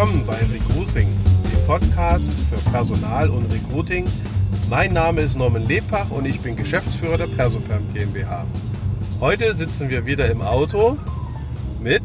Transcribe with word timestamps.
willkommen 0.00 0.24
bei 0.26 0.38
Recruiting, 0.50 1.08
dem 1.52 1.66
Podcast 1.66 2.32
für 2.48 2.70
Personal 2.70 3.28
und 3.28 3.52
Recruiting. 3.52 4.06
Mein 4.70 4.94
Name 4.94 5.20
ist 5.20 5.36
Norman 5.36 5.68
Lepach 5.68 6.10
und 6.10 6.24
ich 6.24 6.40
bin 6.40 6.56
Geschäftsführer 6.56 7.18
der 7.18 7.26
Persoperm 7.26 7.82
GmbH. 7.92 8.46
Heute 9.20 9.54
sitzen 9.54 9.90
wir 9.90 10.06
wieder 10.06 10.30
im 10.30 10.40
Auto 10.40 10.96
mit 11.82 12.02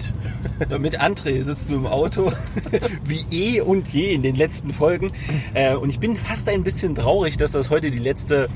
mit 0.80 1.02
André 1.02 1.44
sitzt 1.44 1.70
du 1.70 1.76
im 1.76 1.86
Auto, 1.86 2.32
wie 3.04 3.26
eh 3.32 3.62
und 3.62 3.88
je 3.90 4.14
in 4.14 4.22
den 4.22 4.36
letzten 4.36 4.72
Folgen. 4.74 5.12
Äh, 5.54 5.76
und 5.76 5.90
ich 5.90 6.00
bin 6.00 6.18
fast 6.18 6.48
ein 6.50 6.64
bisschen 6.64 6.96
traurig, 6.96 7.38
dass 7.38 7.52
das 7.52 7.70
heute 7.70 7.92
die 7.92 8.00
letzte 8.00 8.50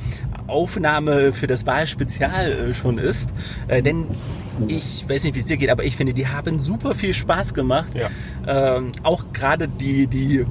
Aufnahme 0.47 1.31
für 1.31 1.47
das 1.47 1.65
Wahlspezial 1.65 2.51
äh, 2.51 2.73
schon 2.73 2.97
ist. 2.97 3.29
Äh, 3.67 3.81
denn 3.81 4.05
ich 4.67 5.07
weiß 5.07 5.23
nicht, 5.23 5.35
wie 5.35 5.39
es 5.39 5.45
dir 5.45 5.57
geht, 5.57 5.69
aber 5.69 5.83
ich 5.85 5.95
finde, 5.95 6.13
die 6.13 6.27
haben 6.27 6.59
super 6.59 6.93
viel 6.93 7.13
Spaß 7.13 7.53
gemacht. 7.53 7.93
Ja. 7.95 8.09
Ähm, 8.77 8.91
auch 9.03 9.25
gerade 9.31 9.67
die, 9.67 10.07
die, 10.07 10.45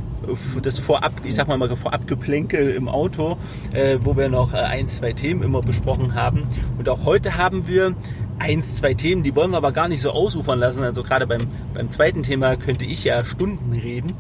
das 0.63 0.79
Vorab, 0.79 1.13
ich 1.25 1.35
sag 1.35 1.49
mal 1.49 1.59
mal 1.59 1.69
Vorabgeplänkel 1.77 2.71
im 2.71 2.89
Auto, 2.89 3.37
äh, 3.75 3.99
wo 4.01 4.17
wir 4.17 4.29
noch 4.29 4.55
ein, 4.55 4.87
zwei 4.87 5.13
Themen 5.13 5.43
immer 5.43 5.61
besprochen 5.61 6.15
haben. 6.15 6.45
Und 6.79 6.89
auch 6.89 7.05
heute 7.05 7.37
haben 7.37 7.69
wir 7.69 7.95
eins, 8.39 8.77
zwei 8.77 8.95
Themen, 8.95 9.23
die 9.23 9.35
wollen 9.35 9.51
wir 9.51 9.57
aber 9.57 9.73
gar 9.73 9.89
nicht 9.89 10.01
so 10.01 10.11
ausufern 10.11 10.59
lassen. 10.59 10.83
Also 10.83 11.03
gerade 11.03 11.27
beim, 11.27 11.43
beim 11.75 11.91
zweiten 11.91 12.23
Thema 12.23 12.57
könnte 12.57 12.85
ich 12.85 13.05
ja 13.05 13.25
Stunden 13.25 13.73
reden. 13.73 14.13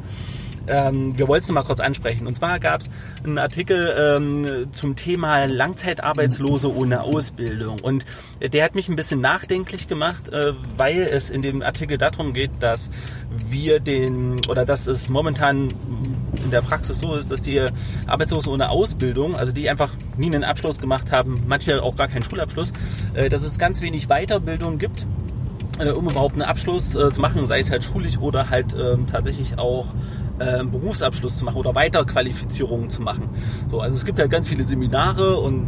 Ähm, 0.69 1.19
wir 1.19 1.29
wollten 1.29 1.45
es 1.45 1.53
mal 1.53 1.63
kurz 1.63 1.81
ansprechen. 1.81 2.27
Und 2.27 2.37
zwar 2.37 2.59
gab 2.59 2.83
es 2.83 2.91
einen 3.25 3.39
Artikel 3.39 3.95
ähm, 3.99 4.69
zum 4.73 4.97
Thema 4.97 5.47
Langzeitarbeitslose 5.47 6.75
ohne 6.75 7.03
Ausbildung. 7.03 7.81
Und 7.81 8.05
der 8.41 8.65
hat 8.65 8.75
mich 8.75 8.89
ein 8.89 8.97
bisschen 8.97 9.21
nachdenklich 9.21 9.89
gemacht, 9.89 10.29
äh, 10.29 10.53
weil 10.77 11.03
es 11.03 11.31
in 11.31 11.42
dem 11.42 11.62
Artikel 11.62 11.98
darum 11.98 12.33
geht, 12.33 12.51
dass 12.61 12.91
wir 13.51 13.81
den 13.81 14.37
oder 14.48 14.65
dass 14.65 14.87
es 14.87 15.09
momentan 15.09 15.69
in 16.45 16.51
der 16.51 16.62
Praxis 16.62 17.01
so 17.01 17.14
ist, 17.14 17.31
dass 17.31 17.42
die 17.42 17.61
Arbeitslosen 18.07 18.53
ohne 18.53 18.70
Ausbildung, 18.70 19.37
also 19.37 19.53
die 19.53 19.69
einfach 19.69 19.91
nie 20.17 20.27
einen 20.27 20.45
Abschluss 20.45 20.79
gemacht 20.79 21.11
haben, 21.12 21.42
manche 21.47 21.83
auch 21.83 21.97
gar 21.97 22.09
keinen 22.09 22.23
Schulabschluss, 22.23 22.73
äh, 23.14 23.29
dass 23.29 23.42
es 23.42 23.59
ganz 23.59 23.81
wenig 23.81 24.09
Weiterbildung 24.09 24.79
gibt 24.79 25.07
äh, 25.79 25.91
um 25.91 26.09
überhaupt 26.09 26.35
einen 26.35 26.42
Abschluss 26.42 26.95
äh, 26.95 27.11
zu 27.11 27.20
machen, 27.20 27.47
sei 27.47 27.61
es 27.61 27.70
halt 27.70 27.85
schulisch 27.85 28.19
oder 28.19 28.51
halt 28.51 28.75
ähm, 28.75 29.07
tatsächlich 29.07 29.59
auch 29.59 29.87
äh, 30.39 30.64
Berufsabschluss 30.64 31.39
zu 31.39 31.44
machen 31.44 31.56
oder 31.56 31.75
Weiterqualifizierungen 31.75 32.91
zu 32.91 33.03
machen. 33.03 33.28
So, 33.70 33.81
also 33.81 33.97
es 33.97 34.05
gibt 34.05 34.19
halt 34.19 34.31
ganz 34.31 34.48
viele 34.48 34.64
Seminare 34.64 35.36
und 35.36 35.67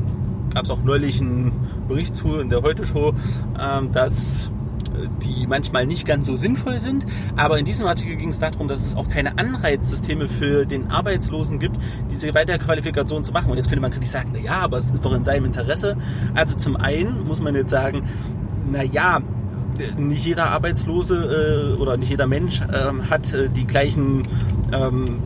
gab 0.52 0.64
es 0.64 0.70
auch 0.70 0.82
neulich 0.82 1.20
einen 1.20 1.52
Bericht 1.88 2.16
zu 2.16 2.38
in 2.38 2.50
der 2.50 2.62
Heute-Show, 2.62 3.14
ähm, 3.60 3.92
dass 3.92 4.50
äh, 4.94 5.06
die 5.24 5.46
manchmal 5.46 5.86
nicht 5.86 6.06
ganz 6.06 6.26
so 6.26 6.36
sinnvoll 6.36 6.78
sind. 6.78 7.06
Aber 7.36 7.58
in 7.58 7.64
diesem 7.64 7.86
Artikel 7.86 8.16
ging 8.16 8.30
es 8.30 8.38
darum, 8.38 8.68
dass 8.68 8.84
es 8.84 8.94
auch 8.94 9.08
keine 9.08 9.38
Anreizsysteme 9.38 10.28
für 10.28 10.66
den 10.66 10.90
Arbeitslosen 10.90 11.58
gibt, 11.58 11.76
diese 12.10 12.34
Weiterqualifikation 12.34 13.24
zu 13.24 13.32
machen. 13.32 13.50
Und 13.50 13.56
jetzt 13.56 13.68
könnte 13.68 13.82
man 13.82 13.90
kritisch 13.90 14.10
sagen, 14.10 14.30
na 14.32 14.38
ja, 14.38 14.58
aber 14.58 14.78
es 14.78 14.90
ist 14.90 15.04
doch 15.04 15.14
in 15.14 15.24
seinem 15.24 15.46
Interesse. 15.46 15.96
Also 16.34 16.56
zum 16.56 16.76
einen 16.76 17.24
muss 17.26 17.40
man 17.40 17.54
jetzt 17.54 17.70
sagen, 17.70 18.02
na 18.70 18.82
ja, 18.82 19.20
nicht 19.96 20.24
jeder 20.24 20.50
Arbeitslose 20.50 21.74
äh, 21.76 21.80
oder 21.80 21.96
nicht 21.96 22.10
jeder 22.10 22.26
Mensch 22.26 22.60
ähm, 22.72 23.10
hat 23.10 23.32
äh, 23.32 23.48
die 23.48 23.66
gleichen 23.66 24.22
ähm, 24.72 25.20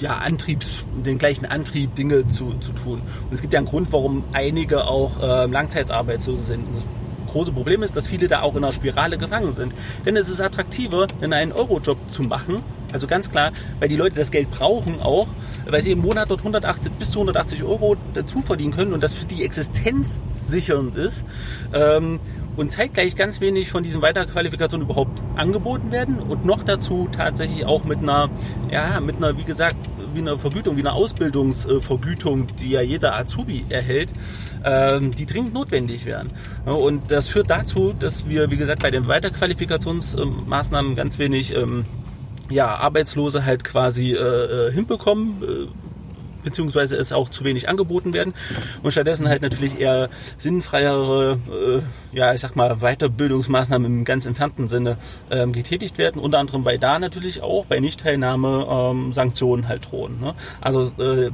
ja, 0.00 0.18
Antriebs, 0.18 0.84
den 1.04 1.18
gleichen 1.18 1.46
Antrieb, 1.46 1.94
Dinge 1.94 2.26
zu, 2.26 2.54
zu 2.54 2.72
tun. 2.72 3.00
Und 3.28 3.34
es 3.34 3.40
gibt 3.40 3.52
ja 3.52 3.58
einen 3.58 3.66
Grund, 3.68 3.92
warum 3.92 4.24
einige 4.32 4.86
auch 4.86 5.18
äh, 5.20 5.46
Langzeitarbeitslose 5.46 6.42
sind. 6.42 6.66
Und 6.66 6.76
das 6.76 6.86
große 7.34 7.52
Problem 7.52 7.82
ist, 7.82 7.96
dass 7.96 8.06
viele 8.06 8.28
da 8.28 8.42
auch 8.42 8.54
in 8.54 8.62
einer 8.62 8.72
Spirale 8.72 9.18
gefangen 9.18 9.52
sind. 9.52 9.74
Denn 10.04 10.16
es 10.16 10.28
ist 10.28 10.40
attraktiver, 10.40 11.06
einen 11.20 11.52
Eurojob 11.52 11.98
zu 12.10 12.22
machen. 12.22 12.62
Also 12.92 13.08
ganz 13.08 13.28
klar, 13.28 13.50
weil 13.80 13.88
die 13.88 13.96
Leute 13.96 14.14
das 14.14 14.30
Geld 14.30 14.52
brauchen 14.52 15.00
auch, 15.00 15.26
weil 15.68 15.82
sie 15.82 15.90
im 15.90 15.98
Monat 15.98 16.30
dort 16.30 16.40
180 16.40 16.92
bis 16.92 17.10
zu 17.10 17.18
180 17.18 17.64
Euro 17.64 17.96
dazu 18.14 18.40
verdienen 18.40 18.72
können 18.72 18.92
und 18.92 19.02
das 19.02 19.14
für 19.14 19.26
die 19.26 19.42
Existenz 19.42 20.20
sichernd 20.34 20.94
ist. 20.94 21.24
Ähm, 21.72 22.20
und 22.56 22.72
zeitgleich 22.72 23.16
ganz 23.16 23.40
wenig 23.40 23.70
von 23.70 23.82
diesen 23.82 24.02
Weiterqualifikationen 24.02 24.86
überhaupt 24.86 25.20
angeboten 25.36 25.92
werden 25.92 26.18
und 26.18 26.44
noch 26.44 26.62
dazu 26.62 27.08
tatsächlich 27.10 27.64
auch 27.64 27.84
mit 27.84 27.98
einer, 27.98 28.30
ja, 28.70 29.00
mit 29.00 29.16
einer, 29.16 29.36
wie 29.36 29.44
gesagt, 29.44 29.76
wie 30.14 30.20
einer 30.20 30.38
Vergütung, 30.38 30.76
wie 30.76 30.80
einer 30.80 30.94
Ausbildungsvergütung, 30.94 32.46
die 32.58 32.70
ja 32.70 32.80
jeder 32.80 33.16
Azubi 33.16 33.64
erhält, 33.68 34.12
ähm, 34.64 35.10
die 35.10 35.26
dringend 35.26 35.54
notwendig 35.54 36.04
wären. 36.04 36.30
Und 36.64 37.10
das 37.10 37.28
führt 37.28 37.50
dazu, 37.50 37.92
dass 37.98 38.28
wir, 38.28 38.50
wie 38.50 38.56
gesagt, 38.56 38.82
bei 38.82 38.90
den 38.90 39.08
Weiterqualifikationsmaßnahmen 39.08 40.94
ganz 40.94 41.18
wenig 41.18 41.54
ähm, 41.54 41.84
ja, 42.50 42.76
Arbeitslose 42.76 43.44
halt 43.44 43.64
quasi 43.64 44.12
äh, 44.12 44.16
äh 44.16 44.72
hinbekommen, 44.72 45.42
äh, 45.42 45.66
beziehungsweise 46.44 46.96
es 46.96 47.12
auch 47.12 47.28
zu 47.28 47.44
wenig 47.44 47.68
angeboten 47.68 48.12
werden 48.12 48.34
und 48.82 48.92
stattdessen 48.92 49.28
halt 49.28 49.42
natürlich 49.42 49.80
eher 49.80 50.08
sinnfreiere, 50.38 51.38
äh, 52.12 52.16
ja, 52.16 52.34
ich 52.34 52.40
sag 52.40 52.56
mal, 52.56 52.76
Weiterbildungsmaßnahmen 52.76 53.86
im 53.86 54.04
ganz 54.04 54.26
entfernten 54.26 54.68
Sinne 54.68 54.98
ähm, 55.30 55.52
getätigt 55.52 55.98
werden. 55.98 56.20
Unter 56.20 56.38
anderem, 56.38 56.64
weil 56.64 56.78
da 56.78 56.98
natürlich 56.98 57.42
auch 57.42 57.66
bei 57.66 57.80
Nichtteilnahme 57.80 58.66
ähm, 58.68 59.12
Sanktionen 59.12 59.68
halt 59.68 59.90
drohen. 59.90 60.20
Ne? 60.20 60.34
Also 60.60 60.84
äh, 61.02 61.30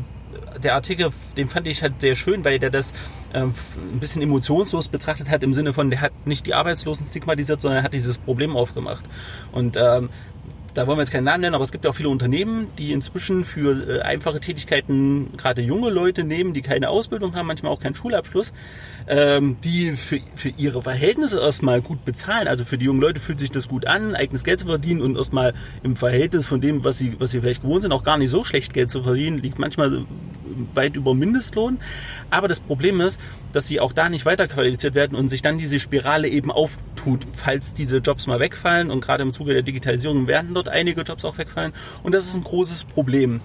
der 0.62 0.74
Artikel, 0.74 1.12
den 1.36 1.48
fand 1.48 1.66
ich 1.66 1.82
halt 1.82 2.00
sehr 2.00 2.14
schön, 2.14 2.44
weil 2.44 2.58
der 2.58 2.70
das 2.70 2.92
ähm, 3.32 3.54
ein 3.76 4.00
bisschen 4.00 4.22
emotionslos 4.22 4.88
betrachtet 4.88 5.30
hat, 5.30 5.42
im 5.42 5.54
Sinne 5.54 5.72
von, 5.72 5.90
der 5.90 6.00
hat 6.00 6.12
nicht 6.26 6.46
die 6.46 6.54
Arbeitslosen 6.54 7.06
stigmatisiert, 7.06 7.60
sondern 7.60 7.80
er 7.80 7.84
hat 7.84 7.94
dieses 7.94 8.18
Problem 8.18 8.56
aufgemacht. 8.56 9.04
Und 9.52 9.76
ähm, 9.76 10.10
da 10.74 10.86
wollen 10.86 10.98
wir 10.98 11.02
jetzt 11.02 11.12
keinen 11.12 11.24
Namen 11.24 11.42
nennen, 11.42 11.54
aber 11.54 11.64
es 11.64 11.72
gibt 11.72 11.84
ja 11.84 11.90
auch 11.90 11.94
viele 11.94 12.08
Unternehmen, 12.08 12.68
die 12.78 12.92
inzwischen 12.92 13.44
für 13.44 13.98
äh, 13.98 14.00
einfache 14.02 14.40
Tätigkeiten 14.40 15.36
gerade 15.36 15.62
junge 15.62 15.90
Leute 15.90 16.24
nehmen, 16.24 16.52
die 16.52 16.62
keine 16.62 16.90
Ausbildung 16.90 17.34
haben, 17.34 17.46
manchmal 17.46 17.72
auch 17.72 17.80
keinen 17.80 17.94
Schulabschluss, 17.94 18.52
ähm, 19.08 19.56
die 19.64 19.96
für, 19.96 20.20
für 20.34 20.50
ihre 20.56 20.82
Verhältnisse 20.82 21.40
erstmal 21.40 21.80
gut 21.82 22.04
bezahlen. 22.04 22.48
Also 22.48 22.64
für 22.64 22.78
die 22.78 22.86
jungen 22.86 23.00
Leute 23.00 23.20
fühlt 23.20 23.40
sich 23.40 23.50
das 23.50 23.68
gut 23.68 23.86
an, 23.86 24.14
eigenes 24.14 24.44
Geld 24.44 24.60
zu 24.60 24.66
verdienen 24.66 25.00
und 25.00 25.16
erstmal 25.16 25.54
im 25.82 25.96
Verhältnis 25.96 26.46
von 26.46 26.60
dem, 26.60 26.84
was 26.84 26.98
sie, 26.98 27.16
was 27.18 27.30
sie 27.32 27.40
vielleicht 27.40 27.62
gewohnt 27.62 27.82
sind, 27.82 27.92
auch 27.92 28.04
gar 28.04 28.18
nicht 28.18 28.30
so 28.30 28.44
schlecht 28.44 28.72
Geld 28.72 28.90
zu 28.90 29.02
verdienen, 29.02 29.38
liegt 29.38 29.58
manchmal 29.58 30.04
weit 30.74 30.96
über 30.96 31.14
Mindestlohn. 31.14 31.78
Aber 32.30 32.48
das 32.48 32.60
Problem 32.60 33.00
ist, 33.00 33.20
dass 33.52 33.66
sie 33.66 33.80
auch 33.80 33.92
da 33.92 34.08
nicht 34.08 34.26
weiterqualifiziert 34.26 34.94
werden 34.94 35.16
und 35.16 35.28
sich 35.28 35.42
dann 35.42 35.58
diese 35.58 35.78
Spirale 35.78 36.28
eben 36.28 36.50
auftut, 36.50 37.26
falls 37.34 37.74
diese 37.74 37.98
Jobs 37.98 38.26
mal 38.26 38.40
wegfallen. 38.40 38.90
Und 38.90 39.00
gerade 39.00 39.22
im 39.22 39.32
Zuge 39.32 39.52
der 39.52 39.62
Digitalisierung 39.62 40.26
werden 40.26 40.54
dort 40.62 40.74
einige 40.74 41.02
Jobs 41.02 41.24
auch 41.24 41.38
wegfallen. 41.38 41.72
Und 42.02 42.14
das 42.14 42.26
ist 42.26 42.36
ein 42.36 42.44
großes 42.44 42.84
Problem. 42.84 43.40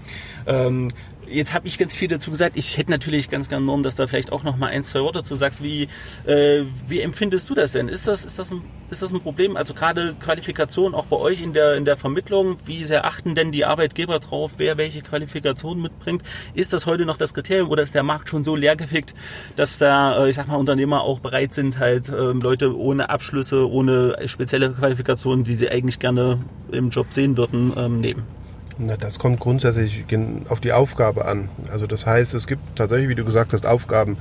Ähm, 0.45 0.89
Jetzt 1.27 1.53
habe 1.53 1.67
ich 1.67 1.77
ganz 1.77 1.95
viel 1.95 2.07
dazu 2.07 2.29
gesagt. 2.29 2.55
Ich 2.55 2.77
hätte 2.77 2.91
natürlich 2.91 3.29
ganz 3.29 3.49
gerne 3.49 3.65
Norm, 3.65 3.83
dass 3.83 3.95
da 3.95 4.07
vielleicht 4.07 4.31
auch 4.31 4.43
noch 4.43 4.57
mal 4.57 4.67
ein, 4.67 4.83
zwei 4.83 5.01
Worte 5.01 5.23
zu 5.23 5.35
sagst. 5.35 5.63
Wie, 5.63 5.87
äh, 6.25 6.63
wie 6.87 7.01
empfindest 7.01 7.49
du 7.49 7.55
das 7.55 7.71
denn? 7.71 7.89
Ist 7.89 8.07
das, 8.07 8.23
ist, 8.23 8.37
das 8.37 8.51
ein, 8.51 8.61
ist 8.89 9.01
das 9.01 9.11
ein 9.11 9.21
Problem? 9.21 9.57
Also 9.57 9.73
gerade 9.73 10.15
Qualifikation 10.19 10.93
auch 10.93 11.05
bei 11.05 11.17
euch 11.17 11.41
in 11.41 11.53
der, 11.53 11.75
in 11.75 11.85
der 11.85 11.97
Vermittlung. 11.97 12.57
Wie 12.65 12.85
sehr 12.85 13.05
achten 13.05 13.35
denn 13.35 13.51
die 13.51 13.65
Arbeitgeber 13.65 14.19
drauf, 14.19 14.53
wer 14.57 14.77
welche 14.77 15.01
Qualifikation 15.01 15.81
mitbringt? 15.81 16.21
Ist 16.53 16.73
das 16.73 16.85
heute 16.85 17.05
noch 17.05 17.17
das 17.17 17.33
Kriterium 17.33 17.69
oder 17.69 17.83
ist 17.83 17.95
der 17.95 18.03
Markt 18.03 18.29
schon 18.29 18.43
so 18.43 18.55
leergefickt, 18.55 19.13
dass 19.55 19.77
da, 19.77 20.25
äh, 20.25 20.29
ich 20.29 20.35
sag 20.35 20.47
mal, 20.47 20.57
Unternehmer 20.57 21.01
auch 21.01 21.19
bereit 21.19 21.53
sind, 21.53 21.79
halt 21.79 22.09
äh, 22.09 22.13
Leute 22.13 22.77
ohne 22.77 23.09
Abschlüsse, 23.09 23.69
ohne 23.69 24.15
spezielle 24.27 24.71
Qualifikationen, 24.71 25.43
die 25.43 25.55
sie 25.55 25.69
eigentlich 25.69 25.99
gerne 25.99 26.39
im 26.71 26.89
Job 26.89 27.07
sehen 27.09 27.37
würden, 27.37 27.73
ähm, 27.77 27.99
nehmen? 28.01 28.34
Na, 28.77 28.97
das 28.97 29.19
kommt 29.19 29.39
grundsätzlich 29.39 30.03
auf 30.49 30.59
die 30.59 30.73
Aufgabe 30.73 31.25
an. 31.25 31.47
Also 31.71 31.87
das 31.87 32.05
heißt, 32.05 32.33
es 32.33 32.45
gibt 32.45 32.75
tatsächlich, 32.75 33.07
wie 33.07 33.15
du 33.15 33.23
gesagt 33.23 33.53
hast, 33.53 33.65
Aufgaben. 33.65 34.17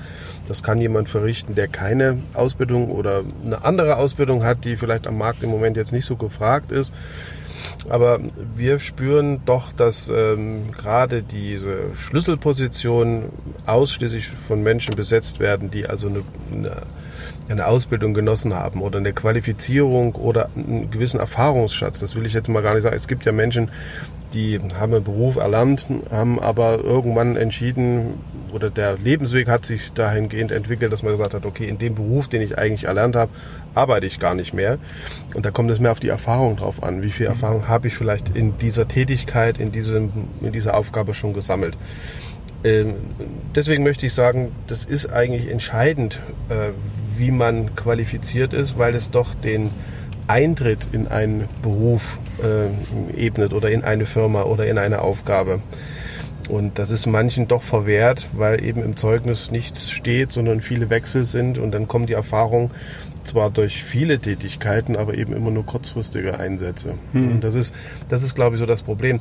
Das 0.47 0.63
kann 0.63 0.81
jemand 0.81 1.09
verrichten, 1.09 1.57
der 1.57 1.67
keine 1.67 2.19
Ausbildung 2.35 2.91
oder 2.91 3.25
eine 3.45 3.65
andere 3.65 3.97
Ausbildung 3.97 4.45
hat, 4.45 4.65
die 4.65 4.77
vielleicht 4.77 5.09
am 5.09 5.19
Markt 5.19 5.43
im 5.43 5.51
Moment 5.51 5.77
jetzt 5.77 5.93
nicht 5.93 6.07
so 6.07 6.15
gefragt 6.15 6.71
ist. 6.71 6.93
Aber 7.89 8.21
wir 8.55 8.79
spüren 8.79 9.41
doch, 9.45 9.73
dass 9.73 10.09
ähm, 10.09 10.71
gerade 10.73 11.23
diese 11.23 11.97
Schlüsselpositionen 11.97 13.25
ausschließlich 13.67 14.29
von 14.29 14.63
Menschen 14.63 14.95
besetzt 14.95 15.41
werden, 15.41 15.71
die 15.71 15.87
also 15.87 16.09
eine, 16.09 16.23
eine 16.53 16.83
eine 17.49 17.67
Ausbildung 17.67 18.15
genossen 18.15 18.55
haben 18.55 18.81
oder 18.81 18.99
eine 18.99 19.13
Qualifizierung 19.13 20.15
oder 20.15 20.49
einen 20.57 20.91
gewissen 20.91 21.21
Erfahrungsschatz. 21.21 22.01
Das 22.01 22.17
will 22.17 22.27
ich 22.27 22.33
jetzt 22.33 22.49
mal 22.49 22.63
gar 22.63 22.75
nicht 22.75 22.83
sagen. 22.83 22.97
Es 22.97 23.09
gibt 23.09 23.25
ja 23.25 23.33
Menschen, 23.33 23.71
die 24.33 24.59
haben 24.79 24.95
einen 24.95 25.05
Beruf 25.05 25.37
erlernt, 25.37 25.87
haben 26.11 26.41
aber 26.41 26.79
irgendwann 26.83 27.37
entschieden, 27.37 28.15
oder 28.53 28.71
der 28.71 28.97
Lebensweg 28.99 29.49
hat 29.49 29.65
sich 29.65 29.93
dahingehend 29.93 30.53
entwickelt, 30.53 30.93
dass 30.93 31.03
man 31.03 31.13
gesagt 31.13 31.35
hat, 31.35 31.45
okay, 31.47 31.67
in 31.67 31.79
dem 31.79 31.95
Beruf, 31.95 32.29
den 32.29 32.43
ich 32.43 32.59
eigentlich 32.59 32.85
erlernt 32.85 33.17
habe, 33.17 33.31
arbeite 33.75 34.07
ich 34.07 34.19
gar 34.19 34.35
nicht 34.35 34.55
mehr. 34.55 34.79
Und 35.35 35.45
da 35.45 35.51
kommt 35.51 35.71
es 35.71 35.81
mehr 35.81 35.93
auf 35.93 36.01
die 36.01 36.09
Erfahrung 36.09 36.57
drauf 36.57 36.83
an. 36.83 37.03
Wie 37.03 37.11
viel 37.11 37.27
mhm. 37.27 37.33
Erfahrung 37.33 37.69
habe 37.69 37.89
ich 37.89 37.97
vielleicht 37.97 38.35
in 38.35 38.57
dieser 38.59 38.87
Tätigkeit, 38.87 39.59
in, 39.59 39.73
diesem, 39.73 40.11
in 40.41 40.53
dieser 40.53 40.77
Aufgabe 40.77 41.15
schon 41.15 41.33
gesammelt? 41.33 41.77
Ähm, 42.65 42.95
deswegen 43.55 43.85
möchte 43.85 44.07
ich 44.07 44.15
sagen, 44.15 44.53
das 44.67 44.85
ist 44.85 45.13
eigentlich 45.13 45.51
entscheidend, 45.51 46.21
äh, 46.49 46.71
wie 47.17 47.31
man 47.31 47.77
qualifiziert 47.77 48.53
ist, 48.53 48.79
weil 48.79 48.95
es 48.95 49.11
doch 49.11 49.35
den 49.35 49.71
Eintritt 50.27 50.89
in 50.93 51.07
einen 51.07 51.49
Beruf 51.63 52.19
äh, 52.43 53.21
ebnet 53.21 53.53
oder 53.53 53.71
in 53.71 53.85
eine 53.85 54.07
Firma 54.07 54.43
oder 54.43 54.67
in 54.67 54.79
eine 54.79 55.03
Aufgabe. 55.03 55.61
Und 56.49 56.79
das 56.79 56.91
ist 56.91 57.07
manchen 57.07 57.49
doch 57.49 57.63
verwehrt, 57.63 58.29
weil 58.33 58.63
eben 58.65 58.83
im 58.83 58.97
Zeugnis 58.97 59.51
nichts 59.51 59.91
steht, 59.91 60.33
sondern 60.33 60.61
viele 60.61 60.91
Wechsel 60.91 61.25
sind 61.25 61.59
und 61.59 61.73
dann 61.73 61.89
kommen 61.89 62.07
die 62.07 62.13
Erfahrungen 62.13 62.71
zwar 63.25 63.51
durch 63.51 63.83
viele 63.83 64.19
Tätigkeiten, 64.19 64.97
aber 64.97 65.15
eben 65.15 65.35
immer 65.35 65.51
nur 65.51 65.65
kurzfristige 65.65 66.39
Einsätze. 66.39 66.95
Hm. 67.13 67.33
Und 67.33 67.45
das 67.45 67.55
ist, 67.55 67.75
das 68.09 68.23
ist, 68.23 68.35
glaube 68.35 68.57
ich, 68.57 68.61
so 68.61 68.67
das 68.67 68.83
Problem. 68.83 69.21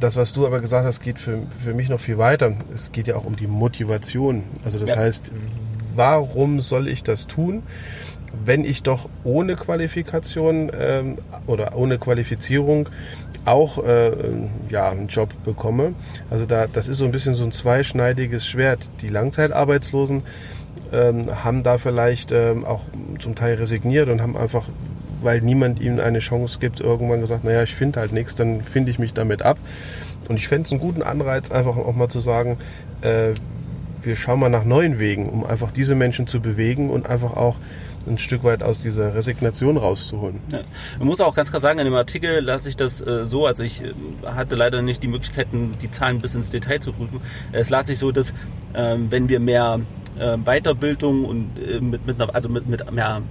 Das, 0.00 0.16
was 0.16 0.32
du 0.32 0.46
aber 0.46 0.60
gesagt 0.60 0.84
hast, 0.84 1.00
geht 1.00 1.18
für, 1.18 1.42
für 1.62 1.74
mich 1.74 1.88
noch 1.88 2.00
viel 2.00 2.18
weiter. 2.18 2.54
Es 2.74 2.92
geht 2.92 3.06
ja 3.06 3.16
auch 3.16 3.24
um 3.24 3.36
die 3.36 3.46
Motivation. 3.46 4.44
Also 4.64 4.78
das 4.78 4.90
ja. 4.90 4.96
heißt, 4.96 5.32
warum 5.94 6.60
soll 6.60 6.88
ich 6.88 7.02
das 7.02 7.26
tun? 7.26 7.62
wenn 8.44 8.64
ich 8.64 8.82
doch 8.82 9.08
ohne 9.24 9.56
Qualifikation 9.56 10.70
ähm, 10.78 11.18
oder 11.46 11.76
ohne 11.76 11.98
Qualifizierung 11.98 12.88
auch 13.44 13.82
äh, 13.84 14.12
ja, 14.70 14.90
einen 14.90 15.06
Job 15.06 15.30
bekomme. 15.44 15.94
Also 16.30 16.46
da, 16.46 16.66
das 16.66 16.88
ist 16.88 16.98
so 16.98 17.04
ein 17.04 17.12
bisschen 17.12 17.34
so 17.34 17.44
ein 17.44 17.52
zweischneidiges 17.52 18.46
Schwert. 18.46 18.88
Die 19.02 19.08
Langzeitarbeitslosen 19.08 20.22
ähm, 20.92 21.44
haben 21.44 21.62
da 21.62 21.78
vielleicht 21.78 22.32
ähm, 22.32 22.64
auch 22.64 22.82
zum 23.18 23.34
Teil 23.34 23.54
resigniert 23.54 24.08
und 24.08 24.20
haben 24.20 24.36
einfach, 24.36 24.68
weil 25.22 25.40
niemand 25.40 25.80
ihnen 25.80 26.00
eine 26.00 26.18
Chance 26.18 26.58
gibt, 26.58 26.80
irgendwann 26.80 27.20
gesagt, 27.20 27.44
naja, 27.44 27.62
ich 27.62 27.74
finde 27.74 28.00
halt 28.00 28.12
nichts, 28.12 28.34
dann 28.34 28.62
finde 28.62 28.90
ich 28.90 28.98
mich 28.98 29.12
damit 29.12 29.42
ab. 29.42 29.58
Und 30.28 30.36
ich 30.36 30.48
fände 30.48 30.66
es 30.66 30.72
einen 30.72 30.80
guten 30.80 31.02
Anreiz, 31.02 31.50
einfach 31.50 31.76
auch 31.76 31.94
mal 31.94 32.08
zu 32.08 32.20
sagen, 32.20 32.58
äh, 33.02 33.32
wir 34.02 34.16
schauen 34.16 34.40
mal 34.40 34.48
nach 34.48 34.64
neuen 34.64 34.98
Wegen, 34.98 35.28
um 35.28 35.44
einfach 35.44 35.70
diese 35.70 35.94
Menschen 35.94 36.26
zu 36.26 36.40
bewegen 36.40 36.90
und 36.90 37.08
einfach 37.08 37.36
auch 37.36 37.56
ein 38.06 38.18
Stück 38.18 38.44
weit 38.44 38.62
aus 38.62 38.80
dieser 38.80 39.14
Resignation 39.14 39.76
rauszuholen. 39.76 40.40
Ja. 40.50 40.60
Man 40.98 41.08
muss 41.08 41.20
auch 41.20 41.34
ganz 41.34 41.50
klar 41.50 41.60
sagen, 41.60 41.78
in 41.80 41.84
dem 41.84 41.94
Artikel 41.94 42.40
lasse 42.40 42.68
ich 42.68 42.76
das 42.76 43.00
äh, 43.00 43.26
so, 43.26 43.46
also 43.46 43.62
ich 43.62 43.82
äh, 43.82 43.92
hatte 44.24 44.54
leider 44.54 44.80
nicht 44.82 45.02
die 45.02 45.08
Möglichkeiten, 45.08 45.74
die 45.82 45.90
Zahlen 45.90 46.20
bis 46.20 46.34
ins 46.34 46.50
Detail 46.50 46.80
zu 46.80 46.92
prüfen. 46.92 47.20
Es 47.52 47.68
las 47.68 47.88
sich 47.88 47.98
so, 47.98 48.12
dass 48.12 48.30
äh, 48.74 48.96
wenn 48.96 49.28
wir 49.28 49.40
mehr 49.40 49.80
äh, 50.18 50.36
Weiterbildung 50.38 51.24
und 51.24 51.50
äh, 51.58 51.80
mit, 51.80 52.06
mit 52.06 52.20
einer, 52.20 52.34
also 52.34 52.48
mit, 52.48 52.68
mit 52.68 52.90
mehr 52.92 53.22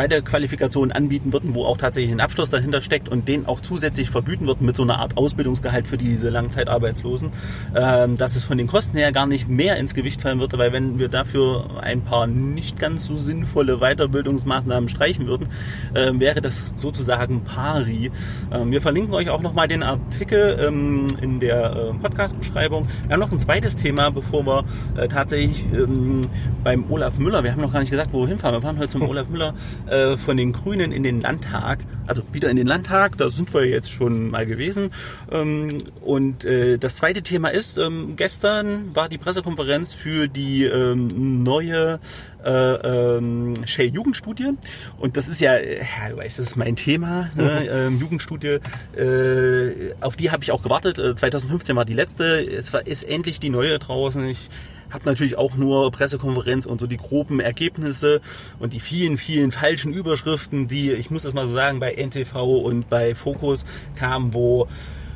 Weiterqualifikationen 0.00 0.92
anbieten 0.92 1.30
würden, 1.30 1.54
wo 1.54 1.66
auch 1.66 1.76
tatsächlich 1.76 2.10
ein 2.10 2.20
Abschluss 2.20 2.48
dahinter 2.48 2.80
steckt 2.80 3.10
und 3.10 3.28
den 3.28 3.44
auch 3.44 3.60
zusätzlich 3.60 4.08
vergüten 4.08 4.46
würden 4.46 4.64
mit 4.64 4.74
so 4.74 4.82
einer 4.82 4.98
Art 4.98 5.18
Ausbildungsgehalt 5.18 5.86
für 5.86 5.98
diese 5.98 6.30
Langzeitarbeitslosen, 6.30 7.30
ähm, 7.76 8.16
dass 8.16 8.34
es 8.34 8.44
von 8.44 8.56
den 8.56 8.66
Kosten 8.66 8.96
her 8.96 9.12
gar 9.12 9.26
nicht 9.26 9.48
mehr 9.48 9.76
ins 9.76 9.92
Gewicht 9.92 10.22
fallen 10.22 10.40
würde, 10.40 10.56
weil 10.56 10.72
wenn 10.72 10.98
wir 10.98 11.08
dafür 11.08 11.82
ein 11.82 12.00
paar 12.00 12.26
nicht 12.26 12.78
ganz 12.78 13.04
so 13.04 13.16
sinnvolle 13.16 13.78
Weiterbildungsmaßnahmen 13.78 14.88
streichen 14.88 15.26
würden, 15.26 15.48
äh, 15.92 16.12
wäre 16.14 16.40
das 16.40 16.72
sozusagen 16.76 17.44
pari. 17.44 18.10
Ähm, 18.50 18.70
wir 18.70 18.80
verlinken 18.80 19.12
euch 19.12 19.28
auch 19.28 19.42
nochmal 19.42 19.68
den 19.68 19.82
Artikel 19.82 20.58
ähm, 20.66 21.08
in 21.20 21.40
der 21.40 21.74
äh, 21.74 21.92
Podcast-Beschreibung. 22.00 22.88
Wir 23.04 23.12
haben 23.12 23.20
noch 23.20 23.32
ein 23.32 23.38
zweites 23.38 23.76
Thema, 23.76 24.08
bevor 24.08 24.46
wir 24.46 24.64
äh, 24.96 25.08
tatsächlich 25.08 25.62
ähm, 25.74 26.22
beim 26.64 26.90
Olaf 26.90 27.18
Müller, 27.18 27.44
wir 27.44 27.52
haben 27.52 27.60
noch 27.60 27.72
gar 27.72 27.80
nicht 27.80 27.90
gesagt, 27.90 28.14
wo 28.14 28.22
wir 28.22 28.28
hinfahren. 28.28 28.56
Wir 28.56 28.62
fahren 28.62 28.78
heute 28.78 28.88
zum 28.88 29.02
Olaf 29.10 29.28
Müller 29.28 29.52
äh, 29.90 30.16
von 30.16 30.36
den 30.36 30.52
Grünen 30.52 30.92
in 30.92 31.02
den 31.02 31.20
Landtag, 31.20 31.80
also 32.06 32.22
wieder 32.32 32.50
in 32.50 32.56
den 32.56 32.66
Landtag, 32.66 33.18
da 33.18 33.30
sind 33.30 33.52
wir 33.52 33.66
jetzt 33.66 33.90
schon 33.90 34.30
mal 34.30 34.46
gewesen. 34.46 34.90
Ähm, 35.30 35.84
und 36.00 36.44
äh, 36.44 36.78
das 36.78 36.96
zweite 36.96 37.22
Thema 37.22 37.48
ist, 37.48 37.76
ähm, 37.78 38.14
gestern 38.16 38.94
war 38.94 39.08
die 39.08 39.18
Pressekonferenz 39.18 39.92
für 39.92 40.28
die 40.28 40.64
ähm, 40.64 41.42
neue 41.42 42.00
äh, 42.44 42.50
ähm, 42.50 43.54
Shell 43.66 43.88
Jugendstudie 43.88 44.52
und 44.98 45.16
das 45.16 45.28
ist 45.28 45.40
ja, 45.40 45.56
ja 45.56 46.08
du 46.08 46.16
weißt, 46.16 46.38
das 46.38 46.46
ist 46.46 46.56
mein 46.56 46.76
Thema, 46.76 47.30
ne? 47.34 47.60
mhm. 47.62 47.68
ähm, 47.70 48.00
Jugendstudie, 48.00 48.58
äh, 48.96 49.94
auf 50.00 50.16
die 50.16 50.30
habe 50.30 50.42
ich 50.42 50.52
auch 50.52 50.62
gewartet. 50.62 50.96
2015 50.96 51.74
äh, 51.74 51.76
war 51.76 51.84
die 51.84 51.94
letzte, 51.94 52.40
es 52.40 52.72
war, 52.72 52.86
ist 52.86 53.02
endlich 53.02 53.40
die 53.40 53.50
neue 53.50 53.78
draußen. 53.78 54.26
Ich 54.28 54.48
habe 54.90 55.04
natürlich 55.04 55.36
auch 55.36 55.54
nur 55.54 55.90
Pressekonferenz 55.90 56.66
und 56.66 56.80
so 56.80 56.86
die 56.86 56.96
groben 56.96 57.40
Ergebnisse 57.40 58.20
und 58.58 58.72
die 58.72 58.80
vielen, 58.80 59.18
vielen 59.18 59.52
falschen 59.52 59.92
Überschriften, 59.92 60.68
die, 60.68 60.92
ich 60.92 61.10
muss 61.10 61.22
das 61.22 61.34
mal 61.34 61.46
so 61.46 61.52
sagen, 61.52 61.80
bei 61.80 61.94
NTV 61.94 62.34
und 62.34 62.88
bei 62.88 63.14
Focus 63.14 63.64
kamen, 63.94 64.34
wo 64.34 64.68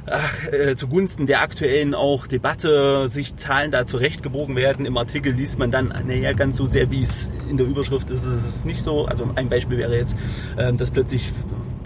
ach, 0.06 0.46
äh, 0.52 0.76
zugunsten 0.76 1.26
der 1.26 1.40
aktuellen 1.40 1.94
auch 1.94 2.26
Debatte 2.26 3.08
sich 3.08 3.36
Zahlen 3.36 3.70
da 3.70 3.86
zurechtgebogen 3.86 4.56
werden. 4.56 4.86
Im 4.86 4.96
Artikel 4.96 5.32
liest 5.32 5.58
man 5.58 5.70
dann, 5.70 5.88
naja, 6.06 6.32
ganz 6.32 6.56
so 6.56 6.66
sehr 6.66 6.90
wie 6.90 7.02
es 7.02 7.30
in 7.48 7.56
der 7.56 7.66
Überschrift 7.66 8.10
ist, 8.10 8.24
ist 8.24 8.44
es 8.44 8.64
nicht 8.64 8.82
so. 8.82 9.06
Also 9.06 9.28
ein 9.36 9.48
Beispiel 9.48 9.78
wäre 9.78 9.96
jetzt, 9.96 10.16
äh, 10.56 10.72
dass 10.72 10.90
plötzlich 10.90 11.32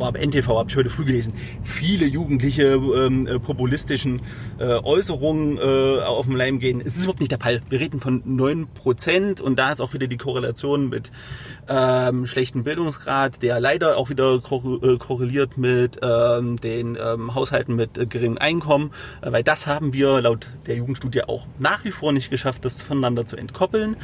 war 0.00 0.12
bei 0.12 0.24
NTV, 0.24 0.48
habe 0.48 0.70
ich 0.70 0.76
heute 0.76 0.90
früh 0.90 1.04
gelesen, 1.04 1.34
viele 1.62 2.06
jugendliche 2.06 2.74
ähm, 2.74 3.26
äh, 3.26 3.38
populistischen 3.38 4.20
äh, 4.58 4.64
Äußerungen 4.64 5.58
äh, 5.58 6.00
auf 6.00 6.26
dem 6.26 6.36
Leim 6.36 6.58
gehen. 6.58 6.80
Es 6.84 6.96
ist 6.96 7.04
überhaupt 7.04 7.20
nicht 7.20 7.32
der 7.32 7.38
Fall. 7.38 7.62
Wir 7.68 7.80
reden 7.80 8.00
von 8.00 8.22
9% 8.24 9.40
und 9.40 9.58
da 9.58 9.72
ist 9.72 9.80
auch 9.80 9.94
wieder 9.94 10.06
die 10.06 10.16
Korrelation 10.16 10.88
mit 10.88 11.10
ähm, 11.68 12.26
schlechten 12.26 12.64
Bildungsgrad, 12.64 13.42
der 13.42 13.60
leider 13.60 13.96
auch 13.96 14.10
wieder 14.10 14.36
äh, 14.36 14.96
korreliert 14.98 15.58
mit 15.58 15.98
ähm, 16.02 16.56
den 16.60 16.96
ähm, 17.00 17.34
Haushalten 17.34 17.76
mit 17.76 17.98
äh, 17.98 18.06
geringem 18.06 18.38
Einkommen, 18.38 18.92
äh, 19.20 19.32
weil 19.32 19.42
das 19.42 19.66
haben 19.66 19.92
wir 19.92 20.20
laut 20.20 20.48
der 20.66 20.76
Jugendstudie 20.76 21.24
auch 21.24 21.46
nach 21.58 21.84
wie 21.84 21.90
vor 21.90 22.12
nicht 22.12 22.30
geschafft, 22.30 22.64
das 22.64 22.82
voneinander 22.82 23.26
zu 23.26 23.36
entkoppeln. 23.36 23.96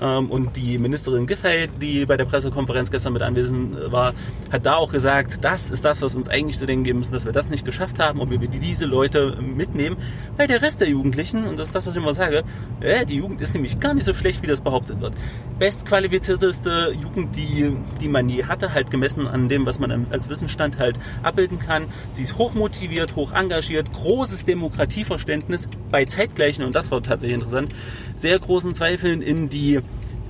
Ähm, 0.00 0.30
und 0.30 0.56
die 0.56 0.78
Ministerin 0.78 1.26
Giffey, 1.26 1.68
die 1.80 2.06
bei 2.06 2.16
der 2.16 2.24
Pressekonferenz 2.24 2.90
gestern 2.90 3.12
mit 3.12 3.22
anwesend 3.22 3.92
war, 3.92 4.14
hat 4.50 4.66
da 4.66 4.76
auch 4.76 4.92
gesagt, 4.92 5.41
das 5.42 5.70
ist 5.70 5.84
das, 5.84 6.00
was 6.00 6.14
uns 6.14 6.28
eigentlich 6.28 6.58
zu 6.58 6.66
denken 6.66 6.84
geben 6.84 7.00
müssen, 7.00 7.12
dass 7.12 7.24
wir 7.24 7.32
das 7.32 7.50
nicht 7.50 7.64
geschafft 7.64 7.98
haben 7.98 8.20
und 8.20 8.30
wir 8.30 8.38
diese 8.38 8.86
Leute 8.86 9.36
mitnehmen, 9.40 9.96
weil 10.36 10.46
der 10.46 10.62
Rest 10.62 10.80
der 10.80 10.88
Jugendlichen, 10.88 11.46
und 11.46 11.58
das 11.58 11.68
ist 11.68 11.74
das, 11.74 11.86
was 11.86 11.94
ich 11.94 12.02
immer 12.02 12.14
sage, 12.14 12.44
äh, 12.80 13.04
die 13.04 13.16
Jugend 13.16 13.40
ist 13.40 13.52
nämlich 13.52 13.80
gar 13.80 13.92
nicht 13.92 14.04
so 14.04 14.14
schlecht, 14.14 14.42
wie 14.42 14.46
das 14.46 14.60
behauptet 14.60 15.00
wird. 15.00 15.14
Bestqualifizierteste 15.58 16.94
Jugend, 17.00 17.36
die, 17.36 17.76
die 18.00 18.08
man 18.08 18.28
je 18.28 18.44
hatte, 18.44 18.72
halt 18.72 18.90
gemessen 18.90 19.26
an 19.26 19.48
dem, 19.48 19.66
was 19.66 19.78
man 19.78 20.06
als 20.10 20.28
Wissensstand 20.28 20.78
halt 20.78 20.98
abbilden 21.22 21.58
kann. 21.58 21.86
Sie 22.12 22.22
ist 22.22 22.38
hochmotiviert, 22.38 23.16
hoch 23.16 23.32
engagiert, 23.32 23.92
großes 23.92 24.44
Demokratieverständnis 24.44 25.68
bei 25.90 26.04
zeitgleichen, 26.04 26.64
und 26.64 26.74
das 26.74 26.90
war 26.90 27.02
tatsächlich 27.02 27.34
interessant, 27.34 27.74
sehr 28.16 28.38
großen 28.38 28.74
Zweifeln 28.74 29.22
in 29.22 29.48
die 29.48 29.80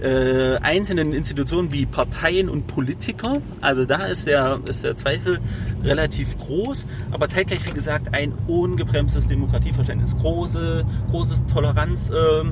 äh, 0.03 0.59
einzelnen 0.63 1.13
Institutionen 1.13 1.73
wie 1.73 1.87
Parteien 1.87 2.49
und 2.49 2.67
Politiker. 2.67 3.35
Also 3.61 3.85
da 3.85 4.05
ist 4.05 4.27
der, 4.27 4.61
ist 4.67 4.85
der 4.85 4.97
Zweifel 4.97 5.41
relativ 5.85 6.39
groß, 6.39 6.87
aber 7.11 7.29
zeitgleich, 7.29 7.67
wie 7.67 7.75
gesagt, 7.75 8.15
ein 8.15 8.33
ungebremstes 8.47 9.27
Demokratieverständnis. 9.27 10.17
Große, 10.17 10.85
großes 11.11 11.47
Toleranz. 11.47 12.11
Äh, 12.11 12.45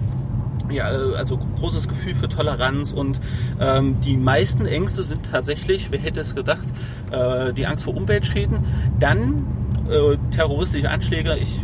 ja, 0.72 0.84
also 0.84 1.36
großes 1.56 1.88
Gefühl 1.88 2.14
für 2.14 2.28
Toleranz 2.28 2.92
und 2.92 3.20
ähm, 3.60 3.98
die 4.00 4.16
meisten 4.16 4.66
Ängste 4.66 5.02
sind 5.02 5.28
tatsächlich, 5.32 5.90
wer 5.90 5.98
hätte 5.98 6.20
es 6.20 6.36
gedacht, 6.36 6.62
äh, 7.10 7.52
die 7.52 7.66
Angst 7.66 7.84
vor 7.84 7.96
Umweltschäden, 7.96 8.64
dann 9.00 9.46
äh, 9.90 10.16
terroristische 10.30 10.88
Anschläge. 10.88 11.36
Ich 11.38 11.60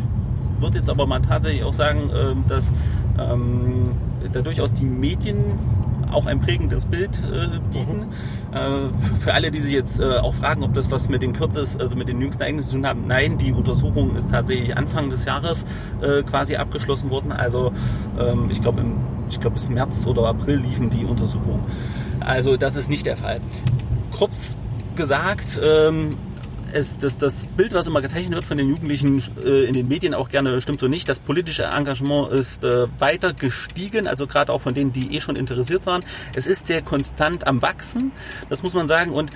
würde 0.61 0.79
jetzt 0.79 0.91
aber 0.91 1.07
mal 1.07 1.21
tatsächlich 1.21 1.65
auch 1.65 1.73
sagen, 1.73 2.11
äh, 2.11 2.35
dass 2.49 2.73
ähm, 3.19 3.91
da 4.33 4.43
durchaus 4.43 4.73
die 4.73 4.85
Medien 4.85 5.59
auch 6.13 6.27
ein 6.27 6.41
prägendes 6.41 6.87
Bild 6.87 7.11
äh, 7.25 7.59
bieten. 7.73 8.07
Mhm. 8.53 8.57
Äh, 8.57 9.21
für 9.21 9.35
alle, 9.35 9.51
die 9.51 9.61
sich 9.61 9.73
jetzt 9.73 10.01
äh, 10.01 10.19
auch 10.19 10.35
fragen, 10.35 10.63
ob 10.63 10.75
das 10.75 10.91
was 10.91 11.09
mit 11.09 11.23
den 11.23 11.33
kürzes, 11.33 11.77
also 11.77 11.97
mit 11.97 12.09
den 12.09 12.21
jüngsten 12.21 12.43
Ereignissen 12.43 12.71
zu 12.71 12.77
tun 12.77 12.87
haben, 12.87 13.07
nein, 13.07 13.39
die 13.39 13.53
Untersuchung 13.53 14.17
ist 14.17 14.31
tatsächlich 14.31 14.77
Anfang 14.77 15.11
des 15.11 15.25
Jahres 15.25 15.65
äh, 16.01 16.23
quasi 16.23 16.57
abgeschlossen 16.57 17.11
worden. 17.11 17.33
Also 17.33 17.73
ähm, 18.19 18.49
ich 18.51 18.63
glaube, 18.63 18.85
ich 19.29 19.41
glaube 19.41 19.55
bis 19.55 19.69
März 19.69 20.07
oder 20.07 20.29
April 20.29 20.59
liefen 20.59 20.91
die 20.91 21.05
Untersuchungen. 21.05 21.65
Also 22.21 22.57
das 22.57 22.77
ist 22.77 22.89
nicht 22.89 23.07
der 23.07 23.17
Fall. 23.17 23.41
Kurz 24.17 24.57
gesagt, 24.95 25.61
ähm, 25.63 26.11
es, 26.73 26.99
das, 26.99 27.19
das 27.19 27.47
Bild, 27.49 27.73
was 27.75 27.87
immer 27.87 28.03
gezeichnet 28.03 28.35
wird 28.35 28.45
von 28.45 28.59
den 28.59 28.69
Jugendlichen 28.69 29.23
äh, 29.45 29.65
in 29.65 29.75
den 29.75 29.89
Medien 29.89 30.15
auch 30.15 30.29
gerne, 30.29 30.61
stimmt 30.61 30.81
so 30.81 30.89
nicht. 30.89 31.09
Das 31.09 31.21
politische 31.21 31.65
Engagement 31.65 32.33
ist 32.33 32.65
äh, 32.65 32.87
weiter 32.99 33.33
gestiegen, 33.33 34.07
also 34.07 34.27
gerade 34.27 34.53
auch 34.53 34.61
von 34.61 34.75
denen, 34.75 34.93
die 34.93 35.15
eh 35.15 35.21
schon 35.21 35.37
interessiert 35.37 35.87
waren. 35.87 36.05
Es 36.35 36.47
ist 36.47 36.67
sehr 36.67 36.83
konstant 36.83 37.47
am 37.47 37.63
Wachsen, 37.63 38.13
das 38.49 38.63
muss 38.63 38.75
man 38.75 38.89
sagen. 38.89 39.13
Und 39.13 39.31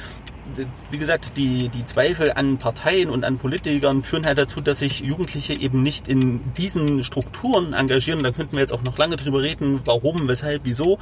wie 0.90 0.98
gesagt, 0.98 1.36
die, 1.36 1.68
die 1.68 1.84
Zweifel 1.84 2.32
an 2.32 2.58
Parteien 2.58 3.10
und 3.10 3.24
an 3.24 3.38
Politikern 3.38 4.02
führen 4.02 4.26
halt 4.26 4.38
dazu, 4.38 4.60
dass 4.60 4.80
sich 4.80 5.00
Jugendliche 5.00 5.54
eben 5.54 5.82
nicht 5.82 6.08
in 6.08 6.40
diesen 6.54 7.04
Strukturen 7.04 7.72
engagieren. 7.72 8.22
Da 8.22 8.30
könnten 8.32 8.54
wir 8.54 8.60
jetzt 8.60 8.72
auch 8.72 8.82
noch 8.82 8.98
lange 8.98 9.16
drüber 9.16 9.42
reden, 9.42 9.80
warum, 9.84 10.28
weshalb, 10.28 10.62
wieso, 10.64 10.98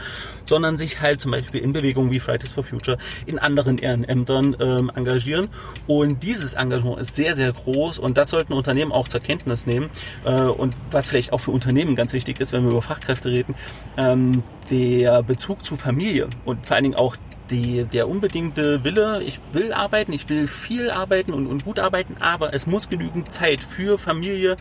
sondern 0.47 0.79
sich 0.79 1.01
halt 1.01 1.21
zum 1.21 1.33
Beispiel 1.33 1.61
in 1.61 1.73
Bewegungen 1.73 2.11
wie 2.11 2.21
Fridays 2.21 2.53
for 2.53 2.65
Future, 2.65 2.99
in 3.27 3.39
anderen 3.39 3.79
Ehrenämtern 3.79 4.57
ähm, 4.61 4.91
engagieren. 4.95 5.49
Und 5.87 6.23
dieses 6.23 6.55
Engagement 6.55 7.01
ist 7.01 7.17
sehr, 7.17 7.35
sehr 7.35 7.53
groß 7.53 7.99
und 7.99 8.19
das 8.19 8.31
sollten 8.31 8.53
Unternehmen 8.53 8.93
auch 8.93 9.09
zur 9.09 9.21
Kenntnis 9.21 9.67
nehmen. 9.67 9.89
Äh, 10.25 10.43
und 10.43 10.77
was 10.91 11.09
vielleicht 11.09 11.33
auch 11.33 11.41
für 11.41 11.51
Unternehmen 11.51 11.97
ganz 11.97 12.13
wichtig 12.13 12.41
ist, 12.41 12.53
wenn 12.53 12.65
wir 12.65 12.71
über 12.71 12.83
Fachkräfte 12.83 13.31
reden, 13.31 13.55
ähm, 13.97 14.43
der 14.71 15.23
Bezug 15.23 15.65
zu 15.65 15.77
Familie 15.77 16.29
und 16.45 16.67
vor 16.67 16.77
allen 16.77 16.85
Dingen 16.85 16.97
auch 16.97 17.17
die, 17.51 17.85
der 17.85 18.09
unbedingte 18.09 18.85
Wille, 18.85 19.23
ich 19.23 19.41
will 19.53 19.73
arbeiten, 19.73 20.13
ich 20.13 20.29
will 20.29 20.47
viel 20.47 20.91
arbeiten 20.91 21.33
und, 21.33 21.47
und 21.47 21.65
gut 21.65 21.79
arbeiten, 21.79 22.17
aber 22.21 22.55
es 22.55 22.67
muss 22.67 22.89
genügend 22.89 23.31
Zeit 23.33 23.61
für 23.61 23.99
Familie 23.99 24.57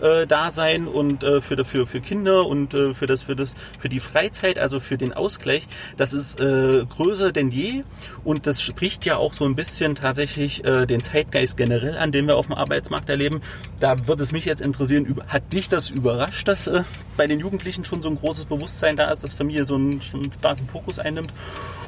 äh, 0.00 0.26
da 0.26 0.50
sein 0.50 0.86
und 0.86 1.24
äh, 1.24 1.40
für, 1.40 1.64
für, 1.64 1.86
für 1.86 2.00
Kinder 2.00 2.46
und 2.46 2.74
äh, 2.74 2.94
für, 2.94 3.06
das, 3.06 3.22
für, 3.22 3.36
das, 3.36 3.54
für 3.78 3.88
die 3.88 4.00
Freizeit, 4.00 4.58
also 4.58 4.80
für 4.80 4.98
den 4.98 5.12
Ausgleich, 5.12 5.66
das 5.96 6.12
ist 6.12 6.40
äh, 6.40 6.84
größer 6.84 7.32
denn 7.32 7.50
je 7.50 7.84
und 8.24 8.46
das 8.46 8.62
spricht 8.62 9.04
ja 9.04 9.16
auch 9.16 9.32
so 9.32 9.44
ein 9.44 9.54
bisschen 9.54 9.94
tatsächlich 9.94 10.64
äh, 10.64 10.86
den 10.86 11.02
Zeitgeist 11.02 11.56
generell 11.56 11.96
an, 11.96 12.12
den 12.12 12.26
wir 12.26 12.36
auf 12.36 12.46
dem 12.46 12.54
Arbeitsmarkt 12.54 13.08
erleben. 13.08 13.40
Da 13.80 14.06
würde 14.06 14.22
es 14.22 14.32
mich 14.32 14.44
jetzt 14.44 14.62
interessieren, 14.62 15.20
hat 15.28 15.52
dich 15.52 15.68
das 15.68 15.90
überrascht, 15.90 16.48
dass 16.48 16.66
äh, 16.66 16.82
bei 17.16 17.26
den 17.26 17.40
Jugendlichen 17.40 17.84
schon 17.84 18.02
so 18.02 18.08
ein 18.08 18.16
großes 18.16 18.46
Bewusstsein 18.46 18.96
da 18.96 19.10
ist, 19.10 19.22
dass 19.22 19.34
Familie 19.34 19.64
so 19.64 19.74
einen, 19.76 20.00
schon 20.02 20.24
einen 20.24 20.32
starken 20.32 20.66
Fokus 20.66 20.98
einnimmt? 20.98 21.32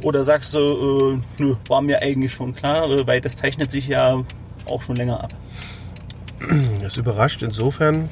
Oder 0.02 0.24
sagst 0.24 0.54
du, 0.54 1.20
äh, 1.38 1.42
nö, 1.42 1.56
war 1.68 1.82
mir 1.82 2.02
eigentlich 2.02 2.32
schon 2.32 2.54
klar, 2.54 2.90
äh, 2.90 3.06
weil 3.06 3.20
das 3.20 3.36
zeichnet 3.36 3.70
sich 3.70 3.88
ja 3.88 4.24
auch 4.66 4.82
schon 4.82 4.96
länger 4.96 5.22
ab? 5.24 5.34
Das 6.82 6.96
überrascht 6.96 7.42
insofern, 7.42 8.08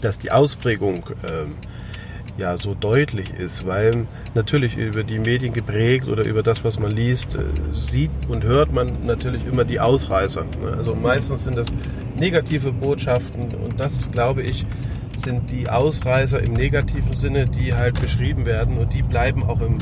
dass 0.00 0.18
die 0.18 0.32
Ausprägung 0.32 1.04
ähm, 1.30 1.54
ja 2.38 2.56
so 2.56 2.74
deutlich 2.74 3.30
ist, 3.34 3.66
weil 3.66 4.06
natürlich 4.34 4.76
über 4.76 5.04
die 5.04 5.18
Medien 5.18 5.52
geprägt 5.52 6.08
oder 6.08 6.24
über 6.24 6.42
das, 6.42 6.64
was 6.64 6.78
man 6.78 6.90
liest, 6.90 7.34
äh, 7.34 7.44
sieht 7.72 8.10
und 8.28 8.44
hört 8.44 8.72
man 8.72 9.04
natürlich 9.04 9.44
immer 9.46 9.64
die 9.64 9.80
Ausreißer. 9.80 10.44
Ne? 10.44 10.74
Also 10.76 10.94
meistens 10.94 11.44
sind 11.44 11.56
das 11.56 11.68
negative 12.18 12.72
Botschaften 12.72 13.54
und 13.54 13.78
das, 13.78 14.10
glaube 14.10 14.42
ich, 14.42 14.64
sind 15.16 15.50
die 15.50 15.68
Ausreißer 15.68 16.42
im 16.42 16.54
negativen 16.54 17.12
Sinne, 17.12 17.44
die 17.44 17.74
halt 17.74 18.00
beschrieben 18.00 18.46
werden 18.46 18.78
und 18.78 18.92
die 18.92 19.02
bleiben 19.02 19.44
auch 19.44 19.60
im, 19.60 19.78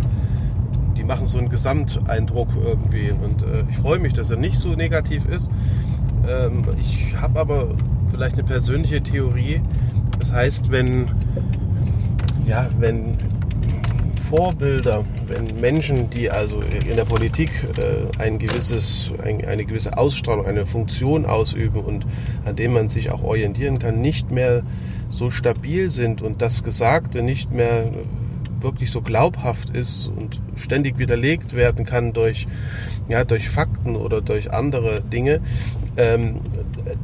die 0.97 1.05
machen 1.05 1.26
so 1.26 1.38
einen 1.38 1.49
Gesamteindruck 1.49 2.49
irgendwie. 2.62 3.11
Und 3.11 3.43
äh, 3.43 3.64
ich 3.71 3.76
freue 3.76 3.99
mich, 3.99 4.12
dass 4.12 4.31
er 4.31 4.37
nicht 4.37 4.59
so 4.59 4.71
negativ 4.75 5.25
ist. 5.26 5.50
Ähm, 6.29 6.65
ich 6.81 7.15
habe 7.17 7.41
aber 7.41 7.69
vielleicht 8.11 8.35
eine 8.35 8.45
persönliche 8.45 9.03
Theorie. 9.03 9.61
Das 10.19 10.33
heißt, 10.33 10.71
wenn, 10.71 11.09
ja, 12.47 12.69
wenn 12.79 13.17
Vorbilder, 14.31 15.05
wenn 15.27 15.61
Menschen, 15.61 16.09
die 16.11 16.31
also 16.31 16.61
in 16.61 16.95
der 16.95 17.05
Politik 17.05 17.50
äh, 17.79 18.23
ein 18.23 18.39
gewisses, 18.39 19.11
ein, 19.25 19.45
eine 19.45 19.65
gewisse 19.65 19.99
Ausstrahlung, 19.99 20.47
eine 20.47 20.67
Funktion 20.67 21.27
ausüben 21.27 21.81
und 21.81 22.07
an 22.45 22.55
dem 22.55 22.73
man 22.73 22.89
sich 22.89 23.11
auch 23.11 23.25
orientieren 23.25 23.81
kann, 23.81 24.00
nicht 24.00 24.31
mehr 24.31 24.62
so 25.09 25.33
stabil 25.33 25.91
sind 25.91 26.23
und 26.23 26.43
das 26.43 26.62
Gesagte 26.62 27.23
nicht 27.23 27.50
mehr 27.50 27.91
wirklich 28.62 28.90
so 28.90 29.00
glaubhaft 29.00 29.71
ist 29.71 30.07
und 30.07 30.40
ständig 30.57 30.99
widerlegt 30.99 31.55
werden 31.55 31.85
kann 31.85 32.12
durch, 32.12 32.47
ja, 33.09 33.25
durch 33.25 33.49
Fakten 33.49 33.97
oder 33.97 34.21
durch 34.21 34.52
andere 34.52 35.00
Dinge, 35.00 35.40
ähm, 35.97 36.40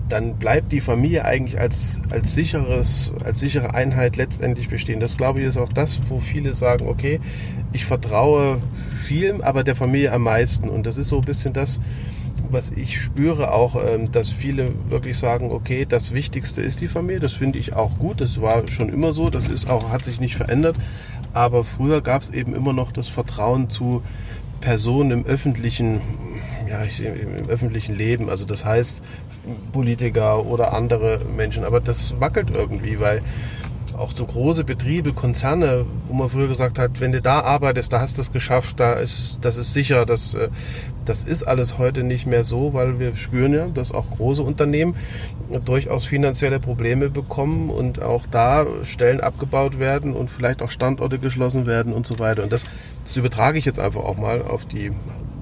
dann 0.09 0.37
bleibt 0.37 0.73
die 0.73 0.81
Familie 0.81 1.25
eigentlich 1.25 1.59
als, 1.59 2.01
als, 2.11 2.35
sicheres, 2.35 3.13
als 3.25 3.41
sichere 3.41 3.75
Einheit 3.75 4.17
letztendlich 4.17 4.69
bestehen. 4.69 5.01
Das 5.01 5.17
glaube 5.17 5.41
ich 5.41 5.47
ist 5.47 5.57
auch 5.57 5.73
das, 5.73 6.01
wo 6.09 6.19
viele 6.19 6.55
sagen, 6.55 6.87
okay, 6.89 7.21
ich 7.73 7.85
vertraue 7.85 8.59
viel, 8.95 9.43
aber 9.43 9.65
der 9.65 9.77
Familie 9.77 10.13
am 10.13 10.23
meisten. 10.23 10.69
Und 10.69 10.87
das 10.87 10.97
ist 10.97 11.09
so 11.09 11.17
ein 11.17 11.25
bisschen 11.25 11.53
das, 11.53 11.81
was 12.51 12.71
ich 12.71 13.01
spüre 13.01 13.53
auch, 13.53 13.77
ähm, 13.77 14.13
dass 14.13 14.31
viele 14.31 14.73
wirklich 14.89 15.19
sagen, 15.19 15.51
okay, 15.51 15.87
das 15.89 16.13
Wichtigste 16.13 16.63
ist 16.63 16.81
die 16.81 16.87
Familie. 16.87 17.21
Das 17.21 17.33
finde 17.33 17.59
ich 17.59 17.75
auch 17.75 17.99
gut. 17.99 18.21
Das 18.21 18.41
war 18.41 18.67
schon 18.69 18.89
immer 18.89 19.13
so. 19.13 19.31
Das 19.31 19.49
ist 19.49 19.69
auch, 19.69 19.91
hat 19.91 20.05
sich 20.05 20.21
nicht 20.21 20.37
verändert. 20.37 20.77
Aber 21.37 21.65
früher 21.65 22.01
gab 22.01 22.23
es 22.23 22.31
eben 22.31 22.55
immer 22.55 22.73
noch 22.73 22.93
das 22.93 23.11
Vertrauen 23.11 23.69
zu 23.69 24.01
Personen 24.63 25.11
im 25.11 25.27
öffentlichen, 25.27 26.01
ja, 26.67 26.81
im 26.81 27.51
öffentlichen 27.51 27.95
Leben. 27.95 28.31
Also 28.31 28.47
das 28.47 28.65
heißt 28.65 29.03
Politiker 29.71 30.47
oder 30.47 30.73
andere 30.73 31.21
Menschen. 31.37 31.65
Aber 31.65 31.81
das 31.81 32.19
wackelt 32.19 32.49
irgendwie, 32.55 33.01
weil 33.01 33.21
auch 33.99 34.13
so 34.13 34.25
große 34.25 34.65
Betriebe, 34.65 35.13
Konzerne, 35.13 35.87
wo 36.09 36.15
man 36.15 36.29
früher 36.29 36.49
gesagt 36.49 36.79
hat, 36.79 37.01
wenn 37.01 37.13
du 37.13 37.23
da 37.23 37.41
arbeitest, 37.41 37.93
da 37.93 38.01
hast 38.01 38.17
du 38.17 38.23
es 38.23 38.33
geschafft, 38.33 38.81
da 38.81 38.95
ist, 38.95 39.39
das 39.43 39.57
ist 39.57 39.73
sicher, 39.73 40.07
das, 40.07 40.35
äh, 40.35 40.49
das 41.05 41.25
ist 41.25 41.45
alles 41.45 41.79
heute 41.79 42.03
nicht 42.03 42.27
mehr 42.27 42.45
so, 42.45 42.75
weil 42.75 42.99
wir 42.99 43.17
spüren 43.17 43.55
ja, 43.55 43.67
dass 43.69 43.93
auch 43.93 44.11
große 44.11 44.43
Unternehmen 44.43 44.97
durchaus 45.65 46.07
finanzielle 46.07 46.61
Probleme 46.61 47.09
bekommen 47.09 47.71
und 47.71 48.03
auch 48.03 48.27
da 48.31 48.67
Stellen 48.83 49.21
abgebaut 49.21 49.79
werden 49.79 50.13
und 50.15 50.31
vielleicht 50.31 50.63
auch 50.63 50.71
Standorte 50.71 51.19
geschlossen 51.19 51.67
werden 51.67 51.93
und 51.93 52.07
so 52.07 52.19
weiter. 52.19 52.43
Und 52.43 52.53
das, 52.53 52.65
das 53.05 53.17
übertrage 53.17 53.59
ich 53.59 53.65
jetzt 53.65 53.79
einfach 53.79 54.03
auch 54.03 54.19
mal 54.19 54.43
auf 54.43 54.67
die 54.67 54.91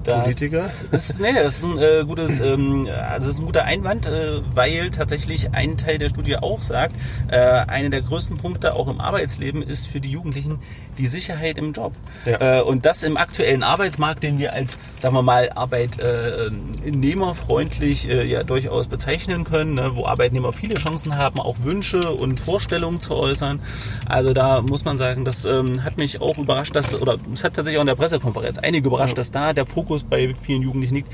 das 0.05 0.23
Politiker? 0.23 0.65
Ist, 0.91 1.19
nee, 1.19 1.33
das 1.33 1.57
ist 1.57 1.65
ein 1.65 1.77
äh, 1.77 2.03
gutes, 2.05 2.39
ähm, 2.39 2.87
also 3.09 3.27
das 3.27 3.35
ist 3.35 3.41
ein 3.41 3.45
guter 3.45 3.65
Einwand, 3.65 4.05
äh, 4.05 4.39
weil 4.53 4.91
tatsächlich 4.91 5.53
ein 5.53 5.77
Teil 5.77 5.97
der 5.97 6.09
Studie 6.09 6.37
auch 6.37 6.61
sagt, 6.61 6.95
äh, 7.27 7.37
einer 7.37 7.89
der 7.89 8.01
größten 8.01 8.37
Punkte 8.37 8.73
auch 8.73 8.87
im 8.87 9.01
Arbeitsleben 9.01 9.61
ist 9.61 9.87
für 9.87 9.99
die 9.99 10.11
Jugendlichen 10.11 10.59
die 10.97 11.07
Sicherheit 11.07 11.57
im 11.57 11.73
Job. 11.73 11.91
Ja. 12.25 12.59
Äh, 12.59 12.61
und 12.61 12.85
das 12.85 13.03
im 13.03 13.17
aktuellen 13.17 13.63
Arbeitsmarkt, 13.63 14.23
den 14.23 14.39
wir 14.39 14.53
als, 14.53 14.77
sagen 14.97 15.13
wir 15.15 15.21
mal, 15.21 15.51
arbeitnehmerfreundlich 15.53 18.09
äh, 18.09 18.23
ja 18.25 18.43
durchaus 18.43 18.87
bezeichnen 18.87 19.43
können, 19.43 19.73
ne, 19.75 19.91
wo 19.95 20.05
Arbeitnehmer 20.05 20.53
viele 20.53 20.75
Chancen 20.75 21.17
haben, 21.17 21.39
auch 21.39 21.57
Wünsche 21.63 22.11
und 22.11 22.39
Vorstellungen 22.39 23.01
zu 23.01 23.15
äußern. 23.15 23.59
Also 24.07 24.31
da 24.33 24.61
muss 24.61 24.85
man 24.85 24.97
sagen, 24.97 25.25
das 25.25 25.45
ähm, 25.45 25.83
hat 25.83 25.97
mich 25.97 26.21
auch 26.21 26.37
überrascht, 26.37 26.75
dass, 26.75 26.99
oder 26.99 27.17
es 27.33 27.43
hat 27.43 27.55
tatsächlich 27.55 27.77
auch 27.77 27.83
in 27.83 27.87
der 27.87 27.95
Pressekonferenz 27.95 28.59
einige 28.59 28.87
überrascht, 28.87 29.13
ja. 29.13 29.17
dass 29.17 29.31
da 29.31 29.53
der 29.53 29.65
Fokus 29.65 29.94
Fokus 29.95 30.03
bei 30.03 30.33
vielen 30.43 30.61
Jugendlichen 30.61 30.95
liegt. 30.95 31.11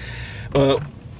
Äh, 0.53 0.75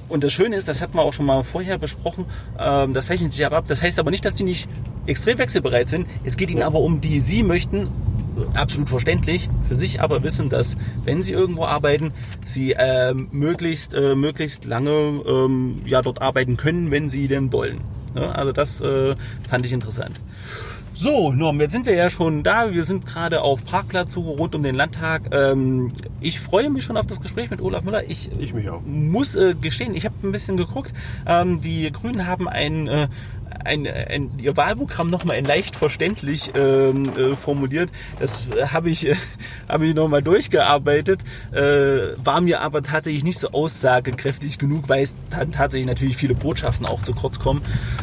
und 0.08 0.24
das 0.24 0.32
Schöne 0.32 0.56
ist, 0.56 0.68
das 0.68 0.82
hatten 0.82 0.94
wir 0.94 1.02
auch 1.02 1.12
schon 1.12 1.26
mal 1.26 1.42
vorher 1.42 1.78
besprochen, 1.78 2.26
ähm, 2.58 2.92
das 2.92 3.06
zeichnet 3.06 3.32
sich 3.32 3.46
aber 3.46 3.56
ab. 3.56 3.64
Das 3.68 3.80
heißt 3.80 3.98
aber 3.98 4.10
nicht, 4.10 4.24
dass 4.24 4.34
die 4.34 4.44
nicht 4.44 4.68
extrem 5.06 5.38
wechselbereit 5.38 5.88
sind. 5.88 6.06
Es 6.24 6.36
geht 6.36 6.50
ihnen 6.50 6.62
aber 6.62 6.80
um 6.80 7.00
die, 7.00 7.20
sie 7.20 7.42
möchten, 7.42 7.88
absolut 8.54 8.88
verständlich, 8.88 9.48
für 9.68 9.76
sich 9.76 10.00
aber 10.00 10.22
wissen, 10.22 10.48
dass 10.48 10.76
wenn 11.04 11.22
sie 11.22 11.32
irgendwo 11.32 11.64
arbeiten, 11.64 12.12
sie 12.44 12.72
äh, 12.72 13.14
möglichst, 13.14 13.94
äh, 13.94 14.14
möglichst 14.14 14.64
lange 14.64 14.90
ähm, 15.26 15.82
ja, 15.86 16.02
dort 16.02 16.20
arbeiten 16.20 16.56
können, 16.56 16.90
wenn 16.90 17.08
sie 17.08 17.28
denn 17.28 17.52
wollen. 17.52 17.80
Ja, 18.14 18.32
also 18.32 18.52
das 18.52 18.80
äh, 18.82 19.14
fand 19.48 19.64
ich 19.64 19.72
interessant. 19.72 20.20
So, 21.02 21.32
Norm, 21.32 21.60
jetzt 21.60 21.72
sind 21.72 21.84
wir 21.84 21.96
ja 21.96 22.08
schon 22.10 22.44
da. 22.44 22.72
Wir 22.72 22.84
sind 22.84 23.04
gerade 23.04 23.42
auf 23.42 23.64
Parkplatzsuche 23.64 24.38
rund 24.38 24.54
um 24.54 24.62
den 24.62 24.76
Landtag. 24.76 25.34
Ähm, 25.34 25.92
ich 26.20 26.38
freue 26.38 26.70
mich 26.70 26.84
schon 26.84 26.96
auf 26.96 27.08
das 27.08 27.20
Gespräch 27.20 27.50
mit 27.50 27.60
Olaf 27.60 27.82
Müller. 27.82 28.08
Ich, 28.08 28.30
ich 28.38 28.54
muss 28.86 29.34
äh, 29.34 29.56
gestehen, 29.60 29.96
ich 29.96 30.04
habe 30.04 30.14
ein 30.22 30.30
bisschen 30.30 30.56
geguckt. 30.56 30.92
Ähm, 31.26 31.60
die 31.60 31.90
Grünen 31.90 32.28
haben 32.28 32.48
ein 32.48 32.86
äh, 32.86 33.08
ein, 33.64 33.86
ein, 33.86 34.30
ihr 34.38 34.56
Wahlprogramm 34.56 35.08
nochmal 35.08 35.36
in 35.36 35.44
leicht 35.44 35.76
verständlich 35.76 36.52
ähm, 36.54 37.04
äh, 37.16 37.34
formuliert. 37.34 37.90
Das 38.20 38.46
habe 38.72 38.90
ich, 38.90 39.08
äh, 39.08 39.16
hab 39.68 39.82
ich 39.82 39.94
nochmal 39.94 40.22
durchgearbeitet, 40.22 41.20
äh, 41.52 42.16
war 42.22 42.40
mir 42.40 42.60
aber 42.60 42.82
tatsächlich 42.82 43.24
nicht 43.24 43.38
so 43.38 43.48
aussagekräftig 43.50 44.58
genug, 44.58 44.88
weil 44.88 45.04
es 45.04 45.14
tatsächlich 45.30 45.86
natürlich 45.86 46.16
viele 46.16 46.34
Botschaften 46.34 46.86
auch 46.86 47.02
zu 47.02 47.14
kurz 47.14 47.38
kommen. 47.38 47.62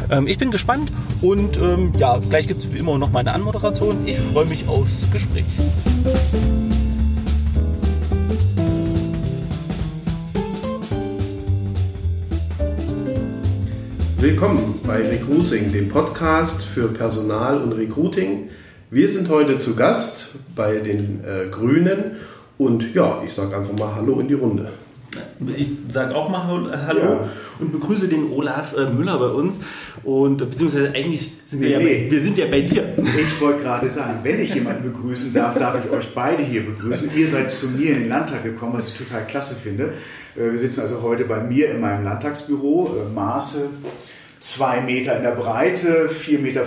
Ähm, 0.09 0.27
ich 0.27 0.37
bin 0.37 0.51
gespannt 0.51 0.91
und 1.21 1.57
ähm, 1.57 1.93
ja, 1.97 2.17
gleich 2.17 2.47
gibt 2.47 2.61
es 2.61 2.71
wie 2.73 2.77
immer 2.77 2.97
noch 2.97 3.11
meine 3.11 3.33
Anmoderation. 3.33 4.07
Ich 4.07 4.19
freue 4.19 4.45
mich 4.45 4.67
aufs 4.67 5.09
Gespräch. 5.11 5.45
Willkommen 14.21 14.81
bei 14.85 14.97
Recruiting, 14.97 15.71
dem 15.71 15.87
Podcast 15.87 16.65
für 16.65 16.89
Personal 16.89 17.61
und 17.61 17.71
Recruiting. 17.71 18.49
Wir 18.91 19.09
sind 19.09 19.29
heute 19.29 19.59
zu 19.59 19.77
Gast 19.77 20.37
bei 20.57 20.79
den 20.79 21.23
äh, 21.23 21.47
Grünen 21.49 22.17
und 22.57 22.93
ja, 22.93 23.23
ich 23.25 23.33
sage 23.33 23.55
einfach 23.55 23.71
mal 23.77 23.95
Hallo 23.95 24.19
in 24.19 24.27
die 24.27 24.33
Runde. 24.33 24.73
Ich 25.57 25.69
sage 25.89 26.15
auch 26.15 26.29
mal 26.29 26.45
Hallo 26.87 26.99
ja. 26.99 27.29
und 27.59 27.71
begrüße 27.71 28.07
den 28.07 28.31
Olaf 28.31 28.75
äh, 28.75 28.89
Müller 28.89 29.17
bei 29.17 29.27
uns. 29.27 29.59
Und 30.03 30.37
beziehungsweise 30.37 30.89
eigentlich 30.89 31.31
sind 31.47 31.61
wir, 31.61 31.77
nee, 31.79 32.03
ja 32.03 32.05
bei, 32.05 32.11
wir 32.11 32.21
sind 32.21 32.37
ja 32.37 32.45
bei 32.47 32.61
dir. 32.61 32.93
Ich 32.97 33.41
wollte 33.41 33.63
gerade 33.63 33.89
sagen, 33.89 34.19
wenn 34.23 34.39
ich 34.39 34.53
jemanden 34.53 34.83
begrüßen 34.83 35.33
darf, 35.33 35.57
darf 35.57 35.83
ich 35.83 35.89
euch 35.91 36.13
beide 36.13 36.43
hier 36.43 36.65
begrüßen. 36.65 37.09
Ihr 37.15 37.27
seid 37.27 37.51
zu 37.51 37.67
mir 37.67 37.91
in 37.91 37.99
den 37.99 38.09
Landtag 38.09 38.43
gekommen, 38.43 38.73
was 38.73 38.89
ich 38.89 38.93
total 38.95 39.25
klasse 39.25 39.55
finde. 39.55 39.93
Äh, 40.35 40.51
wir 40.51 40.59
sitzen 40.59 40.81
also 40.81 41.01
heute 41.01 41.25
bei 41.25 41.41
mir 41.41 41.71
in 41.71 41.81
meinem 41.81 42.03
Landtagsbüro. 42.03 42.97
Äh, 42.97 43.13
Maße 43.13 43.69
zwei 44.39 44.79
Meter 44.79 45.17
in 45.17 45.23
der 45.23 45.31
Breite, 45.31 46.09
4,50 46.09 46.39
Meter 46.39 46.65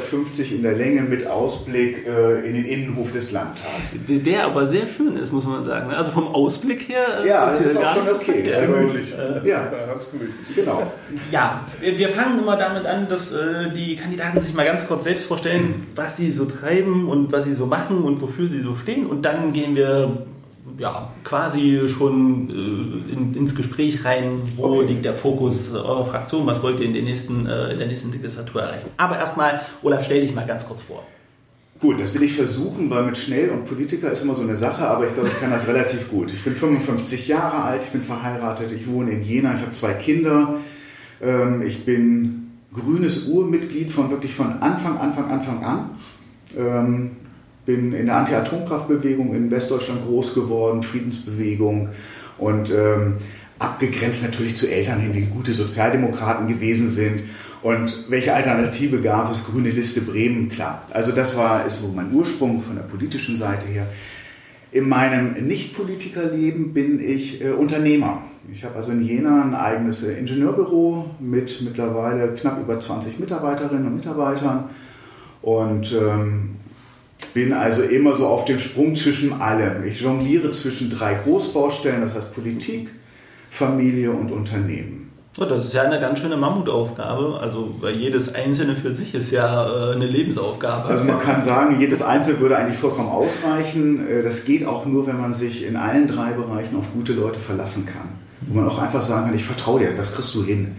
in 0.50 0.62
der 0.62 0.72
Länge 0.74 1.02
mit 1.02 1.26
Ausblick 1.26 2.06
äh, 2.06 2.46
in 2.46 2.54
den 2.54 2.66
Innenhof 2.66 3.12
des 3.12 3.32
Landtags. 3.32 3.94
Der 4.06 4.44
aber 4.44 4.66
sehr 4.66 4.86
schön 4.86 5.16
ist, 5.16 5.32
muss 5.32 5.44
man 5.44 5.64
sagen. 5.64 5.90
Also 5.90 6.10
vom 6.10 6.28
Ausblick 6.28 6.88
her 6.88 7.24
ja, 7.26 7.48
ist 7.48 7.60
das 7.60 7.66
ist 7.66 7.76
auch 7.78 7.94
schon 7.94 8.16
okay. 8.16 8.54
Also, 8.54 8.72
gemütlich. 8.74 9.12
Äh, 9.12 9.48
ja, 9.48 9.72
ganz 9.86 10.10
gemütlich. 10.10 10.34
Genau. 10.54 10.92
Ja, 11.30 11.66
wir 11.80 12.08
fangen 12.10 12.40
immer 12.40 12.56
damit 12.56 12.84
an, 12.84 13.08
dass 13.08 13.32
äh, 13.32 13.70
die 13.74 13.96
Kandidaten 13.96 14.40
sich 14.40 14.52
mal 14.52 14.66
ganz 14.66 14.86
kurz 14.86 15.04
selbst 15.04 15.24
vorstellen, 15.24 15.86
was 15.94 16.18
sie 16.18 16.30
so 16.30 16.44
treiben 16.44 17.08
und 17.08 17.32
was 17.32 17.46
sie 17.46 17.54
so 17.54 17.64
machen 17.64 18.02
und 18.02 18.20
wofür 18.20 18.48
sie 18.48 18.60
so 18.60 18.74
stehen. 18.74 19.06
Und 19.06 19.24
dann 19.24 19.54
gehen 19.54 19.76
wir 19.76 20.26
ja, 20.82 21.12
quasi 21.22 21.88
schon 21.88 22.50
äh, 22.50 23.12
in, 23.12 23.34
ins 23.34 23.54
Gespräch 23.54 24.04
rein, 24.04 24.42
wo 24.56 24.64
okay. 24.64 24.86
liegt 24.88 25.04
der 25.04 25.14
Fokus 25.14 25.72
eurer 25.72 26.04
Fraktion, 26.04 26.44
was 26.44 26.60
wollt 26.60 26.80
ihr 26.80 26.86
in, 26.86 26.92
den 26.92 27.04
nächsten, 27.04 27.46
äh, 27.46 27.70
in 27.70 27.78
der 27.78 27.86
nächsten 27.86 28.10
Legislatur 28.10 28.62
erreichen. 28.62 28.90
Aber 28.96 29.16
erstmal, 29.16 29.60
Olaf, 29.82 30.04
stell 30.04 30.20
dich 30.20 30.34
mal 30.34 30.44
ganz 30.44 30.66
kurz 30.66 30.82
vor. 30.82 31.06
Gut, 31.78 32.00
das 32.00 32.12
will 32.14 32.24
ich 32.24 32.32
versuchen, 32.32 32.90
weil 32.90 33.04
mit 33.04 33.16
schnell 33.16 33.50
und 33.50 33.64
Politiker 33.64 34.10
ist 34.10 34.22
immer 34.22 34.34
so 34.34 34.42
eine 34.42 34.56
Sache, 34.56 34.84
aber 34.84 35.06
ich 35.06 35.14
glaube, 35.14 35.28
ich 35.28 35.40
kann 35.40 35.50
das 35.50 35.68
relativ 35.68 36.10
gut. 36.10 36.32
Ich 36.32 36.42
bin 36.42 36.54
55 36.54 37.28
Jahre 37.28 37.62
alt, 37.62 37.84
ich 37.84 37.90
bin 37.90 38.02
verheiratet, 38.02 38.72
ich 38.72 38.88
wohne 38.88 39.12
in 39.12 39.22
Jena, 39.22 39.54
ich 39.54 39.60
habe 39.60 39.72
zwei 39.72 39.92
Kinder, 39.92 40.56
ähm, 41.20 41.62
ich 41.62 41.84
bin 41.84 42.50
grünes 42.74 43.28
Urmitglied 43.28 43.92
von 43.92 44.10
wirklich 44.10 44.34
von 44.34 44.60
Anfang, 44.60 44.98
Anfang, 44.98 45.30
Anfang 45.30 45.64
an. 45.64 45.90
Ähm, 46.56 47.10
bin 47.64 47.92
in 47.92 48.06
der 48.06 48.16
Anti-Atomkraftbewegung 48.16 49.34
in 49.34 49.50
Westdeutschland 49.50 50.04
groß 50.06 50.34
geworden, 50.34 50.82
Friedensbewegung 50.82 51.90
und 52.38 52.70
ähm, 52.70 53.14
abgegrenzt 53.58 54.24
natürlich 54.24 54.56
zu 54.56 54.70
Eltern 54.70 54.98
hin, 54.98 55.12
die 55.12 55.26
gute 55.26 55.54
Sozialdemokraten 55.54 56.48
gewesen 56.48 56.88
sind 56.88 57.22
und 57.62 58.06
welche 58.08 58.34
Alternative 58.34 59.00
gab 59.00 59.30
es? 59.30 59.46
Grüne 59.46 59.70
Liste 59.70 60.00
Bremen, 60.00 60.48
klar. 60.48 60.82
Also 60.90 61.12
das 61.12 61.36
war 61.36 61.64
ist 61.64 61.80
so 61.80 61.88
mein 61.88 62.12
Ursprung 62.12 62.62
von 62.62 62.74
der 62.74 62.82
politischen 62.82 63.36
Seite 63.36 63.68
her. 63.68 63.86
In 64.72 64.88
meinem 64.88 65.46
Nicht-Politikerleben 65.46 66.72
bin 66.72 66.98
ich 67.00 67.44
äh, 67.44 67.50
Unternehmer. 67.50 68.22
Ich 68.50 68.64
habe 68.64 68.76
also 68.76 68.90
in 68.90 69.04
Jena 69.04 69.44
ein 69.44 69.54
eigenes 69.54 70.02
äh, 70.02 70.14
Ingenieurbüro 70.14 71.10
mit 71.20 71.62
mittlerweile 71.62 72.28
knapp 72.32 72.58
über 72.60 72.80
20 72.80 73.20
Mitarbeiterinnen 73.20 73.86
und 73.86 73.94
Mitarbeitern 73.94 74.70
und 75.42 75.92
ähm, 75.92 76.56
bin 77.34 77.52
also 77.52 77.82
immer 77.82 78.14
so 78.14 78.26
auf 78.26 78.44
dem 78.44 78.58
Sprung 78.58 78.94
zwischen 78.96 79.40
allem. 79.40 79.84
Ich 79.84 80.00
jongliere 80.00 80.50
zwischen 80.50 80.90
drei 80.90 81.14
Großbaustellen, 81.14 82.02
das 82.02 82.14
heißt 82.14 82.32
Politik, 82.32 82.90
Familie 83.48 84.10
und 84.12 84.30
Unternehmen. 84.30 85.02
Oh, 85.40 85.46
das 85.46 85.64
ist 85.64 85.72
ja 85.72 85.82
eine 85.82 85.98
ganz 85.98 86.20
schöne 86.20 86.36
Mammutaufgabe. 86.36 87.38
Also 87.40 87.74
weil 87.80 87.96
jedes 87.96 88.34
Einzelne 88.34 88.76
für 88.76 88.92
sich 88.92 89.14
ist 89.14 89.30
ja 89.30 89.66
äh, 89.66 89.94
eine 89.94 90.06
Lebensaufgabe. 90.06 90.88
Also 90.88 91.04
man 91.04 91.18
kann 91.18 91.40
sagen, 91.40 91.80
jedes 91.80 92.02
Einzelne 92.02 92.40
würde 92.40 92.58
eigentlich 92.58 92.76
vollkommen 92.76 93.08
ausreichen. 93.08 94.06
Äh, 94.06 94.22
das 94.22 94.44
geht 94.44 94.66
auch 94.66 94.84
nur, 94.84 95.06
wenn 95.06 95.18
man 95.18 95.32
sich 95.32 95.66
in 95.66 95.76
allen 95.76 96.06
drei 96.06 96.32
Bereichen 96.32 96.76
auf 96.76 96.92
gute 96.92 97.14
Leute 97.14 97.38
verlassen 97.38 97.86
kann. 97.86 98.10
Wo 98.42 98.60
man 98.60 98.68
auch 98.68 98.78
einfach 98.78 99.00
sagen 99.00 99.26
kann, 99.26 99.34
ich 99.34 99.44
vertraue 99.44 99.80
dir, 99.80 99.94
das 99.94 100.14
kriegst 100.14 100.34
du 100.34 100.44
hin. 100.44 100.72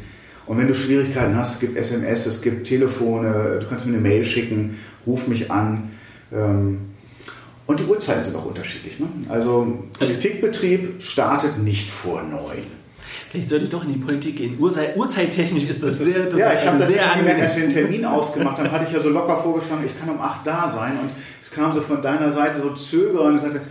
Und 0.45 0.57
wenn 0.57 0.67
du 0.67 0.75
Schwierigkeiten 0.75 1.35
hast, 1.35 1.55
es 1.55 1.59
gibt 1.59 1.77
SMS, 1.77 2.25
es 2.25 2.41
gibt 2.41 2.67
Telefone, 2.67 3.59
du 3.59 3.65
kannst 3.67 3.85
mir 3.87 3.93
eine 3.93 4.01
Mail 4.01 4.23
schicken, 4.23 4.77
ruf 5.07 5.27
mich 5.27 5.49
an. 5.49 5.92
Ähm, 6.33 6.79
und 7.65 7.79
die 7.79 7.85
Uhrzeiten 7.85 8.23
sind 8.23 8.35
auch 8.35 8.45
unterschiedlich. 8.45 8.99
Ne? 8.99 9.07
Also 9.29 9.79
Politikbetrieb 9.97 11.01
startet 11.01 11.59
nicht 11.59 11.89
vor 11.89 12.21
neun. 12.23 12.65
Vielleicht 13.29 13.49
sollte 13.49 13.65
ich 13.65 13.71
doch 13.71 13.83
in 13.83 13.93
die 13.93 13.99
Politik 13.99 14.37
gehen. 14.37 14.59
Uhrzeit, 14.59 14.95
Uhrzeittechnisch 14.95 15.63
ist 15.63 15.81
das 15.81 15.99
sehr 15.99 16.25
das 16.25 16.39
Ja, 16.39 16.53
ich 16.53 16.67
habe 16.67 16.77
das 16.77 16.89
sehr 16.89 17.03
gemerkt, 17.17 17.41
als 17.41 17.55
wir 17.55 17.63
einen 17.63 17.71
Termin 17.71 18.05
ausgemacht 18.05 18.59
haben, 18.59 18.71
hatte 18.71 18.85
ich 18.85 18.93
ja 18.93 18.99
so 18.99 19.09
locker 19.09 19.35
vorgeschlagen, 19.35 19.83
ich 19.85 19.97
kann 19.97 20.09
um 20.09 20.21
acht 20.21 20.45
da 20.45 20.67
sein. 20.69 20.99
Und 20.99 21.09
es 21.41 21.49
kam 21.49 21.73
so 21.73 21.81
von 21.81 22.01
deiner 22.01 22.29
Seite 22.29 22.61
so 22.61 22.71
zögern 22.71 23.33
und 23.33 23.39
sagte, 23.39 23.61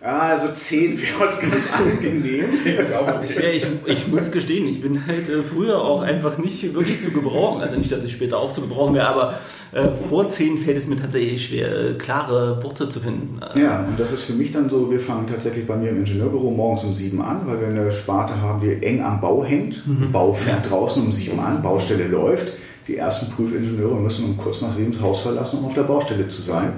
ja, 0.00 0.18
also 0.18 0.52
10 0.52 1.00
wäre 1.02 1.26
uns 1.26 1.40
ganz 1.40 1.72
angenehm. 1.76 2.44
ja, 2.64 3.48
ich, 3.50 3.66
ich 3.84 4.06
muss 4.06 4.30
gestehen, 4.30 4.68
ich 4.68 4.80
bin 4.80 5.06
halt 5.06 5.28
äh, 5.28 5.42
früher 5.42 5.80
auch 5.80 6.02
einfach 6.02 6.38
nicht 6.38 6.72
wirklich 6.72 7.02
zu 7.02 7.10
gebrauchen. 7.10 7.60
Also 7.60 7.76
nicht, 7.76 7.90
dass 7.90 8.04
ich 8.04 8.12
später 8.12 8.38
auch 8.38 8.52
zu 8.52 8.60
gebrauchen 8.60 8.94
wäre, 8.94 9.08
aber 9.08 9.38
äh, 9.72 9.88
vor 10.08 10.28
10 10.28 10.58
fällt 10.58 10.76
es 10.76 10.86
mir 10.86 10.96
tatsächlich 10.96 11.46
schwer, 11.46 11.76
äh, 11.76 11.94
klare 11.94 12.62
Worte 12.62 12.88
zu 12.88 13.00
finden. 13.00 13.40
Ja, 13.56 13.80
und 13.80 13.98
das 13.98 14.12
ist 14.12 14.22
für 14.22 14.34
mich 14.34 14.52
dann 14.52 14.70
so, 14.70 14.88
wir 14.88 15.00
fangen 15.00 15.26
tatsächlich 15.26 15.66
bei 15.66 15.76
mir 15.76 15.90
im 15.90 15.98
Ingenieurbüro 15.98 16.52
morgens 16.52 16.84
um 16.84 16.94
7 16.94 17.20
an, 17.20 17.46
weil 17.46 17.60
wir 17.60 17.66
eine 17.66 17.90
Sparte 17.90 18.40
haben, 18.40 18.60
die 18.60 18.80
eng 18.86 19.02
am 19.02 19.20
Bau 19.20 19.44
hängt. 19.44 19.84
Mhm. 19.84 20.12
Bau 20.12 20.32
fährt 20.32 20.70
draußen 20.70 21.04
um 21.04 21.10
7 21.10 21.40
an, 21.40 21.60
Baustelle 21.60 22.06
läuft. 22.06 22.52
Die 22.86 22.96
ersten 22.96 23.30
Prüfingenieure 23.30 23.96
müssen 23.96 24.24
um 24.24 24.36
kurz 24.36 24.62
nach 24.62 24.70
7 24.70 24.92
das 24.92 25.00
Haus 25.02 25.22
verlassen, 25.22 25.58
um 25.58 25.66
auf 25.66 25.74
der 25.74 25.82
Baustelle 25.82 26.28
zu 26.28 26.40
sein. 26.40 26.74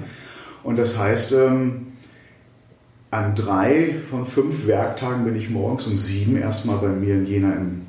Und 0.63 0.77
das 0.77 0.97
heißt, 0.97 1.31
ähm, 1.33 1.90
an 3.11 3.35
drei 3.35 3.95
von 4.09 4.25
fünf 4.25 4.67
Werktagen 4.67 5.25
bin 5.25 5.35
ich 5.35 5.49
morgens 5.49 5.85
um 5.85 5.97
sieben 5.97 6.37
erstmal 6.37 6.77
bei 6.77 6.87
mir 6.87 7.15
in 7.15 7.25
Jena 7.25 7.53
im 7.53 7.81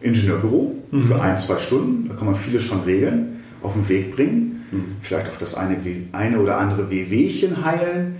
Ingenieurbüro 0.00 0.74
mhm. 0.90 1.02
für 1.04 1.20
ein, 1.20 1.38
zwei 1.38 1.58
Stunden. 1.58 2.08
Da 2.08 2.14
kann 2.14 2.26
man 2.26 2.34
vieles 2.34 2.62
schon 2.62 2.80
regeln, 2.80 3.42
auf 3.62 3.74
den 3.74 3.86
Weg 3.90 4.16
bringen. 4.16 4.64
Mhm. 4.72 4.96
Vielleicht 5.00 5.30
auch 5.30 5.36
das 5.36 5.54
eine, 5.54 5.76
eine 6.12 6.40
oder 6.40 6.56
andere 6.56 6.90
Wehwehchen 6.90 7.62
heilen, 7.64 8.16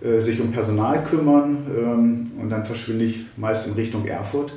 äh, 0.00 0.20
sich 0.20 0.40
um 0.40 0.52
Personal 0.52 1.04
kümmern 1.04 1.66
ähm, 1.76 2.30
und 2.40 2.50
dann 2.50 2.64
verschwinde 2.64 3.04
ich 3.04 3.26
meist 3.36 3.66
in 3.66 3.74
Richtung 3.74 4.06
Erfurt. 4.06 4.54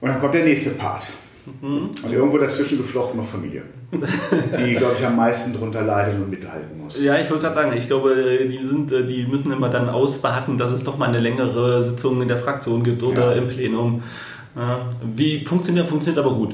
Und 0.00 0.08
dann 0.08 0.20
kommt 0.20 0.34
der 0.34 0.44
nächste 0.44 0.70
Part. 0.70 1.12
Mhm. 1.60 1.90
Und 2.04 2.12
irgendwo 2.12 2.38
dazwischen 2.38 2.78
geflochten 2.78 3.18
noch 3.18 3.26
Familie, 3.26 3.62
die, 3.92 4.74
glaube 4.74 4.94
ich, 4.98 5.04
am 5.04 5.16
meisten 5.16 5.52
darunter 5.52 5.82
leidet 5.82 6.14
und 6.14 6.30
mithalten 6.30 6.78
muss. 6.82 7.00
Ja, 7.00 7.18
ich 7.18 7.28
wollte 7.30 7.44
gerade 7.44 7.54
sagen, 7.54 7.76
ich 7.76 7.86
glaube, 7.86 8.46
die, 8.50 8.64
sind, 8.64 8.92
äh, 8.92 9.06
die 9.06 9.26
müssen 9.26 9.52
immer 9.52 9.68
dann 9.68 9.88
ausbaten, 9.88 10.58
dass 10.58 10.72
es 10.72 10.84
doch 10.84 10.98
mal 10.98 11.08
eine 11.08 11.20
längere 11.20 11.82
Sitzung 11.82 12.20
in 12.22 12.28
der 12.28 12.38
Fraktion 12.38 12.82
gibt 12.82 13.02
oder 13.02 13.34
ja. 13.34 13.42
im 13.42 13.48
Plenum. 13.48 14.02
Wie 15.14 15.44
funktioniert, 15.44 15.88
funktioniert 15.88 16.24
aber 16.24 16.34
gut. 16.34 16.52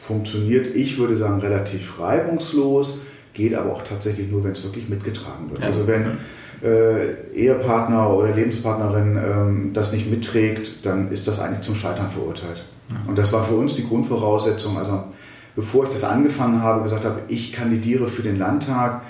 Funktioniert, 0.00 0.74
ich 0.74 0.98
würde 0.98 1.16
sagen, 1.16 1.40
relativ 1.40 2.00
reibungslos, 2.00 2.98
geht 3.34 3.54
aber 3.54 3.72
auch 3.72 3.82
tatsächlich 3.82 4.30
nur, 4.30 4.42
wenn 4.42 4.52
es 4.52 4.64
wirklich 4.64 4.88
mitgetragen 4.88 5.50
wird. 5.50 5.60
Ja. 5.60 5.66
Also 5.66 5.86
wenn 5.86 6.18
äh, 6.62 7.34
Ehepartner 7.34 8.10
oder 8.10 8.32
Lebenspartnerin 8.32 9.16
ähm, 9.16 9.70
das 9.74 9.92
nicht 9.92 10.10
mitträgt, 10.10 10.84
dann 10.84 11.12
ist 11.12 11.28
das 11.28 11.38
eigentlich 11.38 11.60
zum 11.60 11.74
Scheitern 11.74 12.08
verurteilt. 12.10 12.64
Und 13.06 13.18
das 13.18 13.32
war 13.32 13.44
für 13.44 13.54
uns 13.54 13.76
die 13.76 13.86
Grundvoraussetzung. 13.86 14.78
Also 14.78 15.04
bevor 15.54 15.84
ich 15.84 15.90
das 15.90 16.04
angefangen 16.04 16.62
habe, 16.62 16.82
gesagt 16.82 17.04
habe, 17.04 17.22
ich 17.28 17.52
kandidiere 17.52 18.08
für 18.08 18.22
den 18.22 18.38
Landtag, 18.38 19.02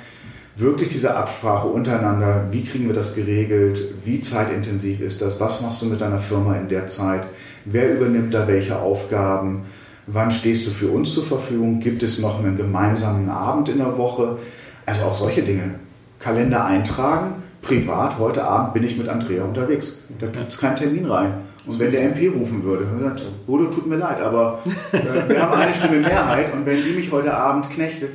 wirklich 0.56 0.88
diese 0.88 1.14
Absprache 1.14 1.68
untereinander, 1.68 2.46
wie 2.50 2.64
kriegen 2.64 2.86
wir 2.86 2.94
das 2.94 3.14
geregelt, 3.14 3.94
wie 4.04 4.20
zeitintensiv 4.22 5.00
ist 5.00 5.20
das, 5.20 5.38
was 5.38 5.60
machst 5.60 5.82
du 5.82 5.86
mit 5.86 6.00
deiner 6.00 6.18
Firma 6.18 6.56
in 6.56 6.68
der 6.68 6.86
Zeit, 6.86 7.26
wer 7.66 7.94
übernimmt 7.94 8.32
da 8.32 8.48
welche 8.48 8.78
Aufgaben, 8.78 9.66
wann 10.06 10.30
stehst 10.30 10.66
du 10.66 10.70
für 10.70 10.88
uns 10.88 11.12
zur 11.12 11.24
Verfügung, 11.24 11.80
gibt 11.80 12.02
es 12.02 12.18
noch 12.18 12.38
einen 12.38 12.56
gemeinsamen 12.56 13.28
Abend 13.28 13.68
in 13.68 13.78
der 13.78 13.98
Woche, 13.98 14.38
also 14.86 15.04
auch 15.04 15.16
solche 15.16 15.42
Dinge. 15.42 15.74
Kalender 16.20 16.64
eintragen, 16.64 17.34
privat, 17.60 18.18
heute 18.18 18.44
Abend 18.44 18.72
bin 18.72 18.84
ich 18.84 18.96
mit 18.96 19.08
Andrea 19.08 19.44
unterwegs. 19.44 20.04
Da 20.18 20.26
gibt 20.26 20.50
es 20.50 20.58
keinen 20.58 20.76
Termin 20.76 21.04
rein. 21.04 21.34
Und 21.66 21.78
wenn 21.78 21.90
der 21.90 22.02
MP 22.02 22.28
rufen 22.28 22.62
würde, 22.62 22.84
dann 22.84 23.18
Bodo, 23.46 23.66
tut 23.66 23.86
mir 23.86 23.96
leid, 23.96 24.20
aber 24.20 24.60
äh, 24.92 25.28
wir 25.28 25.42
haben 25.42 25.52
eine 25.52 25.74
Stimme 25.74 25.98
Mehrheit 25.98 26.52
und 26.54 26.64
wenn 26.64 26.82
die 26.82 26.90
mich 26.90 27.10
heute 27.10 27.34
Abend 27.34 27.68
knechtet, 27.70 28.10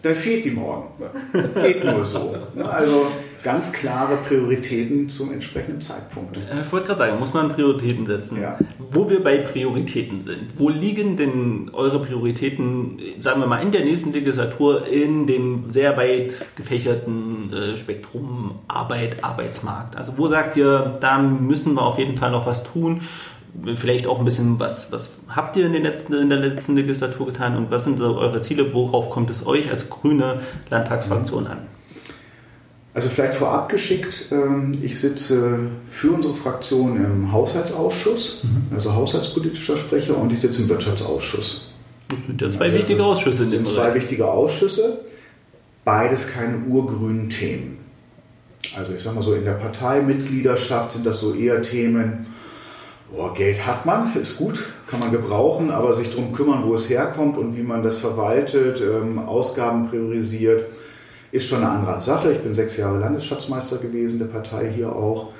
dann 0.00 0.14
fehlt 0.14 0.44
die 0.44 0.50
morgen. 0.50 0.88
Geht 1.62 1.84
nur 1.84 2.04
so. 2.04 2.34
Also 2.70 3.06
ganz 3.44 3.72
klare 3.72 4.16
Prioritäten 4.16 5.08
zum 5.08 5.30
entsprechenden 5.30 5.80
Zeitpunkt. 5.80 6.38
Ich 6.38 6.72
wollte 6.72 6.86
gerade 6.86 6.98
sagen, 6.98 7.18
muss 7.18 7.34
man 7.34 7.50
Prioritäten 7.50 8.06
setzen. 8.06 8.40
Ja. 8.40 8.58
Wo 8.90 9.08
wir 9.08 9.22
bei 9.22 9.36
Prioritäten 9.38 10.22
sind, 10.22 10.58
wo 10.58 10.70
liegen 10.70 11.16
denn 11.16 11.70
eure 11.74 12.00
Prioritäten, 12.00 12.98
sagen 13.20 13.40
wir 13.40 13.46
mal, 13.46 13.58
in 13.58 13.70
der 13.70 13.84
nächsten 13.84 14.12
Legislatur 14.12 14.88
in 14.88 15.26
dem 15.26 15.68
sehr 15.68 15.96
weit 15.96 16.38
gefächerten 16.56 17.52
äh, 17.52 17.76
Spektrum 17.76 18.60
Arbeit, 18.66 19.22
Arbeitsmarkt? 19.22 19.96
Also 19.96 20.14
wo 20.16 20.26
sagt 20.26 20.56
ihr, 20.56 20.96
da 21.00 21.18
müssen 21.18 21.74
wir 21.74 21.82
auf 21.82 21.98
jeden 21.98 22.16
Fall 22.16 22.30
noch 22.30 22.46
was 22.46 22.64
tun? 22.64 23.02
Vielleicht 23.76 24.06
auch 24.06 24.18
ein 24.18 24.24
bisschen, 24.24 24.58
was, 24.58 24.90
was 24.90 25.18
habt 25.28 25.56
ihr 25.56 25.66
in, 25.66 25.74
den 25.74 25.82
letzten, 25.82 26.14
in 26.14 26.28
der 26.30 26.38
letzten 26.38 26.74
Legislatur 26.74 27.26
getan 27.26 27.56
und 27.56 27.70
was 27.70 27.84
sind 27.84 27.98
so 27.98 28.16
eure 28.16 28.40
Ziele? 28.40 28.72
Worauf 28.72 29.10
kommt 29.10 29.30
es 29.30 29.46
euch 29.46 29.70
als 29.70 29.90
grüne 29.90 30.40
Landtagsfraktion 30.70 31.46
an? 31.46 31.73
Also 32.94 33.08
vielleicht 33.08 33.34
vorab 33.34 33.68
geschickt, 33.68 34.26
ähm, 34.30 34.78
ich 34.80 35.00
sitze 35.00 35.58
für 35.90 36.12
unsere 36.12 36.32
Fraktion 36.32 36.96
im 36.96 37.32
Haushaltsausschuss, 37.32 38.44
mhm. 38.44 38.72
also 38.74 38.94
haushaltspolitischer 38.94 39.76
Sprecher, 39.76 40.16
und 40.16 40.32
ich 40.32 40.40
sitze 40.40 40.62
im 40.62 40.68
Wirtschaftsausschuss. 40.68 41.72
Das 42.08 42.18
sind 42.26 42.40
ja 42.40 42.50
zwei 42.52 42.66
also, 42.66 42.78
wichtige 42.78 43.04
Ausschüsse 43.04 43.42
in 43.42 43.50
dem 43.50 43.66
Zwei 43.66 43.94
wichtige 43.94 44.30
Ausschüsse, 44.30 45.00
beides 45.84 46.28
keine 46.28 46.58
urgrünen 46.68 47.28
Themen. 47.28 47.78
Also 48.76 48.94
ich 48.94 49.02
sage 49.02 49.16
mal 49.16 49.24
so, 49.24 49.34
in 49.34 49.44
der 49.44 49.52
Parteimitgliedschaft 49.52 50.92
sind 50.92 51.04
das 51.04 51.18
so 51.18 51.34
eher 51.34 51.62
Themen, 51.62 52.26
boah, 53.12 53.34
Geld 53.34 53.66
hat 53.66 53.86
man, 53.86 54.14
ist 54.16 54.36
gut, 54.36 54.60
kann 54.88 55.00
man 55.00 55.10
gebrauchen, 55.10 55.72
aber 55.72 55.94
sich 55.94 56.10
darum 56.10 56.32
kümmern, 56.32 56.62
wo 56.64 56.74
es 56.74 56.88
herkommt 56.88 57.36
und 57.38 57.56
wie 57.56 57.62
man 57.62 57.82
das 57.82 57.98
verwaltet, 57.98 58.80
ähm, 58.80 59.18
Ausgaben 59.18 59.88
priorisiert, 59.88 60.64
ist 61.34 61.48
schon 61.48 61.64
eine 61.64 61.70
andere 61.70 62.00
Sache. 62.00 62.30
Ich 62.30 62.38
bin 62.38 62.54
sechs 62.54 62.76
Jahre 62.76 62.98
Landesschatzmeister 62.98 63.78
gewesen, 63.78 64.20
der 64.20 64.26
Partei 64.26 64.70
hier 64.72 64.94
auch. 64.94 65.32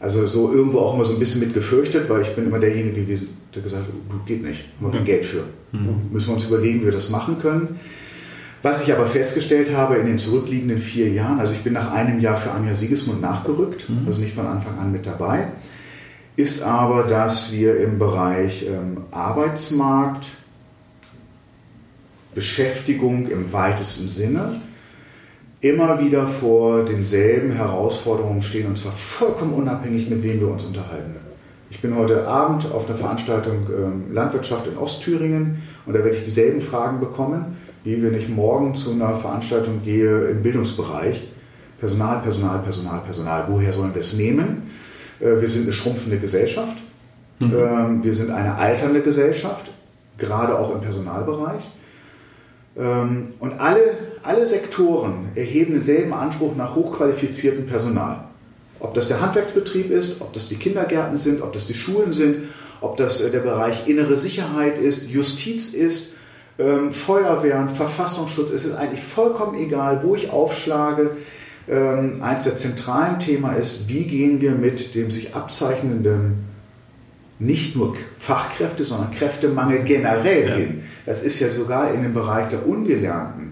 Also 0.00 0.26
so 0.26 0.52
irgendwo 0.52 0.80
auch 0.80 0.94
immer 0.94 1.04
so 1.04 1.14
ein 1.14 1.20
bisschen 1.20 1.40
mit 1.40 1.54
gefürchtet, 1.54 2.10
weil 2.10 2.22
ich 2.22 2.34
bin 2.34 2.46
immer 2.46 2.58
derjenige 2.58 3.02
gewesen, 3.02 3.28
der 3.54 3.62
gesagt 3.62 3.84
hat, 3.84 4.26
geht 4.26 4.42
nicht, 4.42 4.64
haben 4.80 4.92
wir 4.92 4.98
kein 4.98 5.04
Geld 5.04 5.24
für. 5.24 5.44
Mhm. 5.72 6.10
Müssen 6.12 6.28
wir 6.28 6.34
uns 6.34 6.44
überlegen, 6.44 6.80
wie 6.80 6.86
wir 6.86 6.92
das 6.92 7.10
machen 7.10 7.38
können. 7.40 7.78
Was 8.62 8.82
ich 8.82 8.92
aber 8.92 9.06
festgestellt 9.06 9.72
habe 9.74 9.96
in 9.96 10.06
den 10.06 10.18
zurückliegenden 10.18 10.78
vier 10.78 11.10
Jahren, 11.10 11.38
also 11.38 11.54
ich 11.54 11.62
bin 11.62 11.74
nach 11.74 11.92
einem 11.92 12.18
Jahr 12.18 12.36
für 12.36 12.50
Anja 12.50 12.74
Siegesmund 12.74 13.20
nachgerückt, 13.20 13.88
mhm. 13.88 14.04
also 14.06 14.18
nicht 14.20 14.34
von 14.34 14.46
Anfang 14.46 14.76
an 14.78 14.90
mit 14.90 15.06
dabei, 15.06 15.46
ist 16.34 16.62
aber, 16.62 17.04
dass 17.04 17.52
wir 17.52 17.78
im 17.78 17.98
Bereich 17.98 18.66
ähm, 18.66 19.04
Arbeitsmarkt, 19.12 20.26
Beschäftigung 22.34 23.28
im 23.28 23.52
weitesten 23.52 24.08
Sinne 24.08 24.60
immer 25.68 26.00
wieder 26.00 26.26
vor 26.26 26.84
denselben 26.84 27.52
Herausforderungen 27.52 28.42
stehen 28.42 28.66
und 28.66 28.78
zwar 28.78 28.92
vollkommen 28.92 29.54
unabhängig, 29.54 30.08
mit 30.08 30.22
wem 30.22 30.40
wir 30.40 30.48
uns 30.48 30.64
unterhalten. 30.64 31.16
Ich 31.70 31.80
bin 31.80 31.96
heute 31.96 32.26
Abend 32.26 32.70
auf 32.72 32.88
einer 32.88 32.96
Veranstaltung 32.96 33.66
ähm, 33.68 34.14
Landwirtschaft 34.14 34.66
in 34.66 34.76
Ostthüringen 34.78 35.62
und 35.84 35.94
da 35.94 36.04
werde 36.04 36.16
ich 36.16 36.24
dieselben 36.24 36.60
Fragen 36.60 37.00
bekommen, 37.00 37.56
wie 37.84 38.02
wenn 38.02 38.14
ich 38.14 38.28
morgen 38.28 38.74
zu 38.74 38.92
einer 38.92 39.16
Veranstaltung 39.16 39.82
gehe 39.82 40.26
im 40.26 40.42
Bildungsbereich. 40.42 41.28
Personal, 41.78 42.20
Personal, 42.20 42.60
Personal, 42.60 43.00
Personal. 43.00 43.44
Woher 43.48 43.72
sollen 43.72 43.94
wir 43.94 44.00
es 44.00 44.14
nehmen? 44.14 44.70
Äh, 45.20 45.40
wir 45.40 45.48
sind 45.48 45.64
eine 45.64 45.72
schrumpfende 45.72 46.18
Gesellschaft. 46.18 46.76
Mhm. 47.40 47.52
Ähm, 47.54 48.04
wir 48.04 48.14
sind 48.14 48.30
eine 48.30 48.56
alternde 48.56 49.00
Gesellschaft, 49.00 49.70
gerade 50.18 50.58
auch 50.58 50.72
im 50.74 50.80
Personalbereich. 50.80 51.70
Ähm, 52.76 53.24
und 53.40 53.60
alle, 53.60 53.80
alle 54.26 54.46
Sektoren 54.46 55.28
erheben 55.34 55.72
denselben 55.72 56.12
Anspruch 56.12 56.56
nach 56.56 56.74
hochqualifiziertem 56.74 57.66
Personal. 57.66 58.24
Ob 58.80 58.94
das 58.94 59.08
der 59.08 59.20
Handwerksbetrieb 59.20 59.90
ist, 59.90 60.20
ob 60.20 60.32
das 60.32 60.48
die 60.48 60.56
Kindergärten 60.56 61.16
sind, 61.16 61.42
ob 61.42 61.52
das 61.52 61.66
die 61.66 61.74
Schulen 61.74 62.12
sind, 62.12 62.48
ob 62.80 62.96
das 62.96 63.20
äh, 63.20 63.30
der 63.30 63.40
Bereich 63.40 63.88
innere 63.88 64.16
Sicherheit 64.16 64.78
ist, 64.78 65.08
Justiz 65.08 65.72
ist, 65.72 66.12
ähm, 66.58 66.92
Feuerwehren, 66.92 67.68
Verfassungsschutz, 67.68 68.50
es 68.50 68.64
ist 68.64 68.74
eigentlich 68.74 69.02
vollkommen 69.02 69.58
egal, 69.58 70.02
wo 70.02 70.14
ich 70.14 70.30
aufschlage. 70.30 71.12
Ähm, 71.68 72.22
eins 72.22 72.44
der 72.44 72.56
zentralen 72.56 73.18
Themen 73.18 73.56
ist, 73.56 73.88
wie 73.88 74.04
gehen 74.04 74.40
wir 74.40 74.52
mit 74.52 74.94
dem 74.94 75.10
sich 75.10 75.34
abzeichnenden 75.34 76.44
nicht 77.38 77.76
nur 77.76 77.94
Fachkräfte, 78.18 78.84
sondern 78.84 79.10
Kräftemangel 79.10 79.82
generell 79.84 80.48
ja. 80.48 80.54
hin. 80.54 80.82
Das 81.04 81.22
ist 81.22 81.38
ja 81.40 81.50
sogar 81.50 81.92
in 81.92 82.02
dem 82.02 82.14
Bereich 82.14 82.48
der 82.48 82.66
Ungelernten 82.66 83.45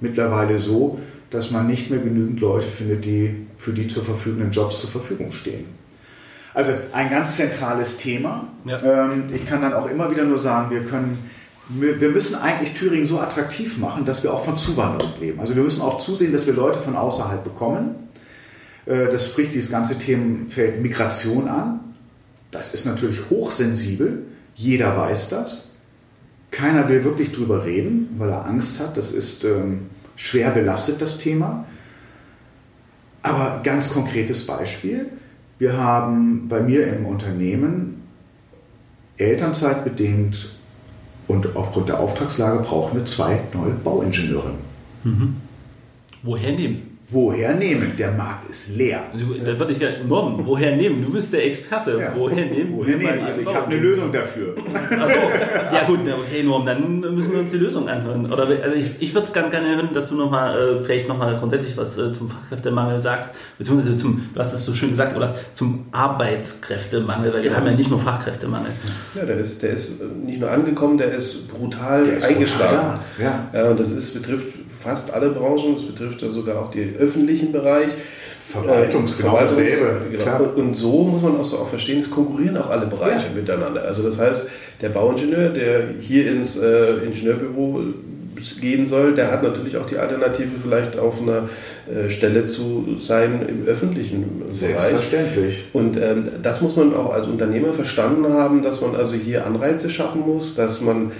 mittlerweile 0.00 0.58
so, 0.58 0.98
dass 1.30 1.50
man 1.50 1.66
nicht 1.66 1.90
mehr 1.90 2.00
genügend 2.00 2.40
Leute 2.40 2.66
findet, 2.66 3.04
die 3.04 3.46
für 3.58 3.72
die 3.72 3.86
zur 3.86 4.02
verfügenden 4.02 4.50
Jobs 4.50 4.80
zur 4.80 4.90
Verfügung 4.90 5.32
stehen. 5.32 5.66
Also 6.54 6.72
ein 6.92 7.10
ganz 7.10 7.36
zentrales 7.36 7.98
Thema. 7.98 8.48
Ja. 8.64 8.82
Ähm, 8.82 9.24
ich 9.32 9.46
kann 9.46 9.62
dann 9.62 9.72
auch 9.72 9.88
immer 9.88 10.10
wieder 10.10 10.24
nur 10.24 10.38
sagen, 10.38 10.70
wir 10.70 10.82
können, 10.82 11.30
wir 11.68 12.08
müssen 12.08 12.34
eigentlich 12.34 12.72
Thüringen 12.72 13.06
so 13.06 13.20
attraktiv 13.20 13.78
machen, 13.78 14.04
dass 14.04 14.24
wir 14.24 14.34
auch 14.34 14.44
von 14.44 14.56
Zuwanderung 14.56 15.12
leben. 15.20 15.38
Also 15.38 15.54
wir 15.54 15.62
müssen 15.62 15.82
auch 15.82 15.98
zusehen, 15.98 16.32
dass 16.32 16.46
wir 16.46 16.54
Leute 16.54 16.80
von 16.80 16.96
außerhalb 16.96 17.44
bekommen. 17.44 17.94
Äh, 18.86 19.06
das 19.06 19.26
spricht 19.26 19.54
dieses 19.54 19.70
ganze 19.70 19.96
Themenfeld 19.96 20.82
Migration 20.82 21.48
an. 21.48 21.80
Das 22.50 22.74
ist 22.74 22.84
natürlich 22.86 23.20
hochsensibel. 23.30 24.24
Jeder 24.56 24.96
weiß 24.96 25.28
das. 25.28 25.69
Keiner 26.50 26.88
will 26.88 27.04
wirklich 27.04 27.32
drüber 27.32 27.64
reden, 27.64 28.14
weil 28.18 28.30
er 28.30 28.46
Angst 28.46 28.80
hat. 28.80 28.96
Das 28.96 29.10
ist 29.10 29.44
ähm, 29.44 29.86
schwer 30.16 30.50
belastet, 30.50 31.00
das 31.00 31.18
Thema. 31.18 31.64
Aber 33.22 33.60
ganz 33.62 33.90
konkretes 33.90 34.46
Beispiel. 34.46 35.06
Wir 35.58 35.76
haben 35.76 36.48
bei 36.48 36.60
mir 36.60 36.86
im 36.86 37.06
Unternehmen 37.06 38.02
Elternzeitbedingt 39.18 40.56
und 41.28 41.54
aufgrund 41.54 41.88
der 41.88 42.00
Auftragslage 42.00 42.60
brauchen 42.60 42.98
wir 42.98 43.04
zwei 43.04 43.40
neue 43.52 43.72
Bauingenieure. 43.72 44.54
Mhm. 45.04 45.36
Woher 46.22 46.52
nehmen? 46.52 46.89
Woher 47.12 47.54
nehmen? 47.54 47.96
Der 47.98 48.12
Markt 48.12 48.48
ist 48.48 48.76
leer. 48.76 49.02
Da 49.44 49.58
würde 49.58 49.72
ich 49.72 49.80
gerne, 49.80 50.04
Norm, 50.04 50.46
woher 50.46 50.76
nehmen? 50.76 51.04
Du 51.04 51.10
bist 51.10 51.32
der 51.32 51.44
Experte. 51.44 51.98
Ja, 51.98 52.12
woher 52.14 52.46
nehmen? 52.46 52.72
Woher 52.72 52.96
nehmen? 52.96 53.24
Also 53.26 53.40
ich 53.40 53.52
habe 53.52 53.66
eine 53.66 53.80
Lösung 53.80 54.12
dafür. 54.12 54.54
Achso, 54.74 55.18
ja 55.72 55.84
gut, 55.86 56.00
okay 56.02 56.44
Norm, 56.44 56.64
dann 56.64 57.00
müssen 57.00 57.32
wir 57.32 57.40
uns 57.40 57.50
die 57.50 57.56
Lösung 57.56 57.88
anhören. 57.88 58.32
Oder 58.32 58.46
also 58.46 58.76
ich, 58.76 58.90
ich 59.00 59.12
würde 59.12 59.30
ganz 59.32 59.50
gerne 59.50 59.74
hören, 59.74 59.88
dass 59.92 60.08
du 60.08 60.14
noch 60.14 60.30
mal, 60.30 60.56
äh, 60.56 60.84
vielleicht 60.84 61.08
nochmal 61.08 61.36
grundsätzlich 61.36 61.76
was 61.76 61.98
äh, 61.98 62.12
zum 62.12 62.30
Fachkräftemangel 62.30 63.00
sagst, 63.00 63.30
beziehungsweise 63.58 63.96
zum, 63.96 64.28
du 64.32 64.38
hast 64.38 64.52
es 64.52 64.64
so 64.64 64.72
schön 64.72 64.90
gesagt, 64.90 65.16
oder 65.16 65.34
zum 65.54 65.86
Arbeitskräftemangel, 65.90 67.34
weil 67.34 67.42
wir 67.42 67.50
ja. 67.50 67.56
haben 67.56 67.66
ja 67.66 67.72
nicht 67.72 67.90
nur 67.90 67.98
Fachkräftemangel. 67.98 68.70
Ja, 69.16 69.24
der 69.24 69.38
ist, 69.38 69.62
der 69.64 69.70
ist 69.70 70.00
nicht 70.24 70.38
nur 70.38 70.50
angekommen, 70.50 70.96
der 70.96 71.10
ist 71.12 71.48
brutal 71.48 72.04
der 72.04 72.18
ist 72.18 72.24
eingeschlagen. 72.24 72.76
Brutal, 72.76 73.00
ja. 73.18 73.48
ja. 73.52 73.70
und 73.70 73.80
das 73.80 73.90
ist, 73.90 74.14
betrifft 74.14 74.54
fast 74.80 75.12
alle 75.12 75.30
Branchen, 75.30 75.74
das 75.74 75.84
betrifft 75.84 76.22
ja 76.22 76.30
sogar 76.30 76.60
auch 76.60 76.70
den 76.70 76.96
öffentlichen 76.96 77.52
Bereich. 77.52 77.90
Verwaltungs, 78.40 79.14
äh, 79.14 79.22
genau 79.22 79.38
dasselbe. 79.38 80.00
Genau. 80.10 80.50
Und 80.56 80.76
so 80.76 81.04
muss 81.04 81.22
man 81.22 81.38
auch, 81.38 81.46
so 81.46 81.58
auch 81.58 81.68
verstehen, 81.68 82.00
es 82.00 82.10
konkurrieren 82.10 82.56
auch 82.56 82.70
alle 82.70 82.86
Bereiche 82.86 83.26
ja. 83.26 83.34
miteinander. 83.34 83.82
Also 83.82 84.02
das 84.02 84.18
heißt, 84.18 84.48
der 84.80 84.88
Bauingenieur, 84.88 85.50
der 85.50 85.82
hier 86.00 86.30
ins 86.30 86.56
äh, 86.56 87.04
Ingenieurbüro 87.04 87.82
gehen 88.60 88.86
soll, 88.86 89.14
der 89.14 89.30
hat 89.30 89.42
natürlich 89.42 89.76
auch 89.76 89.86
die 89.86 89.98
Alternative, 89.98 90.50
vielleicht 90.62 90.98
auf 90.98 91.20
einer 91.20 91.48
äh, 91.92 92.08
Stelle 92.08 92.46
zu 92.46 92.96
sein 93.00 93.46
im 93.46 93.66
öffentlichen 93.66 94.42
Selbstverständlich. 94.48 95.70
Bereich. 95.72 95.74
Und 95.74 95.96
ähm, 95.96 96.24
das 96.42 96.60
muss 96.60 96.74
man 96.76 96.94
auch 96.94 97.12
als 97.12 97.26
Unternehmer 97.26 97.72
verstanden 97.72 98.32
haben, 98.32 98.62
dass 98.62 98.80
man 98.80 98.96
also 98.96 99.14
hier 99.14 99.46
Anreize 99.46 99.90
schaffen 99.90 100.22
muss, 100.22 100.54
dass 100.54 100.80
man 100.80 101.12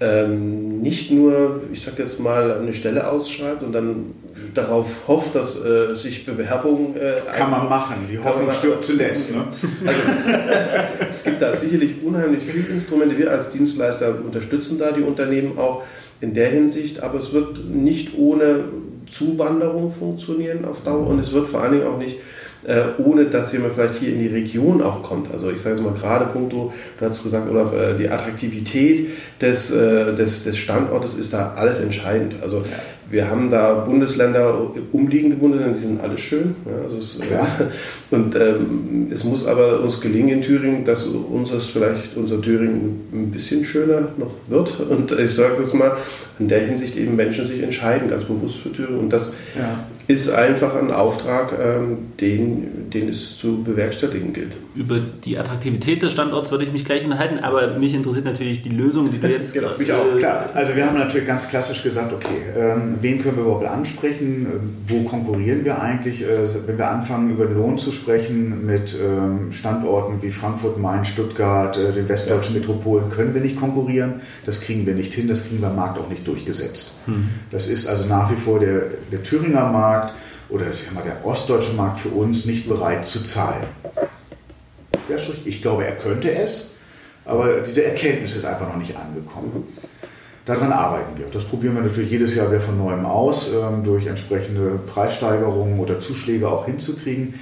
ähm, 0.00 0.80
nicht 0.80 1.10
nur, 1.10 1.62
ich 1.72 1.82
sag 1.82 1.98
jetzt 1.98 2.20
mal, 2.20 2.52
eine 2.52 2.72
Stelle 2.72 3.10
ausschreibt 3.10 3.62
und 3.62 3.72
dann 3.72 4.14
darauf 4.54 5.08
hofft, 5.08 5.34
dass 5.34 5.64
äh, 5.64 5.94
sich 5.96 6.24
Bewerbungen. 6.24 6.96
Äh, 6.96 7.16
Kann 7.32 7.50
man 7.50 7.68
machen, 7.68 7.96
die 8.10 8.18
Hoffnung 8.18 8.52
stirbt 8.52 8.84
zuletzt. 8.84 9.34
Ne? 9.34 9.42
Also, 9.84 10.00
es 11.10 11.24
gibt 11.24 11.42
da 11.42 11.56
sicherlich 11.56 12.02
unheimlich 12.04 12.44
viele 12.44 12.68
Instrumente. 12.68 13.18
Wir 13.18 13.30
als 13.30 13.50
Dienstleister 13.50 14.14
unterstützen 14.24 14.78
da 14.78 14.92
die 14.92 15.02
Unternehmen 15.02 15.58
auch 15.58 15.82
in 16.20 16.34
der 16.34 16.48
Hinsicht, 16.48 17.02
aber 17.02 17.18
es 17.18 17.32
wird 17.32 17.64
nicht 17.68 18.16
ohne 18.16 18.64
Zuwanderung 19.06 19.90
funktionieren 19.90 20.64
auf 20.64 20.82
Dauer 20.84 21.06
und 21.06 21.18
es 21.18 21.32
wird 21.32 21.48
vor 21.48 21.62
allen 21.62 21.72
Dingen 21.72 21.86
auch 21.86 21.98
nicht 21.98 22.16
ohne 22.98 23.26
dass 23.26 23.52
jemand 23.52 23.74
vielleicht 23.74 23.94
hier 23.94 24.12
in 24.12 24.18
die 24.18 24.26
Region 24.26 24.82
auch 24.82 25.02
kommt. 25.02 25.32
Also 25.32 25.50
ich 25.50 25.60
sage 25.60 25.80
mal 25.80 25.94
gerade 25.94 26.26
punkto, 26.26 26.72
du 26.98 27.04
hast 27.06 27.22
gesagt, 27.22 27.48
Olaf, 27.48 27.72
äh, 27.72 27.96
die 27.96 28.08
Attraktivität 28.08 29.10
des, 29.40 29.70
äh, 29.70 30.14
des, 30.14 30.44
des 30.44 30.58
Standortes 30.58 31.14
ist 31.14 31.32
da 31.32 31.54
alles 31.56 31.80
entscheidend. 31.80 32.36
Also 32.42 32.62
wir 33.10 33.30
haben 33.30 33.48
da 33.48 33.72
Bundesländer, 33.72 34.54
umliegende 34.92 35.36
Bundesländer, 35.36 35.74
die 35.74 35.80
sind 35.82 36.00
alle 36.02 36.18
schön. 36.18 36.56
Ja, 36.66 36.84
also 36.84 36.98
es, 36.98 37.18
äh, 37.20 37.64
und 38.14 38.36
ähm, 38.36 39.08
es 39.10 39.24
muss 39.24 39.46
aber 39.46 39.80
uns 39.80 40.00
gelingen 40.00 40.28
in 40.28 40.42
Thüringen, 40.42 40.84
dass 40.84 41.04
unseres 41.06 41.70
vielleicht 41.70 42.16
unser 42.16 42.42
Thüringen 42.42 43.08
ein 43.12 43.30
bisschen 43.30 43.64
schöner 43.64 44.08
noch 44.18 44.32
wird. 44.48 44.78
Und 44.80 45.12
ich 45.12 45.34
sage 45.34 45.54
das 45.58 45.72
mal, 45.72 45.96
in 46.38 46.48
der 46.48 46.60
Hinsicht 46.60 46.96
eben 46.96 47.16
Menschen 47.16 47.46
sich 47.46 47.62
entscheiden, 47.62 48.10
ganz 48.10 48.24
bewusst 48.24 48.58
für 48.58 48.72
Thüringen. 48.72 49.00
Und 49.00 49.10
das 49.10 49.32
ja. 49.56 49.86
Ist 50.08 50.30
einfach 50.30 50.74
ein 50.74 50.90
Auftrag, 50.90 51.52
ähm, 51.52 52.06
den, 52.18 52.90
den 52.90 53.10
es 53.10 53.36
zu 53.36 53.62
bewerkstelligen 53.62 54.32
gilt. 54.32 54.52
Über 54.74 54.98
die 54.98 55.36
Attraktivität 55.36 56.02
des 56.02 56.12
Standorts 56.12 56.50
würde 56.50 56.64
ich 56.64 56.72
mich 56.72 56.86
gleich 56.86 57.04
unterhalten, 57.04 57.40
aber 57.40 57.78
mich 57.78 57.92
interessiert 57.92 58.24
natürlich 58.24 58.62
die 58.62 58.70
Lösung, 58.70 59.12
die 59.12 59.18
du 59.18 59.28
jetzt. 59.30 59.52
genau, 59.52 59.76
mich 59.76 59.92
auch. 59.92 60.16
Klar. 60.16 60.48
Also 60.54 60.74
wir 60.74 60.86
haben 60.86 60.96
natürlich 60.96 61.26
ganz 61.26 61.50
klassisch 61.50 61.82
gesagt, 61.82 62.14
okay, 62.14 62.38
ähm, 62.56 62.94
wen 63.02 63.20
können 63.20 63.36
wir 63.36 63.44
überhaupt 63.44 63.66
ansprechen? 63.66 64.46
Wo 64.86 65.02
konkurrieren 65.02 65.62
wir 65.66 65.78
eigentlich? 65.78 66.22
Äh, 66.22 66.26
wenn 66.66 66.78
wir 66.78 66.88
anfangen, 66.88 67.30
über 67.30 67.44
Lohn 67.44 67.76
zu 67.76 67.92
sprechen 67.92 68.64
mit 68.64 68.96
ähm, 68.98 69.52
Standorten 69.52 70.22
wie 70.22 70.30
Frankfurt, 70.30 70.78
Main, 70.78 71.04
Stuttgart, 71.04 71.76
äh, 71.76 71.92
den 71.92 72.08
westdeutschen 72.08 72.54
ja. 72.54 72.60
Metropolen, 72.60 73.10
können 73.10 73.34
wir 73.34 73.42
nicht 73.42 73.60
konkurrieren. 73.60 74.22
Das 74.46 74.62
kriegen 74.62 74.86
wir 74.86 74.94
nicht 74.94 75.12
hin, 75.12 75.28
das 75.28 75.46
kriegen 75.46 75.60
wir 75.60 75.68
am 75.68 75.76
Markt 75.76 75.98
auch 75.98 76.08
nicht 76.08 76.26
durchgesetzt. 76.26 77.00
Hm. 77.04 77.28
Das 77.50 77.68
ist 77.68 77.86
also 77.86 78.06
nach 78.06 78.30
wie 78.30 78.36
vor 78.36 78.58
der, 78.58 78.84
der 79.12 79.22
Thüringer 79.22 79.70
Markt 79.70 79.97
oder 80.48 80.64
mal, 80.94 81.02
der 81.04 81.24
ostdeutsche 81.24 81.72
Markt 81.74 82.00
für 82.00 82.08
uns 82.08 82.44
nicht 82.44 82.68
bereit 82.68 83.04
zu 83.06 83.22
zahlen. 83.22 83.66
Ich 85.44 85.62
glaube, 85.62 85.86
er 85.86 85.96
könnte 85.96 86.30
es, 86.34 86.74
aber 87.24 87.60
diese 87.60 87.84
Erkenntnis 87.84 88.36
ist 88.36 88.44
einfach 88.44 88.68
noch 88.68 88.76
nicht 88.76 88.96
angekommen. 88.96 89.64
Daran 90.44 90.72
arbeiten 90.72 91.18
wir. 91.18 91.26
Das 91.26 91.44
probieren 91.44 91.74
wir 91.74 91.82
natürlich 91.82 92.10
jedes 92.10 92.34
Jahr 92.34 92.50
wieder 92.50 92.60
von 92.60 92.78
neuem 92.78 93.04
aus, 93.04 93.50
ähm, 93.52 93.84
durch 93.84 94.06
entsprechende 94.06 94.78
Preissteigerungen 94.86 95.78
oder 95.78 96.00
Zuschläge 96.00 96.48
auch 96.48 96.64
hinzukriegen. 96.64 97.34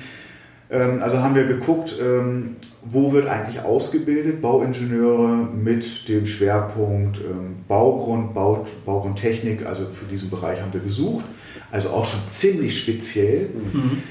Ähm, 0.70 1.00
also 1.00 1.22
haben 1.22 1.36
wir 1.36 1.44
geguckt, 1.44 1.94
ähm, 2.02 2.56
wo 2.84 3.12
wird 3.12 3.28
eigentlich 3.28 3.62
ausgebildet, 3.62 4.40
Bauingenieure 4.40 5.36
mit 5.36 6.08
dem 6.08 6.26
Schwerpunkt 6.26 7.20
Baugrund, 7.68 8.34
Bau, 8.34 8.66
Baugrundtechnik, 8.84 9.64
also 9.66 9.86
für 9.86 10.06
diesen 10.06 10.28
Bereich 10.28 10.60
haben 10.60 10.72
wir 10.72 10.80
gesucht, 10.80 11.24
also 11.70 11.90
auch 11.90 12.04
schon 12.04 12.20
ziemlich 12.26 12.78
speziell. 12.78 13.50
Mhm. 13.72 14.02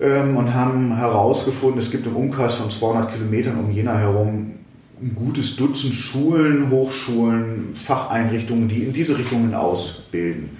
Und 0.00 0.52
haben 0.52 0.96
herausgefunden, 0.96 1.78
es 1.78 1.90
gibt 1.90 2.04
im 2.06 2.16
Umkreis 2.16 2.54
von 2.54 2.68
200 2.68 3.12
Kilometern 3.12 3.56
um 3.56 3.70
Jena 3.70 3.96
herum 3.96 4.54
ein 5.00 5.14
gutes 5.14 5.54
Dutzend 5.54 5.94
Schulen, 5.94 6.68
Hochschulen, 6.68 7.76
Facheinrichtungen, 7.82 8.68
die 8.68 8.82
in 8.82 8.92
diese 8.92 9.16
Richtungen 9.16 9.54
ausbilden. 9.54 10.50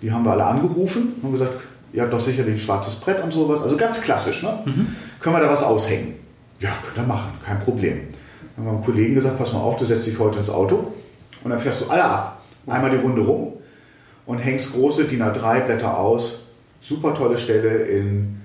Die 0.00 0.10
haben 0.10 0.24
wir 0.24 0.32
alle 0.32 0.46
angerufen 0.46 1.12
und 1.20 1.32
gesagt, 1.32 1.52
ihr 1.92 2.02
habt 2.02 2.14
doch 2.14 2.18
sicherlich 2.18 2.54
ein 2.54 2.58
schwarzes 2.58 2.96
Brett 2.96 3.22
und 3.22 3.30
sowas. 3.30 3.62
Also 3.62 3.76
ganz 3.76 4.00
klassisch, 4.00 4.42
ne? 4.42 4.60
Mhm. 4.64 4.86
Können 5.20 5.36
wir 5.36 5.40
da 5.40 5.50
was 5.50 5.62
aushängen? 5.62 6.14
Ja, 6.58 6.70
könnt 6.82 6.96
ihr 6.96 7.06
machen, 7.06 7.32
kein 7.44 7.58
Problem. 7.58 7.98
Dann 8.56 8.64
haben 8.64 8.72
wir 8.72 8.76
einem 8.78 8.84
Kollegen 8.84 9.14
gesagt, 9.14 9.36
pass 9.38 9.52
mal 9.52 9.60
auf, 9.60 9.76
du 9.76 9.84
setzt 9.84 10.06
dich 10.06 10.18
heute 10.18 10.38
ins 10.38 10.50
Auto 10.50 10.92
und 11.44 11.50
dann 11.50 11.58
fährst 11.58 11.82
du 11.82 11.90
alle 11.90 12.04
ab. 12.04 12.42
Einmal 12.66 12.90
die 12.90 12.96
Runde 12.96 13.20
rum 13.20 13.52
und 14.28 14.38
hängst 14.38 14.74
große 14.74 15.04
DIN 15.04 15.22
A3 15.22 15.64
Blätter 15.64 15.98
aus. 15.98 16.44
Super 16.82 17.14
tolle 17.14 17.38
Stelle 17.38 17.86
in 17.86 18.36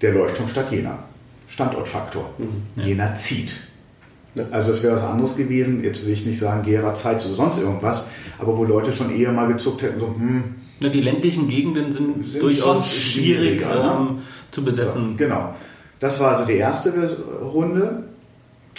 der 0.00 0.14
Leuchtturmstadt 0.14 0.70
Jena. 0.70 1.00
Standortfaktor. 1.48 2.30
Mhm. 2.38 2.82
Jena 2.82 3.14
zieht. 3.16 3.58
Also 4.52 4.70
es 4.70 4.82
wäre 4.84 4.94
was 4.94 5.02
anderes 5.02 5.36
gewesen, 5.36 5.82
jetzt 5.82 6.06
will 6.06 6.12
ich 6.12 6.24
nicht 6.24 6.38
sagen 6.38 6.62
Gera 6.62 6.94
Zeit 6.94 7.24
oder 7.26 7.34
sonst 7.34 7.58
irgendwas, 7.58 8.06
aber 8.38 8.56
wo 8.56 8.62
Leute 8.62 8.92
schon 8.92 9.10
eher 9.10 9.32
mal 9.32 9.48
gezuckt 9.48 9.82
hätten, 9.82 9.98
so, 9.98 10.06
hm. 10.06 10.54
Die 10.80 11.00
ländlichen 11.00 11.48
Gegenden 11.48 11.90
sind, 11.90 12.24
sind 12.24 12.40
durchaus 12.40 12.94
schwierig 12.94 13.62
ne? 13.62 13.98
ähm, 13.98 14.18
zu 14.52 14.62
besetzen. 14.62 15.08
So, 15.08 15.16
genau. 15.16 15.56
Das 15.98 16.20
war 16.20 16.30
also 16.30 16.44
die 16.44 16.58
erste 16.58 16.92
Runde. 17.42 18.04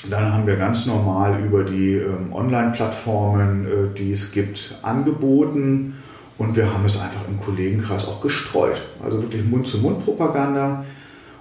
Dann 0.10 0.32
haben 0.32 0.48
wir 0.48 0.56
ganz 0.56 0.86
normal 0.86 1.42
über 1.44 1.66
die 1.66 1.96
ähm, 1.96 2.32
Online-Plattformen, 2.32 3.66
äh, 3.66 3.98
die 3.98 4.14
es 4.14 4.32
gibt, 4.32 4.76
angeboten. 4.82 5.96
Und 6.40 6.56
wir 6.56 6.74
haben 6.74 6.86
es 6.86 7.00
einfach 7.00 7.28
im 7.28 7.40
Kollegenkreis 7.40 8.08
auch 8.08 8.22
gestreut. 8.22 8.82
Also 9.04 9.22
wirklich 9.22 9.44
Mund-zu-Mund-Propaganda. 9.44 10.86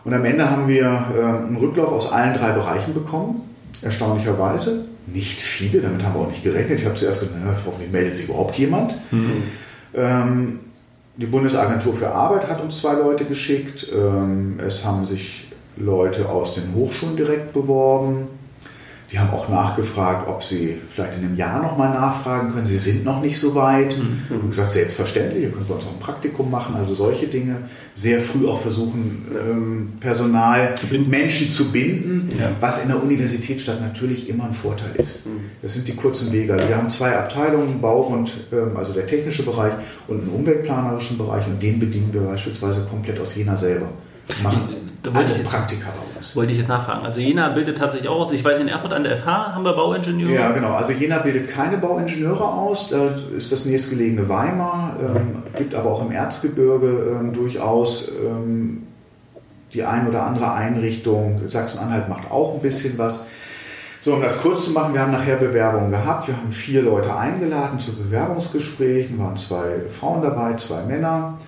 Und 0.05 0.13
am 0.13 0.25
Ende 0.25 0.51
haben 0.51 0.67
wir 0.67 0.85
äh, 0.85 1.23
einen 1.23 1.57
Rücklauf 1.57 1.93
aus 1.93 2.13
allen 2.13 2.35
drei 2.35 2.51
Bereichen 2.51 2.93
bekommen. 2.93 3.43
Erstaunlicherweise. 3.81 4.87
Nicht 5.07 5.41
viele, 5.41 5.81
damit 5.81 6.05
haben 6.05 6.15
wir 6.15 6.23
auch 6.23 6.29
nicht 6.29 6.43
gerechnet. 6.43 6.81
Ich 6.81 6.85
habe 6.85 6.97
zuerst 6.97 7.21
gedacht, 7.21 7.39
naja, 7.41 7.57
hoffentlich 7.65 7.91
meldet 7.93 8.17
sich 8.17 8.29
überhaupt 8.29 8.57
jemand. 8.59 8.95
Mhm. 9.13 9.45
Ähm, 9.95 10.61
die 11.17 11.27
Bundesagentur 11.27 11.95
für 11.95 12.11
Arbeit 12.11 12.49
hat 12.49 12.61
uns 12.61 12.81
zwei 12.81 12.95
Leute 12.95 13.25
geschickt. 13.25 13.89
Ähm, 13.95 14.59
es 14.59 14.85
haben 14.85 15.07
sich 15.07 15.47
Leute 15.77 16.29
aus 16.29 16.55
den 16.55 16.75
Hochschulen 16.75 17.17
direkt 17.17 17.53
beworben. 17.53 18.27
Die 19.11 19.19
haben 19.19 19.31
auch 19.31 19.49
nachgefragt, 19.49 20.29
ob 20.29 20.43
sie 20.43 20.77
vielleicht 20.93 21.15
in 21.17 21.25
einem 21.25 21.35
Jahr 21.35 21.63
nochmal 21.63 21.95
nachfragen 21.95 22.53
können. 22.53 22.67
Sie 22.67 22.77
sind 22.77 23.07
noch 23.07 23.23
nicht 23.23 23.39
so 23.39 23.55
weit. 23.55 23.97
Mhm. 23.97 24.37
Und 24.37 24.51
gesagt, 24.51 24.73
selbstverständlich, 24.73 25.45
ihr 25.45 25.51
könnt 25.51 25.67
bei 25.67 25.75
uns 25.75 25.85
auch 25.87 25.95
ein 25.95 25.99
Praktikum 25.99 26.51
machen. 26.51 26.75
Also 26.77 26.95
solche 26.95 27.27
Dinge. 27.27 27.57
Sehr 27.95 28.21
früh 28.21 28.47
auch 28.47 28.61
versuchen, 28.61 29.27
ähm, 29.35 29.93
Personal, 29.99 30.77
zu 30.77 30.87
Menschen 31.09 31.49
zu 31.49 31.73
binden, 31.73 32.29
ja. 32.39 32.51
was 32.61 32.83
in 32.83 32.91
der 32.91 33.03
Universitätsstadt 33.03 33.81
natürlich 33.81 34.29
immer 34.29 34.45
ein 34.45 34.53
Vorteil 34.53 34.91
ist. 34.99 35.25
Mhm. 35.25 35.41
Das 35.63 35.73
sind 35.73 35.89
die 35.89 35.97
kurzen 35.97 36.31
Wege. 36.31 36.53
Also 36.53 36.69
wir 36.69 36.77
haben 36.77 36.91
zwei 36.91 37.17
Abteilungen, 37.17 37.81
Bau 37.81 38.03
und 38.03 38.31
ähm, 38.53 38.77
also 38.77 38.93
der 38.93 39.07
technische 39.07 39.43
Bereich 39.43 39.73
und 40.07 40.21
einen 40.21 40.31
umweltplanerischen 40.31 41.17
Bereich. 41.17 41.47
Und 41.47 41.63
den 41.63 41.79
bedienen 41.81 42.11
wir 42.13 42.21
beispielsweise 42.21 42.83
komplett 42.83 43.19
aus 43.19 43.35
Jena 43.35 43.57
selber 43.57 43.89
machen 44.43 44.89
da 45.03 45.15
wollte 45.15 45.33
ich 45.33 45.45
Praktika 45.45 45.87
bei 45.91 46.19
uns. 46.19 46.35
Wollte 46.35 46.53
ich 46.53 46.59
jetzt 46.59 46.69
nachfragen. 46.69 47.07
Also 47.07 47.21
Jena 47.21 47.51
bildet 47.51 47.79
tatsächlich 47.79 48.11
auch 48.11 48.21
aus. 48.21 48.33
Ich 48.33 48.45
weiß, 48.45 48.59
in 48.59 48.69
Erfurt 48.69 48.93
an 48.93 49.05
der 49.05 49.17
FH 49.17 49.55
haben 49.55 49.65
wir 49.65 49.73
Bauingenieure. 49.75 50.35
Ja, 50.35 50.51
genau. 50.51 50.75
Also 50.75 50.93
Jena 50.93 51.19
bildet 51.19 51.49
keine 51.49 51.79
Bauingenieure 51.79 52.45
aus. 52.45 52.91
Da 52.91 53.11
ist 53.37 53.53
das 53.53 53.65
nächstgelegene 53.65 54.29
Weimar. 54.29 54.97
Ähm, 55.01 55.43
gibt 55.57 55.75
aber 55.75 55.91
auch 55.91 56.03
im 56.05 56.11
Erzgebirge 56.11 57.17
ähm, 57.21 57.33
durchaus 57.33 58.11
ähm, 58.11 58.89
die 59.73 59.85
ein 59.85 60.09
oder 60.09 60.25
andere 60.25 60.53
Einrichtung. 60.53 61.43
Sachsen-Anhalt 61.47 62.09
macht 62.09 62.31
auch 62.31 62.55
ein 62.55 62.61
bisschen 62.61 62.99
was. 62.99 63.27
So, 64.01 64.15
um 64.15 64.23
das 64.23 64.41
kurz 64.41 64.65
zu 64.65 64.73
machen, 64.73 64.95
wir 64.95 65.01
haben 65.01 65.13
nachher 65.13 65.37
Bewerbungen 65.37 65.91
gehabt. 65.91 66.27
Wir 66.27 66.37
haben 66.37 66.51
vier 66.51 66.83
Leute 66.83 67.17
eingeladen 67.17 67.79
zu 67.79 67.95
Bewerbungsgesprächen, 67.95 69.19
waren 69.19 69.37
zwei 69.37 69.83
Frauen 69.89 70.23
dabei, 70.23 70.55
zwei 70.55 70.83
Männer. 70.83 71.39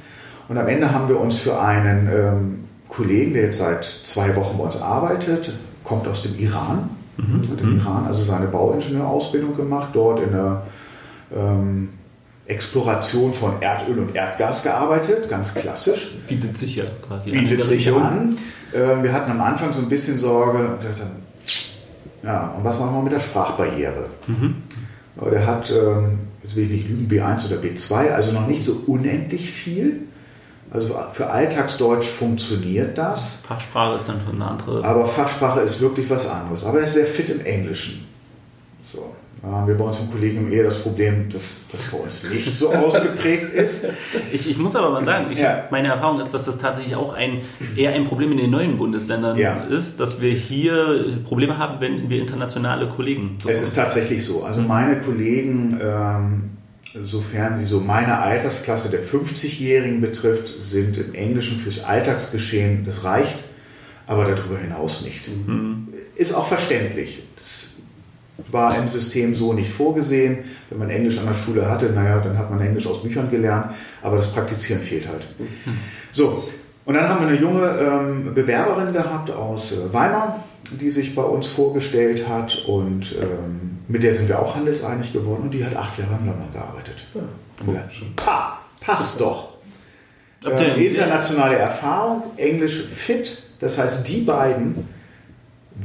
Und 0.48 0.58
am 0.58 0.68
Ende 0.68 0.92
haben 0.92 1.08
wir 1.08 1.20
uns 1.20 1.38
für 1.38 1.60
einen 1.60 2.08
ähm, 2.12 2.64
Kollegen, 2.90 3.34
der 3.34 3.44
jetzt 3.44 3.58
seit 3.58 3.84
zwei 3.84 4.34
Wochen 4.36 4.58
bei 4.58 4.64
uns 4.64 4.76
arbeitet, 4.76 5.52
kommt 5.84 6.06
aus 6.06 6.22
dem 6.22 6.38
Iran, 6.38 6.90
mhm. 7.16 7.40
hat 7.50 7.60
im 7.60 7.74
mhm. 7.74 7.80
Iran 7.80 8.06
also 8.06 8.24
seine 8.24 8.46
Bauingenieurausbildung 8.46 9.56
gemacht, 9.56 9.90
dort 9.92 10.20
in 10.20 10.32
der 10.32 10.62
ähm, 11.34 11.90
Exploration 12.46 13.32
von 13.32 13.62
Erdöl 13.62 14.00
und 14.00 14.14
Erdgas 14.14 14.64
gearbeitet, 14.64 15.28
ganz 15.28 15.54
klassisch. 15.54 16.18
Bietet 16.28 16.56
sich 16.56 16.76
ja 16.76 16.84
quasi 17.06 17.30
Bietet 17.30 17.64
sich 17.64 17.92
an. 17.92 18.36
Äh, 18.72 19.02
wir 19.02 19.12
hatten 19.12 19.30
am 19.30 19.40
Anfang 19.40 19.72
so 19.72 19.80
ein 19.80 19.88
bisschen 19.88 20.18
Sorge, 20.18 20.78
ja, 22.22 22.54
und 22.56 22.64
was 22.64 22.78
machen 22.80 22.94
wir 22.96 23.02
mit 23.02 23.12
der 23.12 23.20
Sprachbarriere? 23.20 24.06
Mhm. 24.26 24.56
Der 25.30 25.46
hat, 25.46 25.70
ähm, 25.70 26.18
jetzt 26.42 26.56
will 26.56 26.64
ich 26.64 26.70
nicht 26.70 26.88
lügen, 26.88 27.08
B1 27.08 27.46
oder 27.46 27.56
B2, 27.60 28.10
also 28.10 28.32
noch 28.32 28.46
nicht 28.46 28.62
so 28.62 28.82
unendlich 28.86 29.50
viel. 29.50 30.02
Also 30.72 30.96
für 31.12 31.28
Alltagsdeutsch 31.28 32.06
funktioniert 32.06 32.96
das. 32.96 33.42
Fachsprache 33.46 33.96
ist 33.96 34.08
dann 34.08 34.20
schon 34.20 34.36
eine 34.36 34.50
andere. 34.52 34.84
Aber 34.84 35.06
Fachsprache 35.06 35.60
ist 35.60 35.80
wirklich 35.80 36.08
was 36.08 36.28
anderes. 36.28 36.64
Aber 36.64 36.78
er 36.78 36.84
ist 36.84 36.94
sehr 36.94 37.06
fit 37.06 37.28
im 37.30 37.44
Englischen. 37.44 38.06
So. 38.92 39.14
Wir 39.42 39.74
bei 39.74 39.84
uns 39.84 39.98
im 39.98 40.10
Kollegium 40.10 40.52
eher 40.52 40.64
das 40.64 40.78
Problem, 40.80 41.30
dass 41.30 41.62
das 41.72 41.86
bei 41.86 41.96
uns 41.96 42.24
nicht 42.24 42.58
so 42.58 42.74
ausgeprägt 42.74 43.50
ist. 43.50 43.86
Ich, 44.32 44.48
ich, 44.48 44.58
muss 44.58 44.76
aber 44.76 44.90
mal 44.90 45.04
sagen, 45.04 45.26
ich, 45.30 45.38
ja. 45.38 45.64
meine 45.70 45.88
Erfahrung 45.88 46.20
ist, 46.20 46.32
dass 46.32 46.44
das 46.44 46.58
tatsächlich 46.58 46.94
auch 46.94 47.14
ein, 47.14 47.40
eher 47.74 47.92
ein 47.92 48.04
Problem 48.04 48.30
in 48.32 48.38
den 48.38 48.50
neuen 48.50 48.76
Bundesländern 48.76 49.36
ja. 49.36 49.62
ist, 49.64 49.98
dass 49.98 50.20
wir 50.20 50.32
hier 50.32 51.18
Probleme 51.24 51.58
haben, 51.58 51.80
wenn 51.80 52.10
wir 52.10 52.20
internationale 52.20 52.86
Kollegen. 52.86 53.38
So 53.42 53.48
es 53.48 53.62
ist 53.62 53.74
tatsächlich 53.74 54.24
so. 54.24 54.44
Also 54.44 54.60
meine 54.60 55.00
Kollegen 55.00 55.80
ähm, 55.82 56.50
sofern 57.04 57.56
sie 57.56 57.64
so 57.64 57.80
meine 57.80 58.18
Altersklasse 58.18 58.90
der 58.90 59.02
50-Jährigen 59.02 60.00
betrifft, 60.00 60.48
sind 60.48 60.96
im 60.98 61.14
Englischen 61.14 61.58
fürs 61.58 61.84
Alltagsgeschehen, 61.84 62.84
das 62.84 63.04
reicht, 63.04 63.36
aber 64.06 64.24
darüber 64.24 64.58
hinaus 64.58 65.02
nicht. 65.02 65.28
Mhm. 65.28 65.88
Ist 66.16 66.32
auch 66.32 66.46
verständlich. 66.46 67.22
Das 67.36 67.68
war 68.50 68.76
im 68.76 68.88
System 68.88 69.34
so 69.34 69.52
nicht 69.52 69.70
vorgesehen. 69.70 70.38
Wenn 70.68 70.78
man 70.78 70.90
Englisch 70.90 71.18
an 71.18 71.26
der 71.26 71.34
Schule 71.34 71.68
hatte, 71.68 71.90
naja, 71.90 72.20
dann 72.20 72.36
hat 72.36 72.50
man 72.50 72.60
Englisch 72.60 72.86
aus 72.86 73.02
Büchern 73.02 73.30
gelernt, 73.30 73.72
aber 74.02 74.16
das 74.16 74.32
Praktizieren 74.32 74.82
fehlt 74.82 75.06
halt. 75.06 75.26
Mhm. 75.38 75.78
So, 76.10 76.48
und 76.90 76.96
dann 76.96 77.08
haben 77.08 77.20
wir 77.20 77.28
eine 77.28 77.38
junge 77.38 77.68
ähm, 77.68 78.34
Bewerberin 78.34 78.92
gehabt 78.92 79.30
aus 79.30 79.70
äh, 79.70 79.92
Weimar, 79.92 80.42
die 80.72 80.90
sich 80.90 81.14
bei 81.14 81.22
uns 81.22 81.46
vorgestellt 81.46 82.28
hat 82.28 82.64
und 82.66 83.14
ähm, 83.22 83.78
mit 83.86 84.02
der 84.02 84.12
sind 84.12 84.28
wir 84.28 84.40
auch 84.40 84.56
handelseinig 84.56 85.12
geworden 85.12 85.42
und 85.44 85.54
die 85.54 85.64
hat 85.64 85.76
acht 85.76 85.96
Jahre 86.00 86.14
in 86.20 86.26
London 86.26 86.52
gearbeitet. 86.52 87.06
Ja, 87.14 87.20
cool. 87.64 87.80
pa, 88.16 88.58
passt 88.80 89.20
doch. 89.20 89.50
Äh, 90.44 90.84
internationale 90.84 91.54
Erfahrung, 91.54 92.24
Englisch 92.36 92.84
fit, 92.88 93.40
das 93.60 93.78
heißt, 93.78 94.08
die 94.08 94.22
beiden 94.22 94.88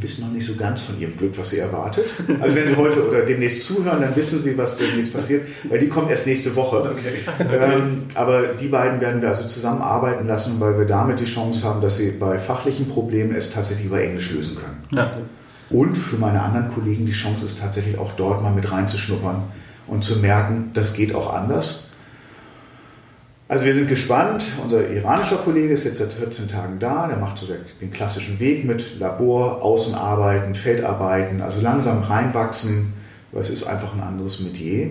wissen 0.02 0.26
noch 0.26 0.32
nicht 0.32 0.46
so 0.46 0.56
ganz 0.56 0.84
von 0.84 1.00
ihrem 1.00 1.18
Glück, 1.18 1.38
was 1.38 1.50
sie 1.50 1.60
erwartet. 1.60 2.06
Also 2.42 2.56
wenn 2.56 2.68
sie 2.68 2.76
heute 2.76 3.08
oder 3.08 3.22
demnächst 3.22 3.66
zuhören, 3.66 4.02
dann 4.02 4.16
wissen 4.16 4.40
sie, 4.40 4.58
was 4.58 4.78
demnächst 4.78 5.14
passiert, 5.14 5.44
weil 5.70 5.80
die 5.80 5.88
kommt 5.88 6.10
erst 6.10 6.28
nächste 6.28 6.56
Woche. 6.56 6.92
Okay. 6.92 7.24
Ähm, 7.40 8.04
aber 8.16 8.48
die 8.48 8.68
beiden 8.68 9.02
werden 9.02 9.22
wir 9.22 9.30
also 9.30 9.48
zusammenarbeiten 9.48 10.28
lassen, 10.28 10.60
weil 10.60 10.78
wir 10.78 10.86
damit 10.86 11.20
die 11.20 11.26
Chance 11.26 11.64
haben, 11.68 11.82
dass 11.82 11.98
sie 11.98 12.12
bei 12.12 12.38
fachlichen 12.40 12.88
Problemen 12.88 13.36
es 13.36 13.52
tatsächlich 13.52 13.88
über 13.88 14.02
Englisch 14.02 14.32
lösen 14.32 14.56
können. 14.56 14.78
Ja. 14.92 15.12
Und 15.70 15.96
für 15.96 16.18
meine 16.18 16.42
anderen 16.42 16.72
Kollegen 16.72 17.06
die 17.06 17.12
Chance 17.12 17.46
ist 17.46 17.60
tatsächlich 17.60 17.98
auch 17.98 18.12
dort 18.14 18.44
mal 18.44 18.52
mit 18.52 18.72
reinzuschnuppern 18.72 19.44
und 19.88 20.04
zu 20.04 20.18
merken, 20.18 20.72
das 20.74 20.94
geht 20.94 21.14
auch 21.16 21.34
anders. 21.34 21.85
Also 23.48 23.66
wir 23.66 23.76
sind 23.76 23.88
gespannt. 23.88 24.44
Unser 24.64 24.90
iranischer 24.90 25.38
Kollege 25.38 25.74
ist 25.74 25.84
jetzt 25.84 26.00
seit 26.00 26.14
14 26.14 26.48
Tagen 26.48 26.80
da. 26.80 27.08
Der 27.08 27.18
macht 27.18 27.38
so 27.38 27.46
den 27.80 27.92
klassischen 27.92 28.40
Weg 28.40 28.66
mit 28.66 29.00
Labor, 29.00 29.62
Außenarbeiten, 29.62 30.56
Feldarbeiten, 30.56 31.42
also 31.42 31.62
langsam 31.62 32.02
reinwachsen. 32.02 32.94
weil 33.32 33.42
Es 33.42 33.52
ist 33.52 33.64
einfach 33.64 33.94
ein 33.94 34.02
anderes 34.02 34.40
Metier. 34.40 34.90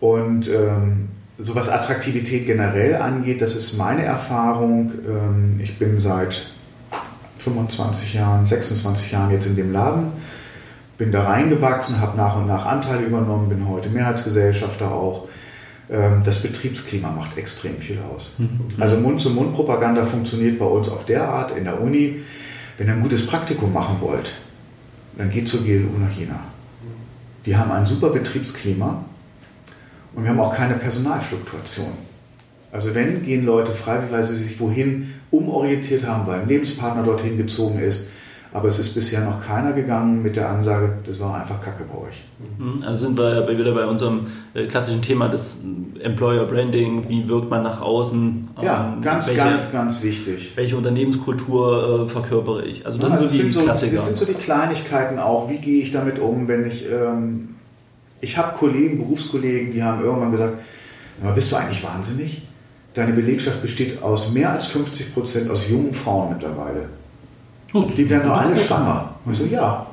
Und 0.00 0.48
ähm, 0.48 1.08
so 1.38 1.54
was 1.54 1.70
Attraktivität 1.70 2.46
generell 2.46 2.96
angeht, 2.96 3.40
das 3.40 3.56
ist 3.56 3.78
meine 3.78 4.04
Erfahrung. 4.04 4.92
Ähm, 5.08 5.60
ich 5.62 5.78
bin 5.78 5.98
seit 5.98 6.46
25 7.38 8.14
Jahren, 8.14 8.46
26 8.46 9.12
Jahren 9.12 9.30
jetzt 9.30 9.46
in 9.46 9.56
dem 9.56 9.72
Laden, 9.72 10.12
bin 10.98 11.10
da 11.10 11.24
reingewachsen, 11.24 12.00
habe 12.00 12.16
nach 12.18 12.36
und 12.36 12.46
nach 12.46 12.66
Anteile 12.66 13.06
übernommen, 13.06 13.48
bin 13.48 13.66
heute 13.66 13.88
Mehrheitsgesellschafter 13.88 14.90
auch. 14.90 15.27
Ähm, 15.90 16.22
das 16.24 16.42
Betriebsklima 16.42 17.10
macht 17.10 17.36
extrem 17.36 17.76
viel 17.76 17.98
aus. 18.14 18.32
Mhm. 18.38 18.60
Also 18.78 18.96
Mund-zu-Mund-Propaganda 18.96 20.04
funktioniert 20.04 20.58
bei 20.58 20.66
uns 20.66 20.88
auf 20.88 21.06
der 21.06 21.28
Art 21.28 21.56
in 21.56 21.64
der 21.64 21.80
Uni. 21.80 22.16
Wenn 22.76 22.86
ihr 22.88 22.92
ein 22.94 23.02
gutes 23.02 23.26
Praktikum 23.26 23.72
machen 23.72 23.96
wollt, 24.00 24.32
dann 25.16 25.30
geht 25.30 25.48
zur 25.48 25.62
GLU 25.62 25.98
nach 25.98 26.16
Jena. 26.16 26.40
Die 27.44 27.56
haben 27.56 27.72
ein 27.72 27.86
super 27.86 28.10
Betriebsklima 28.10 29.04
und 30.14 30.22
wir 30.22 30.30
haben 30.30 30.40
auch 30.40 30.54
keine 30.54 30.74
Personalfluktuation. 30.74 31.92
Also 32.70 32.94
wenn, 32.94 33.22
gehen 33.22 33.46
Leute 33.46 33.72
freiwillig, 33.72 34.12
weil 34.12 34.24
sie 34.24 34.36
sich 34.36 34.60
wohin 34.60 35.14
umorientiert 35.30 36.06
haben, 36.06 36.26
weil 36.26 36.40
ein 36.40 36.48
Lebenspartner 36.48 37.02
dorthin 37.02 37.38
gezogen 37.38 37.78
ist. 37.78 38.08
Aber 38.52 38.68
es 38.68 38.78
ist 38.78 38.94
bisher 38.94 39.20
noch 39.20 39.44
keiner 39.44 39.72
gegangen 39.72 40.22
mit 40.22 40.36
der 40.36 40.48
Ansage, 40.48 40.94
das 41.04 41.20
war 41.20 41.38
einfach 41.38 41.60
Kacke 41.60 41.84
bei 41.84 42.08
euch. 42.08 42.24
Mhm. 42.58 42.82
Also 42.82 43.06
sind 43.06 43.18
wir 43.18 43.46
wieder 43.48 43.74
bei 43.74 43.84
unserem 43.86 44.26
äh, 44.54 44.66
klassischen 44.66 45.02
Thema 45.02 45.28
des 45.28 45.64
Employer 46.00 46.46
Branding, 46.46 47.08
wie 47.08 47.28
wirkt 47.28 47.50
man 47.50 47.62
nach 47.62 47.82
außen? 47.82 48.48
Ja, 48.62 48.94
ähm, 48.94 49.02
ganz, 49.02 49.28
welche, 49.28 49.40
ganz, 49.40 49.72
ganz 49.72 50.02
wichtig. 50.02 50.52
Welche 50.54 50.76
Unternehmenskultur 50.76 52.06
äh, 52.06 52.08
verkörpere 52.08 52.64
ich? 52.64 52.86
Also 52.86 52.98
das, 52.98 53.10
ja, 53.10 53.16
sind, 53.16 53.28
so 53.28 53.36
die 53.36 53.52
sind 53.52 53.64
Klassiker. 53.64 53.96
das 53.96 54.06
sind 54.06 54.18
so 54.18 54.24
die 54.24 54.34
Kleinigkeiten 54.34 55.18
auch. 55.18 55.50
Wie 55.50 55.58
gehe 55.58 55.82
ich 55.82 55.90
damit 55.90 56.18
um, 56.18 56.48
wenn 56.48 56.66
ich... 56.66 56.86
Ähm, 56.90 57.50
ich 58.20 58.36
habe 58.36 58.56
Kollegen, 58.56 58.98
Berufskollegen, 58.98 59.70
die 59.70 59.82
haben 59.82 60.02
irgendwann 60.02 60.32
gesagt, 60.32 60.58
bist 61.34 61.52
du 61.52 61.56
eigentlich 61.56 61.84
wahnsinnig? 61.84 62.42
Deine 62.94 63.12
Belegschaft 63.12 63.62
besteht 63.62 64.02
aus 64.02 64.32
mehr 64.32 64.50
als 64.50 64.66
50 64.66 65.14
Prozent 65.14 65.50
aus 65.50 65.68
jungen 65.68 65.92
Frauen 65.92 66.32
mittlerweile. 66.32 66.86
Gut. 67.72 67.96
Die 67.96 68.08
werden 68.08 68.28
doch 68.28 68.36
alle 68.36 68.56
schwanger. 68.56 69.14
Und 69.24 69.32
ich 69.32 69.38
so, 69.38 69.46
ja. 69.46 69.86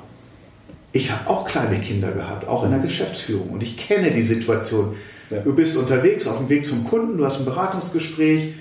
Ich 0.91 1.11
habe 1.11 1.29
auch 1.29 1.45
kleine 1.45 1.79
Kinder 1.79 2.11
gehabt, 2.11 2.47
auch 2.47 2.63
in 2.63 2.71
der 2.71 2.79
Geschäftsführung. 2.79 3.49
Und 3.49 3.63
ich 3.63 3.75
kenne 3.75 4.11
die 4.11 4.23
Situation. 4.23 4.95
Ja. 5.29 5.39
Du 5.39 5.53
bist 5.53 5.75
unterwegs, 5.75 6.27
auf 6.27 6.37
dem 6.37 6.49
Weg 6.49 6.65
zum 6.65 6.85
Kunden, 6.85 7.17
du 7.17 7.25
hast 7.25 7.39
ein 7.39 7.45
Beratungsgespräch, 7.45 8.53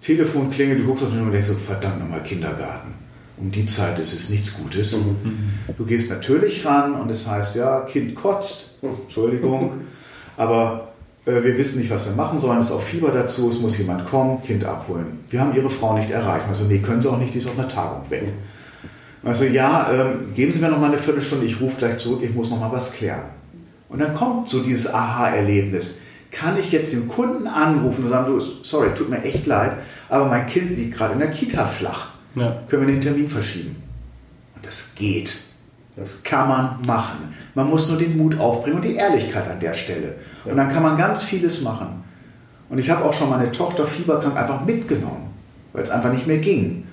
Telefon 0.00 0.50
klingelt, 0.50 0.80
du 0.80 0.84
guckst 0.84 1.04
auf 1.04 1.10
den 1.10 1.20
und 1.20 1.32
denkst 1.32 1.48
so, 1.48 1.54
verdammt 1.54 1.98
nochmal 1.98 2.22
Kindergarten. 2.22 2.94
Um 3.36 3.50
die 3.50 3.66
Zeit 3.66 3.98
ist 3.98 4.14
es 4.14 4.30
nichts 4.30 4.54
Gutes. 4.54 4.96
Mhm. 4.96 5.50
Du 5.76 5.84
gehst 5.84 6.10
natürlich 6.10 6.64
ran 6.64 6.94
und 6.94 7.10
es 7.10 7.26
heißt, 7.26 7.56
ja, 7.56 7.80
Kind 7.80 8.14
kotzt, 8.14 8.76
Entschuldigung, 8.82 9.72
aber 10.36 10.89
wir 11.24 11.58
wissen 11.58 11.78
nicht, 11.80 11.90
was 11.90 12.06
wir 12.06 12.14
machen 12.14 12.40
sollen, 12.40 12.58
es 12.58 12.66
ist 12.66 12.72
auch 12.72 12.80
Fieber 12.80 13.10
dazu, 13.10 13.50
es 13.50 13.60
muss 13.60 13.76
jemand 13.76 14.06
kommen, 14.06 14.42
Kind 14.42 14.64
abholen. 14.64 15.24
Wir 15.28 15.40
haben 15.40 15.54
Ihre 15.54 15.70
Frau 15.70 15.96
nicht 15.96 16.10
erreicht. 16.10 16.46
Also, 16.48 16.64
nee, 16.64 16.78
können 16.78 17.02
Sie 17.02 17.10
auch 17.10 17.18
nicht, 17.18 17.34
die 17.34 17.38
ist 17.38 17.46
auf 17.46 17.58
einer 17.58 17.68
Tagung 17.68 18.08
weg. 18.10 18.32
Also, 19.22 19.44
ja, 19.44 19.90
ähm, 19.92 20.32
geben 20.34 20.52
Sie 20.52 20.60
mir 20.60 20.68
noch 20.68 20.80
mal 20.80 20.86
eine 20.86 20.98
Viertelstunde, 20.98 21.44
ich 21.44 21.60
rufe 21.60 21.78
gleich 21.78 21.98
zurück, 21.98 22.20
ich 22.22 22.34
muss 22.34 22.50
noch 22.50 22.58
mal 22.58 22.72
was 22.72 22.92
klären. 22.92 23.24
Und 23.90 23.98
dann 23.98 24.14
kommt 24.14 24.48
so 24.48 24.62
dieses 24.62 24.92
Aha-Erlebnis. 24.92 25.98
Kann 26.30 26.56
ich 26.58 26.70
jetzt 26.70 26.92
den 26.92 27.08
Kunden 27.08 27.46
anrufen 27.46 28.04
und 28.04 28.10
sagen, 28.10 28.26
du, 28.26 28.40
sorry, 28.40 28.94
tut 28.94 29.10
mir 29.10 29.22
echt 29.22 29.46
leid, 29.46 29.72
aber 30.08 30.26
mein 30.26 30.46
Kind 30.46 30.76
liegt 30.76 30.96
gerade 30.96 31.14
in 31.14 31.18
der 31.18 31.30
Kita 31.30 31.66
flach. 31.66 32.10
Ja. 32.36 32.62
Können 32.68 32.86
wir 32.86 32.94
den 32.94 33.00
Termin 33.00 33.28
verschieben? 33.28 33.82
Und 34.54 34.64
das 34.64 34.94
geht. 34.94 35.49
Das 35.96 36.22
kann 36.22 36.48
man 36.48 36.78
machen. 36.86 37.34
Man 37.54 37.68
muss 37.68 37.88
nur 37.88 37.98
den 37.98 38.16
Mut 38.16 38.38
aufbringen 38.38 38.76
und 38.76 38.84
die 38.84 38.94
Ehrlichkeit 38.94 39.48
an 39.48 39.60
der 39.60 39.74
Stelle. 39.74 40.14
Und 40.44 40.56
dann 40.56 40.68
kann 40.68 40.82
man 40.82 40.96
ganz 40.96 41.22
vieles 41.22 41.62
machen. 41.62 42.04
Und 42.68 42.78
ich 42.78 42.88
habe 42.88 43.04
auch 43.04 43.12
schon 43.12 43.28
meine 43.28 43.50
Tochter 43.50 43.86
fieberkrank 43.86 44.36
einfach 44.36 44.64
mitgenommen, 44.64 45.30
weil 45.72 45.82
es 45.82 45.90
einfach 45.90 46.12
nicht 46.12 46.26
mehr 46.26 46.38
ging. 46.38 46.86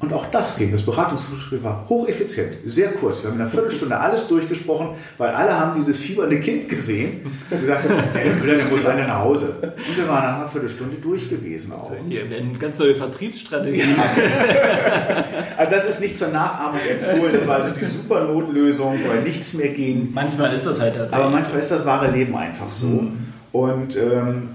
Und 0.00 0.14
auch 0.14 0.24
das 0.30 0.56
ging. 0.56 0.72
Das 0.72 0.82
Beratungsgespräch 0.82 1.62
war 1.62 1.84
hocheffizient, 1.86 2.54
sehr 2.64 2.92
kurz. 2.92 3.22
Wir 3.22 3.28
haben 3.28 3.36
in 3.36 3.42
einer 3.42 3.50
Viertelstunde 3.50 3.98
alles 3.98 4.28
durchgesprochen, 4.28 4.90
weil 5.18 5.28
alle 5.28 5.58
haben 5.58 5.78
dieses 5.78 5.98
fiebernde 5.98 6.40
Kind 6.40 6.70
gesehen 6.70 7.20
und 7.50 7.60
gesagt, 7.60 7.84
der 7.84 8.34
Müller, 8.34 8.54
der 8.54 8.64
muss 8.66 8.86
einer 8.86 9.06
nach 9.06 9.20
Hause. 9.20 9.54
Und 9.60 9.96
wir 9.96 10.08
waren 10.08 10.24
nach 10.24 10.36
einer 10.36 10.48
Viertelstunde 10.48 10.96
durch 11.02 11.28
gewesen 11.28 11.72
auch. 11.72 11.92
Hier 12.08 12.24
eine 12.24 12.58
ganz 12.58 12.78
neue 12.78 12.96
Vertriebsstrategie. 12.96 13.80
Ja. 13.80 15.24
also 15.58 15.74
das 15.74 15.86
ist 15.86 16.00
nicht 16.00 16.16
zur 16.16 16.28
Nachahmung 16.28 16.80
empfohlen. 16.90 17.34
Das 17.34 17.46
war 17.46 17.56
also 17.56 17.70
die 17.78 17.84
super 17.84 18.24
Notlösung, 18.24 18.98
weil 19.06 19.22
nichts 19.22 19.52
mehr 19.52 19.68
ging. 19.68 20.08
Manchmal 20.14 20.54
ist 20.54 20.64
das 20.64 20.80
halt 20.80 20.94
tatsächlich. 20.94 21.24
Aber 21.24 21.30
manchmal 21.30 21.60
ist 21.60 21.70
das 21.72 21.84
wahre 21.84 22.10
Leben 22.10 22.34
einfach 22.34 22.70
so. 22.70 22.86
Mhm. 22.86 23.18
Und 23.52 23.96
ähm, 23.96 24.48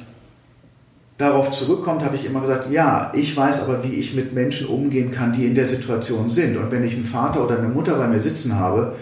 darauf 1.18 1.52
zurückkommt, 1.52 2.04
habe 2.04 2.16
ich 2.16 2.26
immer 2.26 2.42
gesagt, 2.42 2.70
ja, 2.72 3.12
ich 3.16 3.36
weiß 3.36 3.64
aber, 3.64 3.84
wie 3.84 3.94
ich 3.94 4.14
mit 4.14 4.34
Menschen 4.34 4.68
umgehen 4.68 5.12
kann, 5.12 5.32
die 5.32 5.46
in 5.46 5.56
der 5.56 5.66
Situation 5.66 6.30
sind. 6.30 6.58
Und 6.58 6.72
wenn 6.72 6.84
ich 6.84 6.94
einen 6.94 7.06
Vater 7.06 7.44
oder 7.44 7.58
eine 7.58 7.70
Mutter 7.70 7.96
bei 7.96 8.08
mir 8.08 8.20
sitzen 8.20 8.60
habe 8.60 8.96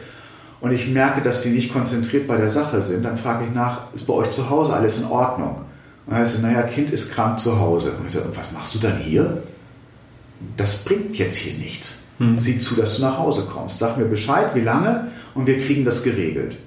und 0.62 0.72
ich 0.72 0.88
merke, 0.90 1.22
dass 1.22 1.42
die 1.42 1.50
nicht 1.50 1.74
konzentriert 1.74 2.28
bei 2.28 2.38
der 2.38 2.50
Sache 2.50 2.82
sind, 2.82 3.04
dann 3.04 3.18
frage 3.18 3.46
ich 3.46 3.54
nach, 3.54 3.94
ist 3.94 4.06
bei 4.06 4.14
euch 4.14 4.30
zu 4.30 4.50
Hause 4.50 4.74
alles 4.74 5.00
in 5.00 5.06
Ordnung? 5.06 5.62
Und 6.06 6.12
dann 6.12 6.20
heißt 6.20 6.36
es, 6.36 6.42
naja, 6.42 6.62
Kind 6.64 6.92
ist 6.92 7.12
krank 7.12 7.40
zu 7.40 7.60
Hause. 7.60 7.94
Und 8.00 8.06
ich 8.06 8.14
sage, 8.14 8.28
was 8.34 8.52
machst 8.52 8.76
du 8.76 8.80
dann 8.80 8.98
hier? 8.98 9.42
Das 10.58 10.84
bringt 10.84 11.18
jetzt 11.18 11.38
hier 11.38 11.58
nichts. 11.58 12.04
Hm. 12.20 12.38
Sieh 12.38 12.60
zu, 12.60 12.76
dass 12.76 12.98
du 12.98 13.02
nach 13.02 13.18
Hause 13.18 13.48
kommst. 13.52 13.80
Sag 13.80 13.98
mir 13.98 14.06
Bescheid, 14.06 14.54
wie 14.54 14.62
lange, 14.62 15.08
und 15.34 15.48
wir 15.48 15.58
kriegen 15.58 15.84
das 15.84 16.04
geregelt. 16.04 16.58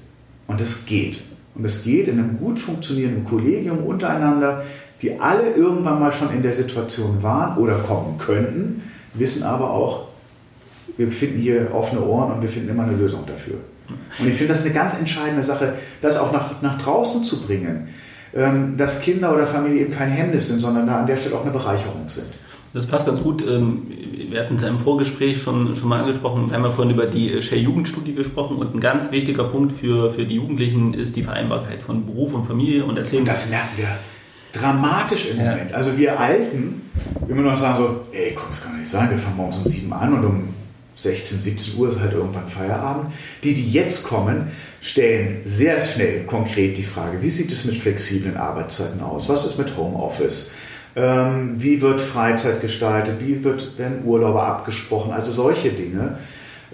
Und 0.49 0.61
es 0.61 0.87
geht. 0.87 1.23
Und 1.55 1.65
es 1.65 1.85
geht 1.85 2.09
in 2.09 2.19
einem 2.19 2.39
gut 2.39 2.59
funktionierenden 2.59 3.25
Kollegium 3.25 3.79
untereinander, 3.79 4.65
die 5.03 5.21
alle 5.21 5.53
irgendwann 5.55 6.01
mal 6.01 6.13
schon 6.13 6.33
in 6.33 6.43
der 6.43 6.53
Situation 6.53 7.23
waren 7.23 7.59
oder 7.59 7.79
kommen 7.79 8.19
könnten, 8.19 8.83
wissen 9.15 9.43
aber 9.43 9.71
auch, 9.71 10.07
wir 10.97 11.11
finden 11.11 11.39
hier 11.39 11.69
offene 11.75 12.03
Ohren 12.03 12.33
und 12.33 12.43
wir 12.43 12.49
finden 12.49 12.71
immer 12.71 12.85
eine 12.85 12.97
Lösung 12.97 13.25
dafür. 13.27 13.57
Und 14.19 14.27
ich 14.27 14.35
finde 14.35 14.53
das 14.53 14.65
eine 14.65 14.73
ganz 14.73 14.99
entscheidende 14.99 15.45
Sache, 15.45 15.75
das 16.01 16.19
auch 16.19 16.33
nach, 16.33 16.63
nach 16.63 16.81
draußen 16.81 17.23
zu 17.23 17.43
bringen, 17.43 17.89
ähm, 18.35 18.77
dass 18.77 19.01
Kinder 19.01 19.33
oder 19.35 19.47
Familie 19.47 19.83
eben 19.83 19.95
kein 19.95 20.11
Hemmnis 20.11 20.49
sind, 20.49 20.61
sondern 20.61 20.87
da 20.87 21.01
an 21.01 21.07
der 21.07 21.17
Stelle 21.17 21.37
auch 21.37 21.43
eine 21.43 21.53
Bereicherung 21.53 22.09
sind. 22.09 22.27
Das 22.73 22.87
passt 22.87 23.07
ganz 23.07 23.23
gut. 23.23 23.47
Ähm, 23.47 23.87
wir 24.31 24.41
hatten 24.41 24.57
es 24.57 24.63
ja 24.63 24.69
im 24.69 24.81
Vorgespräch 24.81 25.41
schon, 25.41 25.77
schon 25.77 25.89
mal 25.89 26.01
angesprochen. 26.01 26.49
Wir 26.49 26.57
haben 26.57 26.65
ja 26.65 26.71
vorhin 26.71 26.95
über 26.95 27.07
die 27.07 27.41
Share 27.43 27.61
Jugendstudie 27.61 28.15
gesprochen 28.15 28.57
und 28.57 28.75
ein 28.75 28.81
ganz 28.81 29.13
wichtiger 29.13 29.45
Punkt 29.45 29.79
für, 29.79 30.11
für 30.11 30.27
die 30.27 30.37
Jugendlichen 30.37 30.95
ist 30.95 31.17
die 31.17 31.23
Vereinbarkeit 31.23 31.83
von 31.83 32.07
Beruf 32.07 32.35
und 32.35 32.45
Familie 32.45 32.85
und 32.85 32.97
Erzählung. 32.97 33.23
Und 33.23 33.29
das 33.29 33.51
merken 33.51 33.77
wir 33.77 33.89
dramatisch 34.53 35.31
im 35.31 35.39
Moment. 35.39 35.75
Also 35.75 35.97
wir 35.97 36.19
Alten, 36.19 36.91
immer 37.29 37.43
noch 37.43 37.57
sagen 37.57 37.77
so, 37.79 38.07
ey, 38.13 38.33
komm, 38.35 38.47
das 38.51 38.63
kann 38.63 38.79
nicht 38.79 38.91
sein, 38.91 39.11
wir 39.11 39.19
fangen 39.19 39.37
morgens 39.37 39.59
um 39.59 39.67
sieben 39.67 39.93
an 39.93 40.15
und 40.15 40.25
um 40.25 40.49
16, 40.97 41.41
17 41.41 41.79
Uhr 41.79 41.91
ist 41.91 42.01
halt 42.01 42.15
irgendwann 42.15 42.47
Feierabend. 42.47 43.13
Die, 43.45 43.55
die 43.55 43.71
jetzt 43.71 44.05
kommen, 44.05 44.51
stellen 44.81 45.43
sehr 45.45 45.81
schnell 45.81 46.25
konkret 46.25 46.79
die 46.79 46.85
Frage, 46.85 47.23
wie 47.23 47.31
sieht 47.31 47.53
es 47.53 47.65
mit 47.65 47.77
flexiblen 47.77 48.37
Arbeitszeiten 48.37 49.03
aus? 49.03 49.29
Was 49.29 49.45
ist 49.45 49.59
mit 49.59 49.77
Homeoffice? 49.77 50.51
Ähm, 50.95 51.57
wie 51.59 51.83
wird 51.83 52.01
Freizeit 52.01 52.63
gestaltet? 52.63 53.21
Wie 53.21 53.45
wird, 53.45 53.79
werden 53.79 54.05
Urlauber 54.05 54.47
abgesprochen? 54.47 55.13
Also 55.13 55.31
solche 55.31 55.71
Dinge. 55.71 56.19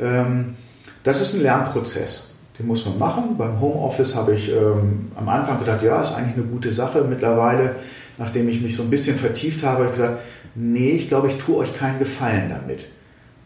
Ähm, 0.00 0.54
das 1.02 1.20
ist 1.20 1.34
ein 1.34 1.42
Lernprozess. 1.42 2.31
Den 2.58 2.66
muss 2.66 2.84
man 2.84 2.98
machen. 2.98 3.36
Beim 3.38 3.60
Homeoffice 3.60 4.14
habe 4.14 4.34
ich 4.34 4.50
ähm, 4.50 5.10
am 5.16 5.28
Anfang 5.28 5.58
gedacht, 5.58 5.82
ja, 5.82 6.00
ist 6.00 6.12
eigentlich 6.12 6.36
eine 6.36 6.44
gute 6.44 6.72
Sache. 6.72 7.04
Mittlerweile, 7.08 7.76
nachdem 8.18 8.48
ich 8.48 8.60
mich 8.60 8.76
so 8.76 8.82
ein 8.82 8.90
bisschen 8.90 9.16
vertieft 9.16 9.64
habe, 9.64 9.78
habe 9.78 9.86
ich 9.86 9.92
gesagt, 9.92 10.20
nee, 10.54 10.90
ich 10.90 11.08
glaube, 11.08 11.28
ich 11.28 11.38
tue 11.38 11.56
euch 11.56 11.74
keinen 11.76 11.98
Gefallen 11.98 12.50
damit. 12.50 12.88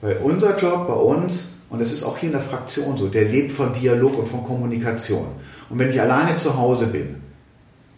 Weil 0.00 0.18
unser 0.22 0.56
Job 0.56 0.88
bei 0.88 0.94
uns, 0.94 1.50
und 1.70 1.80
das 1.80 1.92
ist 1.92 2.02
auch 2.02 2.18
hier 2.18 2.28
in 2.28 2.32
der 2.32 2.42
Fraktion 2.42 2.96
so, 2.96 3.08
der 3.08 3.24
lebt 3.24 3.52
von 3.52 3.72
Dialog 3.72 4.18
und 4.18 4.26
von 4.26 4.44
Kommunikation. 4.44 5.26
Und 5.70 5.78
wenn 5.78 5.90
ich 5.90 6.00
alleine 6.00 6.36
zu 6.36 6.56
Hause 6.56 6.88
bin, 6.88 7.16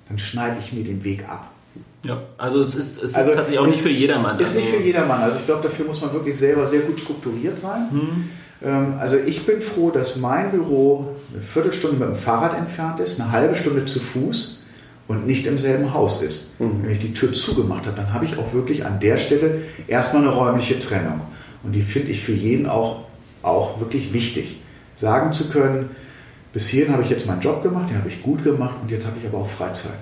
dann 0.08 0.18
schneide 0.18 0.58
ich 0.58 0.72
mir 0.72 0.84
den 0.84 1.04
Weg 1.04 1.28
ab. 1.28 1.50
Ja, 2.04 2.22
also 2.38 2.62
es 2.62 2.74
ist, 2.74 3.02
es 3.02 3.14
also 3.14 3.30
ist 3.30 3.36
tatsächlich 3.36 3.58
auch 3.58 3.66
nicht 3.66 3.80
für 3.80 3.90
jedermann. 3.90 4.38
Ist 4.38 4.50
also 4.50 4.60
nicht 4.60 4.70
für 4.70 4.82
jedermann. 4.82 5.20
Also 5.20 5.38
ich 5.38 5.46
glaube, 5.46 5.62
dafür 5.62 5.86
muss 5.86 6.00
man 6.00 6.12
wirklich 6.12 6.36
selber 6.36 6.64
sehr 6.64 6.80
gut 6.80 7.00
strukturiert 7.00 7.58
sein. 7.58 7.90
Hm. 7.90 8.30
Ähm, 8.62 8.94
also 8.98 9.16
ich 9.16 9.46
bin 9.46 9.60
froh, 9.60 9.90
dass 9.90 10.16
mein 10.16 10.50
Büro 10.50 11.16
eine 11.32 11.42
Viertelstunde 11.42 11.96
mit 11.96 12.08
dem 12.08 12.14
Fahrrad 12.14 12.56
entfernt 12.56 13.00
ist, 13.00 13.20
eine 13.20 13.30
halbe 13.32 13.54
Stunde 13.54 13.84
zu 13.84 14.00
Fuß 14.00 14.62
und 15.06 15.26
nicht 15.26 15.46
im 15.46 15.58
selben 15.58 15.94
Haus 15.94 16.22
ist. 16.22 16.60
Mhm. 16.60 16.82
Wenn 16.82 16.92
ich 16.92 16.98
die 16.98 17.12
Tür 17.12 17.32
zugemacht 17.32 17.86
habe, 17.86 17.96
dann 17.96 18.12
habe 18.12 18.24
ich 18.24 18.38
auch 18.38 18.52
wirklich 18.52 18.84
an 18.84 19.00
der 19.00 19.16
Stelle 19.16 19.62
erstmal 19.86 20.22
eine 20.22 20.32
räumliche 20.32 20.78
Trennung. 20.78 21.20
Und 21.62 21.74
die 21.74 21.82
finde 21.82 22.10
ich 22.10 22.22
für 22.22 22.32
jeden 22.32 22.66
auch, 22.66 23.04
auch 23.42 23.80
wirklich 23.80 24.12
wichtig. 24.12 24.60
Sagen 24.96 25.32
zu 25.32 25.48
können, 25.50 25.90
bis 26.52 26.68
hierhin 26.68 26.92
habe 26.92 27.02
ich 27.02 27.10
jetzt 27.10 27.26
meinen 27.26 27.40
Job 27.40 27.62
gemacht, 27.62 27.90
den 27.90 27.98
habe 27.98 28.08
ich 28.08 28.22
gut 28.22 28.42
gemacht 28.42 28.76
und 28.80 28.90
jetzt 28.90 29.06
habe 29.06 29.16
ich 29.20 29.26
aber 29.26 29.38
auch 29.38 29.48
Freizeit. 29.48 29.98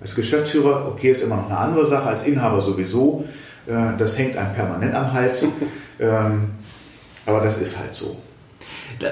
Als 0.00 0.14
Geschäftsführer, 0.14 0.88
okay, 0.88 1.10
ist 1.10 1.22
immer 1.22 1.36
noch 1.36 1.50
eine 1.50 1.58
andere 1.58 1.84
Sache, 1.84 2.08
als 2.08 2.24
Inhaber 2.24 2.60
sowieso. 2.60 3.24
Äh, 3.66 3.96
das 3.98 4.18
hängt 4.18 4.36
einem 4.36 4.54
permanent 4.54 4.94
am 4.94 5.12
Hals. 5.12 5.46
Aber 7.30 7.44
das 7.44 7.60
ist 7.60 7.78
halt 7.78 7.94
so. 7.94 8.16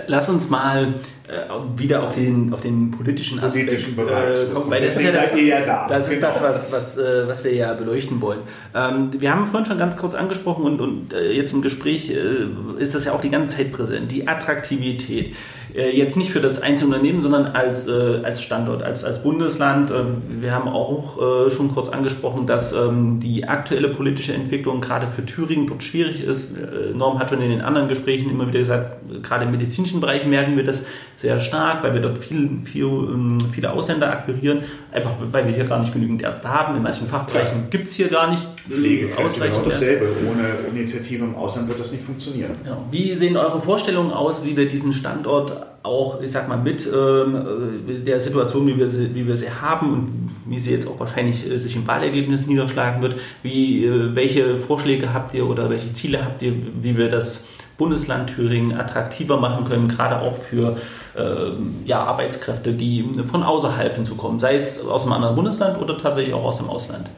Lass 0.07 0.29
uns 0.29 0.51
mal 0.51 0.95
äh, 1.29 1.79
wieder 1.79 2.03
auf 2.03 2.15
den, 2.15 2.53
auf 2.53 2.61
den 2.61 2.91
politischen 2.91 3.39
Aspekt 3.41 3.69
politischen 3.69 3.97
Bereich 3.97 4.39
äh, 4.39 4.53
kommen, 4.53 4.71
weil 4.71 4.85
das, 4.85 4.97
ist 4.97 5.03
ja 5.03 5.13
das, 5.13 5.33
eher 5.33 5.65
da. 5.65 5.89
das, 5.89 6.09
ist 6.09 6.21
genau. 6.21 6.29
das, 6.29 6.43
was, 6.43 6.73
was, 6.73 6.99
äh, 6.99 7.27
was 7.27 7.45
wir 7.45 7.55
ja 7.55 7.73
beleuchten 7.73 8.21
wollen. 8.21 8.41
Ähm, 8.75 9.11
wir 9.19 9.33
haben 9.33 9.47
vorhin 9.47 9.65
schon 9.67 9.79
ganz 9.79 9.97
kurz 9.97 10.15
angesprochen 10.15 10.65
und, 10.65 10.81
und 10.81 11.13
äh, 11.15 11.33
jetzt 11.33 11.55
im 11.55 11.63
Gespräch 11.63 12.11
äh, 12.11 12.49
ist 12.79 12.95
das 12.95 13.07
ja 13.07 13.13
auch 13.13 13.21
die 13.21 13.31
ganze 13.31 13.57
Zeit 13.57 13.73
präsent, 13.73 14.11
die 14.13 14.29
Attraktivität. 14.29 15.35
Äh, 15.79 15.97
jetzt 15.97 16.17
nicht 16.17 16.33
für 16.33 16.41
das 16.41 16.61
einzelne 16.61 16.97
Unternehmen, 16.97 17.21
sondern 17.21 17.47
als, 17.47 17.87
äh, 17.87 18.21
als 18.25 18.43
Standort, 18.43 18.83
als, 18.83 19.05
als 19.05 19.23
Bundesland. 19.23 19.93
Ähm, 19.93 20.23
wir 20.41 20.53
haben 20.53 20.69
auch 20.69 21.47
äh, 21.47 21.51
schon 21.51 21.73
kurz 21.73 21.89
angesprochen, 21.89 22.47
dass 22.47 22.73
ähm, 22.73 23.21
die 23.21 23.47
aktuelle 23.47 23.89
politische 23.89 24.35
Entwicklung 24.35 24.81
gerade 24.81 25.07
für 25.07 25.25
Thüringen 25.25 25.69
dort 25.69 25.85
schwierig 25.85 26.25
ist. 26.25 26.55
Norm 26.95 27.21
hat 27.21 27.31
schon 27.31 27.41
in 27.41 27.51
den 27.51 27.61
anderen 27.61 27.87
Gesprächen 27.87 28.29
immer 28.29 28.49
wieder 28.49 28.59
gesagt, 28.59 29.23
gerade 29.23 29.45
im 29.45 29.53
medizinischen 29.53 30.01
Bereich 30.01 30.27
merken 30.27 30.57
wir 30.57 30.65
das 30.65 30.85
sehr 31.17 31.39
stark, 31.39 31.85
weil 31.85 31.95
wir 31.95 32.01
dort 32.01 32.19
viel, 32.19 32.61
viel, 32.65 32.85
ähm, 32.85 33.39
viele 33.53 33.73
Ausländer 33.73 34.11
akquirieren, 34.11 34.61
einfach 34.91 35.13
weil 35.31 35.47
wir 35.47 35.55
hier 35.55 35.65
gar 35.65 35.79
nicht 35.79 35.93
genügend 35.93 36.23
Ärzte 36.23 36.49
haben. 36.49 36.77
In 36.77 36.83
manchen 36.83 37.07
Fachbereichen 37.07 37.71
gibt 37.71 37.89
es 37.89 37.95
hier 37.95 38.09
gar 38.09 38.29
nicht 38.29 38.45
Pflegekräfte, 38.69 39.41
genau 39.41 39.63
dasselbe. 39.63 40.07
Ohne 40.29 40.77
Initiative 40.77 41.25
im 41.25 41.35
Ausland 41.35 41.69
wird 41.69 41.81
das 41.81 41.93
nicht 41.93 42.05
funktionieren. 42.05 42.53
Ja. 42.67 42.79
Wie 42.91 43.15
sehen 43.15 43.37
eure 43.37 43.61
Vorstellungen 43.61 44.13
aus, 44.13 44.45
wie 44.45 44.57
wir 44.57 44.69
diesen 44.69 44.93
Standort 44.93 45.53
auch, 45.83 46.21
ich 46.21 46.31
sag 46.31 46.49
mal, 46.49 46.59
mit 46.59 46.87
ähm, 46.87 48.05
der 48.05 48.21
Situation, 48.21 48.67
wie 48.67 48.77
wir, 48.77 48.89
sie, 48.89 49.15
wie 49.15 49.27
wir 49.27 49.37
sie 49.37 49.51
haben 49.51 49.93
und 49.93 50.31
wie 50.47 50.59
sie 50.59 50.73
jetzt 50.73 50.87
auch 50.87 50.99
wahrscheinlich 51.01 51.51
äh, 51.51 51.59
sich 51.59 51.77
im 51.77 51.87
Wahlergebnis 51.87 52.47
niederschlagen 52.47 53.03
wird, 53.03 53.17
wie, 53.43 53.85
äh, 53.85 54.15
welche 54.15 54.59
Vorschläge 54.59 55.13
habt 55.15 55.35
ihr 55.35 55.47
oder 55.47 55.71
welche 55.71 55.93
Ziele 55.93 56.25
habt 56.25 56.43
ihr, 56.43 56.53
wie 56.81 56.97
wir 56.97 57.09
das 57.09 57.47
Bundesland 57.79 58.35
Thüringen 58.35 58.77
attraktiver 58.77 59.39
machen 59.39 59.65
können, 59.65 59.89
gerade 59.89 60.21
auch 60.21 60.37
für 60.37 60.77
äh, 61.17 61.53
ja, 61.85 62.03
Arbeitskräfte, 62.03 62.73
die 62.73 63.09
von 63.31 63.43
außerhalb 63.43 63.95
hinzukommen, 63.95 64.41
sei 64.41 64.57
es 64.57 64.85
aus 64.85 65.05
einem 65.05 65.13
anderen 65.13 65.37
Bundesland 65.37 65.81
oder 65.81 65.97
tatsächlich 65.97 66.35
auch 66.35 66.45
aus 66.45 66.59
dem 66.59 66.69
Ausland? 66.69 67.09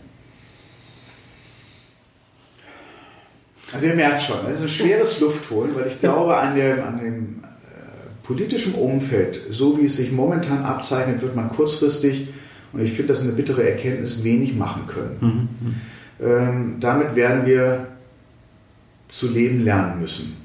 Also 3.73 3.87
ihr 3.87 3.95
merkt 3.95 4.23
schon, 4.23 4.39
es 4.49 4.57
ist 4.57 4.63
ein 4.63 4.69
schweres 4.69 5.21
Luftholen, 5.21 5.75
weil 5.75 5.87
ich 5.87 6.01
glaube, 6.01 6.37
an 6.37 6.55
dem, 6.57 6.83
an 6.83 6.99
dem 6.99 7.45
äh, 7.45 8.27
politischen 8.27 8.75
Umfeld, 8.75 9.41
so 9.51 9.79
wie 9.79 9.87
es 9.87 9.97
sich 9.97 10.13
momentan 10.13 10.65
abzeichnet, 10.65 11.23
wird 11.23 11.37
man 11.37 11.51
kurzfristig, 11.51 12.29
und 12.73 12.81
ich 12.81 12.93
finde 12.93 13.13
das 13.13 13.23
eine 13.23 13.33
bittere 13.33 13.69
Erkenntnis, 13.69 14.23
wenig 14.25 14.55
machen 14.55 14.87
können. 14.87 15.49
Mhm. 16.21 16.27
Ähm, 16.27 16.77
damit 16.81 17.17
werden 17.17 17.47
wir 17.47 17.87
zu 19.09 19.29
leben 19.29 19.65
lernen 19.65 20.01
müssen. 20.01 20.37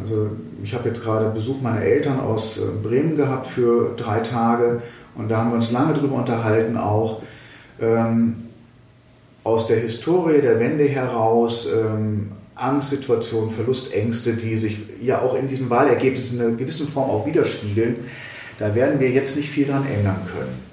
Also 0.00 0.30
ich 0.62 0.74
habe 0.74 0.88
jetzt 0.88 1.02
gerade 1.02 1.30
Besuch 1.30 1.60
meiner 1.60 1.82
Eltern 1.82 2.20
aus 2.20 2.58
äh, 2.58 2.62
Bremen 2.82 3.16
gehabt 3.16 3.46
für 3.46 3.94
drei 3.96 4.20
Tage 4.20 4.80
und 5.14 5.30
da 5.30 5.38
haben 5.38 5.50
wir 5.50 5.56
uns 5.56 5.70
lange 5.70 5.92
darüber 5.92 6.16
unterhalten, 6.16 6.76
auch 6.76 7.22
ähm, 7.80 8.36
aus 9.44 9.66
der 9.66 9.80
Historie 9.80 10.40
der 10.40 10.60
Wende 10.60 10.84
heraus, 10.84 11.68
ähm, 11.70 12.32
Angstsituationen, 12.54 13.50
Verlustängste, 13.50 14.34
die 14.34 14.56
sich 14.56 14.78
ja 15.00 15.20
auch 15.20 15.34
in 15.34 15.48
diesen 15.48 15.70
Wahlergebnissen 15.70 16.38
in 16.38 16.46
einer 16.46 16.56
gewissen 16.56 16.88
Form 16.88 17.10
auch 17.10 17.26
widerspiegeln, 17.26 17.96
da 18.58 18.74
werden 18.74 19.00
wir 19.00 19.10
jetzt 19.10 19.36
nicht 19.36 19.48
viel 19.48 19.66
dran 19.66 19.86
ändern 19.86 20.20
können. 20.30 20.72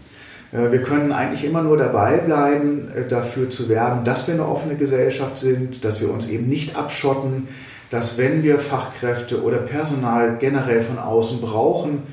Äh, 0.52 0.72
wir 0.72 0.84
können 0.84 1.12
eigentlich 1.12 1.46
immer 1.46 1.62
nur 1.62 1.78
dabei 1.78 2.18
bleiben, 2.18 2.90
äh, 2.96 3.08
dafür 3.08 3.50
zu 3.50 3.70
werben, 3.70 4.04
dass 4.04 4.28
wir 4.28 4.34
eine 4.34 4.48
offene 4.48 4.76
Gesellschaft 4.76 5.38
sind, 5.38 5.84
dass 5.84 6.02
wir 6.02 6.12
uns 6.12 6.28
eben 6.28 6.48
nicht 6.48 6.76
abschotten, 6.76 7.48
dass 7.90 8.18
wenn 8.18 8.44
wir 8.44 8.60
Fachkräfte 8.60 9.42
oder 9.42 9.58
Personal 9.58 10.38
generell 10.40 10.82
von 10.82 11.00
außen 11.00 11.42
brauchen, 11.42 12.04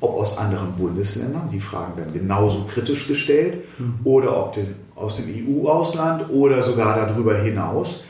ob 0.00 0.14
aus 0.20 0.38
anderen 0.38 0.72
Bundesländern, 0.74 1.48
die 1.50 1.60
Fragen 1.60 1.96
werden 1.96 2.12
genauso 2.12 2.64
kritisch 2.64 3.08
gestellt, 3.08 3.64
mhm. 3.78 3.94
oder 4.04 4.36
ob 4.36 4.52
den, 4.52 4.74
aus 4.94 5.16
dem 5.16 5.26
EU-Ausland 5.26 6.30
oder 6.30 6.62
sogar 6.62 7.06
darüber 7.06 7.36
hinaus, 7.36 8.04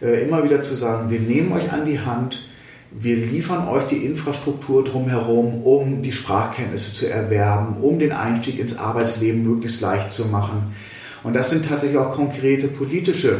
äh, 0.00 0.22
immer 0.22 0.44
wieder 0.44 0.62
zu 0.62 0.74
sagen, 0.74 1.10
wir 1.10 1.20
nehmen 1.20 1.52
euch 1.52 1.72
an 1.72 1.84
die 1.84 2.00
Hand, 2.00 2.48
wir 2.90 3.16
liefern 3.16 3.68
euch 3.68 3.84
die 3.84 4.04
Infrastruktur 4.04 4.82
drumherum, 4.82 5.62
um 5.62 6.00
die 6.02 6.12
Sprachkenntnisse 6.12 6.94
zu 6.94 7.10
erwerben, 7.10 7.76
um 7.82 7.98
den 7.98 8.12
Einstieg 8.12 8.58
ins 8.58 8.78
Arbeitsleben 8.78 9.42
möglichst 9.42 9.80
leicht 9.80 10.12
zu 10.12 10.26
machen. 10.26 10.74
Und 11.22 11.36
das 11.36 11.50
sind 11.50 11.66
tatsächlich 11.66 11.98
auch 11.98 12.14
konkrete 12.14 12.68
politische 12.68 13.38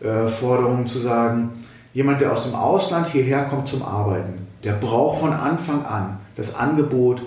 äh, 0.00 0.26
Forderungen 0.26 0.86
zu 0.86 0.98
sagen, 0.98 1.50
jemand, 1.94 2.20
der 2.20 2.32
aus 2.32 2.44
dem 2.44 2.54
Ausland 2.54 3.06
hierher 3.06 3.44
kommt 3.44 3.68
zum 3.68 3.82
Arbeiten, 3.82 4.46
der 4.64 4.72
braucht 4.72 5.20
von 5.20 5.32
Anfang 5.32 5.84
an 5.86 6.18
das 6.36 6.54
Angebot 6.54 7.22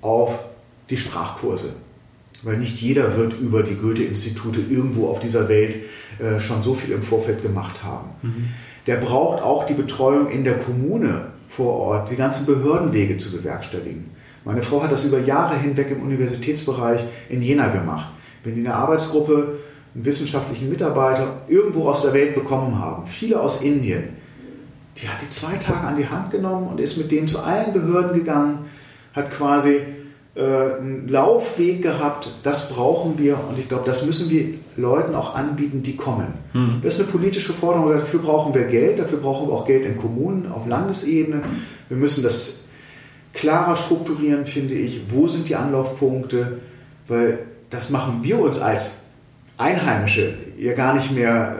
auf 0.00 0.44
die 0.90 0.96
Sprachkurse. 0.96 1.70
Weil 2.42 2.58
nicht 2.58 2.80
jeder 2.80 3.16
wird 3.16 3.38
über 3.40 3.64
die 3.64 3.74
Goethe-Institute 3.74 4.60
irgendwo 4.60 5.08
auf 5.08 5.18
dieser 5.18 5.48
Welt 5.48 5.76
äh, 6.18 6.40
schon 6.40 6.62
so 6.62 6.74
viel 6.74 6.94
im 6.94 7.02
Vorfeld 7.02 7.42
gemacht 7.42 7.84
haben. 7.84 8.10
Mhm. 8.22 8.48
Der 8.86 8.96
braucht 8.96 9.42
auch 9.42 9.64
die 9.64 9.74
Betreuung 9.74 10.28
in 10.28 10.44
der 10.44 10.58
Kommune 10.58 11.26
vor 11.48 11.74
Ort, 11.74 12.10
die 12.10 12.16
ganzen 12.16 12.46
Behördenwege 12.46 13.18
zu 13.18 13.30
bewerkstelligen. 13.30 14.10
Meine 14.44 14.62
Frau 14.62 14.82
hat 14.82 14.92
das 14.92 15.04
über 15.04 15.18
Jahre 15.18 15.58
hinweg 15.58 15.90
im 15.90 16.02
Universitätsbereich 16.02 17.04
in 17.28 17.42
Jena 17.42 17.68
gemacht. 17.68 18.08
Wenn 18.44 18.54
die 18.54 18.60
eine 18.60 18.74
Arbeitsgruppe 18.74 19.58
einen 19.94 20.04
wissenschaftlichen 20.04 20.68
Mitarbeiter 20.70 21.42
irgendwo 21.48 21.88
aus 21.88 22.02
der 22.02 22.14
Welt 22.14 22.34
bekommen 22.34 22.78
haben, 22.78 23.06
viele 23.06 23.40
aus 23.40 23.62
Indien, 23.62 24.04
die 24.96 25.08
hat 25.08 25.20
die 25.20 25.30
zwei 25.30 25.56
Tage 25.56 25.86
an 25.86 25.96
die 25.96 26.08
Hand 26.08 26.30
genommen 26.30 26.68
und 26.68 26.80
ist 26.80 26.96
mit 26.96 27.10
denen 27.10 27.28
zu 27.28 27.40
allen 27.40 27.72
Behörden 27.72 28.18
gegangen, 28.18 28.60
hat 29.12 29.30
quasi 29.30 29.80
äh, 30.34 30.40
einen 30.40 31.08
Laufweg 31.08 31.82
gehabt, 31.82 32.30
das 32.42 32.68
brauchen 32.68 33.18
wir 33.18 33.38
und 33.48 33.58
ich 33.58 33.68
glaube, 33.68 33.84
das 33.86 34.04
müssen 34.04 34.30
wir 34.30 34.54
Leuten 34.76 35.14
auch 35.14 35.34
anbieten, 35.34 35.82
die 35.82 35.96
kommen. 35.96 36.34
Mhm. 36.52 36.80
Das 36.82 36.94
ist 36.94 37.00
eine 37.00 37.10
politische 37.10 37.52
Forderung, 37.52 37.90
dafür 37.90 38.20
brauchen 38.20 38.54
wir 38.54 38.64
Geld, 38.64 38.98
dafür 38.98 39.18
brauchen 39.18 39.48
wir 39.48 39.54
auch 39.54 39.64
Geld 39.64 39.84
in 39.84 39.96
Kommunen, 39.96 40.50
auf 40.50 40.66
Landesebene. 40.66 41.42
Wir 41.88 41.96
müssen 41.96 42.22
das 42.22 42.60
klarer 43.32 43.76
strukturieren, 43.76 44.46
finde 44.46 44.74
ich. 44.74 45.02
Wo 45.10 45.26
sind 45.26 45.48
die 45.48 45.56
Anlaufpunkte? 45.56 46.60
Weil 47.06 47.40
das 47.70 47.90
machen 47.90 48.20
wir 48.22 48.38
uns 48.38 48.58
als 48.58 49.04
Einheimische 49.56 50.34
ja 50.58 50.72
gar 50.72 50.94
nicht 50.94 51.10
mehr 51.12 51.56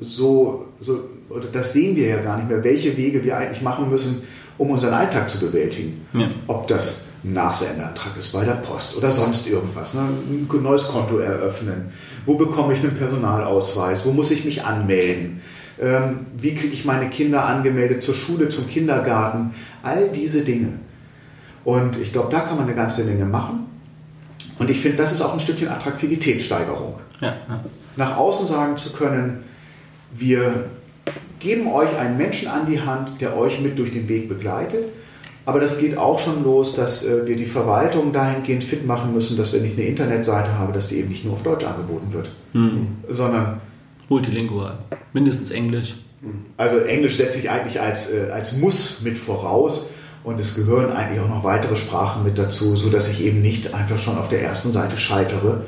so, 0.00 0.66
so, 0.80 1.00
oder 1.28 1.46
das 1.52 1.72
sehen 1.72 1.96
wir 1.96 2.08
ja 2.08 2.22
gar 2.22 2.36
nicht 2.36 2.48
mehr, 2.48 2.62
welche 2.64 2.96
Wege 2.96 3.24
wir 3.24 3.36
eigentlich 3.36 3.62
machen 3.62 3.90
müssen, 3.90 4.22
um 4.56 4.70
unseren 4.70 4.94
Alltag 4.94 5.30
zu 5.30 5.38
bewältigen. 5.38 6.06
Ja. 6.12 6.30
Ob 6.46 6.66
das 6.68 7.02
ein 7.24 7.32
Nachsendeantrag 7.32 8.16
ist 8.16 8.32
bei 8.32 8.44
der 8.44 8.52
Post 8.52 8.96
oder 8.96 9.10
sonst 9.10 9.48
irgendwas. 9.48 9.94
Ne? 9.94 10.00
Ein 10.00 10.62
neues 10.62 10.86
Konto 10.88 11.18
eröffnen. 11.18 11.92
Wo 12.26 12.36
bekomme 12.36 12.74
ich 12.74 12.80
einen 12.80 12.94
Personalausweis? 12.94 14.04
Wo 14.06 14.12
muss 14.12 14.30
ich 14.30 14.44
mich 14.44 14.64
anmelden? 14.64 15.40
Ähm, 15.80 16.26
wie 16.36 16.54
kriege 16.54 16.72
ich 16.72 16.84
meine 16.84 17.10
Kinder 17.10 17.44
angemeldet 17.44 18.02
zur 18.02 18.14
Schule, 18.14 18.48
zum 18.48 18.68
Kindergarten? 18.68 19.54
All 19.82 20.08
diese 20.10 20.42
Dinge. 20.42 20.74
Und 21.64 21.98
ich 21.98 22.12
glaube, 22.12 22.30
da 22.30 22.40
kann 22.40 22.56
man 22.56 22.66
eine 22.66 22.74
ganze 22.74 23.04
Menge 23.04 23.24
machen. 23.24 23.66
Und 24.58 24.70
ich 24.70 24.80
finde, 24.80 24.98
das 24.98 25.12
ist 25.12 25.20
auch 25.20 25.34
ein 25.34 25.40
Stückchen 25.40 25.68
Attraktivitätssteigerung. 25.68 27.00
Ja, 27.20 27.28
ja. 27.48 27.64
Nach 27.96 28.16
außen 28.16 28.46
sagen 28.46 28.76
zu 28.76 28.92
können, 28.92 29.44
wir 30.12 30.66
geben 31.40 31.70
euch 31.70 31.96
einen 31.96 32.16
Menschen 32.16 32.48
an 32.48 32.66
die 32.66 32.80
Hand, 32.80 33.20
der 33.20 33.36
euch 33.36 33.60
mit 33.60 33.78
durch 33.78 33.92
den 33.92 34.08
Weg 34.08 34.28
begleitet 34.28 34.84
aber 35.48 35.60
das 35.60 35.78
geht 35.78 35.96
auch 35.96 36.18
schon 36.18 36.44
los, 36.44 36.74
dass 36.74 37.06
äh, 37.06 37.26
wir 37.26 37.34
die 37.34 37.46
Verwaltung 37.46 38.12
dahingehend 38.12 38.62
fit 38.62 38.86
machen 38.86 39.14
müssen, 39.14 39.38
dass 39.38 39.54
wenn 39.54 39.64
ich 39.64 39.72
eine 39.72 39.84
Internetseite 39.86 40.58
habe, 40.58 40.74
dass 40.74 40.88
die 40.88 40.96
eben 40.96 41.08
nicht 41.08 41.24
nur 41.24 41.32
auf 41.32 41.42
Deutsch 41.42 41.64
angeboten 41.64 42.12
wird, 42.12 42.30
mhm. 42.52 42.88
sondern 43.08 43.58
multilingual, 44.10 44.76
mindestens 45.14 45.50
Englisch. 45.50 45.94
Also 46.58 46.80
Englisch 46.80 47.16
setze 47.16 47.38
ich 47.38 47.48
eigentlich 47.48 47.80
als, 47.80 48.12
äh, 48.12 48.28
als 48.30 48.58
Muss 48.58 49.00
mit 49.00 49.16
voraus 49.16 49.88
und 50.22 50.38
es 50.38 50.54
gehören 50.54 50.92
eigentlich 50.92 51.20
auch 51.22 51.30
noch 51.30 51.44
weitere 51.44 51.76
Sprachen 51.76 52.24
mit 52.24 52.36
dazu, 52.36 52.76
sodass 52.76 53.08
ich 53.08 53.24
eben 53.24 53.40
nicht 53.40 53.72
einfach 53.72 53.96
schon 53.96 54.18
auf 54.18 54.28
der 54.28 54.42
ersten 54.42 54.70
Seite 54.70 54.98
scheitere, 54.98 55.62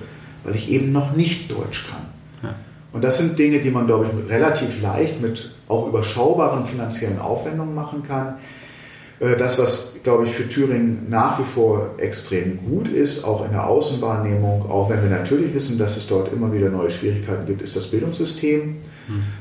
weil 0.45 0.57
ich 0.57 0.71
eben 0.71 0.93
noch 0.93 1.17
nicht 1.17 1.51
Deutsch 1.51 1.87
kann. 1.89 2.03
Ja. 2.43 2.55
Und 2.93 3.03
das 3.03 3.17
sind 3.17 3.39
Dinge, 3.39 3.61
die 3.61 3.71
man, 3.71 3.87
glaube 3.87 4.05
ich, 4.05 4.31
relativ 4.31 4.83
leicht 4.83 5.23
mit 5.23 5.53
auch 5.69 5.89
überschaubaren 5.89 6.67
finanziellen 6.67 7.19
Aufwendungen 7.19 7.75
machen 7.75 8.03
kann. 8.03 8.35
Äh, 9.21 9.37
das, 9.37 9.59
was, 9.59 9.93
glaube 10.03 10.25
ich, 10.25 10.33
für 10.33 10.49
Thüringen 10.49 11.07
nach 11.09 11.39
wie 11.39 11.45
vor 11.45 11.95
extrem 11.99 12.59
gut 12.65 12.89
ist, 12.89 13.25
auch 13.25 13.45
in 13.45 13.53
der 13.53 13.67
Außenwahrnehmung, 13.67 14.69
auch 14.71 14.91
wenn 14.91 15.03
wir 15.03 15.11
natürlich 15.11 15.55
wissen, 15.55 15.79
dass 15.79 15.97
es 15.97 16.07
dort 16.07 16.33
immer 16.33 16.53
wieder 16.53 16.71
neue 16.71 16.91
Schwierigkeiten 16.91 17.47
gibt, 17.47 17.63
ist 17.63 17.77
das 17.77 17.87
Bildungssystem, 17.87 18.77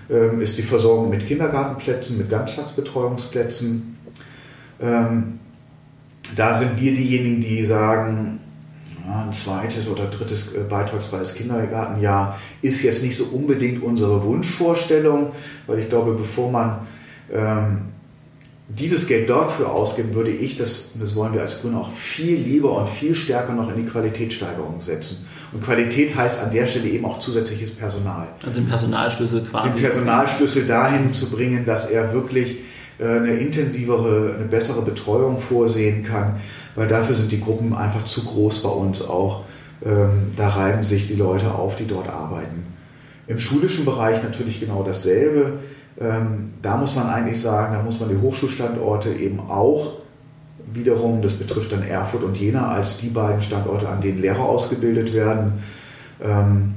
mhm. 0.09 0.41
ist 0.41 0.57
die 0.57 0.63
Versorgung 0.63 1.09
mit 1.09 1.25
Kindergartenplätzen, 1.25 2.17
mit 2.17 2.30
Ganztagsbetreuungsplätzen. 2.30 3.97
Ähm, 4.82 5.39
da 6.36 6.53
sind 6.53 6.80
wir 6.80 6.93
diejenigen, 6.93 7.41
die 7.41 7.65
sagen, 7.65 8.39
ein 9.07 9.34
zweites 9.34 9.88
oder 9.88 10.05
drittes 10.05 10.53
äh, 10.53 10.59
beitragsfreies 10.69 11.34
Kindergartenjahr 11.34 12.38
ist 12.61 12.84
jetzt 12.84 13.01
nicht 13.01 13.15
so 13.15 13.25
unbedingt 13.25 13.82
unsere 13.82 14.23
Wunschvorstellung, 14.23 15.32
weil 15.65 15.80
ich 15.80 15.89
glaube, 15.89 16.13
bevor 16.13 16.51
man 16.51 16.80
ähm, 17.34 17.82
dieses 18.70 19.07
Geld 19.07 19.30
dort 19.30 19.51
für 19.51 19.67
ausgeben, 19.67 20.13
würde 20.13 20.30
ich 20.30 20.55
das, 20.55 20.91
das 20.93 21.15
wollen 21.15 21.34
wir 21.34 21.41
als 21.41 21.61
Grüne 21.61 21.80
auch 21.80 21.91
viel 21.91 22.38
lieber 22.38 22.78
und 22.78 22.88
viel 22.88 23.15
stärker 23.15 23.53
noch 23.53 23.70
in 23.70 23.84
die 23.84 23.89
Qualitätssteigerung 23.89 24.80
setzen. 24.80 25.28
Und 25.51 25.63
Qualität 25.63 26.15
heißt 26.15 26.43
an 26.43 26.51
der 26.51 26.67
Stelle 26.67 26.88
eben 26.88 27.05
auch 27.05 27.17
zusätzliches 27.17 27.72
Personal. 27.72 28.28
Also 28.45 28.59
den 28.59 28.70
Personalschlüssel 28.70 29.41
quasi. 29.41 29.70
Den 29.70 29.82
Personalschlüssel 29.82 30.67
dahin 30.67 31.11
zu 31.13 31.32
bringen, 31.32 31.65
dass 31.65 31.89
er 31.89 32.13
wirklich 32.13 32.59
äh, 32.99 33.05
eine 33.05 33.32
intensivere, 33.32 34.36
eine 34.36 34.45
bessere 34.45 34.84
Betreuung 34.84 35.39
vorsehen 35.39 36.03
kann, 36.03 36.36
weil 36.76 36.88
dafür 36.88 37.15
sind 37.15 37.32
die 37.32 37.41
Gruppen 37.41 37.76
einfach 37.76 38.05
zu 38.05 38.24
groß 38.24 38.61
bei 38.61 38.70
uns 38.70 39.01
auch. 39.01 39.45
Ähm, 39.84 40.32
da 40.38 40.49
reiben 40.49 40.84
sich 40.84 41.07
die 41.07 41.15
Leute 41.15 41.55
auf, 41.55 41.76
die 41.76 41.88
dort 41.88 42.07
arbeiten. 42.07 42.67
Im 43.26 43.39
schulischen 43.39 43.86
Bereich 43.86 44.22
natürlich 44.22 44.59
genau 44.59 44.84
dasselbe 44.84 45.59
ähm, 45.99 46.45
da 46.61 46.77
muss 46.77 46.95
man 46.95 47.07
eigentlich 47.07 47.41
sagen, 47.41 47.73
da 47.73 47.81
muss 47.81 47.99
man 47.99 48.09
die 48.09 48.17
Hochschulstandorte 48.17 49.11
eben 49.11 49.39
auch 49.39 49.93
wiederum, 50.71 51.21
das 51.21 51.33
betrifft 51.33 51.71
dann 51.71 51.83
Erfurt 51.83 52.23
und 52.23 52.37
Jena 52.37 52.69
als 52.71 52.97
die 52.99 53.09
beiden 53.09 53.41
Standorte, 53.41 53.89
an 53.89 54.01
denen 54.01 54.21
Lehrer 54.21 54.41
ausgebildet 54.41 55.13
werden, 55.13 55.63
ähm, 56.23 56.75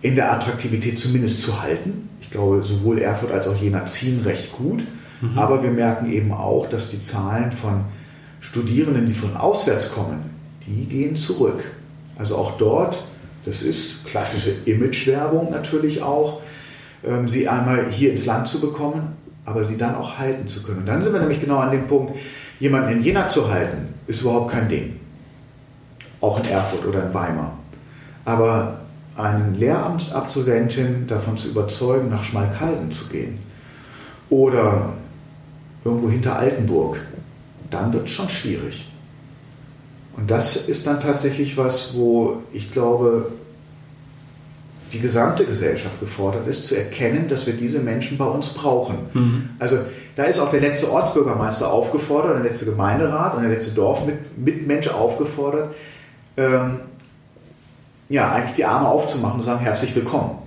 in 0.00 0.16
der 0.16 0.32
Attraktivität 0.32 0.98
zumindest 0.98 1.42
zu 1.42 1.62
halten. 1.62 2.08
Ich 2.20 2.30
glaube, 2.30 2.62
sowohl 2.62 2.98
Erfurt 2.98 3.32
als 3.32 3.46
auch 3.46 3.56
Jena 3.56 3.86
ziehen 3.86 4.22
recht 4.24 4.52
gut. 4.52 4.84
Mhm. 5.20 5.38
Aber 5.38 5.62
wir 5.62 5.70
merken 5.70 6.10
eben 6.10 6.32
auch, 6.32 6.68
dass 6.68 6.90
die 6.90 7.00
Zahlen 7.00 7.52
von 7.52 7.84
Studierenden, 8.40 9.06
die 9.06 9.14
von 9.14 9.36
auswärts 9.36 9.92
kommen, 9.92 10.22
die 10.66 10.86
gehen 10.86 11.16
zurück. 11.16 11.72
Also 12.18 12.36
auch 12.36 12.56
dort, 12.56 13.02
das 13.44 13.62
ist 13.62 14.04
klassische 14.04 14.54
Imagewerbung 14.64 15.50
natürlich 15.50 16.02
auch, 16.02 16.40
sie 17.26 17.48
einmal 17.48 17.86
hier 17.90 18.12
ins 18.12 18.26
Land 18.26 18.48
zu 18.48 18.60
bekommen, 18.60 19.16
aber 19.44 19.62
sie 19.62 19.76
dann 19.76 19.94
auch 19.94 20.18
halten 20.18 20.48
zu 20.48 20.62
können. 20.62 20.78
Und 20.78 20.86
dann 20.86 21.02
sind 21.02 21.12
wir 21.12 21.20
nämlich 21.20 21.40
genau 21.40 21.58
an 21.58 21.70
dem 21.70 21.86
Punkt, 21.86 22.16
jemanden 22.58 22.92
in 22.92 23.02
Jena 23.02 23.28
zu 23.28 23.50
halten, 23.50 23.88
ist 24.06 24.22
überhaupt 24.22 24.52
kein 24.52 24.68
Ding. 24.68 25.00
Auch 26.20 26.38
in 26.38 26.46
Erfurt 26.46 26.86
oder 26.86 27.06
in 27.06 27.14
Weimar. 27.14 27.52
Aber 28.24 28.80
einen 29.16 29.54
Lehramtsabsolventin 29.56 31.06
davon 31.06 31.36
zu 31.36 31.48
überzeugen, 31.48 32.10
nach 32.10 32.24
Schmalkalden 32.24 32.90
zu 32.90 33.06
gehen 33.08 33.38
oder 34.30 34.94
irgendwo 35.84 36.08
hinter 36.08 36.36
Altenburg, 36.36 37.00
dann 37.70 37.92
wird 37.92 38.06
es 38.06 38.10
schon 38.10 38.28
schwierig. 38.28 38.88
Und 40.16 40.30
das 40.30 40.56
ist 40.56 40.86
dann 40.86 41.00
tatsächlich 41.00 41.56
was, 41.56 41.94
wo 41.94 42.38
ich 42.52 42.72
glaube, 42.72 43.30
die 44.94 45.00
gesamte 45.00 45.44
Gesellschaft 45.44 45.98
gefordert 46.00 46.46
ist, 46.46 46.66
zu 46.66 46.76
erkennen, 46.76 47.26
dass 47.28 47.46
wir 47.46 47.54
diese 47.54 47.80
Menschen 47.80 48.16
bei 48.16 48.24
uns 48.24 48.50
brauchen. 48.50 48.96
Mhm. 49.12 49.50
Also 49.58 49.78
da 50.16 50.24
ist 50.24 50.38
auch 50.38 50.50
der 50.50 50.60
letzte 50.60 50.90
Ortsbürgermeister 50.90 51.70
aufgefordert, 51.70 52.36
der 52.36 52.44
letzte 52.44 52.66
Gemeinderat 52.66 53.34
und 53.34 53.42
der 53.42 53.50
letzte 53.50 53.72
Dorfmitmensch 53.72 54.88
aufgefordert, 54.88 55.74
ähm, 56.36 56.80
ja, 58.08 58.32
eigentlich 58.32 58.54
die 58.54 58.64
Arme 58.64 58.88
aufzumachen 58.88 59.40
und 59.40 59.44
sagen, 59.44 59.60
herzlich 59.60 59.94
willkommen. 59.96 60.38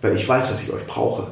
Weil 0.00 0.16
ich 0.16 0.26
weiß, 0.26 0.48
dass 0.48 0.62
ich 0.62 0.72
euch 0.72 0.86
brauche. 0.86 1.28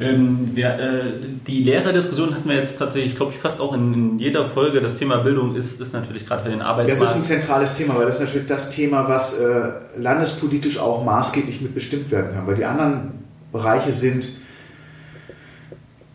Ähm, 0.00 0.50
wir, 0.54 0.66
äh, 0.66 1.02
die 1.46 1.62
Lehrerdiskussion 1.62 2.34
hatten 2.34 2.48
wir 2.48 2.56
jetzt 2.56 2.78
tatsächlich, 2.78 3.16
glaube 3.16 3.32
ich, 3.32 3.38
fast 3.38 3.60
auch 3.60 3.72
in, 3.72 3.94
in, 3.94 4.18
jeder 4.18 4.48
Folge. 4.48 4.80
Das 4.80 4.96
Thema 4.96 5.18
Bildung 5.18 5.54
ist, 5.54 5.80
ist 5.80 5.92
natürlich 5.92 6.26
gerade 6.26 6.42
für 6.42 6.50
den 6.50 6.62
Arbeitsmarkt. 6.62 7.02
Das 7.02 7.10
ist 7.10 7.16
ein 7.16 7.22
zentrales 7.22 7.74
Thema, 7.74 7.96
weil 7.96 8.06
das 8.06 8.16
ist 8.16 8.26
natürlich 8.26 8.48
das 8.48 8.70
Thema, 8.70 9.08
was 9.08 9.38
äh, 9.38 9.72
landespolitisch 9.98 10.78
auch 10.78 11.04
maßgeblich 11.04 11.60
mitbestimmt 11.60 12.10
werden 12.10 12.32
kann. 12.34 12.46
Weil 12.46 12.56
die 12.56 12.64
anderen 12.64 13.12
Bereiche 13.52 13.92
sind 13.92 14.28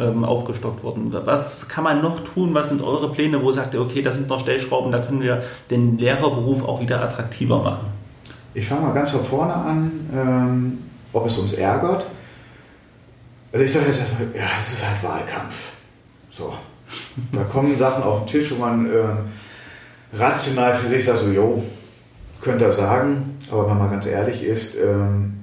ähm, 0.00 0.24
aufgestockt 0.24 0.84
wurden. 0.84 1.12
Was 1.24 1.68
kann 1.68 1.82
man 1.82 2.00
noch 2.00 2.20
tun? 2.20 2.54
Was 2.54 2.68
sind 2.68 2.80
eure 2.80 3.10
Pläne, 3.10 3.42
wo 3.42 3.50
sagt 3.50 3.74
ihr, 3.74 3.80
okay, 3.80 4.02
das 4.02 4.14
sind 4.14 4.28
noch 4.28 4.38
Stellschrauben, 4.38 4.92
da 4.92 5.00
können 5.00 5.20
wir 5.20 5.42
den 5.70 5.98
Lehrerberuf 5.98 6.64
auch 6.64 6.80
wieder 6.80 7.02
attraktiver 7.02 7.58
machen? 7.58 7.86
Ich 8.54 8.68
fange 8.68 8.82
mal 8.82 8.92
ganz 8.92 9.10
von 9.10 9.24
vorne 9.24 9.54
an, 9.54 10.78
ob 11.12 11.26
es 11.26 11.38
uns 11.38 11.54
ärgert. 11.54 12.04
Also 13.52 13.64
ich 13.64 13.72
sage 13.72 13.86
jetzt, 13.86 14.00
ja, 14.34 14.48
es 14.60 14.72
ist 14.72 14.88
halt 14.88 15.02
Wahlkampf. 15.02 15.72
So. 16.30 16.54
Da 17.32 17.44
kommen 17.44 17.76
Sachen 17.76 18.02
auf 18.02 18.20
den 18.20 18.26
Tisch, 18.26 18.50
wo 18.52 18.56
man 18.56 18.90
äh, 18.90 20.16
rational 20.16 20.74
für 20.74 20.88
sich 20.88 21.04
sagt, 21.04 21.20
so, 21.20 21.30
jo, 21.30 21.62
könnte 22.40 22.64
er 22.64 22.72
sagen, 22.72 23.38
aber 23.50 23.70
wenn 23.70 23.78
man 23.78 23.90
ganz 23.90 24.06
ehrlich 24.06 24.42
ist, 24.42 24.76
ähm, 24.76 25.34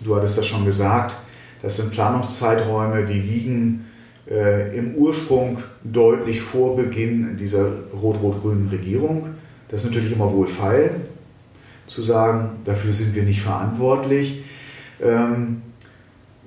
du 0.00 0.16
hattest 0.16 0.38
das 0.38 0.46
schon 0.46 0.64
gesagt, 0.64 1.16
das 1.62 1.76
sind 1.76 1.90
Planungszeiträume, 1.90 3.04
die 3.04 3.20
liegen 3.20 3.86
äh, 4.30 4.76
im 4.76 4.94
Ursprung 4.94 5.58
deutlich 5.84 6.40
vor 6.40 6.76
Beginn 6.76 7.36
dieser 7.36 7.70
rot-rot-grünen 8.00 8.68
Regierung. 8.68 9.34
Das 9.68 9.82
ist 9.82 9.90
natürlich 9.90 10.12
immer 10.12 10.32
wohlfeil, 10.32 10.92
zu 11.86 12.02
sagen, 12.02 12.60
dafür 12.64 12.92
sind 12.92 13.14
wir 13.14 13.22
nicht 13.24 13.42
verantwortlich. 13.42 14.42
Ähm, 15.02 15.62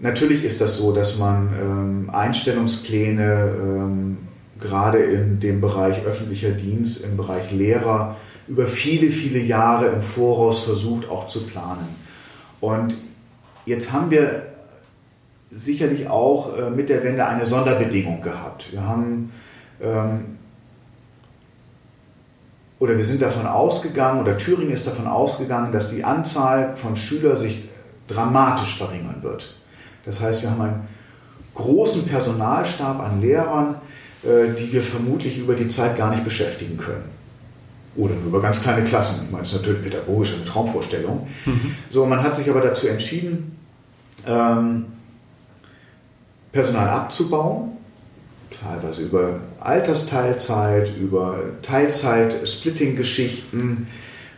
Natürlich 0.02 0.44
ist 0.44 0.62
das 0.62 0.78
so, 0.78 0.92
dass 0.92 1.20
man 1.20 1.54
ähm, 1.60 2.10
Einstellungspläne 2.12 3.54
ähm, 3.62 4.18
gerade 4.60 4.98
in 4.98 5.40
dem 5.40 5.62
Bereich 5.62 6.04
öffentlicher 6.06 6.52
Dienst, 6.52 7.04
im 7.04 7.18
Bereich 7.18 7.52
Lehrer 7.52 8.18
über 8.48 8.66
viele, 8.66 9.12
viele 9.12 9.40
Jahre 9.40 9.88
im 9.88 10.02
Voraus 10.02 10.62
versucht 10.62 11.08
auch 11.08 11.28
zu 11.28 11.46
planen. 11.46 11.88
Und 12.60 12.98
jetzt 13.66 13.94
haben 13.94 14.10
wir 14.10 14.48
sicherlich 15.52 16.08
auch 16.10 16.58
äh, 16.58 16.72
mit 16.72 16.90
der 16.90 17.04
Wende 17.04 17.26
eine 17.28 17.46
Sonderbedingung 17.46 18.24
gehabt. 18.24 18.72
Wir 18.72 18.86
haben 18.88 19.32
ähm, 19.82 20.38
oder 22.80 22.98
wir 22.98 23.06
sind 23.06 23.22
davon 23.22 23.46
ausgegangen, 23.46 24.22
oder 24.22 24.38
Thüringen 24.38 24.72
ist 24.72 24.88
davon 24.88 25.06
ausgegangen, 25.06 25.72
dass 25.72 25.92
die 25.92 26.04
Anzahl 26.04 26.76
von 26.76 26.96
Schülern 26.96 27.38
sich 27.38 27.70
dramatisch 28.08 28.76
verringern 28.76 29.22
wird. 29.22 29.61
Das 30.06 30.22
heißt, 30.22 30.44
wir 30.44 30.52
haben 30.52 30.62
einen 30.62 30.88
großen 31.54 32.06
Personalstab 32.06 33.00
an 33.00 33.22
Lehrern, 33.22 33.76
äh, 34.24 34.54
die 34.58 34.74
wir 34.74 34.82
vermutlich 34.82 35.38
über 35.38 35.54
die 35.56 35.68
Zeit 35.68 35.98
gar 35.98 36.10
nicht 36.12 36.24
beschäftigen 36.24 36.78
können. 36.78 37.04
Oder 37.96 38.16
nur 38.16 38.28
über 38.28 38.42
ganz 38.42 38.62
kleine 38.62 38.86
Klassen. 38.86 39.26
Ich 39.26 39.32
meine, 39.32 39.44
das 39.44 39.52
ist 39.52 39.58
natürlich 39.58 39.84
pädagogisch 39.84 40.34
eine 40.34 40.46
Traumvorstellung. 40.46 41.28
Mhm. 41.46 41.76
So, 41.90 42.06
man 42.06 42.24
hat 42.24 42.38
sich 42.38 42.50
aber 42.50 42.62
dazu 42.62 42.88
entschieden, 42.88 43.58
ähm, 44.26 44.86
Personal 46.52 46.90
abzubauen, 46.90 47.74
teilweise 48.62 49.04
über 49.04 49.40
Altersteilzeit, 49.60 50.92
über 50.98 51.44
Teilzeit-Splitting-Geschichten, 51.62 53.88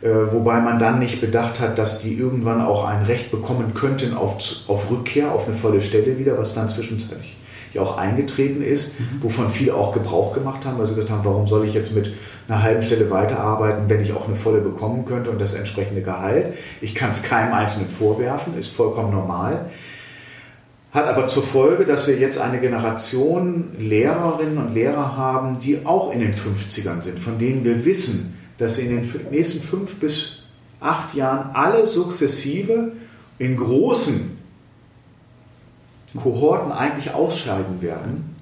wobei 0.10 0.60
man 0.60 0.80
dann 0.80 0.99
nicht 0.99 1.22
bedacht 1.22 1.60
hat, 1.60 1.78
dass 1.78 2.01
die 2.01 2.14
irgendwann 2.14 2.62
auch 2.62 2.86
ein 2.86 3.04
Recht 3.04 3.32
bekommen 3.32 3.74
könnten 3.74 4.14
auf, 4.14 4.38
auf 4.68 4.91
Rückkehr, 4.91 5.32
auf 5.32 5.47
eine 5.47 5.56
volle 5.56 5.82
Stelle 5.82 6.18
wieder, 6.20 6.38
was 6.38 6.54
dann 6.54 6.68
zwischenzeitlich 6.70 7.38
ja 7.74 7.82
auch 7.82 7.97
eingetreten 7.97 8.64
ist, 8.64 8.99
mhm. 8.99 9.06
wovon 9.22 9.49
viele 9.49 9.74
auch 9.74 9.93
Gebrauch 9.93 10.34
gemacht 10.34 10.66
haben, 10.66 10.78
weil 10.78 10.88
sie 10.88 10.95
gesagt 10.95 11.12
haben, 11.12 11.26
warum 11.26 11.47
soll 11.47 11.66
ich 11.66 11.74
jetzt 11.74 11.95
mit 11.95 12.14
einer 12.47 12.62
halben 12.62 12.82
Stelle 12.82 13.10
weiterarbeiten, 13.10 13.89
wenn 13.89 14.01
ich 14.01 14.14
auch 14.14 14.28
eine 14.28 14.36
volle 14.36 14.60
bekommen 14.60 15.06
könnte 15.06 15.32
und 15.32 15.41
das 15.41 15.54
entsprechende 15.54 16.01
Gehalt. 16.01 16.54
Ich 16.82 16.93
kann 16.93 17.12
es 17.12 17.24
keinem 17.24 17.54
Einzelnen 17.54 17.89
vorwerfen, 17.89 18.58
ist 18.58 18.76
vollkommen 18.76 19.12
normal. 19.12 19.70
Hat 20.91 21.08
aber 21.08 21.28
zur 21.28 21.41
Folge, 21.41 21.86
dass 21.86 22.08
wir 22.08 22.18
jetzt 22.18 22.38
eine 22.38 22.60
Generation 22.60 23.70
Lehrerinnen 23.80 24.60
und 24.60 24.76
Lehrer 24.76 25.18
haben, 25.18 25.58
die 25.58 25.86
auch 25.86 26.14
in 26.14 26.20
den 26.20 26.34
50ern 26.34 27.01
sind, 27.01 27.18
von 27.18 27.39
denen 27.39 27.64
wir 27.64 27.86
wissen, 27.86 28.38
dass 28.64 28.80
in 28.80 28.89
den 28.89 29.09
nächsten 29.30 29.61
fünf 29.61 29.95
bis 29.95 30.39
acht 30.80 31.14
Jahren 31.16 31.53
alle 31.53 31.86
sukzessive 31.86 32.93
in 33.38 33.57
großen 33.57 34.38
Kohorten 36.22 36.72
eigentlich 36.72 37.14
ausscheiden 37.14 37.82
werden. 37.82 38.36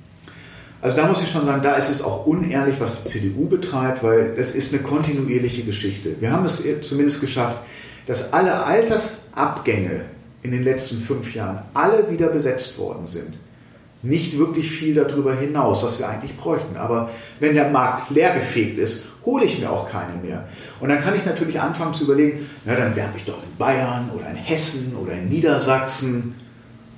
Also 0.81 0.97
da 0.97 1.07
muss 1.07 1.21
ich 1.21 1.29
schon 1.29 1.45
sagen, 1.45 1.61
da 1.61 1.75
ist 1.75 1.89
es 1.89 2.03
auch 2.03 2.25
unehrlich, 2.25 2.79
was 2.79 3.03
die 3.03 3.09
CDU 3.09 3.47
betreibt, 3.47 4.03
weil 4.03 4.35
das 4.35 4.51
ist 4.51 4.73
eine 4.73 4.83
kontinuierliche 4.83 5.63
Geschichte. 5.63 6.19
Wir 6.19 6.31
haben 6.31 6.45
es 6.45 6.63
zumindest 6.81 7.21
geschafft, 7.21 7.57
dass 8.05 8.33
alle 8.33 8.63
Altersabgänge 8.63 10.05
in 10.43 10.51
den 10.51 10.63
letzten 10.63 10.97
fünf 10.97 11.33
Jahren 11.35 11.63
alle 11.73 12.09
wieder 12.11 12.27
besetzt 12.27 12.77
worden 12.77 13.07
sind. 13.07 13.33
Nicht 14.03 14.37
wirklich 14.37 14.71
viel 14.71 14.95
darüber 14.95 15.35
hinaus, 15.35 15.83
was 15.83 15.99
wir 15.99 16.09
eigentlich 16.09 16.35
bräuchten. 16.35 16.77
Aber 16.77 17.11
wenn 17.39 17.53
der 17.53 17.69
Markt 17.69 18.09
leergefegt 18.09 18.77
ist, 18.77 19.05
hole 19.25 19.45
ich 19.45 19.59
mir 19.59 19.71
auch 19.71 19.89
keine 19.89 20.15
mehr. 20.21 20.47
Und 20.79 20.89
dann 20.89 21.01
kann 21.01 21.15
ich 21.15 21.25
natürlich 21.25 21.59
anfangen 21.59 21.93
zu 21.93 22.05
überlegen, 22.05 22.49
na 22.65 22.75
dann 22.75 22.95
werbe 22.95 23.17
ich 23.17 23.25
doch 23.25 23.37
in 23.43 23.57
Bayern 23.57 24.09
oder 24.15 24.29
in 24.29 24.35
Hessen 24.35 24.95
oder 24.95 25.13
in 25.13 25.29
Niedersachsen 25.29 26.35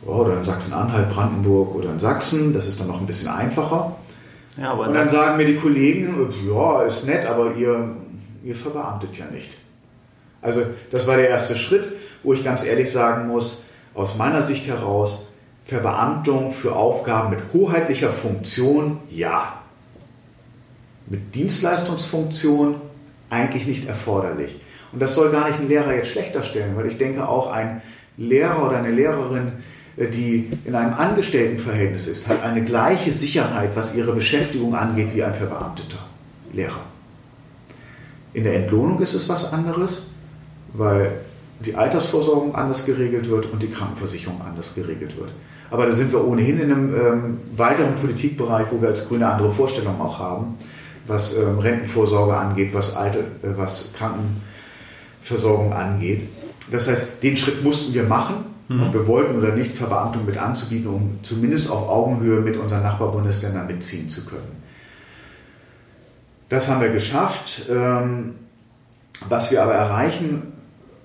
oder 0.05 0.37
in 0.37 0.43
Sachsen-Anhalt, 0.43 1.09
Brandenburg 1.09 1.75
oder 1.75 1.89
in 1.89 1.99
Sachsen. 1.99 2.53
Das 2.53 2.67
ist 2.67 2.79
dann 2.79 2.87
noch 2.87 2.99
ein 2.99 3.07
bisschen 3.07 3.29
einfacher. 3.29 3.97
Ja, 4.57 4.73
und 4.73 4.93
dann 4.93 5.09
sagen 5.09 5.37
mir 5.37 5.45
die 5.45 5.55
Kollegen, 5.55 6.29
ja, 6.47 6.83
ist 6.83 7.05
nett, 7.05 7.25
aber 7.25 7.55
ihr, 7.55 7.95
ihr 8.43 8.55
verbeamtet 8.55 9.17
ja 9.17 9.25
nicht. 9.25 9.57
Also 10.41 10.61
das 10.91 11.07
war 11.07 11.17
der 11.17 11.29
erste 11.29 11.55
Schritt, 11.55 11.91
wo 12.21 12.33
ich 12.33 12.43
ganz 12.43 12.63
ehrlich 12.63 12.91
sagen 12.91 13.27
muss, 13.27 13.63
aus 13.93 14.17
meiner 14.17 14.41
Sicht 14.41 14.67
heraus, 14.67 15.32
Verbeamtung 15.65 16.51
für 16.51 16.75
Aufgaben 16.75 17.29
mit 17.31 17.39
hoheitlicher 17.53 18.11
Funktion, 18.11 18.99
ja. 19.09 19.61
Mit 21.07 21.35
Dienstleistungsfunktion 21.35 22.75
eigentlich 23.29 23.67
nicht 23.67 23.87
erforderlich. 23.87 24.59
Und 24.91 25.01
das 25.01 25.15
soll 25.15 25.31
gar 25.31 25.47
nicht 25.47 25.59
einen 25.59 25.69
Lehrer 25.69 25.93
jetzt 25.93 26.09
schlechter 26.09 26.43
stellen, 26.43 26.75
weil 26.75 26.85
ich 26.85 26.97
denke 26.97 27.27
auch 27.27 27.51
ein 27.51 27.81
Lehrer 28.17 28.67
oder 28.67 28.77
eine 28.77 28.91
Lehrerin, 28.91 29.53
äh, 29.97 30.07
die 30.07 30.51
in 30.65 30.75
einem 30.75 30.93
Angestelltenverhältnis 30.93 32.07
ist, 32.07 32.27
hat 32.27 32.43
eine 32.43 32.63
gleiche 32.63 33.13
Sicherheit, 33.13 33.75
was 33.75 33.95
ihre 33.95 34.13
Beschäftigung 34.13 34.75
angeht, 34.75 35.09
wie 35.13 35.23
ein 35.23 35.33
verbeamteter 35.33 35.99
Lehrer. 36.51 36.85
In 38.33 38.43
der 38.43 38.55
Entlohnung 38.55 38.99
ist 38.99 39.13
es 39.13 39.29
was 39.29 39.53
anderes, 39.53 40.03
weil 40.73 41.11
die 41.65 41.75
Altersvorsorgung 41.75 42.55
anders 42.55 42.85
geregelt 42.85 43.29
wird 43.29 43.45
und 43.51 43.61
die 43.61 43.69
Krankenversicherung 43.69 44.41
anders 44.41 44.75
geregelt 44.75 45.17
wird. 45.17 45.31
Aber 45.71 45.85
da 45.85 45.91
sind 45.91 46.11
wir 46.11 46.25
ohnehin 46.25 46.59
in 46.59 46.71
einem 46.71 46.95
ähm, 46.95 47.37
weiteren 47.55 47.95
Politikbereich, 47.95 48.67
wo 48.71 48.81
wir 48.81 48.89
als 48.89 49.07
Grüne 49.07 49.27
andere 49.27 49.49
Vorstellungen 49.49 49.99
auch 50.01 50.19
haben, 50.19 50.55
was 51.07 51.35
ähm, 51.35 51.59
Rentenvorsorge 51.59 52.35
angeht, 52.35 52.73
was, 52.73 52.95
alte, 52.95 53.19
äh, 53.19 53.57
was 53.57 53.91
Krankenversorgung 53.97 55.73
angeht. 55.73 56.29
Das 56.71 56.87
heißt, 56.87 57.23
den 57.23 57.35
Schritt 57.35 57.63
mussten 57.63 57.93
wir 57.93 58.03
machen, 58.03 58.45
mhm. 58.67 58.83
ob 58.83 58.93
wir 58.93 59.07
wollten 59.07 59.37
oder 59.37 59.55
nicht, 59.55 59.75
Verbeamtung 59.75 60.25
mit 60.25 60.37
anzubieten, 60.37 60.87
um 60.87 61.19
zumindest 61.23 61.71
auf 61.71 61.89
Augenhöhe 61.89 62.41
mit 62.41 62.55
unseren 62.55 62.83
Nachbarbundesländern 62.83 63.65
mitziehen 63.65 64.09
zu 64.09 64.25
können. 64.25 64.63
Das 66.49 66.69
haben 66.69 66.81
wir 66.81 66.89
geschafft. 66.89 67.63
Ähm, 67.69 68.35
was 69.29 69.51
wir 69.51 69.63
aber 69.63 69.73
erreichen 69.73 70.52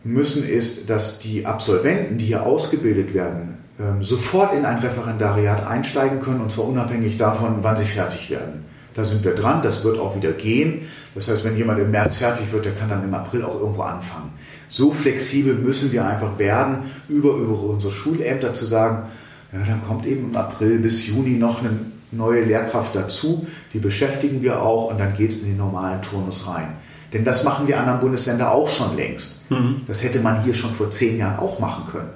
müssen, 0.09 0.49
ist, 0.49 0.89
dass 0.91 1.19
die 1.19 1.47
Absolventen, 1.47 2.19
die 2.19 2.27
hier 2.27 2.45
ausgebildet 2.45 3.15
werden, 3.15 3.59
ähm, 3.79 4.03
sofort 4.03 4.55
in 4.55 4.65
ein 4.65 4.79
Referendariat 4.79 5.67
einsteigen 5.67 6.21
können, 6.21 6.41
und 6.41 6.51
zwar 6.51 6.67
unabhängig 6.67 7.19
davon, 7.19 7.59
wann 7.61 7.77
sie 7.77 7.85
fertig 7.85 8.31
werden. 8.31 8.65
Da 8.95 9.05
sind 9.05 9.25
wir 9.25 9.35
dran, 9.35 9.63
das 9.63 9.85
wird 9.85 9.99
auch 9.99 10.17
wieder 10.17 10.33
gehen. 10.33 10.89
Das 11.15 11.29
heißt, 11.29 11.45
wenn 11.45 11.57
jemand 11.57 11.79
im 11.79 11.91
März 11.91 12.17
fertig 12.17 12.53
wird, 12.53 12.65
der 12.65 12.73
kann 12.73 12.89
dann 12.89 13.05
im 13.05 13.15
April 13.15 13.45
auch 13.45 13.61
irgendwo 13.61 13.83
anfangen. 13.83 14.31
So 14.69 14.93
flexibel 14.93 15.55
müssen 15.55 15.93
wir 15.93 16.05
einfach 16.05 16.39
werden, 16.39 16.91
über, 17.09 17.35
über 17.35 17.61
unsere 17.63 17.93
Schulämter 17.93 18.55
zu 18.55 18.65
sagen, 18.65 19.09
ja, 19.53 19.61
dann 19.61 19.83
kommt 19.87 20.05
eben 20.07 20.31
im 20.31 20.37
April 20.37 20.79
bis 20.79 21.07
Juni 21.07 21.39
noch 21.39 21.61
eine 21.61 21.71
neue 22.11 22.45
Lehrkraft 22.45 22.95
dazu, 22.95 23.47
die 23.73 23.79
beschäftigen 23.79 24.43
wir 24.43 24.63
auch 24.63 24.91
und 24.91 24.99
dann 24.99 25.15
geht 25.15 25.31
es 25.31 25.39
in 25.41 25.47
den 25.47 25.57
normalen 25.59 26.03
Turnus 26.03 26.47
rein. 26.47 26.69
Denn 27.13 27.25
das 27.25 27.45
machen 27.45 27.67
die 27.67 27.75
anderen 27.75 28.01
Bundesländer 28.01 28.53
auch 28.53 28.69
schon 28.69 28.97
längst. 28.97 29.51
Mhm. 29.51 29.83
Das 29.87 30.03
hätte 30.03 30.21
man 30.21 30.43
hier 30.43 30.55
schon 30.55 30.73
vor 30.73 30.91
zehn 30.91 31.17
Jahren 31.17 31.39
auch 31.39 31.59
machen 31.59 31.85
können. 31.91 32.11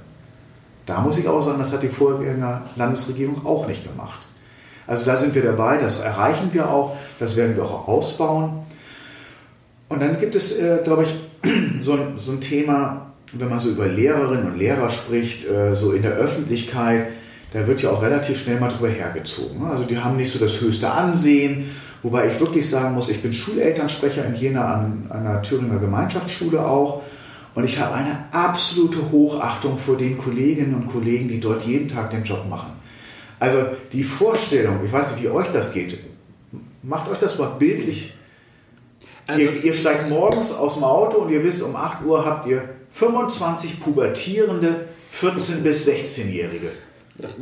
Da 0.87 1.01
muss 1.01 1.19
ich 1.19 1.29
auch 1.29 1.41
sagen, 1.41 1.59
das 1.59 1.73
hat 1.73 1.83
die 1.83 1.89
vorherige 1.89 2.61
Landesregierung 2.77 3.47
auch 3.47 3.67
nicht 3.67 3.89
gemacht. 3.89 4.21
Also 4.87 5.07
da 5.07 5.17
sind 5.17 5.35
wir 5.35 5.43
dabei, 5.43 5.79
das 5.79 6.01
erreichen 6.01 6.51
wir 6.53 6.69
auch, 6.69 6.97
das 7.19 7.37
werden 7.37 7.57
wir 7.57 7.65
auch 7.65 7.87
ausbauen. 7.87 8.65
Und 9.89 10.03
dann 10.03 10.19
gibt 10.19 10.35
es, 10.35 10.59
äh, 10.59 10.79
glaube 10.83 11.05
ich, 11.05 11.15
so 11.81 11.93
ein, 11.95 12.19
so 12.19 12.33
ein, 12.33 12.41
Thema, 12.41 13.13
wenn 13.33 13.49
man 13.49 13.61
so 13.61 13.71
über 13.71 13.87
Lehrerinnen 13.87 14.53
und 14.53 14.59
Lehrer 14.59 14.91
spricht, 14.91 15.49
äh, 15.49 15.75
so 15.77 15.93
in 15.93 16.03
der 16.03 16.13
Öffentlichkeit, 16.13 17.07
da 17.53 17.67
wird 17.67 17.83
ja 17.83 17.91
auch 17.91 18.03
relativ 18.03 18.41
schnell 18.41 18.59
mal 18.59 18.69
drüber 18.69 18.89
hergezogen. 18.89 19.65
Also 19.67 19.85
die 19.85 19.99
haben 19.99 20.17
nicht 20.17 20.33
so 20.33 20.39
das 20.39 20.61
höchste 20.61 20.91
Ansehen 20.91 21.71
Wobei 22.03 22.29
ich 22.29 22.41
wirklich 22.41 22.69
sagen 22.69 22.95
muss, 22.95 23.09
ich 23.09 23.23
bin 23.23 23.33
Schulelternsprecher 23.33 24.25
in 24.27 24.35
Jena 24.35 24.75
an 24.75 25.07
einer 25.11 25.43
Thüringer 25.43 25.79
Gemeinschaftsschule 25.79 26.65
auch. 26.65 27.03
Und 27.55 27.65
ich 27.65 27.79
habe 27.79 27.95
eine 27.95 28.25
absolute 28.33 29.11
Hochachtung 29.13 29.79
vor 29.79 29.97
den 29.97 30.19
Kolleginnen 30.19 30.75
und 30.75 30.89
Kollegen, 30.89 31.29
die 31.29 31.39
dort 31.39 31.65
jeden 31.65 31.89
Tag 31.89 32.11
den 32.11 32.25
Job 32.25 32.49
machen. 32.49 32.73
Also 33.39 33.59
die 33.93 34.05
Vorstellung, 34.05 34.81
ich 34.85 34.93
weiß 34.93 35.13
nicht, 35.13 35.25
wie 35.25 35.29
euch 35.29 35.49
das 35.49 35.73
geht, 35.73 35.99
macht 36.83 37.09
euch 37.09 37.19
das 37.19 37.39
mal 37.39 37.51
bildlich. 37.59 38.15
Also, 39.27 39.45
ihr, 39.45 39.65
ihr 39.65 39.75
steigt 39.75 40.09
morgens 40.09 40.53
aus 40.53 40.75
dem 40.75 40.85
Auto 40.85 41.19
und 41.19 41.31
ihr 41.31 41.45
wisst, 41.45 41.63
um 41.63 41.77
8 41.77 42.05
Uhr 42.05 42.25
habt 42.25 42.47
ihr 42.47 42.69
25 42.91 43.81
pubertierende 43.81 44.89
14- 45.15 45.63
bis 45.63 45.89
16-Jährige. 45.89 46.71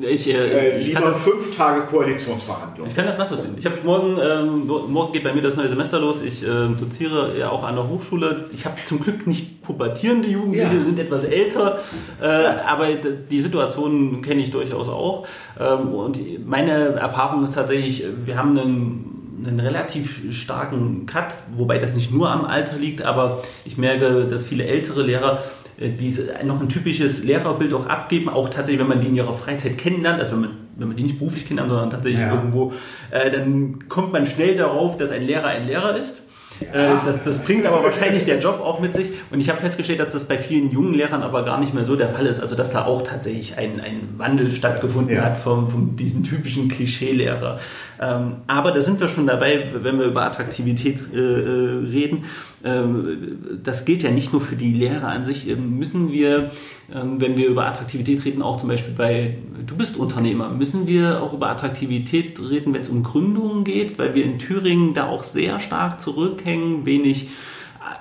Ich, 0.00 0.28
äh, 0.28 0.78
äh, 0.78 0.82
lieber 0.82 1.00
das, 1.00 1.22
fünf 1.22 1.56
Tage 1.56 1.82
Koalitionsverhandlungen. 1.82 2.90
Ich 2.90 2.96
kann 2.96 3.06
das 3.06 3.18
nachvollziehen. 3.18 3.54
Ich 3.58 3.64
habe 3.66 3.78
morgen, 3.84 4.18
ähm, 4.22 4.66
morgen 4.66 5.12
geht 5.12 5.24
bei 5.24 5.32
mir 5.32 5.42
das 5.42 5.56
neue 5.56 5.68
Semester 5.68 5.98
los. 5.98 6.22
Ich 6.22 6.42
äh, 6.42 6.46
doziere 6.78 7.38
ja 7.38 7.50
auch 7.50 7.64
an 7.64 7.76
der 7.76 7.88
Hochschule. 7.88 8.48
Ich 8.52 8.64
habe 8.64 8.76
zum 8.84 9.00
Glück 9.00 9.26
nicht 9.26 9.62
pubertierende 9.62 10.28
Jugendliche, 10.28 10.74
ja. 10.74 10.80
sind 10.80 10.98
etwas 10.98 11.24
älter, 11.24 11.78
äh, 12.20 12.26
aber 12.26 12.86
die 13.30 13.40
Situation 13.40 14.22
kenne 14.22 14.42
ich 14.42 14.50
durchaus 14.50 14.88
auch. 14.88 15.26
Ähm, 15.58 15.94
und 15.94 16.46
meine 16.46 16.70
Erfahrung 16.72 17.44
ist 17.44 17.54
tatsächlich, 17.54 18.04
wir 18.24 18.36
haben 18.36 18.58
einen 18.58 19.20
einen 19.46 19.60
relativ 19.60 20.34
starken 20.34 21.06
Cut, 21.06 21.32
wobei 21.56 21.78
das 21.78 21.94
nicht 21.94 22.12
nur 22.12 22.30
am 22.30 22.44
Alter 22.44 22.76
liegt, 22.76 23.02
aber 23.02 23.42
ich 23.64 23.78
merke, 23.78 24.26
dass 24.26 24.44
viele 24.44 24.64
ältere 24.64 25.02
Lehrer 25.02 25.42
äh, 25.80 25.90
die 25.90 26.16
noch 26.44 26.60
ein 26.60 26.68
typisches 26.68 27.24
Lehrerbild 27.24 27.74
auch 27.74 27.86
abgeben, 27.86 28.28
auch 28.28 28.48
tatsächlich, 28.48 28.80
wenn 28.80 28.88
man 28.88 29.00
die 29.00 29.08
in 29.08 29.16
ihrer 29.16 29.34
Freizeit 29.34 29.78
kennenlernt, 29.78 30.20
also 30.20 30.32
wenn 30.34 30.40
man, 30.42 30.50
wenn 30.76 30.88
man 30.88 30.96
die 30.96 31.02
nicht 31.02 31.18
beruflich 31.18 31.46
kennenlernt, 31.46 31.70
sondern 31.70 31.90
tatsächlich 31.90 32.20
ja. 32.20 32.34
irgendwo, 32.34 32.72
äh, 33.10 33.30
dann 33.30 33.88
kommt 33.88 34.12
man 34.12 34.26
schnell 34.26 34.54
darauf, 34.54 34.96
dass 34.96 35.10
ein 35.10 35.22
Lehrer 35.22 35.48
ein 35.48 35.66
Lehrer 35.66 35.96
ist. 35.96 36.22
Ja. 36.60 37.00
Äh, 37.00 37.04
das, 37.04 37.24
das 37.24 37.42
bringt 37.44 37.66
aber 37.66 37.82
wahrscheinlich 37.82 38.24
der 38.24 38.38
Job 38.38 38.60
auch 38.60 38.80
mit 38.80 38.94
sich. 38.94 39.12
Und 39.30 39.40
ich 39.40 39.48
habe 39.48 39.60
festgestellt, 39.60 40.00
dass 40.00 40.12
das 40.12 40.26
bei 40.26 40.38
vielen 40.38 40.70
jungen 40.70 40.94
Lehrern 40.94 41.22
aber 41.22 41.44
gar 41.44 41.58
nicht 41.58 41.74
mehr 41.74 41.84
so 41.84 41.96
der 41.96 42.10
Fall 42.10 42.26
ist. 42.26 42.40
Also 42.40 42.54
dass 42.54 42.72
da 42.72 42.84
auch 42.84 43.02
tatsächlich 43.02 43.56
ein, 43.56 43.80
ein 43.80 44.14
Wandel 44.18 44.52
stattgefunden 44.52 45.16
ja. 45.16 45.22
hat 45.22 45.38
von, 45.38 45.70
von 45.70 45.96
diesen 45.96 46.24
typischen 46.24 46.68
Klischee-Lehrer. 46.68 47.58
Ähm, 48.00 48.36
aber 48.46 48.72
da 48.72 48.80
sind 48.80 49.00
wir 49.00 49.08
schon 49.08 49.26
dabei, 49.26 49.68
wenn 49.74 49.98
wir 49.98 50.06
über 50.06 50.22
Attraktivität 50.22 50.98
äh, 51.14 51.18
äh 51.18 51.86
reden. 51.86 52.24
Ähm, 52.62 53.60
das 53.62 53.84
gilt 53.84 54.02
ja 54.02 54.10
nicht 54.10 54.32
nur 54.32 54.42
für 54.42 54.56
die 54.56 54.72
Lehrer 54.72 55.08
an 55.08 55.24
sich. 55.24 55.48
Ähm, 55.48 55.78
müssen 55.78 56.12
wir, 56.12 56.50
ähm, 56.92 57.20
wenn 57.20 57.36
wir 57.36 57.48
über 57.48 57.66
Attraktivität 57.66 58.24
reden, 58.24 58.42
auch 58.42 58.58
zum 58.58 58.68
Beispiel 58.68 58.94
bei, 58.94 59.38
du 59.66 59.76
bist 59.76 59.96
Unternehmer, 59.96 60.50
müssen 60.50 60.86
wir 60.86 61.22
auch 61.22 61.32
über 61.32 61.48
Attraktivität 61.48 62.40
reden, 62.40 62.74
wenn 62.74 62.82
es 62.82 62.88
um 62.88 63.02
Gründungen 63.02 63.64
geht, 63.64 63.98
weil 63.98 64.14
wir 64.14 64.24
in 64.24 64.38
Thüringen 64.38 64.94
da 64.94 65.08
auch 65.08 65.22
sehr 65.22 65.58
stark 65.58 66.00
zurückhängen, 66.00 66.84
wenig 66.84 67.28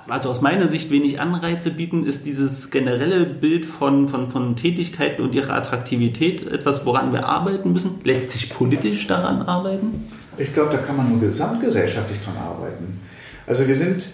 also 0.08 0.28
aus 0.28 0.40
meiner 0.40 0.68
Sicht 0.68 0.90
wenig 0.90 1.20
Anreize 1.20 1.70
bieten, 1.70 2.04
ist 2.04 2.26
dieses 2.26 2.70
generelle 2.70 3.24
Bild 3.24 3.64
von, 3.64 4.08
von, 4.08 4.30
von 4.30 4.56
Tätigkeiten 4.56 5.22
und 5.22 5.34
ihrer 5.34 5.54
Attraktivität 5.54 6.46
etwas, 6.46 6.84
woran 6.84 7.12
wir 7.12 7.26
arbeiten 7.26 7.72
müssen? 7.72 8.00
Lässt 8.04 8.30
sich 8.30 8.50
politisch 8.50 9.06
daran 9.06 9.42
arbeiten? 9.42 10.04
Ich 10.36 10.52
glaube, 10.52 10.72
da 10.72 10.78
kann 10.78 10.96
man 10.96 11.08
nur 11.08 11.20
gesamtgesellschaftlich 11.20 12.20
daran 12.20 12.42
arbeiten. 12.42 13.00
Also 13.46 13.66
wir 13.66 13.74
sind 13.74 14.08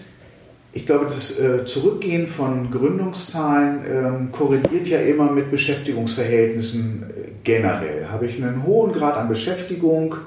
ich 0.77 0.85
glaube, 0.85 1.05
das 1.05 1.39
äh, 1.39 1.65
Zurückgehen 1.65 2.27
von 2.27 2.69
Gründungszahlen 2.69 3.79
ähm, 3.83 4.31
korreliert 4.31 4.85
ja 4.85 4.99
immer 4.99 5.31
mit 5.31 5.49
Beschäftigungsverhältnissen 5.49 7.03
äh, 7.03 7.29
generell. 7.43 8.09
Habe 8.09 8.27
ich 8.27 8.35
einen 8.35 8.63
hohen 8.63 8.93
Grad 8.93 9.17
an 9.17 9.27
Beschäftigung, 9.27 10.17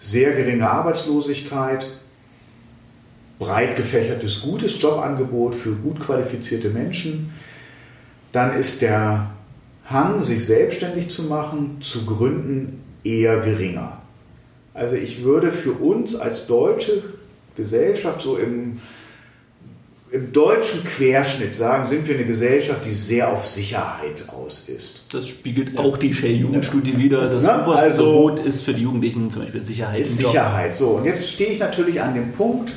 sehr 0.00 0.32
geringe 0.32 0.68
Arbeitslosigkeit, 0.68 1.86
breit 3.38 3.76
gefächertes, 3.76 4.42
gutes 4.42 4.82
Jobangebot 4.82 5.54
für 5.54 5.76
gut 5.76 6.00
qualifizierte 6.00 6.70
Menschen, 6.70 7.32
dann 8.32 8.54
ist 8.54 8.82
der 8.82 9.30
Hang, 9.84 10.20
sich 10.22 10.44
selbstständig 10.46 11.10
zu 11.10 11.22
machen, 11.22 11.76
zu 11.80 12.06
gründen, 12.06 12.82
eher 13.04 13.38
geringer. 13.38 14.02
Also 14.74 14.96
ich 14.96 15.22
würde 15.22 15.52
für 15.52 15.72
uns 15.72 16.16
als 16.16 16.48
deutsche 16.48 17.04
Gesellschaft 17.56 18.20
so 18.20 18.36
im 18.36 18.80
im 20.12 20.32
deutschen 20.32 20.84
Querschnitt 20.84 21.54
sagen, 21.54 21.86
sind 21.86 22.06
wir 22.08 22.16
eine 22.16 22.24
Gesellschaft, 22.24 22.84
die 22.84 22.94
sehr 22.94 23.32
auf 23.32 23.46
Sicherheit 23.46 24.28
aus 24.28 24.68
ist. 24.68 25.04
Das 25.12 25.28
spiegelt 25.28 25.78
auch 25.78 25.96
die 25.96 26.12
Shell-Jugendstudie 26.12 26.98
wieder. 26.98 27.30
Das 27.30 27.44
Na, 27.44 27.64
oberste 27.64 27.86
also, 27.86 28.04
Gebot 28.06 28.40
ist 28.40 28.62
für 28.62 28.74
die 28.74 28.82
Jugendlichen 28.82 29.30
zum 29.30 29.42
Beispiel 29.42 29.62
Sicherheit. 29.62 30.00
Ist 30.00 30.18
Sicherheit. 30.18 30.74
So, 30.74 30.90
und 30.90 31.04
jetzt 31.04 31.28
stehe 31.28 31.50
ich 31.50 31.60
natürlich 31.60 32.00
an 32.00 32.14
dem 32.14 32.32
Punkt, 32.32 32.72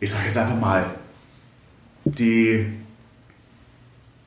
ich 0.00 0.10
sage 0.10 0.24
jetzt 0.26 0.38
einfach 0.38 0.58
mal, 0.58 0.86
die 2.04 2.66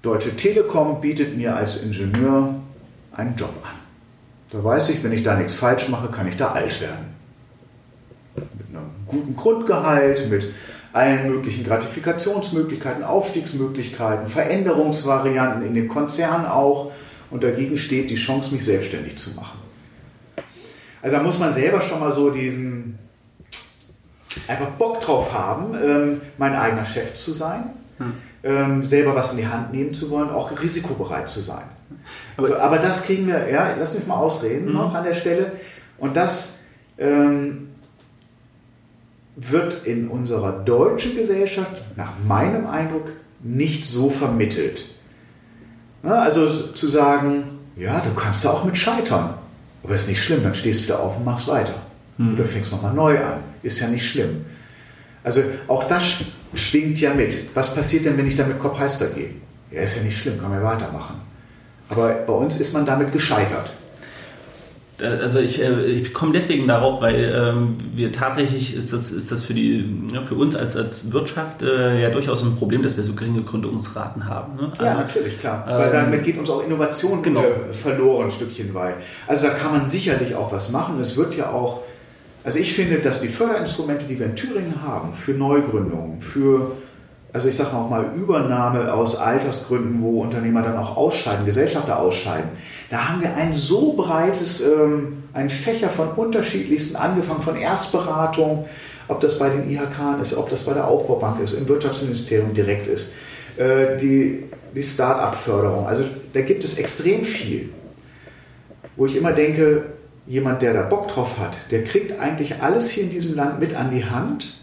Deutsche 0.02 0.36
Telekom 0.36 1.02
bietet 1.02 1.36
mir 1.36 1.56
als 1.56 1.78
Ingenieur 1.78 2.56
einen 3.12 3.36
Job 3.36 3.54
an. 3.64 3.80
Da 4.52 4.64
weiß 4.64 4.90
ich, 4.90 5.04
wenn 5.04 5.14
ich 5.14 5.24
da 5.24 5.36
nichts 5.36 5.56
falsch 5.56 5.90
mache, 5.90 6.10
kann 6.10 6.28
ich 6.28 6.38
da 6.38 6.52
alt 6.52 6.80
werden. 6.82 7.16
Mit 8.36 8.46
einem 8.70 8.90
guten 9.06 9.36
Grundgehalt, 9.36 10.30
mit 10.30 10.46
allen 10.94 11.30
möglichen 11.30 11.64
Gratifikationsmöglichkeiten, 11.64 13.04
Aufstiegsmöglichkeiten, 13.04 14.28
Veränderungsvarianten 14.28 15.64
in 15.64 15.76
den 15.76 15.88
Konzernen 15.88 16.46
auch. 16.46 16.92
Und 17.30 17.44
dagegen 17.44 17.78
steht 17.78 18.10
die 18.10 18.16
Chance, 18.16 18.54
mich 18.54 18.66
selbstständig 18.66 19.18
zu 19.18 19.32
machen. 19.32 19.60
Also 21.02 21.16
da 21.16 21.24
muss 21.24 21.40
man 21.40 21.52
selber 21.52 21.82
schon 21.82 22.00
mal 22.00 22.12
so 22.12 22.32
diesen 22.32 22.98
einfach 24.48 24.68
Bock 24.72 25.02
drauf 25.02 25.34
haben, 25.34 25.76
ähm, 25.76 26.22
mein 26.38 26.56
eigener 26.56 26.86
Chef 26.86 27.16
zu 27.16 27.32
sein, 27.34 27.72
hm. 27.98 28.14
ähm, 28.44 28.84
selber 28.84 29.16
was 29.16 29.32
in 29.32 29.38
die 29.38 29.48
Hand 29.48 29.74
nehmen 29.74 29.94
zu 29.94 30.10
wollen, 30.10 30.30
auch 30.30 30.52
risikobereit 30.62 31.30
zu 31.30 31.42
sein. 31.42 31.66
Aber, 32.38 32.48
also, 32.48 32.60
aber 32.60 32.78
das 32.78 33.04
kriegen 33.04 33.28
wir, 33.28 33.50
ja, 33.50 33.76
lass 33.78 33.96
mich 33.96 34.08
mal 34.08 34.16
ausreden 34.16 34.68
mhm. 34.68 34.74
noch 34.74 34.94
an 34.94 35.04
der 35.04 35.14
Stelle. 35.14 35.54
Und 35.98 36.16
das 36.16 36.62
ähm, 36.98 37.69
wird 39.40 39.86
in 39.86 40.10
unserer 40.10 40.52
deutschen 40.52 41.16
Gesellschaft 41.16 41.82
nach 41.96 42.12
meinem 42.28 42.68
Eindruck 42.68 43.14
nicht 43.42 43.86
so 43.86 44.10
vermittelt. 44.10 44.86
Ja, 46.04 46.22
also 46.22 46.68
zu 46.74 46.88
sagen, 46.88 47.44
ja, 47.76 48.00
du 48.02 48.14
kannst 48.14 48.44
da 48.44 48.52
auch 48.52 48.66
mit 48.66 48.78
scheitern, 48.78 49.36
aber 49.84 49.94
das 49.94 50.04
ist 50.04 50.10
nicht 50.10 50.24
schlimm, 50.24 50.44
dann 50.44 50.54
stehst 50.54 50.82
du 50.82 50.86
wieder 50.86 51.00
auf 51.00 51.18
und 51.18 51.26
machst 51.26 51.48
weiter. 51.48 51.76
Mhm. 52.18 52.34
Oder 52.34 52.46
fängst 52.46 52.72
nochmal 52.72 52.94
neu 52.94 53.18
an, 53.24 53.40
ist 53.64 53.80
ja 53.80 53.88
nicht 53.88 54.08
schlimm. 54.08 54.46
Also 55.24 55.42
auch 55.68 55.86
das 55.86 56.24
schwingt 56.54 57.00
ja 57.00 57.14
mit. 57.14 57.56
Was 57.56 57.76
passiert 57.76 58.06
denn, 58.06 58.18
wenn 58.18 58.28
ich 58.28 58.36
damit 58.36 58.60
Kopf 58.60 58.80
heiß 58.80 59.00
da 59.00 59.06
gehe? 59.08 59.32
Ja, 59.72 59.82
ist 59.82 59.98
ja 59.98 60.04
nicht 60.04 60.18
schlimm, 60.18 60.40
kann 60.40 60.50
man 60.50 60.64
weitermachen. 60.64 61.16
Aber 61.90 62.10
bei 62.10 62.34
uns 62.34 62.60
ist 62.60 62.74
man 62.74 62.86
damit 62.86 63.12
gescheitert. 63.12 63.74
Also 65.02 65.40
ich, 65.40 65.62
äh, 65.62 65.86
ich 65.86 66.14
komme 66.14 66.34
deswegen 66.34 66.68
darauf, 66.68 67.02
weil 67.02 67.34
ähm, 67.36 67.78
wir 67.94 68.12
tatsächlich 68.12 68.76
ist 68.76 68.92
das, 68.94 69.12
ist 69.12 69.32
das 69.32 69.44
für, 69.44 69.54
die, 69.54 69.86
ja, 70.14 70.22
für 70.22 70.36
uns 70.36 70.56
als, 70.56 70.76
als 70.76 71.12
Wirtschaft 71.12 71.62
äh, 71.62 72.02
ja 72.02 72.10
durchaus 72.10 72.44
ein 72.44 72.56
Problem, 72.56 72.84
dass 72.84 72.98
wir 72.98 73.04
so 73.04 73.14
geringe 73.14 73.42
Gründungsraten 73.42 74.28
haben. 74.28 74.56
Ne? 74.56 74.72
Also, 74.72 74.84
ja, 74.84 74.94
natürlich, 74.96 75.40
klar. 75.40 75.66
Ähm, 75.68 75.78
weil 75.78 75.92
damit 75.92 76.24
geht 76.24 76.38
uns 76.38 76.50
auch 76.50 76.64
Innovation 76.64 77.24
genau. 77.24 77.42
äh, 77.42 77.74
verloren, 77.74 78.26
ein 78.26 78.32
Stückchen 78.32 78.74
weit. 78.74 78.96
Also 79.28 79.48
da 79.48 79.54
kann 79.54 79.72
man 79.72 79.86
sicherlich 79.86 80.36
auch 80.36 80.52
was 80.52 80.72
machen. 80.72 81.00
Es 81.00 81.16
wird 81.16 81.36
ja 81.36 81.52
auch, 81.52 81.84
also 82.44 82.60
ich 82.60 82.74
finde, 82.74 83.00
dass 83.00 83.22
die 83.22 83.28
Förderinstrumente, 83.28 84.06
die 84.06 84.20
wir 84.20 84.26
in 84.26 84.36
Thüringen 84.36 84.82
haben, 84.84 85.14
für 85.14 85.32
Neugründungen, 85.32 86.20
für 86.20 86.72
also 87.32 87.48
ich 87.48 87.56
sage 87.56 87.76
auch 87.76 87.90
mal 87.90 88.12
Übernahme 88.16 88.94
aus 88.94 89.16
Altersgründen, 89.16 90.02
wo 90.02 90.22
Unternehmer 90.22 90.64
dann 90.64 90.78
auch 90.78 90.98
ausscheiden, 90.98 91.46
Gesellschafter 91.46 92.00
ausscheiden. 92.00 92.50
Da 92.90 93.10
haben 93.10 93.22
wir 93.22 93.36
ein 93.36 93.54
so 93.56 93.94
breites, 93.94 94.62
ähm, 94.62 95.24
ein 95.34 95.50
Fächer 95.50 95.90
von 95.90 96.10
unterschiedlichsten, 96.10 96.96
angefangen 96.96 97.42
von 97.42 97.56
Erstberatung, 97.56 98.66
ob 99.08 99.20
das 99.20 99.38
bei 99.38 99.50
den 99.50 99.70
IHK 99.70 100.22
ist, 100.22 100.36
ob 100.36 100.50
das 100.50 100.64
bei 100.64 100.74
der 100.74 100.88
Aufbaubank 100.88 101.40
ist, 101.40 101.54
im 101.54 101.68
Wirtschaftsministerium 101.68 102.54
direkt 102.54 102.88
ist, 102.88 103.14
äh, 103.58 103.98
die, 103.98 104.46
die 104.76 104.84
Start-up-Förderung. 104.84 105.86
Also 105.86 106.06
da 106.34 106.42
gibt 106.42 106.64
es 106.64 106.80
extrem 106.80 107.24
viel, 107.24 107.70
wo 108.96 109.06
ich 109.06 109.16
immer 109.16 109.34
denke, 109.34 109.86
jemand, 110.26 110.62
der 110.62 110.74
da 110.74 110.82
Bock 110.84 111.08
drauf 111.08 111.40
hat, 111.40 111.58
der 111.70 111.84
kriegt 111.84 112.20
eigentlich 112.20 112.62
alles 112.62 112.90
hier 112.90 113.04
in 113.04 113.10
diesem 113.12 113.36
Land 113.36 113.60
mit 113.60 113.76
an 113.76 113.92
die 113.92 114.06
Hand 114.06 114.60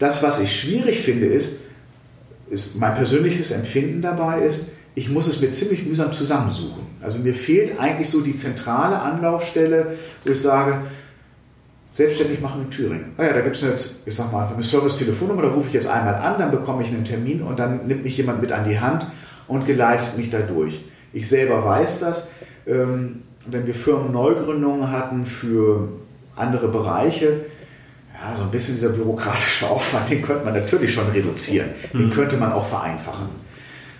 das, 0.00 0.22
was 0.22 0.40
ich 0.40 0.58
schwierig 0.58 0.98
finde, 1.00 1.26
ist, 1.26 1.60
ist 2.48 2.74
mein 2.74 2.94
persönliches 2.94 3.52
Empfinden 3.52 4.02
dabei 4.02 4.40
ist, 4.40 4.68
ich 4.94 5.08
muss 5.08 5.28
es 5.28 5.40
mir 5.40 5.52
ziemlich 5.52 5.86
mühsam 5.86 6.12
zusammensuchen. 6.12 6.82
Also 7.00 7.20
mir 7.20 7.34
fehlt 7.34 7.78
eigentlich 7.78 8.10
so 8.10 8.22
die 8.22 8.34
zentrale 8.34 8.98
Anlaufstelle, 8.98 9.98
wo 10.24 10.32
ich 10.32 10.40
sage, 10.40 10.78
selbstständig 11.92 12.40
machen 12.40 12.62
in 12.62 12.70
Thüringen. 12.70 13.12
Ah 13.18 13.24
ja, 13.24 13.32
da 13.34 13.40
gibt 13.42 13.56
es 13.56 13.62
eine, 13.62 13.74
ich 14.06 14.14
sag 14.14 14.32
mal, 14.32 14.48
eine 14.52 14.62
Service-Telefonnummer, 14.62 15.42
da 15.42 15.48
rufe 15.48 15.68
ich 15.68 15.74
jetzt 15.74 15.86
einmal 15.88 16.14
an, 16.14 16.36
dann 16.38 16.50
bekomme 16.50 16.82
ich 16.82 16.88
einen 16.88 17.04
Termin 17.04 17.42
und 17.42 17.58
dann 17.58 17.86
nimmt 17.86 18.02
mich 18.02 18.16
jemand 18.16 18.40
mit 18.40 18.52
an 18.52 18.68
die 18.68 18.80
Hand 18.80 19.06
und 19.48 19.66
geleitet 19.66 20.16
mich 20.16 20.30
da 20.30 20.38
durch. 20.38 20.80
Ich 21.12 21.28
selber 21.28 21.64
weiß 21.64 22.00
das. 22.00 22.28
Ähm, 22.66 23.22
wenn 23.46 23.66
wir 23.66 23.74
Firmenneugründungen 23.74 24.90
hatten 24.90 25.26
für 25.26 25.88
andere 26.36 26.68
Bereiche, 26.68 27.44
ja, 28.20 28.36
so 28.36 28.42
ein 28.42 28.50
bisschen 28.50 28.74
dieser 28.74 28.90
bürokratische 28.90 29.68
Aufwand, 29.68 30.10
den 30.10 30.22
könnte 30.22 30.44
man 30.44 30.54
natürlich 30.54 30.92
schon 30.92 31.08
reduzieren. 31.08 31.70
Den 31.92 32.06
mhm. 32.06 32.10
könnte 32.10 32.36
man 32.36 32.52
auch 32.52 32.66
vereinfachen. 32.66 33.26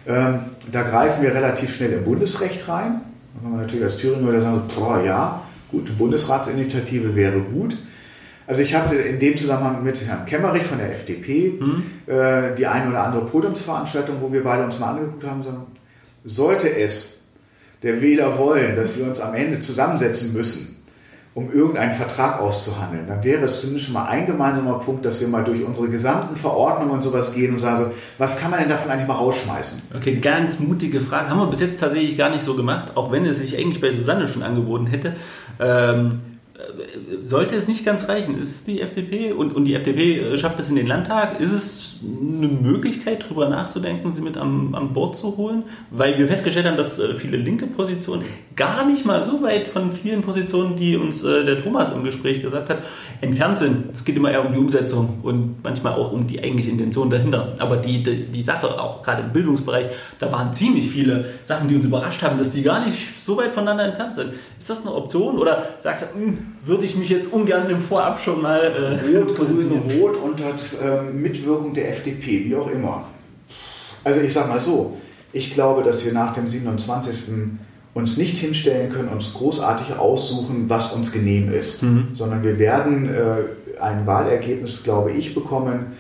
Ähm, 0.07 0.41
da 0.71 0.83
greifen 0.83 1.23
wir 1.23 1.35
relativ 1.35 1.75
schnell 1.75 1.93
im 1.93 2.05
Bundesrecht 2.05 2.69
rein. 2.69 3.01
Da 3.35 3.43
kann 3.43 3.51
man 3.53 3.61
natürlich 3.61 3.85
als 3.85 3.97
Thüringer 3.97 4.29
wieder 4.29 4.41
sagen, 4.41 4.63
boah, 4.75 5.03
ja, 5.03 5.43
gut, 5.71 5.87
eine 5.87 5.97
Bundesratsinitiative 5.97 7.15
wäre 7.15 7.41
gut. 7.41 7.77
Also 8.47 8.63
ich 8.63 8.75
hatte 8.75 8.97
in 8.97 9.21
dem 9.21 9.37
Zusammenhang 9.37 9.85
mit 9.85 10.05
Herrn 10.05 10.27
Kemmerich 10.27 10.65
von 10.65 10.79
der 10.79 10.91
FDP 10.93 11.55
mhm. 11.61 11.85
äh, 12.07 12.55
die 12.57 12.67
eine 12.67 12.91
oder 12.91 13.05
andere 13.05 13.25
Podiumsveranstaltung, 13.25 14.17
wo 14.21 14.33
wir 14.33 14.43
beide 14.43 14.65
uns 14.65 14.79
mal 14.79 14.91
angeguckt 14.91 15.25
haben, 15.25 15.43
sagen, 15.45 15.67
sollte 16.25 16.69
es 16.69 17.21
der 17.83 18.03
Wähler 18.03 18.37
wollen, 18.39 18.77
dass 18.77 18.99
wir 18.99 19.05
uns 19.07 19.21
am 19.21 19.35
Ende 19.35 19.61
zusammensetzen 19.61 20.33
müssen, 20.33 20.70
um 21.41 21.53
irgendeinen 21.53 21.93
Vertrag 21.93 22.41
auszuhandeln, 22.41 23.07
dann 23.07 23.25
wäre 23.25 23.45
es 23.45 23.61
zumindest 23.61 23.87
schon 23.87 23.95
mal 23.95 24.07
ein 24.07 24.27
gemeinsamer 24.27 24.79
Punkt, 24.79 25.05
dass 25.05 25.21
wir 25.21 25.29
mal 25.29 25.43
durch 25.43 25.65
unsere 25.65 25.89
gesamten 25.89 26.37
Verordnungen 26.37 26.93
und 26.93 27.03
sowas 27.03 27.33
gehen 27.33 27.55
und 27.55 27.59
sagen, 27.59 27.85
so, 27.85 27.91
was 28.19 28.39
kann 28.39 28.51
man 28.51 28.61
denn 28.61 28.69
davon 28.69 28.91
eigentlich 28.91 29.09
mal 29.09 29.15
rausschmeißen? 29.15 29.83
Okay, 29.97 30.17
ganz 30.17 30.59
mutige 30.61 31.01
Frage. 31.01 31.31
Haben 31.31 31.39
wir 31.39 31.47
bis 31.47 31.61
jetzt 31.61 31.81
tatsächlich 31.81 32.19
gar 32.19 32.31
nicht 32.31 32.45
so 32.45 32.55
gemacht, 32.55 32.97
auch 32.97 33.11
wenn 33.11 33.25
es 33.25 33.39
sich 33.39 33.57
eigentlich 33.57 33.81
bei 33.81 33.91
Susanne 33.93 34.29
schon 34.29 34.43
angeboten 34.43 34.87
hätte. 34.87 35.15
Ähm, 35.59 36.21
sollte 37.23 37.57
es 37.57 37.69
nicht 37.69 37.85
ganz 37.85 38.09
reichen? 38.09 38.41
Ist 38.41 38.67
die 38.67 38.81
FDP 38.81 39.33
und, 39.33 39.55
und 39.55 39.65
die 39.65 39.75
FDP 39.75 40.37
schafft 40.37 40.59
es 40.61 40.71
in 40.71 40.77
den 40.77 40.87
Landtag? 40.87 41.41
Ist 41.41 41.53
es 41.53 41.97
eine 42.03 42.49
Möglichkeit, 42.49 43.25
darüber 43.25 43.49
nachzudenken, 43.49 44.13
sie 44.13 44.21
mit 44.21 44.37
am, 44.37 44.75
an 44.75 44.93
Bord 44.93 45.17
zu 45.17 45.37
holen? 45.37 45.65
Weil 45.91 46.19
wir 46.19 46.29
festgestellt 46.29 46.67
haben, 46.67 46.77
dass 46.77 46.99
äh, 46.99 47.15
viele 47.15 47.37
linke 47.37 47.67
Positionen 47.67 48.25
gar 48.57 48.87
nicht 48.87 49.05
mal 49.05 49.23
so 49.23 49.43
weit 49.43 49.69
von 49.69 49.93
vielen 49.93 50.23
Positionen, 50.23 50.77
die 50.77 50.97
uns 50.97 51.23
äh, 51.25 51.45
der 51.45 51.63
Thomas 51.63 51.95
im 51.95 52.05
Gespräch 52.05 52.43
gesagt 52.43 52.71
hat, 52.71 52.83
entfernt 53.21 53.59
sind. 53.59 53.95
Es 53.95 54.05
geht 54.05 54.17
immer 54.17 54.31
eher 54.31 54.45
um 54.45 54.53
die 54.53 54.59
Umsetzung 54.59 55.21
und 55.23 55.63
manchmal 55.63 55.95
auch 55.95 56.13
um 56.13 56.27
die 56.27 56.43
eigentliche 56.43 56.71
Intention 56.71 57.11
dahinter. 57.11 57.55
Aber 57.59 57.77
die, 57.77 58.03
die, 58.03 58.25
die 58.27 58.43
Sache, 58.43 58.81
auch 58.81 59.03
gerade 59.03 59.23
im 59.23 59.33
Bildungsbereich, 59.33 59.87
da 60.19 60.31
waren 60.33 60.53
ziemlich 60.53 60.89
viele 60.91 61.27
Sachen, 61.45 61.69
die 61.69 61.75
uns 61.75 61.85
überrascht 61.85 62.23
haben, 62.23 62.39
dass 62.39 62.51
die 62.51 62.63
gar 62.63 62.85
nicht 62.85 62.99
so 63.25 63.37
weit 63.37 63.53
voneinander 63.53 63.85
entfernt 63.85 64.15
sind. 64.15 64.33
Ist 64.59 64.71
das 64.71 64.83
eine 64.83 64.95
Option 64.95 65.39
oder 65.39 65.69
sagst 65.81 66.09
du, 66.15 66.19
hm, 66.19 66.39
würde 66.65 66.85
ich 66.85 66.97
mich 66.97 67.09
jetzt 67.09 67.33
ungern 67.33 67.71
im 67.71 67.81
Vorab 67.81 68.21
schon 68.21 68.43
mal 68.43 68.61
äh, 68.61 69.17
Rot? 69.17 69.37
Grün, 69.37 70.01
Rot 70.01 70.17
unter 70.17 70.49
äh, 70.49 71.03
Mitwirkung 71.13 71.75
der 71.75 71.91
FDP, 71.91 72.45
wie 72.45 72.57
auch 72.57 72.71
immer. 72.71 73.05
Also 74.05 74.21
ich 74.21 74.33
sage 74.33 74.49
mal 74.49 74.61
so, 74.61 74.99
ich 75.33 75.55
glaube, 75.55 75.83
dass 75.83 76.05
wir 76.05 76.13
nach 76.13 76.33
dem 76.33 76.49
27 76.49 77.35
uns 77.93 78.17
nicht 78.17 78.39
hinstellen 78.39 78.91
können 78.93 79.09
und 79.09 79.17
uns 79.17 79.35
großartig 79.35 79.99
aussuchen, 79.99 80.69
was 80.69 80.93
uns 80.93 81.13
genehm 81.13 81.53
ist, 81.53 81.83
mhm. 81.83 82.09
sondern 82.15 82.43
wir 82.43 82.59
werden 82.59 83.13
äh, 83.13 83.81
ein 83.81 84.07
Wahlergebnis, 84.07 84.83
glaube 84.83 85.13
ich, 85.13 85.35
bekommen, 85.35 85.93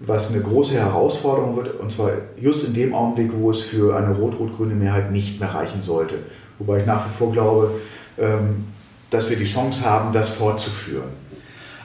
was 0.00 0.32
eine 0.32 0.42
große 0.42 0.74
Herausforderung 0.74 1.56
wird, 1.56 1.80
und 1.80 1.90
zwar 1.90 2.10
just 2.40 2.64
in 2.66 2.74
dem 2.74 2.94
Augenblick, 2.94 3.32
wo 3.32 3.50
es 3.50 3.62
für 3.62 3.96
eine 3.96 4.14
rot-rot-grüne 4.14 4.74
Mehrheit 4.74 5.10
nicht 5.10 5.40
mehr 5.40 5.52
reichen 5.52 5.82
sollte. 5.82 6.16
Wobei 6.58 6.78
ich 6.78 6.86
nach 6.86 7.06
wie 7.06 7.10
vor 7.10 7.32
glaube, 7.32 7.72
ähm, 8.18 8.64
dass 9.10 9.30
wir 9.30 9.36
die 9.36 9.44
Chance 9.44 9.84
haben, 9.84 10.12
das 10.12 10.30
fortzuführen. 10.30 11.10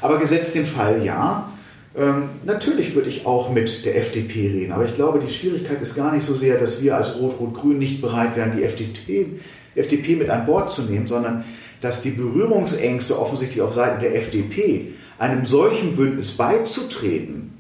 Aber 0.01 0.19
gesetzt 0.19 0.55
den 0.55 0.65
Fall 0.65 1.05
ja, 1.05 1.49
ähm, 1.95 2.29
natürlich 2.43 2.95
würde 2.95 3.09
ich 3.09 3.25
auch 3.25 3.51
mit 3.51 3.85
der 3.85 3.97
FDP 3.97 4.49
reden, 4.49 4.71
aber 4.71 4.85
ich 4.85 4.95
glaube, 4.95 5.19
die 5.19 5.31
Schwierigkeit 5.31 5.81
ist 5.81 5.95
gar 5.95 6.13
nicht 6.13 6.25
so 6.25 6.33
sehr, 6.33 6.57
dass 6.57 6.81
wir 6.81 6.97
als 6.97 7.15
Rot-Rot-Grün 7.19 7.77
nicht 7.77 8.01
bereit 8.01 8.35
wären, 8.35 8.55
die 8.55 8.63
FDP, 8.63 9.27
FDP 9.75 10.15
mit 10.15 10.29
an 10.29 10.45
Bord 10.45 10.69
zu 10.69 10.83
nehmen, 10.83 11.07
sondern 11.07 11.43
dass 11.81 12.01
die 12.01 12.11
Berührungsängste 12.11 13.19
offensichtlich 13.19 13.61
auf 13.61 13.73
Seiten 13.73 14.01
der 14.01 14.15
FDP, 14.15 14.93
einem 15.19 15.45
solchen 15.45 15.95
Bündnis 15.95 16.31
beizutreten, 16.31 17.53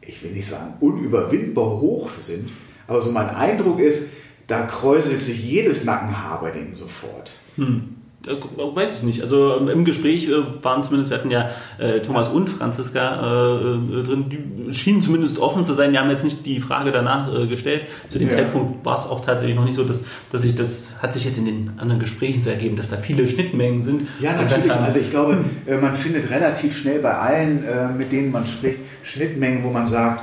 ich 0.00 0.22
will 0.22 0.30
nicht 0.30 0.46
sagen 0.46 0.74
unüberwindbar 0.80 1.80
hoch 1.80 2.10
sind, 2.20 2.48
aber 2.86 3.00
so 3.00 3.10
mein 3.10 3.30
Eindruck 3.30 3.80
ist, 3.80 4.10
da 4.46 4.62
kräuselt 4.62 5.22
sich 5.22 5.44
jedes 5.44 5.84
Nackenhaar 5.84 6.40
bei 6.40 6.52
denen 6.52 6.76
sofort. 6.76 7.32
Hm. 7.56 7.96
Äh, 8.28 8.36
weiß 8.56 8.98
ich 8.98 9.02
nicht. 9.02 9.22
Also 9.22 9.56
ähm, 9.56 9.68
im 9.68 9.84
Gespräch 9.84 10.28
äh, 10.28 10.32
waren 10.62 10.84
zumindest, 10.84 11.10
wir 11.10 11.18
hatten 11.18 11.30
ja 11.30 11.50
äh, 11.78 12.00
Thomas 12.00 12.28
und 12.28 12.50
Franziska 12.50 13.20
äh, 13.20 14.02
drin, 14.04 14.26
die 14.28 14.74
schienen 14.74 15.02
zumindest 15.02 15.38
offen 15.38 15.64
zu 15.64 15.72
sein. 15.72 15.92
Die 15.92 15.98
haben 15.98 16.10
jetzt 16.10 16.24
nicht 16.24 16.44
die 16.46 16.60
Frage 16.60 16.92
danach 16.92 17.32
äh, 17.32 17.46
gestellt. 17.46 17.82
Zu 18.08 18.18
dem 18.18 18.28
ja. 18.28 18.36
Zeitpunkt 18.36 18.84
war 18.84 18.94
es 18.94 19.06
auch 19.06 19.24
tatsächlich 19.24 19.56
noch 19.56 19.64
nicht 19.64 19.74
so, 19.74 19.84
dass, 19.84 20.04
dass 20.32 20.44
ich 20.44 20.54
das 20.54 20.94
hat 21.02 21.12
sich 21.12 21.24
jetzt 21.24 21.38
in 21.38 21.46
den 21.46 21.70
anderen 21.76 22.00
Gesprächen 22.00 22.42
so 22.42 22.50
ergeben, 22.50 22.76
dass 22.76 22.90
da 22.90 22.96
viele 22.96 23.26
Schnittmengen 23.26 23.80
sind. 23.80 24.08
Ja, 24.20 24.32
natürlich. 24.32 24.72
Also 24.72 24.98
ich 24.98 25.10
glaube, 25.10 25.38
man 25.80 25.94
findet 25.94 26.30
relativ 26.30 26.76
schnell 26.76 27.00
bei 27.00 27.14
allen, 27.14 27.64
mit 27.96 28.12
denen 28.12 28.32
man 28.32 28.46
spricht, 28.46 28.78
Schnittmengen, 29.02 29.62
wo 29.64 29.70
man 29.70 29.88
sagt, 29.88 30.22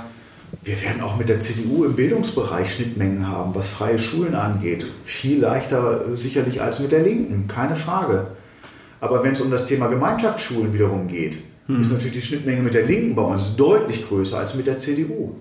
wir 0.62 0.82
werden 0.82 1.02
auch 1.02 1.18
mit 1.18 1.30
der 1.30 1.40
CDU 1.40 1.84
im 1.84 1.96
Bildungsbereich 1.96 2.74
Schnittmengen 2.74 3.28
haben, 3.28 3.56
was 3.56 3.68
freie 3.68 4.00
Schulen 4.00 4.36
angeht. 4.36 4.86
Viel 5.04 5.40
leichter 5.40 6.06
äh, 6.08 6.16
sicherlich 6.16 6.62
als 6.62 6.80
mit 6.80 6.92
der 6.92 7.02
Linken, 7.02 7.48
keine 7.48 7.76
Frage. 7.76 8.28
Aber 9.02 9.24
wenn 9.24 9.34
es 9.34 9.42
um 9.42 9.52
das 9.52 9.66
Thema 9.66 9.88
Gemeinschaftsschulen 9.88 10.74
wiederum 10.74 11.08
geht, 11.08 11.38
hm. 11.68 11.82
ist 11.82 11.92
natürlich 11.92 12.14
die 12.14 12.22
Schnittmenge 12.22 12.62
mit 12.62 12.74
der 12.74 12.86
Linken 12.86 13.16
bei 13.16 13.24
uns 13.24 13.56
deutlich 13.56 14.08
größer 14.08 14.38
als 14.38 14.56
mit 14.56 14.68
der 14.68 14.78
CDU. 14.78 15.36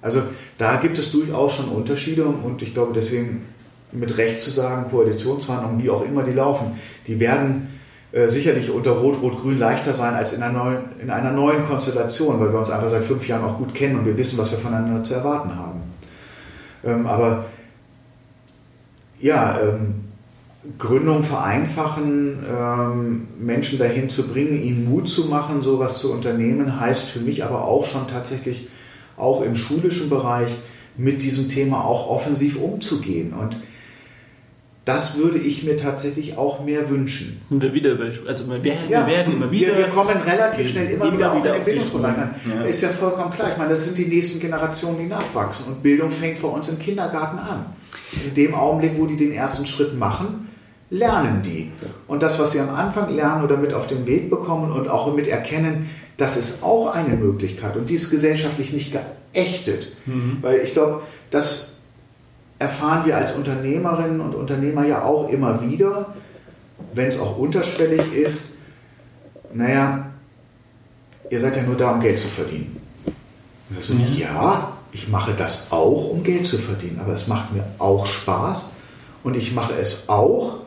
Also 0.00 0.22
da 0.58 0.76
gibt 0.76 0.98
es 0.98 1.10
durchaus 1.10 1.54
schon 1.54 1.68
Unterschiede 1.68 2.24
und 2.26 2.62
ich 2.62 2.74
glaube 2.74 2.92
deswegen 2.94 3.42
mit 3.92 4.16
Recht 4.18 4.40
zu 4.40 4.50
sagen, 4.50 4.90
Koalitionsverhandlungen, 4.90 5.82
wie 5.82 5.90
auch 5.90 6.04
immer 6.04 6.22
die 6.22 6.32
laufen, 6.32 6.72
die 7.06 7.18
werden 7.18 7.75
äh, 8.16 8.28
sicherlich 8.28 8.70
unter 8.70 8.92
Rot-Rot-Grün 8.92 9.58
leichter 9.58 9.92
sein 9.92 10.14
als 10.14 10.32
in 10.32 10.42
einer, 10.42 10.58
neuen, 10.58 10.78
in 11.02 11.10
einer 11.10 11.32
neuen 11.32 11.66
Konstellation, 11.66 12.40
weil 12.40 12.50
wir 12.50 12.58
uns 12.58 12.70
einfach 12.70 12.88
seit 12.88 13.04
fünf 13.04 13.28
Jahren 13.28 13.44
auch 13.44 13.58
gut 13.58 13.74
kennen 13.74 13.98
und 13.98 14.06
wir 14.06 14.16
wissen, 14.16 14.38
was 14.38 14.50
wir 14.52 14.58
voneinander 14.58 15.04
zu 15.04 15.12
erwarten 15.12 15.54
haben. 15.54 15.82
Ähm, 16.82 17.06
aber 17.06 17.44
ja, 19.20 19.60
ähm, 19.60 20.06
Gründung 20.78 21.24
vereinfachen, 21.24 22.42
ähm, 22.48 23.28
Menschen 23.38 23.78
dahin 23.78 24.08
zu 24.08 24.28
bringen, 24.28 24.62
ihnen 24.62 24.88
Mut 24.88 25.10
zu 25.10 25.26
machen, 25.26 25.60
sowas 25.60 25.98
zu 25.98 26.10
unternehmen, 26.10 26.80
heißt 26.80 27.10
für 27.10 27.20
mich 27.20 27.44
aber 27.44 27.66
auch 27.66 27.84
schon 27.84 28.08
tatsächlich 28.08 28.68
auch 29.18 29.42
im 29.42 29.54
schulischen 29.54 30.08
Bereich 30.08 30.56
mit 30.96 31.22
diesem 31.22 31.50
Thema 31.50 31.84
auch 31.84 32.08
offensiv 32.08 32.58
umzugehen. 32.58 33.34
Und 33.34 33.58
das 34.86 35.18
würde 35.18 35.38
ich 35.38 35.64
mir 35.64 35.76
tatsächlich 35.76 36.38
auch 36.38 36.64
mehr 36.64 36.88
wünschen. 36.88 37.40
Sind 37.48 37.60
wir 37.60 37.74
wieder 37.74 37.96
bei, 37.96 38.12
also 38.28 38.48
wir, 38.48 38.62
werden, 38.62 38.88
ja, 38.88 39.04
wir 39.04 39.12
werden 39.12 39.34
immer 39.34 39.50
wieder. 39.50 39.72
Wir, 39.72 39.78
wir 39.78 39.88
kommen 39.88 40.16
relativ 40.24 40.68
schnell 40.68 40.88
immer 40.88 41.06
wieder, 41.06 41.16
wieder 41.16 41.32
auch 41.32 41.36
in 41.36 41.42
den 41.42 41.64
Bildungsbereich 41.64 42.16
an. 42.16 42.34
Ja. 42.48 42.62
Ist 42.62 42.82
ja 42.82 42.90
vollkommen 42.90 43.32
klar. 43.32 43.50
Ich 43.50 43.58
meine, 43.58 43.70
das 43.70 43.84
sind 43.84 43.98
die 43.98 44.06
nächsten 44.06 44.38
Generationen, 44.38 44.98
die 44.98 45.06
nachwachsen. 45.06 45.66
Und 45.66 45.82
Bildung 45.82 46.12
fängt 46.12 46.40
bei 46.40 46.46
uns 46.46 46.68
im 46.68 46.78
Kindergarten 46.78 47.36
an. 47.36 47.66
In 48.24 48.32
dem 48.34 48.54
Augenblick, 48.54 48.92
wo 48.96 49.06
die 49.06 49.16
den 49.16 49.32
ersten 49.32 49.66
Schritt 49.66 49.98
machen, 49.98 50.48
lernen 50.90 51.42
die. 51.42 51.72
Und 52.06 52.22
das, 52.22 52.38
was 52.38 52.52
sie 52.52 52.60
am 52.60 52.72
Anfang 52.72 53.12
lernen 53.12 53.42
oder 53.42 53.56
mit 53.56 53.74
auf 53.74 53.88
den 53.88 54.06
Weg 54.06 54.30
bekommen 54.30 54.70
und 54.70 54.88
auch 54.88 55.12
mit 55.12 55.26
erkennen, 55.26 55.90
das 56.16 56.36
ist 56.36 56.62
auch 56.62 56.94
eine 56.94 57.16
Möglichkeit. 57.16 57.76
Und 57.76 57.90
die 57.90 57.94
ist 57.94 58.08
gesellschaftlich 58.08 58.72
nicht 58.72 58.92
geächtet. 59.32 59.96
Mhm. 60.06 60.38
Weil 60.42 60.60
ich 60.60 60.74
glaube, 60.74 61.02
das 61.32 61.75
erfahren 62.58 63.04
wir 63.04 63.16
als 63.16 63.32
Unternehmerinnen 63.32 64.20
und 64.20 64.34
Unternehmer 64.34 64.86
ja 64.86 65.04
auch 65.04 65.28
immer 65.28 65.60
wieder, 65.62 66.14
wenn 66.94 67.08
es 67.08 67.18
auch 67.20 67.36
unterschwellig 67.38 68.12
ist, 68.12 68.54
naja, 69.52 70.06
ihr 71.30 71.40
seid 71.40 71.56
ja 71.56 71.62
nur 71.62 71.76
da, 71.76 71.92
um 71.92 72.00
Geld 72.00 72.18
zu 72.18 72.28
verdienen. 72.28 72.80
Und 73.68 73.82
so, 73.82 73.94
mhm. 73.94 74.06
ja, 74.16 74.72
ich 74.92 75.08
mache 75.08 75.32
das 75.36 75.72
auch, 75.72 76.10
um 76.10 76.22
Geld 76.22 76.46
zu 76.46 76.58
verdienen, 76.58 77.00
aber 77.00 77.12
es 77.12 77.26
macht 77.26 77.52
mir 77.52 77.64
auch 77.78 78.06
Spaß 78.06 78.72
und 79.24 79.36
ich 79.36 79.54
mache 79.54 79.74
es 79.74 80.08
auch, 80.08 80.58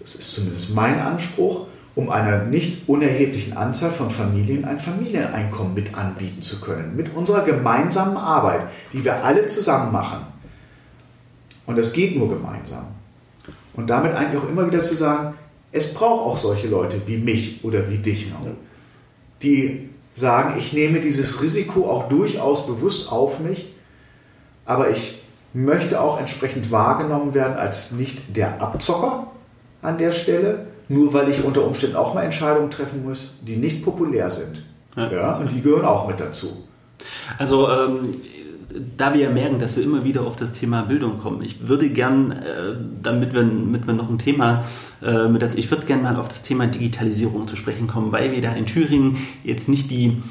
das 0.00 0.14
ist 0.14 0.34
zumindest 0.34 0.74
mein 0.74 1.00
Anspruch, 1.00 1.66
um 1.94 2.10
einer 2.10 2.44
nicht 2.44 2.88
unerheblichen 2.88 3.56
Anzahl 3.56 3.92
von 3.92 4.10
Familien 4.10 4.64
ein 4.64 4.78
Familieneinkommen 4.78 5.74
mit 5.74 5.96
anbieten 5.96 6.42
zu 6.42 6.60
können. 6.60 6.96
Mit 6.96 7.14
unserer 7.14 7.42
gemeinsamen 7.42 8.16
Arbeit, 8.16 8.62
die 8.92 9.04
wir 9.04 9.24
alle 9.24 9.46
zusammen 9.46 9.92
machen. 9.92 10.33
Und 11.66 11.78
das 11.78 11.92
geht 11.92 12.16
nur 12.16 12.28
gemeinsam. 12.28 12.86
Und 13.74 13.88
damit 13.88 14.14
eigentlich 14.14 14.42
auch 14.42 14.48
immer 14.48 14.66
wieder 14.66 14.82
zu 14.82 14.94
sagen, 14.94 15.34
es 15.72 15.92
braucht 15.92 16.22
auch 16.22 16.36
solche 16.36 16.68
Leute 16.68 17.00
wie 17.06 17.16
mich 17.16 17.64
oder 17.64 17.90
wie 17.90 17.98
dich 17.98 18.30
noch, 18.30 18.46
die 19.42 19.88
sagen, 20.14 20.54
ich 20.56 20.72
nehme 20.72 21.00
dieses 21.00 21.42
Risiko 21.42 21.90
auch 21.90 22.08
durchaus 22.08 22.66
bewusst 22.66 23.10
auf 23.10 23.40
mich, 23.40 23.74
aber 24.64 24.90
ich 24.90 25.18
möchte 25.52 26.00
auch 26.00 26.18
entsprechend 26.18 26.70
wahrgenommen 26.70 27.34
werden 27.34 27.56
als 27.56 27.90
nicht 27.90 28.36
der 28.36 28.62
Abzocker 28.62 29.26
an 29.82 29.98
der 29.98 30.12
Stelle, 30.12 30.66
nur 30.88 31.12
weil 31.12 31.28
ich 31.28 31.42
unter 31.44 31.64
Umständen 31.64 31.96
auch 31.96 32.14
mal 32.14 32.22
Entscheidungen 32.22 32.70
treffen 32.70 33.04
muss, 33.04 33.32
die 33.42 33.56
nicht 33.56 33.84
populär 33.84 34.30
sind. 34.30 34.62
Ja. 34.96 35.12
ja 35.12 35.36
und 35.36 35.50
die 35.50 35.60
gehören 35.60 35.84
auch 35.84 36.06
mit 36.06 36.20
dazu. 36.20 36.64
Also 37.38 37.68
ähm, 37.68 38.10
da 38.96 39.14
wir 39.14 39.20
ja 39.20 39.30
merken, 39.30 39.58
dass 39.58 39.76
wir 39.76 39.84
immer 39.84 40.04
wieder 40.04 40.22
auf 40.22 40.36
das 40.36 40.52
Thema 40.52 40.82
Bildung 40.82 41.18
kommen, 41.18 41.42
ich 41.42 41.68
würde 41.68 41.90
gern, 41.90 42.32
äh, 42.32 42.74
damit, 43.02 43.32
wir, 43.32 43.42
damit 43.42 43.86
wir 43.86 43.94
noch 43.94 44.08
ein 44.08 44.18
Thema 44.18 44.64
äh, 45.02 45.28
mit 45.28 45.42
dazu, 45.42 45.58
ich 45.58 45.70
würde 45.70 45.86
gern 45.86 46.02
mal 46.02 46.16
auf 46.16 46.28
das 46.28 46.42
Thema 46.42 46.66
Digitalisierung 46.66 47.46
zu 47.48 47.56
sprechen 47.56 47.86
kommen, 47.86 48.12
weil 48.12 48.32
wir 48.32 48.40
da 48.40 48.52
in 48.52 48.66
Thüringen 48.66 49.18
jetzt 49.42 49.68
nicht 49.68 49.90
die 49.90 50.22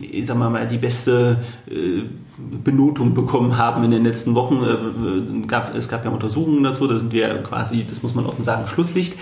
ich 0.00 0.26
sag 0.26 0.36
mal, 0.36 0.66
die 0.66 0.78
beste 0.78 1.38
äh, 1.68 2.02
Benotung 2.36 3.14
bekommen 3.14 3.56
haben 3.56 3.84
in 3.84 3.90
den 3.90 4.04
letzten 4.04 4.34
Wochen. 4.34 4.62
Äh, 4.62 5.76
es 5.76 5.88
gab 5.88 6.04
ja 6.04 6.10
Untersuchungen 6.10 6.62
dazu, 6.62 6.86
da 6.86 6.98
sind 6.98 7.12
wir 7.12 7.42
quasi, 7.42 7.84
das 7.88 8.02
muss 8.02 8.14
man 8.14 8.26
offen 8.26 8.44
sagen, 8.44 8.66
Schlusslicht. 8.66 9.16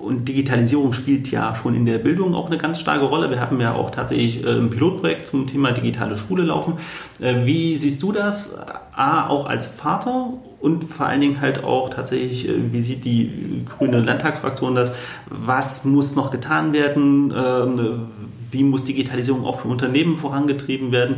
Und 0.00 0.28
Digitalisierung 0.28 0.92
spielt 0.92 1.30
ja 1.30 1.54
schon 1.54 1.76
in 1.76 1.86
der 1.86 1.98
Bildung 1.98 2.34
auch 2.34 2.46
eine 2.46 2.58
ganz 2.58 2.80
starke 2.80 3.04
Rolle. 3.04 3.30
Wir 3.30 3.40
haben 3.40 3.60
ja 3.60 3.72
auch 3.72 3.90
tatsächlich 3.90 4.44
ein 4.44 4.70
Pilotprojekt 4.70 5.28
zum 5.28 5.46
Thema 5.46 5.70
digitale 5.70 6.18
Schule 6.18 6.42
laufen. 6.42 6.74
Wie 7.20 7.76
siehst 7.76 8.02
du 8.02 8.10
das? 8.10 8.58
A, 8.92 9.28
auch 9.28 9.46
als 9.46 9.66
Vater 9.66 10.32
und 10.60 10.82
vor 10.84 11.06
allen 11.06 11.20
Dingen 11.20 11.40
halt 11.40 11.62
auch 11.62 11.90
tatsächlich, 11.90 12.50
wie 12.72 12.80
sieht 12.80 13.04
die 13.04 13.64
grüne 13.68 14.00
Landtagsfraktion 14.00 14.74
das? 14.74 14.92
Was 15.28 15.84
muss 15.84 16.16
noch 16.16 16.32
getan 16.32 16.72
werden? 16.72 17.32
Wie 18.54 18.64
muss 18.64 18.84
Digitalisierung 18.84 19.44
auch 19.44 19.60
für 19.60 19.68
Unternehmen 19.68 20.16
vorangetrieben 20.16 20.92
werden. 20.92 21.16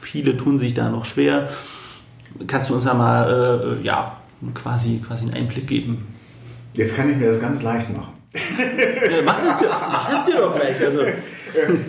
Viele 0.00 0.36
tun 0.36 0.58
sich 0.58 0.74
da 0.74 0.88
noch 0.90 1.04
schwer. 1.04 1.48
Kannst 2.46 2.68
du 2.68 2.74
uns 2.74 2.84
da 2.84 2.92
mal 2.92 3.78
äh, 3.80 3.84
ja, 3.84 4.18
quasi, 4.54 5.00
quasi 5.06 5.24
einen 5.24 5.34
Einblick 5.34 5.66
geben? 5.66 6.06
Jetzt 6.74 6.96
kann 6.96 7.10
ich 7.10 7.16
mir 7.16 7.28
das 7.28 7.40
ganz 7.40 7.62
leicht 7.62 7.88
machen. 7.90 8.12
ja, 8.34 9.22
mach, 9.24 9.38
es 9.44 9.58
dir, 9.58 9.68
mach 9.68 10.12
es 10.12 10.24
dir 10.24 10.36
doch 10.36 10.54
gleich. 10.54 10.84
Also. 10.84 11.02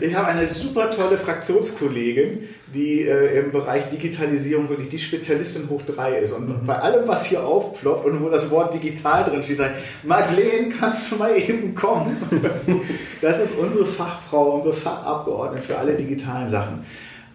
Ich 0.02 0.16
habe 0.16 0.28
eine 0.28 0.48
super 0.48 0.90
tolle 0.90 1.18
Fraktionskollegin, 1.18 2.50
die 2.74 3.02
äh, 3.02 3.40
im 3.40 3.52
Bereich 3.52 3.90
Digitalisierung 3.90 4.70
wirklich 4.70 4.90
die 4.90 5.00
Spezialistin 5.00 5.70
hoch 5.70 5.82
drei 5.84 6.18
ist. 6.18 6.32
Und 6.32 6.50
mhm. 6.50 6.66
bei 6.66 6.78
allem, 6.80 7.08
was 7.08 7.26
hier 7.26 7.44
aufploppt 7.44 8.06
und 8.06 8.22
wo 8.22 8.30
das 8.30 8.50
Wort 8.52 8.74
digital 8.74 9.24
drin 9.24 9.44
steht, 9.44 9.58
sagt, 9.58 9.76
Madeleine, 10.04 10.70
kannst 10.78 11.12
du 11.12 11.18
mal 11.18 11.38
eben 11.38 11.76
kommen? 11.76 12.18
das 13.22 13.40
ist 13.40 13.58
unsere 13.58 13.86
Fachfrau, 13.86 14.56
unsere 14.56 14.74
Fachabgeordnete 14.74 15.66
für 15.66 15.78
alle 15.78 15.94
digitalen 15.94 16.50
Sachen. 16.50 16.84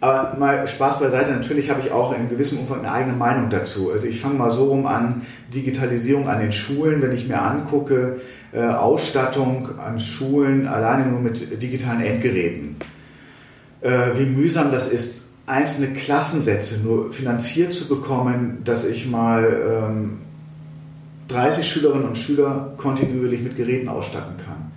Aber 0.00 0.36
mal 0.38 0.66
Spaß 0.66 1.00
beiseite, 1.00 1.32
natürlich 1.32 1.70
habe 1.70 1.80
ich 1.80 1.90
auch 1.90 2.14
in 2.16 2.28
gewissem 2.28 2.58
Umfang 2.58 2.80
eine 2.80 2.92
eigene 2.92 3.16
Meinung 3.16 3.50
dazu. 3.50 3.90
Also 3.90 4.06
ich 4.06 4.20
fange 4.20 4.34
mal 4.34 4.50
so 4.50 4.66
rum 4.66 4.86
an, 4.86 5.26
Digitalisierung 5.52 6.28
an 6.28 6.40
den 6.40 6.52
Schulen, 6.52 7.02
wenn 7.02 7.12
ich 7.12 7.26
mir 7.26 7.42
angucke, 7.42 8.20
äh, 8.52 8.60
Ausstattung 8.60 9.78
an 9.78 10.00
Schulen 10.00 10.66
alleine 10.66 11.06
nur 11.06 11.20
mit 11.20 11.62
digitalen 11.62 12.02
Endgeräten. 12.02 12.76
Äh, 13.80 13.90
wie 14.16 14.24
mühsam 14.26 14.72
das 14.72 14.90
ist, 14.90 15.22
einzelne 15.46 15.88
Klassensätze 15.88 16.78
nur 16.78 17.12
finanziert 17.12 17.72
zu 17.72 17.88
bekommen, 17.88 18.58
dass 18.64 18.84
ich 18.84 19.06
mal 19.06 19.88
ähm, 19.88 20.18
30 21.28 21.66
Schülerinnen 21.66 22.08
und 22.08 22.18
Schüler 22.18 22.72
kontinuierlich 22.76 23.42
mit 23.42 23.56
Geräten 23.56 23.88
ausstatten 23.88 24.36
kann. 24.38 24.72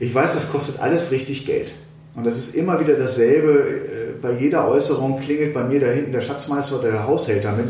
Ich 0.00 0.14
weiß, 0.14 0.34
das 0.34 0.50
kostet 0.50 0.80
alles 0.80 1.10
richtig 1.10 1.46
Geld. 1.46 1.74
Und 2.14 2.26
das 2.26 2.36
ist 2.36 2.54
immer 2.54 2.80
wieder 2.80 2.94
dasselbe. 2.94 3.60
Äh, 3.60 4.20
bei 4.20 4.32
jeder 4.32 4.68
Äußerung 4.68 5.20
klingelt 5.20 5.54
bei 5.54 5.64
mir 5.64 5.80
da 5.80 5.86
hinten 5.86 6.12
der 6.12 6.20
Schatzmeister 6.20 6.80
oder 6.80 6.90
der 6.90 7.06
Haushälter 7.06 7.52
mit 7.52 7.66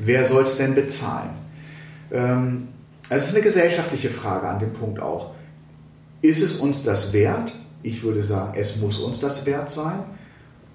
wer 0.00 0.24
soll 0.24 0.42
es 0.44 0.56
denn 0.56 0.74
bezahlen? 0.74 1.30
Ähm, 2.12 2.68
es 3.10 3.28
ist 3.28 3.34
eine 3.34 3.42
gesellschaftliche 3.42 4.10
Frage 4.10 4.48
an 4.48 4.58
dem 4.58 4.72
Punkt 4.72 5.00
auch. 5.00 5.30
Ist 6.20 6.42
es 6.42 6.56
uns 6.56 6.82
das 6.82 7.12
wert? 7.12 7.54
Ich 7.82 8.02
würde 8.02 8.22
sagen, 8.22 8.54
es 8.56 8.76
muss 8.76 8.98
uns 8.98 9.20
das 9.20 9.46
wert 9.46 9.70
sein. 9.70 10.00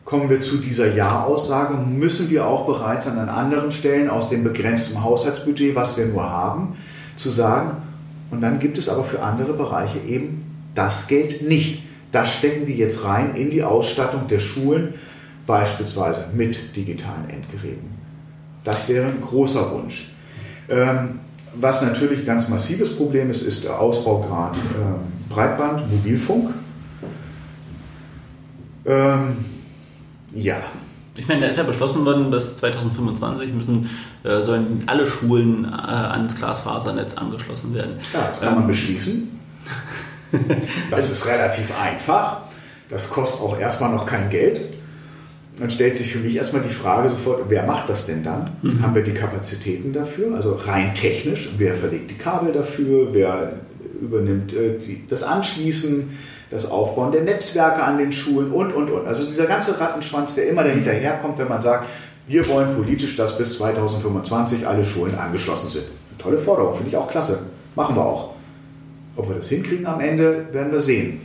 Kommen 0.05 0.29
wir 0.29 0.41
zu 0.41 0.57
dieser 0.57 0.93
Ja-Aussage, 0.93 1.75
müssen 1.75 2.29
wir 2.29 2.45
auch 2.45 2.65
bereit 2.65 3.03
sein, 3.03 3.17
an 3.17 3.29
anderen 3.29 3.71
Stellen 3.71 4.09
aus 4.09 4.29
dem 4.29 4.43
begrenzten 4.43 5.03
Haushaltsbudget, 5.03 5.75
was 5.75 5.97
wir 5.97 6.07
nur 6.07 6.29
haben, 6.29 6.75
zu 7.15 7.29
sagen, 7.31 7.77
und 8.33 8.41
dann 8.41 8.57
gibt 8.57 8.79
es 8.79 8.89
aber 8.89 9.03
für 9.03 9.21
andere 9.21 9.53
Bereiche 9.53 9.99
eben 9.99 10.43
das 10.73 11.07
Geld 11.07 11.43
nicht. 11.43 11.83
Das 12.11 12.33
stecken 12.33 12.65
wir 12.65 12.73
jetzt 12.73 13.03
rein 13.03 13.35
in 13.35 13.51
die 13.51 13.63
Ausstattung 13.63 14.27
der 14.27 14.39
Schulen, 14.39 14.95
beispielsweise 15.45 16.25
mit 16.33 16.75
digitalen 16.75 17.29
Endgeräten. 17.29 17.91
Das 18.63 18.89
wäre 18.89 19.05
ein 19.05 19.21
großer 19.21 19.71
Wunsch. 19.71 20.11
Ähm, 20.67 21.19
was 21.55 21.81
natürlich 21.81 22.19
ein 22.19 22.25
ganz 22.25 22.49
massives 22.49 22.95
Problem 22.95 23.29
ist, 23.29 23.41
ist 23.41 23.63
der 23.63 23.79
Ausbaugrad 23.79 24.55
äh, 24.57 25.31
Breitband, 25.33 25.91
Mobilfunk. 25.91 26.53
Ähm, 28.85 29.37
ja. 30.33 30.57
Ich 31.15 31.27
meine, 31.27 31.41
da 31.41 31.47
ist 31.47 31.57
ja 31.57 31.63
beschlossen 31.63 32.05
worden, 32.05 32.31
bis 32.31 32.57
2025 32.57 33.53
müssen, 33.53 33.89
äh, 34.23 34.41
sollen 34.41 34.83
alle 34.87 35.05
Schulen 35.05 35.65
äh, 35.65 35.67
ans 35.67 36.35
Glasfasernetz 36.35 37.15
angeschlossen 37.15 37.73
werden. 37.73 37.99
Ja, 38.13 38.27
das 38.29 38.39
kann 38.39 38.49
ähm, 38.49 38.55
man 38.59 38.67
beschließen. 38.67 39.29
Das 40.89 41.11
ist 41.11 41.27
relativ 41.27 41.71
einfach. 41.79 42.37
Das 42.89 43.07
kostet 43.07 43.41
auch 43.41 43.55
erstmal 43.55 43.91
noch 43.91 44.07
kein 44.07 44.31
Geld. 44.31 44.72
Dann 45.59 45.69
stellt 45.69 45.97
sich 45.97 46.11
für 46.11 46.19
mich 46.19 46.35
erstmal 46.35 46.63
die 46.63 46.73
Frage 46.73 47.09
sofort, 47.09 47.43
wer 47.49 47.65
macht 47.65 47.89
das 47.89 48.07
denn 48.07 48.23
dann? 48.23 48.49
Mhm. 48.61 48.81
Haben 48.81 48.95
wir 48.95 49.03
die 49.03 49.13
Kapazitäten 49.13 49.93
dafür? 49.93 50.35
Also 50.35 50.53
rein 50.53 50.93
technisch, 50.95 51.51
wer 51.57 51.75
verlegt 51.75 52.09
die 52.09 52.17
Kabel 52.17 52.51
dafür? 52.53 53.13
Wer 53.13 53.53
übernimmt 54.01 54.53
äh, 54.53 54.79
die, 54.79 55.05
das 55.07 55.23
Anschließen, 55.23 56.17
das 56.49 56.69
Aufbauen 56.69 57.11
der 57.11 57.21
Netzwerke 57.21 57.83
an 57.83 57.97
den 57.97 58.11
Schulen 58.11 58.51
und, 58.51 58.71
und, 58.73 58.89
und. 58.89 59.07
Also 59.07 59.25
dieser 59.25 59.45
ganze 59.45 59.79
Rattenschwanz, 59.79 60.35
der 60.35 60.49
immer 60.49 60.63
dahinterherkommt, 60.63 61.37
wenn 61.37 61.49
man 61.49 61.61
sagt, 61.61 61.87
wir 62.27 62.47
wollen 62.47 62.75
politisch, 62.75 63.15
dass 63.15 63.37
bis 63.37 63.57
2025 63.57 64.65
alle 64.65 64.85
Schulen 64.85 65.15
angeschlossen 65.15 65.69
sind. 65.69 65.85
Eine 65.85 66.17
tolle 66.17 66.37
Forderung, 66.37 66.75
finde 66.75 66.89
ich 66.89 66.97
auch 66.97 67.09
klasse. 67.09 67.39
Machen 67.75 67.95
wir 67.95 68.05
auch. 68.05 68.33
Ob 69.15 69.29
wir 69.29 69.35
das 69.35 69.49
hinkriegen 69.49 69.85
am 69.85 69.99
Ende, 69.99 70.47
werden 70.51 70.71
wir 70.71 70.79
sehen. 70.79 71.21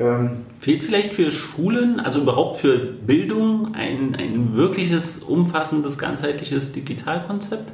Ähm, 0.00 0.30
Fehlt 0.58 0.82
vielleicht 0.82 1.12
für 1.12 1.30
Schulen, 1.30 2.00
also 2.00 2.20
überhaupt 2.20 2.56
für 2.56 2.78
Bildung, 2.78 3.74
ein, 3.74 4.16
ein 4.18 4.56
wirkliches, 4.56 5.18
umfassendes, 5.18 5.98
ganzheitliches 5.98 6.72
Digitalkonzept? 6.72 7.72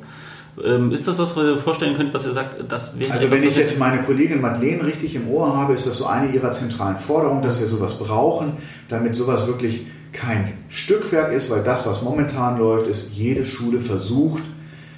Ähm, 0.65 0.91
ist 0.91 1.07
das 1.07 1.19
was, 1.19 1.37
was 1.37 1.45
ihr 1.45 1.59
vorstellen 1.59 1.97
könnt, 1.97 2.13
was 2.15 2.25
ihr 2.25 2.33
sagt, 2.33 2.57
das 2.71 2.99
wäre 2.99 3.13
Also 3.13 3.31
wenn 3.31 3.45
ich 3.45 3.57
jetzt 3.57 3.79
meine 3.79 4.03
Kollegin 4.03 4.41
Madeleine 4.41 4.87
richtig 4.87 5.15
im 5.15 5.29
Ohr 5.29 5.57
habe, 5.57 5.75
ist 5.75 5.87
das 5.87 5.99
so 5.99 6.07
eine 6.07 6.33
ihrer 6.33 6.53
zentralen 6.53 6.97
Forderungen, 6.97 7.43
dass 7.43 7.61
wir 7.61 7.67
sowas 7.67 7.99
brauchen, 7.99 8.55
damit 8.89 9.15
sowas 9.15 9.47
wirklich 9.47 9.87
kein 10.13 10.55
Stückwerk 10.69 11.33
ist, 11.33 11.51
weil 11.51 11.63
das, 11.63 11.87
was 11.87 12.03
momentan 12.03 12.59
läuft, 12.59 12.87
ist, 12.87 13.11
jede 13.13 13.45
Schule 13.45 13.81
versucht, 13.81 14.43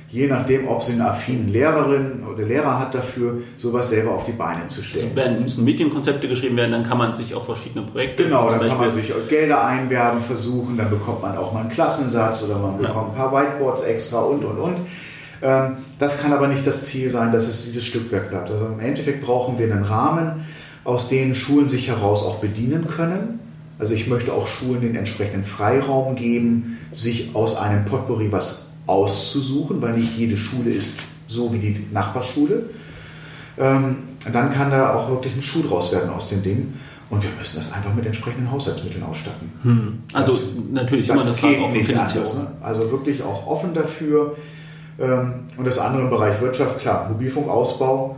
je 0.09 0.27
nachdem, 0.27 0.69
ob 0.69 0.83
sie 0.83 0.95
eine 0.95 1.09
affinen 1.11 1.49
Lehrerin 1.49 2.25
oder 2.27 2.45
Lehrer 2.45 2.79
hat 2.79 2.95
dafür, 2.95 3.43
sowas 3.59 3.91
selber 3.91 4.13
auf 4.13 4.25
die 4.25 4.33
Beine 4.33 4.67
zu 4.67 4.83
stellen. 4.83 5.07
Also 5.07 5.17
werden 5.17 5.43
müssen 5.43 5.65
Medienkonzepte 5.65 6.29
geschrieben 6.29 6.57
werden, 6.57 6.73
dann 6.73 6.85
kann 6.85 6.99
man 6.99 7.13
sich 7.15 7.35
auch 7.35 7.45
verschiedene 7.45 7.85
Projekte. 7.85 8.25
Genau, 8.25 8.49
dann 8.49 8.67
kann 8.67 8.79
man 8.79 8.91
sich 8.91 9.13
Gelder 9.29 9.65
einwerben, 9.65 10.21
versuchen, 10.21 10.79
dann 10.79 10.89
bekommt 10.89 11.23
man 11.23 11.37
auch 11.37 11.53
mal 11.53 11.61
einen 11.61 11.71
Klassensatz 11.71 12.43
oder 12.43 12.59
man 12.59 12.79
bekommt 12.79 13.17
ja. 13.17 13.25
ein 13.27 13.31
paar 13.31 13.33
Whiteboards 13.33 13.83
extra 13.83 14.21
und 14.21 14.45
und 14.45 14.59
und. 14.59 14.77
Ähm, 15.43 15.77
das 15.99 16.21
kann 16.21 16.33
aber 16.33 16.49
nicht 16.49 16.67
das 16.67 16.87
Ziel 16.87 17.11
sein, 17.11 17.31
dass 17.31 17.47
es 17.47 17.67
dieses 17.67 17.85
Stückwerk 17.85 18.31
bleibt. 18.31 18.51
Also 18.51 18.67
im 18.67 18.81
Endeffekt 18.81 19.23
brauchen 19.23 19.59
wir 19.59 19.71
einen 19.71 19.85
Rahmen, 19.85 20.47
aus 20.85 21.11
dem 21.11 21.35
Schulen 21.35 21.69
sich 21.69 21.89
heraus 21.89 22.23
auch 22.23 22.37
bedienen 22.37 22.87
können. 22.89 23.41
Also 23.79 23.93
ich 23.93 24.09
möchte 24.09 24.33
auch 24.33 24.47
Schulen 24.47 24.81
den 24.81 24.97
entsprechenden 24.97 25.45
Freiraum 25.45 26.17
geben, 26.17 26.79
sich 26.93 27.35
aus 27.35 27.57
einem 27.57 27.85
Potpourri 27.85 28.33
was 28.33 28.68
auszusuchen, 28.89 29.81
weil 29.83 29.95
nicht 29.95 30.17
jede 30.17 30.37
Schule 30.37 30.71
ist 30.71 30.99
so 31.27 31.53
wie 31.53 31.59
die 31.59 31.87
Nachbarschule. 31.93 32.71
Ähm, 33.59 33.97
dann 34.33 34.51
kann 34.51 34.71
da 34.71 34.95
auch 34.95 35.09
wirklich 35.11 35.37
ein 35.37 35.43
Schuh 35.43 35.63
draus 35.63 35.93
werden 35.93 36.11
aus 36.11 36.29
dem 36.29 36.43
Ding. 36.43 36.73
Und 37.11 37.23
wir 37.23 37.31
müssen 37.39 37.57
das 37.57 37.73
einfach 37.73 37.95
mit 37.95 38.05
entsprechenden 38.05 38.51
Haushaltsmitteln 38.51 39.03
ausstatten. 39.03 39.51
Hm. 39.63 39.99
Also 40.13 40.33
das, 40.33 40.43
natürlich 40.71 41.09
immer 41.09 41.23
eine 41.23 41.33
Frage 41.33 41.61
auf 41.61 41.73
Finanzierung. 41.73 42.35
Ne? 42.35 42.47
Also 42.61 42.91
wirklich 42.91 43.23
auch 43.23 43.47
offen 43.47 43.73
dafür. 43.73 44.37
Ähm, 44.99 45.45
und 45.57 45.67
das 45.67 45.79
andere 45.79 46.03
im 46.03 46.11
Bereich 46.11 46.41
Wirtschaft, 46.41 46.81
klar, 46.81 47.09
Mobilfunkausbau. 47.09 48.17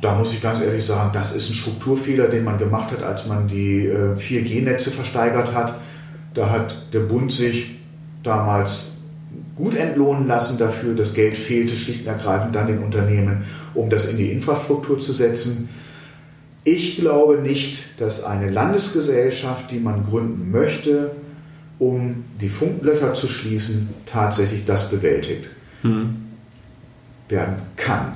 Da 0.00 0.14
muss 0.14 0.32
ich 0.32 0.40
ganz 0.40 0.60
ehrlich 0.60 0.84
sagen, 0.84 1.10
das 1.12 1.34
ist 1.34 1.50
ein 1.50 1.54
Strukturfehler, 1.54 2.28
den 2.28 2.44
man 2.44 2.56
gemacht 2.56 2.92
hat, 2.92 3.02
als 3.02 3.26
man 3.26 3.48
die 3.48 3.90
4G-Netze 3.90 4.90
äh, 4.90 4.92
versteigert 4.92 5.54
hat. 5.54 5.74
Da 6.32 6.48
hat 6.48 6.94
der 6.94 7.00
Bund 7.00 7.30
sich 7.30 7.76
damals 8.22 8.93
gut 9.56 9.74
entlohnen 9.74 10.26
lassen 10.26 10.58
dafür. 10.58 10.94
Das 10.94 11.14
Geld 11.14 11.36
fehlte 11.36 11.74
schlicht 11.74 12.02
und 12.02 12.08
ergreifend 12.08 12.54
dann 12.54 12.66
den 12.66 12.80
Unternehmen, 12.80 13.44
um 13.74 13.90
das 13.90 14.06
in 14.06 14.16
die 14.16 14.30
Infrastruktur 14.30 14.98
zu 14.98 15.12
setzen. 15.12 15.68
Ich 16.64 16.96
glaube 16.96 17.38
nicht, 17.38 18.00
dass 18.00 18.24
eine 18.24 18.50
Landesgesellschaft, 18.50 19.70
die 19.70 19.78
man 19.78 20.04
gründen 20.04 20.50
möchte, 20.50 21.12
um 21.78 22.24
die 22.40 22.48
Funklöcher 22.48 23.14
zu 23.14 23.28
schließen, 23.28 23.90
tatsächlich 24.06 24.64
das 24.64 24.90
bewältigt 24.90 25.46
hm. 25.82 26.16
werden 27.28 27.56
kann. 27.76 28.12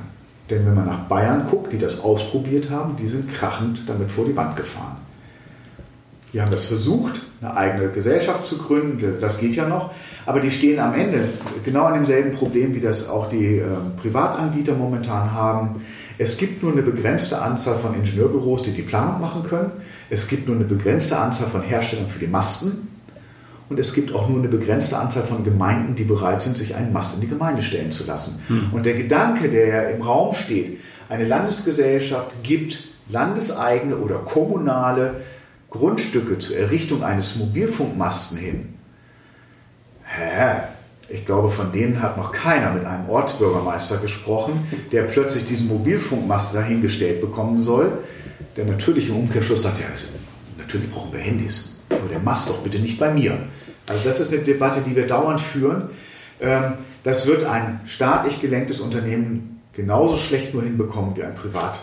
Denn 0.49 0.65
wenn 0.65 0.75
man 0.75 0.87
nach 0.87 1.01
Bayern 1.09 1.47
guckt, 1.49 1.73
die 1.73 1.79
das 1.79 2.01
ausprobiert 2.01 2.71
haben, 2.71 2.97
die 2.97 3.09
sind 3.09 3.31
krachend 3.31 3.83
damit 3.87 4.11
vor 4.11 4.25
die 4.25 4.37
Wand 4.37 4.57
gefahren. 4.57 4.97
Die 6.33 6.41
haben 6.41 6.51
das 6.51 6.65
versucht, 6.65 7.21
eine 7.41 7.57
eigene 7.57 7.89
Gesellschaft 7.91 8.47
zu 8.47 8.59
gründen, 8.59 9.19
das 9.21 9.39
geht 9.39 9.55
ja 9.55 9.69
noch, 9.69 9.93
aber 10.27 10.41
die 10.41 10.51
stehen 10.51 10.79
am 10.81 10.95
Ende 10.95 11.21
genau 11.65 11.85
an 11.85 11.95
demselben 11.95 12.33
Problem, 12.33 12.75
wie 12.75 12.81
das 12.81 13.09
auch 13.09 13.29
die 13.29 13.59
äh, 13.59 13.65
Privatanbieter 13.97 14.75
momentan 14.75 15.33
haben. 15.33 15.83
Es 16.19 16.37
gibt 16.37 16.63
nur 16.63 16.73
eine 16.73 16.83
begrenzte 16.83 17.41
Anzahl 17.41 17.77
von 17.77 17.95
Ingenieurbüros, 17.95 18.65
die 18.65 18.73
die 18.73 18.83
Planung 18.83 19.21
machen 19.21 19.45
können. 19.45 19.71
Es 20.11 20.27
gibt 20.27 20.49
nur 20.49 20.57
eine 20.57 20.65
begrenzte 20.65 21.17
Anzahl 21.17 21.47
von 21.47 21.63
Herstellern 21.63 22.09
für 22.09 22.19
die 22.19 22.27
Masten. 22.27 22.89
Und 23.69 23.79
es 23.79 23.95
gibt 23.95 24.13
auch 24.15 24.29
nur 24.29 24.39
eine 24.39 24.49
begrenzte 24.49 24.99
Anzahl 24.99 25.23
von 25.23 25.45
Gemeinden, 25.45 25.95
die 25.95 26.05
bereit 26.05 26.43
sind, 26.43 26.57
sich 26.57 26.75
einen 26.75 26.93
Mast 26.93 27.15
in 27.15 27.21
die 27.21 27.29
Gemeinde 27.29 27.63
stellen 27.63 27.93
zu 27.93 28.05
lassen. 28.07 28.43
Hm. 28.49 28.71
Und 28.73 28.87
der 28.87 28.95
Gedanke, 28.95 29.49
der 29.51 29.67
ja 29.67 29.83
im 29.91 30.03
Raum 30.03 30.35
steht, 30.35 30.81
eine 31.09 31.27
Landesgesellschaft 31.27 32.43
gibt 32.43 32.89
landeseigene 33.11 33.97
oder 33.97 34.17
kommunale 34.17 35.23
Grundstücke 35.71 36.39
zur 36.39 36.57
Errichtung 36.57 37.03
eines 37.03 37.37
Mobilfunkmasten 37.37 38.39
hin. 38.39 38.75
Hä? 40.05 40.63
Ich 41.11 41.25
glaube, 41.25 41.51
von 41.51 41.73
denen 41.73 42.03
hat 42.03 42.19
noch 42.19 42.33
keiner 42.33 42.73
mit 42.73 42.85
einem 42.85 43.09
Ortsbürgermeister 43.09 43.97
gesprochen, 43.99 44.67
der 44.93 45.05
plötzlich 45.05 45.47
diesen 45.47 45.69
Mobilfunkmast 45.69 46.55
dahingestellt 46.55 47.21
bekommen 47.21 47.63
soll, 47.63 48.05
der 48.57 48.67
natürlich 48.67 49.09
im 49.09 49.17
Umkehrschluss 49.17 49.63
sagt, 49.63 49.81
ja, 49.81 49.87
natürlich 50.59 50.91
brauchen 50.91 51.13
wir 51.13 51.21
Handys, 51.21 51.77
aber 51.89 52.09
der 52.11 52.19
Mast 52.19 52.51
doch 52.51 52.59
bitte 52.59 52.79
nicht 52.79 52.99
bei 52.99 53.13
mir. 53.13 53.39
Also 53.87 54.05
das 54.05 54.21
ist 54.21 54.33
eine 54.33 54.43
Debatte, 54.43 54.83
die 54.87 54.95
wir 54.95 55.07
dauernd 55.07 55.41
führen. 55.41 55.85
Ähm, 56.41 56.75
das 57.05 57.27
wird 57.27 57.45
ein 57.45 57.81
staatlich 57.87 58.41
gelenktes 58.41 58.81
Unternehmen 58.81 59.63
genauso 59.73 60.17
schlecht 60.17 60.53
nur 60.53 60.63
hinbekommen 60.63 61.17
wie 61.17 61.23
ein 61.23 61.35
privat 61.35 61.81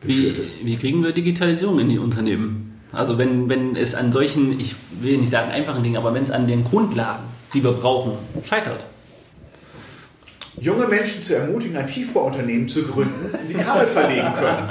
geführtes. 0.00 0.56
Wie, 0.62 0.68
wie 0.68 0.76
kriegen 0.76 1.02
wir 1.02 1.12
Digitalisierung 1.12 1.80
in 1.80 1.88
die 1.90 1.98
Unternehmen? 1.98 2.67
Also 2.92 3.18
wenn, 3.18 3.48
wenn 3.48 3.76
es 3.76 3.94
an 3.94 4.12
solchen, 4.12 4.58
ich 4.58 4.74
will 5.00 5.18
nicht 5.18 5.30
sagen 5.30 5.50
einfachen 5.50 5.82
Dingen, 5.82 5.96
aber 5.96 6.14
wenn 6.14 6.22
es 6.22 6.30
an 6.30 6.46
den 6.46 6.64
Grundlagen, 6.64 7.24
die 7.54 7.62
wir 7.62 7.72
brauchen, 7.72 8.12
scheitert. 8.44 8.84
Junge 10.60 10.88
Menschen 10.88 11.22
zu 11.22 11.36
ermutigen, 11.36 11.76
ein 11.76 11.86
Tiefbauunternehmen 11.86 12.68
zu 12.68 12.84
gründen, 12.84 13.32
die 13.48 13.54
Kabel 13.54 13.86
verlegen 13.86 14.32
können. 14.34 14.68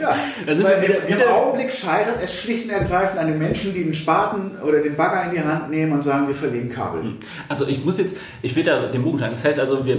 Ja, 0.00 0.16
also 0.46 0.64
weil 0.64 0.80
wieder, 0.80 1.06
im, 1.06 1.20
im 1.20 1.28
Augenblick 1.28 1.72
scheitert 1.72 2.22
es 2.22 2.34
schlicht 2.40 2.64
und 2.64 2.70
ergreifend 2.70 3.18
an 3.18 3.26
den 3.26 3.38
Menschen, 3.38 3.74
die 3.74 3.84
den 3.84 3.92
Spaten 3.92 4.52
oder 4.62 4.80
den 4.80 4.96
Bagger 4.96 5.26
in 5.26 5.32
die 5.32 5.42
Hand 5.42 5.70
nehmen 5.70 5.92
und 5.92 6.02
sagen, 6.02 6.26
wir 6.26 6.34
verlegen 6.34 6.70
Kabel. 6.70 7.02
Hm. 7.02 7.18
Also 7.48 7.66
ich 7.66 7.84
muss 7.84 7.98
jetzt, 7.98 8.16
ich 8.40 8.56
will 8.56 8.64
da 8.64 8.86
den 8.86 9.02
Bogen 9.02 9.18
schlagen. 9.18 9.34
Das 9.34 9.44
heißt 9.44 9.58
also, 9.58 9.84
wir, 9.84 9.98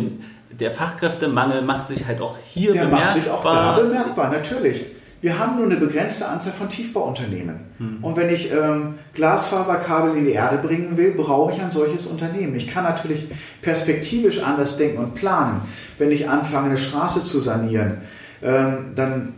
der 0.49 0.71
Fachkräftemangel 0.71 1.61
macht 1.61 1.89
sich 1.89 2.05
halt 2.05 2.19
auch 2.19 2.37
hier 2.47 2.73
der 2.73 2.85
bemerkbar. 2.85 2.99
Der 2.99 3.07
macht 3.07 3.21
sich 3.21 3.29
auch 3.29 3.43
da 3.43 3.79
bemerkbar, 3.79 4.31
natürlich. 4.31 4.85
Wir 5.21 5.37
haben 5.37 5.57
nur 5.57 5.65
eine 5.65 5.77
begrenzte 5.77 6.27
Anzahl 6.27 6.51
von 6.51 6.67
Tiefbauunternehmen. 6.67 7.55
Hm. 7.77 7.99
Und 8.01 8.17
wenn 8.17 8.33
ich 8.33 8.51
ähm, 8.51 8.95
Glasfaserkabel 9.13 10.17
in 10.17 10.25
die 10.25 10.31
Erde 10.31 10.57
bringen 10.57 10.97
will, 10.97 11.11
brauche 11.11 11.53
ich 11.53 11.61
ein 11.61 11.69
solches 11.69 12.07
Unternehmen. 12.07 12.55
Ich 12.55 12.67
kann 12.67 12.83
natürlich 12.83 13.27
perspektivisch 13.61 14.41
anders 14.41 14.77
denken 14.77 14.97
und 14.97 15.13
planen. 15.13 15.61
Wenn 15.99 16.11
ich 16.11 16.27
anfange, 16.27 16.69
eine 16.69 16.77
Straße 16.77 17.23
zu 17.23 17.39
sanieren, 17.39 17.97
ähm, 18.41 18.93
dann, 18.95 19.33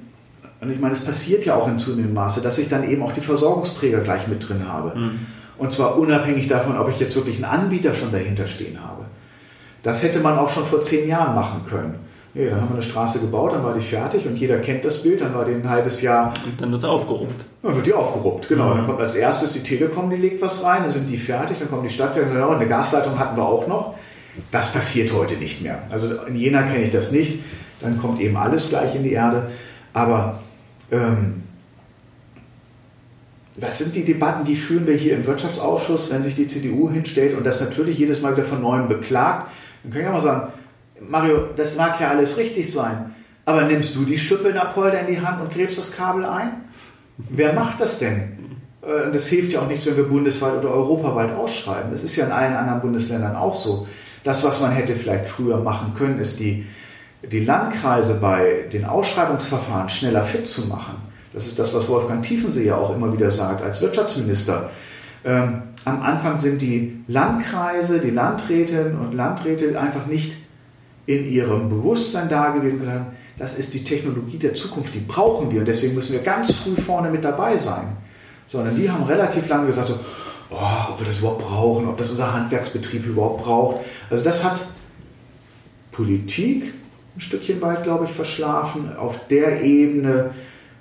und 0.61 0.71
ich 0.71 0.79
meine, 0.79 0.93
es 0.93 1.01
passiert 1.01 1.43
ja 1.43 1.55
auch 1.55 1.67
in 1.67 1.77
zunehmendem 1.77 2.13
Maße, 2.13 2.39
dass 2.39 2.57
ich 2.57 2.69
dann 2.69 2.89
eben 2.89 3.03
auch 3.03 3.11
die 3.11 3.21
Versorgungsträger 3.21 3.99
gleich 3.99 4.29
mit 4.29 4.47
drin 4.47 4.69
habe. 4.69 4.93
Hm. 4.93 5.19
Und 5.57 5.71
zwar 5.73 5.97
unabhängig 5.97 6.47
davon, 6.47 6.77
ob 6.77 6.87
ich 6.87 6.99
jetzt 7.01 7.15
wirklich 7.17 7.35
einen 7.35 7.61
Anbieter 7.61 7.93
schon 7.93 8.13
dahinter 8.13 8.47
stehen 8.47 8.81
habe. 8.81 9.03
Das 9.83 10.01
hätte 10.01 10.19
man 10.19 10.39
auch 10.39 10.49
schon 10.49 10.63
vor 10.63 10.79
zehn 10.79 11.09
Jahren 11.09 11.35
machen 11.35 11.65
können. 11.69 11.95
Nee, 12.35 12.49
dann 12.49 12.61
haben 12.61 12.69
wir 12.69 12.75
eine 12.75 12.83
Straße 12.83 13.19
gebaut, 13.19 13.53
dann 13.53 13.63
war 13.63 13.75
die 13.75 13.81
fertig 13.81 14.25
und 14.25 14.35
jeder 14.35 14.57
kennt 14.57 14.83
das 14.85 15.03
Bild, 15.03 15.21
dann 15.21 15.35
war 15.35 15.45
die 15.45 15.53
ein 15.53 15.69
halbes 15.69 16.01
Jahr. 16.01 16.33
Und 16.45 16.59
dann 16.59 16.71
wird 16.71 16.81
sie 16.81 16.89
aufgeruppt. 16.89 17.45
Dann 17.61 17.75
wird 17.75 17.85
die 17.85 17.93
aufgeruppt, 17.93 18.49
genau. 18.49 18.73
Mhm. 18.73 18.77
Dann 18.77 18.85
kommt 18.87 19.01
als 19.01 19.13
erstes 19.13 19.53
die 19.53 19.61
Telekom, 19.61 20.09
die 20.09 20.15
legt 20.15 20.41
was 20.41 20.63
rein, 20.63 20.81
dann 20.81 20.91
sind 20.91 21.07
die 21.07 21.17
fertig, 21.17 21.59
dann 21.59 21.69
kommen 21.69 21.83
die 21.83 21.93
Stadtwerke, 21.93 22.31
und 22.31 22.55
eine 22.55 22.67
Gasleitung 22.67 23.19
hatten 23.19 23.37
wir 23.37 23.45
auch 23.45 23.67
noch. 23.67 23.93
Das 24.49 24.73
passiert 24.73 25.13
heute 25.13 25.35
nicht 25.35 25.61
mehr. 25.61 25.83
Also 25.91 26.23
in 26.23 26.35
Jena 26.35 26.63
kenne 26.63 26.85
ich 26.85 26.89
das 26.89 27.11
nicht. 27.11 27.39
Dann 27.81 27.99
kommt 27.99 28.19
eben 28.19 28.35
alles 28.35 28.69
gleich 28.69 28.95
in 28.95 29.03
die 29.03 29.11
Erde. 29.11 29.51
Aber 29.93 30.39
ähm, 30.91 31.43
das 33.55 33.77
sind 33.77 33.93
die 33.93 34.05
Debatten, 34.05 34.43
die 34.43 34.55
führen 34.55 34.87
wir 34.87 34.95
hier 34.95 35.15
im 35.15 35.27
Wirtschaftsausschuss, 35.27 36.11
wenn 36.11 36.23
sich 36.23 36.35
die 36.35 36.47
CDU 36.47 36.89
hinstellt 36.89 37.37
und 37.37 37.45
das 37.45 37.61
natürlich 37.61 37.99
jedes 37.99 38.21
Mal 38.21 38.35
wieder 38.35 38.45
von 38.45 38.61
neuem 38.61 38.87
beklagt. 38.87 39.51
Dann 39.83 39.91
kann 39.91 40.01
ich 40.01 40.07
auch 40.07 40.13
mal 40.13 40.21
sagen, 40.21 40.53
Mario, 41.09 41.47
das 41.55 41.75
mag 41.75 41.99
ja 41.99 42.09
alles 42.09 42.37
richtig 42.37 42.71
sein, 42.71 43.13
aber 43.45 43.63
nimmst 43.63 43.95
du 43.95 44.03
die 44.03 44.17
Schüppelnapolder 44.17 44.99
in 45.01 45.07
die 45.07 45.21
Hand 45.21 45.41
und 45.41 45.51
gräbst 45.51 45.77
das 45.77 45.95
Kabel 45.95 46.25
ein? 46.25 46.51
Wer 47.17 47.53
macht 47.53 47.81
das 47.81 47.99
denn? 47.99 48.57
Äh, 48.81 49.11
das 49.11 49.27
hilft 49.27 49.53
ja 49.53 49.61
auch 49.61 49.67
nichts, 49.67 49.85
wenn 49.85 49.97
wir 49.97 50.07
bundesweit 50.07 50.55
oder 50.57 50.71
europaweit 50.71 51.33
ausschreiben. 51.33 51.91
Das 51.91 52.03
ist 52.03 52.15
ja 52.15 52.25
in 52.25 52.31
allen 52.31 52.55
anderen 52.55 52.81
Bundesländern 52.81 53.35
auch 53.35 53.55
so. 53.55 53.87
Das, 54.23 54.43
was 54.43 54.61
man 54.61 54.71
hätte 54.71 54.95
vielleicht 54.95 55.27
früher 55.27 55.57
machen 55.57 55.93
können, 55.97 56.19
ist 56.19 56.39
die, 56.39 56.65
die 57.23 57.43
Landkreise 57.43 58.15
bei 58.15 58.65
den 58.71 58.85
Ausschreibungsverfahren 58.85 59.89
schneller 59.89 60.23
fit 60.23 60.47
zu 60.47 60.67
machen. 60.67 60.95
Das 61.33 61.47
ist 61.47 61.59
das, 61.59 61.73
was 61.73 61.89
Wolfgang 61.89 62.23
Tiefensee 62.23 62.65
ja 62.65 62.75
auch 62.75 62.95
immer 62.95 63.11
wieder 63.11 63.31
sagt 63.31 63.63
als 63.63 63.81
Wirtschaftsminister. 63.81 64.69
Ähm, 65.25 65.63
am 65.85 66.01
Anfang 66.01 66.37
sind 66.37 66.61
die 66.61 67.03
Landkreise, 67.07 67.99
die 67.99 68.11
Landrätinnen 68.11 68.97
und 68.97 69.13
Landräte 69.13 69.79
einfach 69.79 70.05
nicht 70.05 70.33
in 71.05 71.29
ihrem 71.29 71.69
Bewusstsein 71.69 72.29
da 72.29 72.49
gewesen 72.49 72.79
und 72.79 72.85
gesagt, 72.85 73.05
das 73.37 73.57
ist 73.57 73.73
die 73.73 73.83
Technologie 73.83 74.37
der 74.37 74.53
Zukunft, 74.53 74.93
die 74.93 74.99
brauchen 74.99 75.51
wir 75.51 75.59
und 75.59 75.67
deswegen 75.67 75.95
müssen 75.95 76.13
wir 76.13 76.21
ganz 76.21 76.51
früh 76.51 76.75
vorne 76.75 77.09
mit 77.09 77.23
dabei 77.23 77.57
sein. 77.57 77.97
Sondern 78.47 78.75
die 78.75 78.89
haben 78.89 79.03
relativ 79.03 79.47
lange 79.49 79.67
gesagt, 79.67 79.87
so, 79.87 79.99
oh, 80.51 80.91
ob 80.91 80.99
wir 80.99 81.07
das 81.07 81.19
überhaupt 81.19 81.43
brauchen, 81.43 81.87
ob 81.87 81.97
das 81.97 82.11
unser 82.11 82.33
Handwerksbetrieb 82.33 83.05
überhaupt 83.05 83.43
braucht. 83.43 83.77
Also 84.09 84.23
das 84.23 84.43
hat 84.43 84.59
Politik 85.91 86.73
ein 87.15 87.21
Stückchen 87.21 87.61
weit, 87.61 87.83
glaube 87.83 88.05
ich, 88.05 88.11
verschlafen, 88.11 88.95
auf 88.95 89.27
der 89.27 89.61
Ebene 89.63 90.31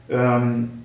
ähm, 0.08 0.82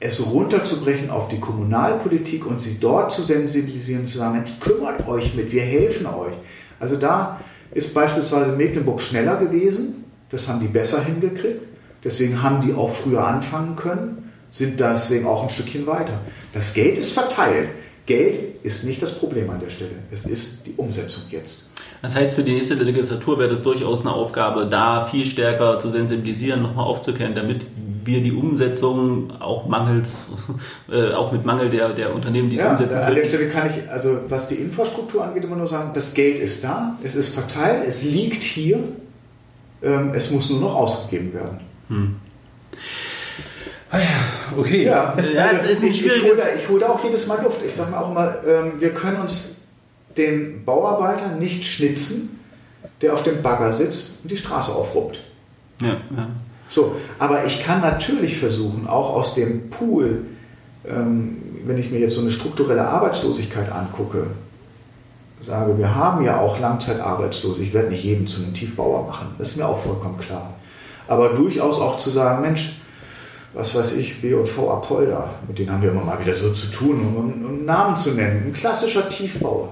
es 0.00 0.24
runterzubrechen 0.24 1.10
auf 1.10 1.28
die 1.28 1.38
Kommunalpolitik 1.38 2.46
und 2.46 2.60
sie 2.60 2.78
dort 2.80 3.12
zu 3.12 3.22
sensibilisieren, 3.22 4.06
zu 4.06 4.18
sagen, 4.18 4.36
Mensch, 4.36 4.58
kümmert 4.58 5.06
euch 5.06 5.34
mit, 5.34 5.52
wir 5.52 5.62
helfen 5.62 6.06
euch. 6.06 6.34
Also 6.78 6.96
da 6.96 7.40
ist 7.72 7.94
beispielsweise 7.94 8.52
Mecklenburg 8.52 9.00
schneller 9.00 9.36
gewesen, 9.36 10.04
das 10.30 10.48
haben 10.48 10.60
die 10.60 10.68
besser 10.68 11.04
hingekriegt, 11.04 11.62
deswegen 12.04 12.42
haben 12.42 12.60
die 12.60 12.74
auch 12.74 12.90
früher 12.90 13.26
anfangen 13.26 13.76
können, 13.76 14.32
sind 14.50 14.80
deswegen 14.80 15.26
auch 15.26 15.44
ein 15.44 15.50
Stückchen 15.50 15.86
weiter. 15.86 16.20
Das 16.52 16.74
Geld 16.74 16.98
ist 16.98 17.12
verteilt. 17.12 17.68
Geld 18.10 18.64
ist 18.64 18.82
nicht 18.82 19.00
das 19.00 19.12
Problem 19.12 19.48
an 19.50 19.60
der 19.60 19.70
Stelle, 19.70 19.92
es 20.10 20.26
ist 20.26 20.66
die 20.66 20.74
Umsetzung 20.76 21.22
jetzt. 21.30 21.68
Das 22.02 22.16
heißt, 22.16 22.32
für 22.32 22.42
die 22.42 22.52
nächste 22.52 22.74
Legislatur 22.74 23.38
wäre 23.38 23.48
das 23.48 23.62
durchaus 23.62 24.00
eine 24.00 24.12
Aufgabe, 24.12 24.66
da 24.66 25.06
viel 25.06 25.24
stärker 25.26 25.78
zu 25.78 25.90
sensibilisieren, 25.90 26.60
nochmal 26.60 26.86
aufzuklären, 26.86 27.36
damit 27.36 27.66
wir 28.04 28.20
die 28.20 28.32
Umsetzung 28.32 29.30
auch 29.38 29.68
mangels, 29.68 30.16
äh, 30.90 31.12
auch 31.12 31.30
mit 31.30 31.44
Mangel 31.44 31.70
der, 31.70 31.90
der 31.90 32.12
Unternehmen, 32.12 32.50
die 32.50 32.56
es 32.56 32.62
ja, 32.62 32.72
umsetzen 32.72 32.98
An 32.98 33.04
können. 33.04 33.14
der 33.14 33.24
Stelle 33.26 33.48
kann 33.48 33.70
ich, 33.70 33.88
also 33.88 34.22
was 34.28 34.48
die 34.48 34.56
Infrastruktur 34.56 35.22
angeht, 35.22 35.44
immer 35.44 35.54
nur 35.54 35.68
sagen, 35.68 35.92
das 35.94 36.12
Geld 36.12 36.40
ist 36.40 36.64
da, 36.64 36.98
es 37.04 37.14
ist 37.14 37.32
verteilt, 37.32 37.84
es 37.86 38.02
liegt 38.02 38.42
hier, 38.42 38.80
ähm, 39.84 40.14
es 40.14 40.32
muss 40.32 40.50
nur 40.50 40.58
noch 40.58 40.74
ausgegeben 40.74 41.32
werden. 41.32 41.60
Hm. 41.88 42.16
Ah 43.90 43.98
okay. 44.56 44.84
Ja, 44.84 45.14
ja 45.34 45.46
also 45.46 45.64
es 45.64 45.78
ist 45.78 45.82
ein 45.82 45.90
ich, 45.90 46.06
ich, 46.06 46.22
hole, 46.22 46.42
ich 46.56 46.68
hole 46.68 46.88
auch 46.88 47.02
jedes 47.02 47.26
Mal 47.26 47.42
Luft. 47.42 47.60
Ich 47.66 47.74
sage 47.74 47.90
mir 47.90 47.98
auch 47.98 48.10
immer, 48.10 48.36
ähm, 48.46 48.72
wir 48.78 48.90
können 48.90 49.20
uns 49.20 49.56
den 50.16 50.64
Bauarbeiter 50.64 51.34
nicht 51.36 51.64
schnitzen, 51.64 52.40
der 53.00 53.14
auf 53.14 53.22
dem 53.22 53.42
Bagger 53.42 53.72
sitzt 53.72 54.22
und 54.22 54.30
die 54.30 54.36
Straße 54.36 54.72
aufruppt. 54.72 55.20
Ja, 55.80 55.96
ja. 56.16 56.28
So, 56.68 56.94
aber 57.18 57.44
ich 57.46 57.64
kann 57.64 57.80
natürlich 57.80 58.38
versuchen, 58.38 58.86
auch 58.86 59.14
aus 59.14 59.34
dem 59.34 59.70
Pool, 59.70 60.24
ähm, 60.86 61.42
wenn 61.64 61.78
ich 61.78 61.90
mir 61.90 61.98
jetzt 61.98 62.14
so 62.14 62.20
eine 62.20 62.30
strukturelle 62.30 62.86
Arbeitslosigkeit 62.86 63.72
angucke, 63.72 64.28
sage, 65.42 65.78
wir 65.78 65.94
haben 65.94 66.24
ja 66.24 66.38
auch 66.38 66.60
Langzeitarbeitslose. 66.60 67.62
Ich 67.62 67.72
werde 67.72 67.88
nicht 67.88 68.04
jeden 68.04 68.26
zu 68.26 68.42
einem 68.42 68.54
Tiefbauer 68.54 69.06
machen, 69.06 69.34
das 69.38 69.48
ist 69.48 69.56
mir 69.56 69.66
auch 69.66 69.78
vollkommen 69.78 70.18
klar. 70.18 70.54
Aber 71.08 71.30
durchaus 71.30 71.80
auch 71.80 71.96
zu 71.96 72.10
sagen, 72.10 72.42
Mensch, 72.42 72.80
was 73.52 73.74
weiß 73.74 73.96
ich, 73.96 74.20
B 74.20 74.32
und 74.34 74.46
V 74.46 74.70
Apolda, 74.70 75.30
mit 75.48 75.58
denen 75.58 75.72
haben 75.72 75.82
wir 75.82 75.90
immer 75.90 76.04
mal 76.04 76.20
wieder 76.20 76.34
so 76.34 76.52
zu 76.52 76.68
tun, 76.68 77.00
um 77.00 77.16
einen 77.18 77.64
Namen 77.64 77.96
zu 77.96 78.12
nennen. 78.12 78.44
Ein 78.46 78.52
klassischer 78.52 79.08
Tiefbauer. 79.08 79.70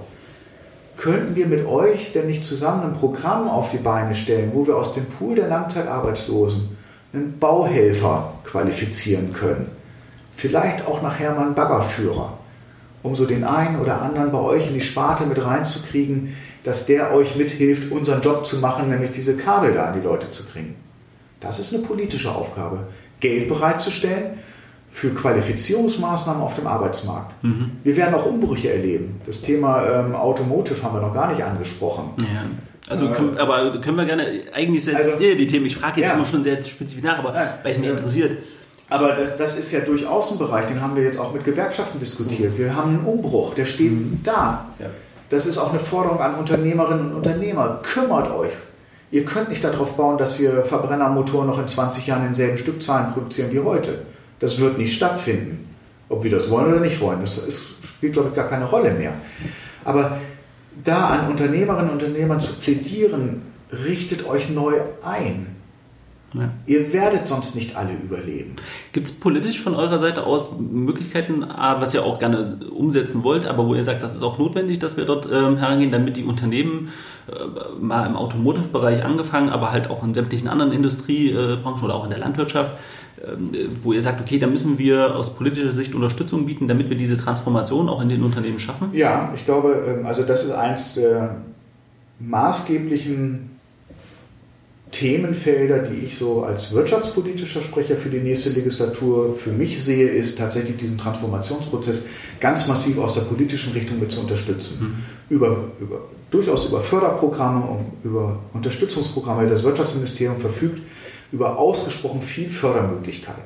Könnten 0.96 1.36
wir 1.36 1.46
mit 1.46 1.64
euch 1.64 2.12
denn 2.12 2.26
nicht 2.26 2.44
zusammen 2.44 2.82
ein 2.82 2.92
Programm 2.92 3.48
auf 3.48 3.70
die 3.70 3.76
Beine 3.78 4.16
stellen, 4.16 4.50
wo 4.52 4.66
wir 4.66 4.76
aus 4.76 4.94
dem 4.94 5.06
Pool 5.06 5.36
der 5.36 5.46
Langzeitarbeitslosen 5.46 6.76
einen 7.12 7.38
Bauhelfer 7.38 8.32
qualifizieren 8.42 9.32
können? 9.32 9.70
Vielleicht 10.34 10.86
auch 10.86 11.00
nachher 11.00 11.34
mal 11.34 11.46
einen 11.46 11.54
Baggerführer, 11.54 12.36
um 13.04 13.14
so 13.14 13.26
den 13.26 13.44
einen 13.44 13.78
oder 13.78 14.02
anderen 14.02 14.32
bei 14.32 14.40
euch 14.40 14.66
in 14.66 14.74
die 14.74 14.80
Sparte 14.80 15.24
mit 15.24 15.44
reinzukriegen, 15.44 16.36
dass 16.64 16.86
der 16.86 17.14
euch 17.14 17.36
mithilft, 17.36 17.92
unseren 17.92 18.20
Job 18.20 18.44
zu 18.44 18.58
machen, 18.58 18.90
nämlich 18.90 19.12
diese 19.12 19.36
Kabel 19.36 19.74
da 19.74 19.86
an 19.86 20.00
die 20.00 20.06
Leute 20.06 20.32
zu 20.32 20.44
kriegen. 20.46 20.74
Das 21.38 21.60
ist 21.60 21.72
eine 21.72 21.84
politische 21.84 22.34
Aufgabe. 22.34 22.88
Geld 23.20 23.48
bereitzustellen 23.48 24.38
für 24.90 25.10
Qualifizierungsmaßnahmen 25.10 26.42
auf 26.42 26.54
dem 26.54 26.66
Arbeitsmarkt. 26.66 27.32
Mhm. 27.44 27.72
Wir 27.82 27.96
werden 27.96 28.14
auch 28.14 28.26
Umbrüche 28.26 28.72
erleben. 28.72 29.20
Das 29.26 29.42
Thema 29.42 29.86
ähm, 29.86 30.14
Automotive 30.14 30.82
haben 30.82 30.94
wir 30.94 31.02
noch 31.02 31.14
gar 31.14 31.30
nicht 31.30 31.42
angesprochen. 31.44 32.10
Ja. 32.18 32.44
Also, 32.88 33.06
äh, 33.06 33.12
können, 33.12 33.38
aber 33.38 33.80
können 33.80 33.96
wir 33.96 34.06
gerne, 34.06 34.24
eigentlich 34.52 34.84
sehr 34.84 34.96
also, 34.96 35.18
die 35.18 35.46
Themen. 35.46 35.66
Ich 35.66 35.76
frage 35.76 36.00
jetzt 36.00 36.10
ja. 36.10 36.16
immer 36.16 36.24
schon 36.24 36.42
sehr 36.42 36.62
spezifisch 36.62 37.04
nach, 37.04 37.18
aber 37.18 37.34
ja. 37.34 37.58
weil 37.62 37.72
es 37.72 37.78
mich 37.78 37.90
interessiert. 37.90 38.38
Aber 38.90 39.14
das, 39.14 39.36
das, 39.36 39.58
ist 39.58 39.70
ja 39.70 39.80
durchaus 39.80 40.32
ein 40.32 40.38
Bereich, 40.38 40.64
den 40.64 40.80
haben 40.80 40.96
wir 40.96 41.02
jetzt 41.02 41.18
auch 41.18 41.34
mit 41.34 41.44
Gewerkschaften 41.44 42.00
diskutiert. 42.00 42.56
Wir 42.56 42.74
haben 42.74 42.96
einen 42.96 43.04
Umbruch, 43.04 43.52
der 43.52 43.66
steht 43.66 43.92
mhm. 43.92 44.20
da. 44.24 44.66
Ja. 44.78 44.86
Das 45.28 45.44
ist 45.44 45.58
auch 45.58 45.70
eine 45.70 45.78
Forderung 45.78 46.20
an 46.20 46.36
Unternehmerinnen 46.36 47.10
und 47.10 47.16
Unternehmer. 47.16 47.80
Kümmert 47.82 48.30
euch. 48.30 48.52
Ihr 49.11 49.24
könnt 49.24 49.48
nicht 49.48 49.64
darauf 49.64 49.96
bauen, 49.96 50.18
dass 50.18 50.38
wir 50.38 50.64
Verbrennermotoren 50.64 51.46
noch 51.46 51.59
in 51.59 51.68
20 51.68 52.06
Jahren 52.06 52.20
in 52.20 52.26
denselben 52.28 52.59
Stückzahlen 52.59 53.12
produzieren 53.12 53.52
wie 53.52 53.61
heute. 53.61 54.02
Das 54.38 54.59
wird 54.61 54.78
nicht 54.78 54.94
stattfinden. 54.94 55.66
Ob 56.11 56.24
wir 56.24 56.30
das 56.30 56.50
wollen 56.50 56.72
oder 56.72 56.80
nicht 56.80 57.00
wollen, 57.00 57.20
das 57.20 57.38
ist, 57.38 57.62
spielt, 57.84 58.14
glaube 58.14 58.28
ich, 58.28 58.34
gar 58.34 58.48
keine 58.48 58.64
Rolle 58.64 58.92
mehr. 58.92 59.12
Aber 59.84 60.18
da 60.84 61.09
an 61.09 61.30
Unternehmerinnen 61.30 61.90
und 61.90 62.02
Unternehmern 62.02 62.40
zu 62.40 62.54
plädieren, 62.54 63.42
richtet 63.72 64.26
euch 64.26 64.50
neu 64.50 64.74
ein. 65.02 65.59
Ja. 66.34 66.50
Ihr 66.66 66.92
werdet 66.92 67.26
sonst 67.26 67.54
nicht 67.54 67.74
alle 67.74 67.94
überleben. 67.94 68.56
Gibt 68.92 69.09
es 69.09 69.18
politisch 69.18 69.61
von 69.61 69.74
eurer 69.74 69.98
Seite 69.98 70.24
aus 70.24 70.59
Möglichkeiten, 70.59 71.42
was 71.42 71.94
ihr 71.94 72.04
auch 72.04 72.18
gerne 72.18 72.61
umsetzen 72.70 73.22
wollt, 73.22 73.46
aber 73.46 73.66
wo 73.66 73.74
ihr 73.74 73.84
sagt, 73.84 74.02
das 74.02 74.14
ist 74.14 74.22
auch 74.22 74.38
notwendig, 74.38 74.78
dass 74.78 74.98
wir 74.98 75.06
dort 75.06 75.26
ähm, 75.32 75.56
herangehen, 75.56 75.90
damit 75.90 76.18
die 76.18 76.24
Unternehmen 76.24 76.90
mal 77.80 78.06
im 78.06 78.16
Automotive-Bereich 78.16 79.04
angefangen, 79.04 79.50
aber 79.50 79.72
halt 79.72 79.90
auch 79.90 80.02
in 80.02 80.14
sämtlichen 80.14 80.48
anderen 80.48 80.72
Industriebranchen 80.72 81.84
oder 81.84 81.94
auch 81.94 82.04
in 82.04 82.10
der 82.10 82.18
Landwirtschaft, 82.18 82.72
ähm, 83.26 83.50
wo 83.82 83.92
ihr 83.92 84.02
sagt, 84.02 84.20
okay, 84.20 84.38
da 84.38 84.46
müssen 84.46 84.78
wir 84.78 85.16
aus 85.16 85.34
politischer 85.34 85.72
Sicht 85.72 85.94
Unterstützung 85.94 86.46
bieten, 86.46 86.68
damit 86.68 86.88
wir 86.88 86.96
diese 86.96 87.16
Transformation 87.16 87.88
auch 87.88 88.00
in 88.02 88.08
den 88.08 88.22
Unternehmen 88.22 88.58
schaffen? 88.58 88.90
Ja, 88.92 89.32
ich 89.34 89.44
glaube, 89.44 89.84
ähm, 89.88 90.06
also 90.06 90.22
das 90.22 90.44
ist 90.44 90.52
eins 90.52 90.94
der 90.94 91.36
maßgeblichen 92.20 93.58
Themenfelder, 94.90 95.80
die 95.80 96.06
ich 96.06 96.16
so 96.16 96.44
als 96.44 96.72
wirtschaftspolitischer 96.72 97.60
Sprecher 97.60 97.96
für 97.96 98.08
die 98.08 98.20
nächste 98.20 98.50
Legislatur 98.50 99.34
für 99.34 99.50
mich 99.50 99.82
sehe, 99.82 100.08
ist 100.08 100.38
tatsächlich 100.38 100.76
diesen 100.76 100.96
Transformationsprozess 100.96 102.04
ganz 102.40 102.66
massiv 102.68 102.98
aus 102.98 103.14
der 103.14 103.22
politischen 103.22 103.72
Richtung 103.72 104.00
mit 104.00 104.10
zu 104.10 104.20
unterstützen. 104.20 104.78
Mhm. 104.80 105.34
Über, 105.34 105.64
über, 105.80 106.00
durchaus 106.30 106.66
über 106.66 106.80
Förderprogramme 106.80 107.64
und 107.64 108.04
über 108.04 108.38
Unterstützungsprogramme. 108.52 109.46
Das 109.46 109.62
Wirtschaftsministerium 109.62 110.38
verfügt 110.38 110.82
über 111.32 111.58
ausgesprochen 111.58 112.20
viel 112.20 112.48
Fördermöglichkeiten. 112.48 113.42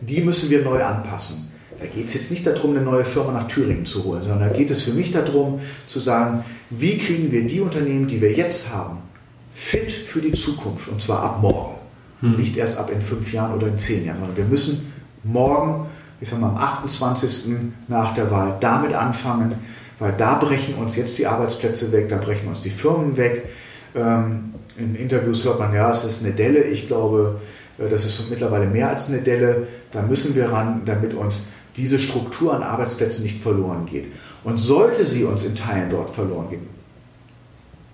Die 0.00 0.20
müssen 0.20 0.50
wir 0.50 0.62
neu 0.62 0.82
anpassen. 0.82 1.52
Da 1.78 1.86
geht 1.86 2.06
es 2.06 2.14
jetzt 2.14 2.30
nicht 2.30 2.46
darum, 2.46 2.72
eine 2.72 2.80
neue 2.80 3.04
Firma 3.04 3.32
nach 3.32 3.46
Thüringen 3.46 3.86
zu 3.86 4.02
holen, 4.04 4.22
sondern 4.22 4.48
da 4.48 4.48
geht 4.48 4.70
es 4.70 4.82
für 4.82 4.92
mich 4.92 5.12
darum, 5.12 5.60
zu 5.86 6.00
sagen, 6.00 6.44
wie 6.70 6.98
kriegen 6.98 7.30
wir 7.30 7.46
die 7.46 7.60
Unternehmen, 7.60 8.08
die 8.08 8.20
wir 8.20 8.32
jetzt 8.32 8.72
haben, 8.72 8.98
fit 9.52 9.90
für 9.90 10.20
die 10.20 10.32
Zukunft 10.32 10.88
und 10.88 11.00
zwar 11.00 11.22
ab 11.22 11.40
morgen. 11.40 11.76
Hm. 12.20 12.36
Nicht 12.36 12.56
erst 12.56 12.78
ab 12.78 12.90
in 12.92 13.00
fünf 13.00 13.32
Jahren 13.32 13.54
oder 13.54 13.68
in 13.68 13.78
zehn 13.78 14.04
Jahren, 14.04 14.18
sondern 14.18 14.36
wir 14.36 14.44
müssen 14.44 14.92
morgen, 15.22 15.86
ich 16.20 16.28
sage 16.28 16.42
mal 16.42 16.48
am 16.48 16.56
28. 16.56 17.54
nach 17.86 18.12
der 18.14 18.30
Wahl, 18.30 18.56
damit 18.60 18.92
anfangen, 18.92 19.54
weil 19.98 20.12
da 20.12 20.34
brechen 20.36 20.74
uns 20.74 20.96
jetzt 20.96 21.18
die 21.18 21.26
Arbeitsplätze 21.26 21.92
weg, 21.92 22.08
da 22.08 22.18
brechen 22.18 22.48
uns 22.48 22.62
die 22.62 22.70
Firmen 22.70 23.16
weg. 23.16 23.44
Ähm, 23.94 24.54
in 24.76 24.94
Interviews 24.94 25.44
hört 25.44 25.58
man, 25.58 25.74
ja, 25.74 25.90
es 25.90 26.04
ist 26.04 26.24
eine 26.24 26.34
Delle. 26.34 26.62
Ich 26.62 26.86
glaube, 26.86 27.40
äh, 27.78 27.88
das 27.88 28.04
ist 28.04 28.30
mittlerweile 28.30 28.66
mehr 28.66 28.90
als 28.90 29.08
eine 29.08 29.18
Delle. 29.18 29.66
Da 29.90 30.02
müssen 30.02 30.34
wir 30.36 30.52
ran, 30.52 30.82
damit 30.84 31.14
uns 31.14 31.46
diese 31.76 31.98
Struktur 31.98 32.54
an 32.54 32.62
Arbeitsplätzen 32.62 33.24
nicht 33.24 33.42
verloren 33.42 33.86
geht. 33.86 34.06
Und 34.44 34.58
sollte 34.58 35.04
sie 35.04 35.24
uns 35.24 35.44
in 35.44 35.54
Teilen 35.54 35.90
dort 35.90 36.10
verloren 36.10 36.50
gehen, 36.50 36.66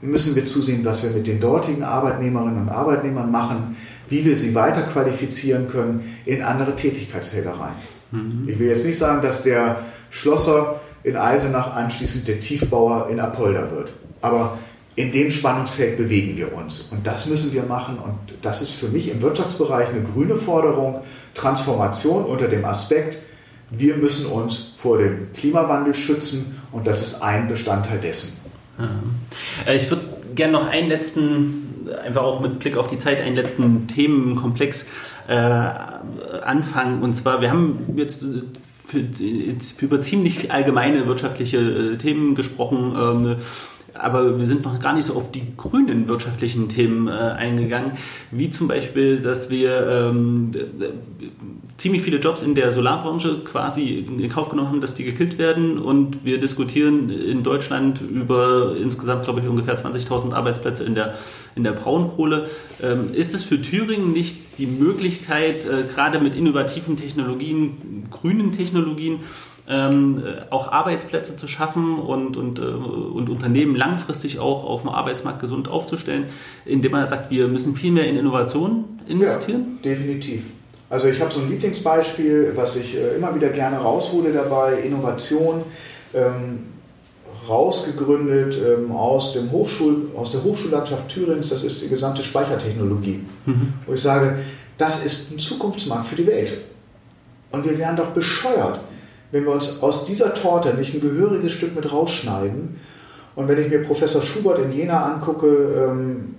müssen 0.01 0.37
wir 0.37 0.45
zusehen, 0.45 0.85
was 0.85 1.03
wir 1.03 1.11
mit 1.11 1.27
den 1.27 1.41
dortigen 1.41 1.83
Arbeitnehmerinnen 1.83 2.63
und 2.63 2.69
Arbeitnehmern 2.69 3.31
machen, 3.31 3.77
wie 4.09 4.25
wir 4.25 4.37
sie 4.37 4.55
weiter 4.55 4.83
qualifizieren 4.83 5.69
können 5.69 6.17
in 6.27 6.43
andere 6.43 6.77
Tätigkeitsfelder 6.77 7.53
rein. 7.53 7.73
Mhm. 8.11 8.49
Ich 8.49 8.59
will 8.59 8.69
jetzt 8.69 8.85
nicht 8.85 8.99
sagen, 8.99 9.23
dass 9.23 9.43
der 9.43 9.81
Schlosser 10.11 10.81
in 11.05 11.17
Eisenach 11.17 11.77
anschließend 11.77 12.27
der 12.27 12.41
Tiefbauer 12.41 13.09
in 13.11 13.21
Apolda 13.21 13.71
wird. 13.71 13.93
Aber 14.23 14.59
in 14.97 15.13
dem 15.13 15.31
Spannungsfeld 15.31 15.99
bewegen 15.99 16.37
wir 16.37 16.55
uns. 16.55 16.89
Und 16.91 17.07
das 17.07 17.27
müssen 17.27 17.53
wir 17.53 17.65
machen. 17.65 17.99
Und 17.99 18.17
das 18.43 18.63
ist 18.63 18.73
für 18.73 18.89
mich 18.89 19.11
im 19.11 19.21
Wirtschaftsbereich 19.21 19.91
eine 19.91 20.03
grüne 20.03 20.37
Forderung. 20.37 21.01
Transformation 21.35 22.25
unter 22.25 22.47
dem 22.47 22.65
Aspekt, 22.65 23.19
wir 23.71 23.97
müssen 23.97 24.27
uns 24.27 24.73
vor 24.77 24.99
dem 24.99 25.33
Klimawandel 25.33 25.95
schützen. 25.95 26.61
Und 26.73 26.87
das 26.87 27.03
ist 27.03 27.23
ein 27.23 27.49
Bestandteil 27.49 27.99
dessen. 27.99 28.39
Äh, 29.67 29.77
ich 29.77 29.91
würde 29.91 30.03
gerne 30.35 30.53
noch 30.53 30.69
einen 30.69 30.89
letzten, 30.89 31.89
einfach 32.05 32.23
auch 32.23 32.41
mit 32.41 32.61
Blick 32.61 32.77
auf 32.77 32.87
die 32.87 32.99
Zeit, 32.99 33.21
einen 33.21 33.37
letzten 33.37 33.89
Themenkomplex 33.89 34.87
äh, 35.29 35.35
anfangen. 35.35 37.03
Und 37.03 37.15
zwar, 37.15 37.41
wir 37.41 37.51
haben 37.51 37.95
jetzt 37.97 38.25
für, 38.87 39.05
über 39.81 40.01
ziemlich 40.01 40.53
allgemeine 40.53 41.07
wirtschaftliche 41.07 41.59
äh, 41.59 41.99
Themen 41.99 42.35
gesprochen. 42.35 43.37
Aber 43.95 44.39
wir 44.39 44.47
sind 44.47 44.65
noch 44.65 44.81
gar 44.81 44.93
nicht 44.93 45.07
so 45.07 45.15
auf 45.15 45.31
die 45.31 45.57
grünen 45.57 46.09
wirtschaftlichen 46.09 46.69
Themen 46.69 47.09
äh, 47.09 47.13
eingegangen, 47.13 47.93
wie 48.31 48.51
zum 48.51 48.67
Beispiel, 48.69 49.21
dass 49.21 49.51
wir 49.51 49.87
ähm, 49.87 50.51
ziemlich 51.77 52.03
viele 52.03 52.19
Jobs 52.19 52.43
in 52.43 52.55
der 52.55 52.73
Solarbranche 52.73 53.41
quasi 53.45 53.99
in 53.99 54.29
Kauf 54.29 54.49
genommen 54.49 54.69
haben, 54.69 54.81
dass 54.81 54.95
die 54.95 55.05
gekillt 55.05 55.39
werden 55.39 55.79
und 55.79 56.25
wir 56.25 56.39
diskutieren 56.39 57.11
in 57.11 57.43
Deutschland 57.43 58.01
über 58.01 58.75
insgesamt, 58.81 59.25
glaube 59.25 59.41
ich, 59.41 59.49
ungefähr 59.49 59.77
20.000 59.77 60.33
Arbeitsplätze 60.33 60.85
in 60.85 60.95
der, 60.95 61.15
in 61.55 61.65
der 61.65 61.73
Braunkohle. 61.73 62.49
Ähm, 62.83 63.13
ist 63.13 63.35
es 63.35 63.43
für 63.43 63.61
Thüringen 63.61 64.13
nicht 64.13 64.59
die 64.59 64.67
Möglichkeit, 64.67 65.67
äh, 65.67 65.85
gerade 65.93 66.21
mit 66.21 66.35
innovativen 66.37 66.97
Technologien, 66.97 68.07
grünen 68.11 68.53
Technologien, 68.53 69.21
ähm, 69.69 70.23
auch 70.51 70.71
Arbeitsplätze 70.71 71.37
zu 71.37 71.47
schaffen 71.47 71.99
und, 71.99 72.37
und, 72.37 72.59
äh, 72.59 72.63
und 72.63 73.29
Unternehmen 73.31 73.77
langfristig 73.77 74.39
auch 74.39 74.65
auf 74.65 74.83
dem 74.83 74.91
Arbeitsmarkt 74.91 75.41
gesund 75.41 75.69
aufzustellen, 75.69 76.27
indem 76.65 76.93
man 76.93 77.09
sagt, 77.09 77.31
wir 77.31 77.49
müssen 77.49 77.75
viel 77.75 77.93
mehr 77.93 78.07
in 78.07 78.17
Innovation 78.17 78.85
investieren? 79.09 79.79
Ja, 79.83 79.91
definitiv. 79.91 80.45
Also 80.91 81.09
ich 81.09 81.21
habe 81.21 81.33
so 81.33 81.41
ein 81.41 81.49
Lieblingsbeispiel, 81.49 82.53
was 82.55 82.77
ich 82.77 82.97
äh, 82.97 83.17
immer 83.17 83.35
wieder 83.35 83.49
gerne 83.49 83.79
raushole 83.79 84.33
dabei, 84.33 84.75
Innovation. 84.81 85.63
Ähm, 86.13 86.75
rausgegründet 87.49 88.57
ähm, 88.57 88.93
aus, 88.93 89.35
dem 89.35 89.51
Hochschul, 89.51 90.09
aus 90.17 90.33
der 90.33 90.43
Hochschullandschaft 90.43 91.09
Thürings, 91.09 91.51
das 91.51 91.63
ist 91.63 91.83
die 91.83 91.89
gesamte 91.89 92.23
Speichertechnologie. 92.23 93.21
Mhm. 93.47 93.75
Wo 93.87 93.93
ich 93.93 94.01
sage, 94.01 94.39
das 94.79 95.05
ist 95.05 95.31
ein 95.31 95.39
Zukunftsmarkt 95.39 96.09
für 96.09 96.17
die 96.17 96.27
Welt. 96.27 96.59
Und 97.51 97.65
wir 97.69 97.79
wären 97.79 97.97
doch 97.97 98.09
bescheuert, 98.09 98.81
wenn 99.35 99.45
wir 99.47 99.51
uns 99.51 99.83
aus 99.83 100.07
dieser 100.07 100.33
Torte 100.33 100.75
nicht 100.75 100.95
ein 100.95 101.01
gehöriges 101.01 101.51
Stück 101.51 101.75
mit 101.75 101.91
rausschneiden. 101.91 102.79
Und 103.35 103.49
wenn 103.49 103.59
ich 103.59 103.69
mir 103.69 103.83
Professor 103.83 104.23
Schubert 104.23 104.61
in 104.61 104.71
Jena 104.71 105.13
angucke, 105.13 105.49
ähm, 105.49 106.37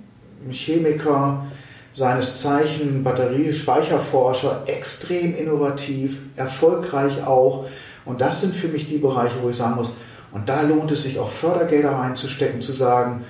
Chemiker, 0.49 1.45
seines 1.93 2.41
Zeichen 2.41 3.03
Batteriespeicherforscher, 3.03 4.63
extrem 4.67 5.35
innovativ, 5.35 6.19
erfolgreich 6.37 7.27
auch. 7.27 7.65
Und 8.05 8.21
das 8.21 8.39
sind 8.39 8.55
für 8.55 8.69
mich 8.69 8.87
die 8.87 8.97
Bereiche, 8.97 9.35
wo 9.41 9.49
ich 9.49 9.57
sagen 9.57 9.75
muss, 9.75 9.91
und 10.31 10.47
da 10.47 10.61
lohnt 10.61 10.89
es 10.91 11.03
sich 11.03 11.19
auch 11.19 11.29
Fördergelder 11.29 11.91
reinzustecken, 11.91 12.61
zu 12.61 12.71
sagen, 12.71 13.25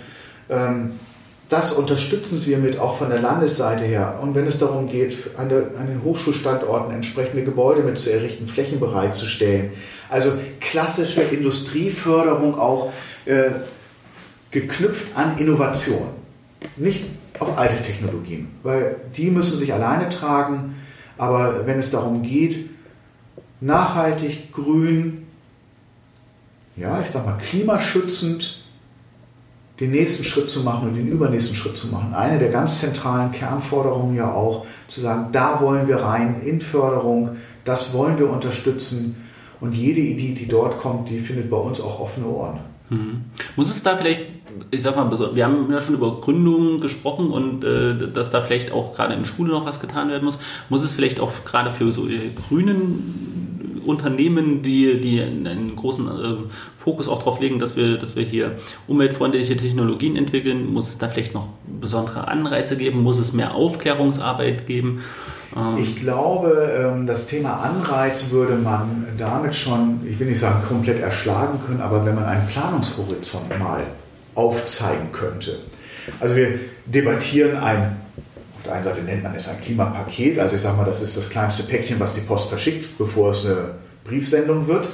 ähm, 0.48 1.00
das 1.50 1.74
unterstützen 1.74 2.44
wir 2.46 2.58
mit 2.58 2.80
auch 2.80 2.98
von 2.98 3.10
der 3.10 3.20
Landesseite 3.20 3.84
her. 3.84 4.20
Und 4.22 4.34
wenn 4.34 4.48
es 4.48 4.58
darum 4.58 4.88
geht, 4.88 5.16
an, 5.38 5.50
der, 5.50 5.72
an 5.78 5.88
den 5.88 6.04
Hochschulstandorten 6.04 6.94
entsprechende 6.94 7.44
Gebäude 7.44 7.84
mit 7.84 8.00
zu 8.00 8.12
errichten, 8.12 8.48
Flächen 8.48 8.80
bereitzustellen. 8.80 9.72
Also 10.10 10.32
klassische 10.60 11.22
Industrieförderung 11.22 12.58
auch 12.58 12.92
äh, 13.26 13.52
geknüpft 14.52 15.16
an 15.16 15.38
Innovation. 15.38 16.08
Nicht 16.78 17.06
auf 17.40 17.58
alte 17.58 17.82
Technologien, 17.82 18.48
weil 18.64 18.96
die 19.16 19.30
müssen 19.30 19.58
sich 19.58 19.74
alleine 19.74 20.10
tragen. 20.10 20.76
Aber 21.18 21.68
wenn 21.68 21.80
es 21.80 21.92
darum 21.92 22.24
geht, 22.24 22.70
nachhaltig, 23.62 24.52
grün, 24.52 25.28
ja, 26.76 27.02
ich 27.02 27.12
sag 27.12 27.26
mal 27.26 27.38
klimaschützend, 27.38 28.55
den 29.80 29.92
nächsten 29.92 30.24
Schritt 30.24 30.50
zu 30.50 30.62
machen 30.62 30.90
und 30.90 30.96
den 30.96 31.08
übernächsten 31.08 31.56
Schritt 31.56 31.78
zu 31.78 31.88
machen. 31.88 32.14
Eine 32.14 32.40
der 32.40 32.50
ganz 32.50 32.80
zentralen 32.80 33.32
Kernforderungen 33.32 34.16
ja 34.16 34.32
auch, 34.32 34.66
zu 34.88 35.02
sagen, 35.02 35.30
da 35.32 35.60
wollen 35.62 35.88
wir 35.88 35.98
rein 35.98 36.42
in 36.44 36.62
Förderung, 36.62 37.38
das 37.66 37.94
wollen 37.94 38.18
wir 38.18 38.30
unterstützen 38.30 39.16
und 39.60 39.76
jede 39.76 40.02
Idee, 40.02 40.34
die 40.34 40.48
dort 40.48 40.78
kommt, 40.78 41.10
die 41.10 41.20
findet 41.20 41.50
bei 41.50 41.58
uns 41.58 41.82
auch 41.82 42.00
offene 42.00 42.28
Ohren. 42.28 42.60
Mhm. 42.90 43.26
Muss 43.56 43.70
es 43.70 43.84
da 43.84 43.98
vielleicht, 43.98 44.22
ich 44.72 44.82
sag 44.82 44.96
mal, 44.96 45.12
wir 45.36 45.46
haben 45.46 45.72
ja 45.72 45.82
schon 45.82 45.96
über 45.96 46.22
Gründungen 46.22 46.80
gesprochen 46.82 47.32
und 47.32 47.64
äh, 47.64 48.12
dass 48.12 48.32
da 48.32 48.42
vielleicht 48.42 48.72
auch 48.72 48.94
gerade 48.94 49.16
in 49.16 49.26
Schule 49.26 49.52
noch 49.52 49.66
was 49.66 49.80
getan 49.80 50.10
werden 50.10 50.24
muss. 50.24 50.38
Muss 50.70 50.84
es 50.84 50.94
vielleicht 50.94 51.20
auch 51.20 51.32
gerade 51.46 51.72
für 51.72 51.92
so 51.92 52.08
grünen 52.48 53.45
Unternehmen, 53.86 54.62
die, 54.62 55.00
die 55.00 55.22
einen 55.22 55.76
großen 55.76 56.08
äh, 56.08 56.36
Fokus 56.78 57.08
auch 57.08 57.20
darauf 57.20 57.40
legen, 57.40 57.60
dass 57.60 57.76
wir, 57.76 57.98
dass 57.98 58.16
wir 58.16 58.24
hier 58.24 58.58
umweltfreundliche 58.88 59.58
Technologien 59.58 60.16
entwickeln? 60.16 60.72
Muss 60.72 60.88
es 60.90 60.98
da 60.98 61.08
vielleicht 61.08 61.34
noch 61.34 61.50
besondere 61.80 62.28
Anreize 62.28 62.78
geben? 62.78 63.02
Muss 63.02 63.20
es 63.20 63.34
mehr 63.34 63.56
Aufklärungsarbeit 63.56 64.68
geben? 64.68 65.02
Ähm 65.56 65.78
ich 65.78 65.96
glaube, 65.96 66.72
ähm, 66.78 67.08
das 67.08 67.28
Thema 67.28 67.62
Anreiz 67.62 68.32
würde 68.32 68.56
man 68.56 69.08
damit 69.18 69.56
schon, 69.56 70.02
ich 70.08 70.20
will 70.20 70.28
nicht 70.28 70.40
sagen 70.40 70.64
komplett 70.68 71.00
erschlagen 71.00 71.60
können, 71.66 71.82
aber 71.82 72.06
wenn 72.06 72.16
man 72.16 72.26
einen 72.26 72.48
Planungshorizont 72.48 73.60
mal 73.60 73.84
aufzeigen 74.36 75.12
könnte. 75.12 75.60
Also 76.20 76.36
wir 76.36 76.60
debattieren 76.86 77.58
ein, 77.58 77.98
der 78.66 78.74
einen 78.74 78.84
Seite 78.84 79.02
nennt 79.02 79.24
man 79.24 79.36
es 79.36 79.48
ein 79.48 79.60
Klimapaket, 79.62 80.40
also 80.40 80.56
ich 80.56 80.62
sage 80.62 80.78
mal, 80.78 80.86
das 80.86 81.02
ist 81.02 81.16
das 81.16 81.30
kleinste 81.30 81.64
Päckchen, 81.64 82.00
was 82.00 82.14
die 82.14 82.22
Post 82.22 82.50
verschickt, 82.50 82.98
bevor 82.98 83.30
es 83.30 83.46
eine 83.46 83.72
Briefsendung 84.04 84.68
wird. 84.68 84.88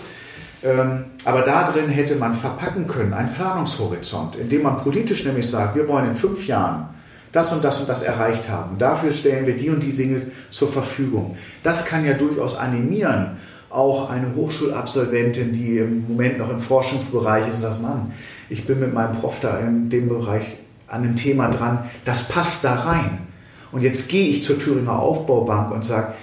Ähm, 0.63 1.05
aber 1.25 1.41
da 1.41 1.63
drin 1.71 1.89
hätte 1.89 2.15
man 2.15 2.35
verpacken 2.35 2.87
können, 2.87 3.13
einen 3.13 3.33
Planungshorizont, 3.33 4.35
indem 4.35 4.63
man 4.63 4.77
politisch 4.77 5.25
nämlich 5.25 5.49
sagt, 5.49 5.75
wir 5.75 5.87
wollen 5.87 6.09
in 6.09 6.15
fünf 6.15 6.45
Jahren 6.47 6.89
das 7.31 7.51
und 7.53 7.63
das 7.63 7.79
und 7.79 7.89
das 7.89 8.03
erreicht 8.03 8.49
haben. 8.49 8.77
Dafür 8.77 9.11
stellen 9.11 9.47
wir 9.47 9.55
die 9.55 9.69
und 9.69 9.81
die 9.81 9.93
Dinge 9.93 10.27
zur 10.49 10.67
Verfügung. 10.67 11.37
Das 11.63 11.85
kann 11.85 12.05
ja 12.05 12.13
durchaus 12.13 12.55
animieren, 12.55 13.37
auch 13.69 14.09
eine 14.09 14.35
Hochschulabsolventin, 14.35 15.53
die 15.53 15.77
im 15.77 16.07
Moment 16.07 16.37
noch 16.37 16.49
im 16.49 16.61
Forschungsbereich 16.61 17.47
ist, 17.47 17.55
und 17.55 17.61
sagt, 17.61 17.81
Mann, 17.81 18.11
ich 18.49 18.67
bin 18.67 18.79
mit 18.79 18.93
meinem 18.93 19.15
Prof 19.15 19.39
da 19.39 19.59
in 19.59 19.89
dem 19.89 20.09
Bereich 20.09 20.57
an 20.87 21.03
einem 21.03 21.15
Thema 21.15 21.49
dran, 21.49 21.89
das 22.03 22.27
passt 22.27 22.65
da 22.65 22.75
rein. 22.75 23.30
Und 23.71 23.81
jetzt 23.81 24.09
gehe 24.09 24.27
ich 24.27 24.43
zur 24.43 24.59
Thüringer 24.59 24.99
Aufbaubank 24.99 25.71
und 25.71 25.85
sage, 25.85 26.15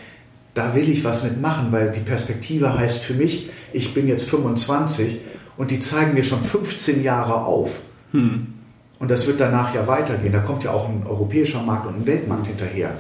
da 0.55 0.75
will 0.75 0.89
ich 0.89 1.05
was 1.05 1.25
mitmachen, 1.25 1.69
weil 1.71 1.91
die 1.91 2.01
Perspektive 2.01 2.79
heißt 2.79 2.99
für 2.99 3.15
mich, 3.15 3.51
ich 3.73 3.95
bin 3.95 4.09
jetzt 4.09 4.29
25 4.29 5.19
und 5.57 5.71
die 5.71 5.81
zeigen 5.81 6.15
mir 6.15 6.25
schon 6.25 6.41
15 6.41 7.03
Jahre 7.03 7.45
auf. 7.45 7.81
Hm. 8.13 8.55
Und 8.99 9.11
das 9.11 9.27
wird 9.27 9.41
danach 9.41 9.75
ja 9.75 9.87
weitergehen. 9.87 10.33
Da 10.33 10.41
kommt 10.41 10.65
ja 10.65 10.73
auch 10.73 10.89
ein 10.89 11.05
europäischer 11.07 11.63
Markt 11.63 11.87
und 11.87 12.01
ein 12.01 12.07
Weltmarkt 12.07 12.49
hinterher. 12.49 12.91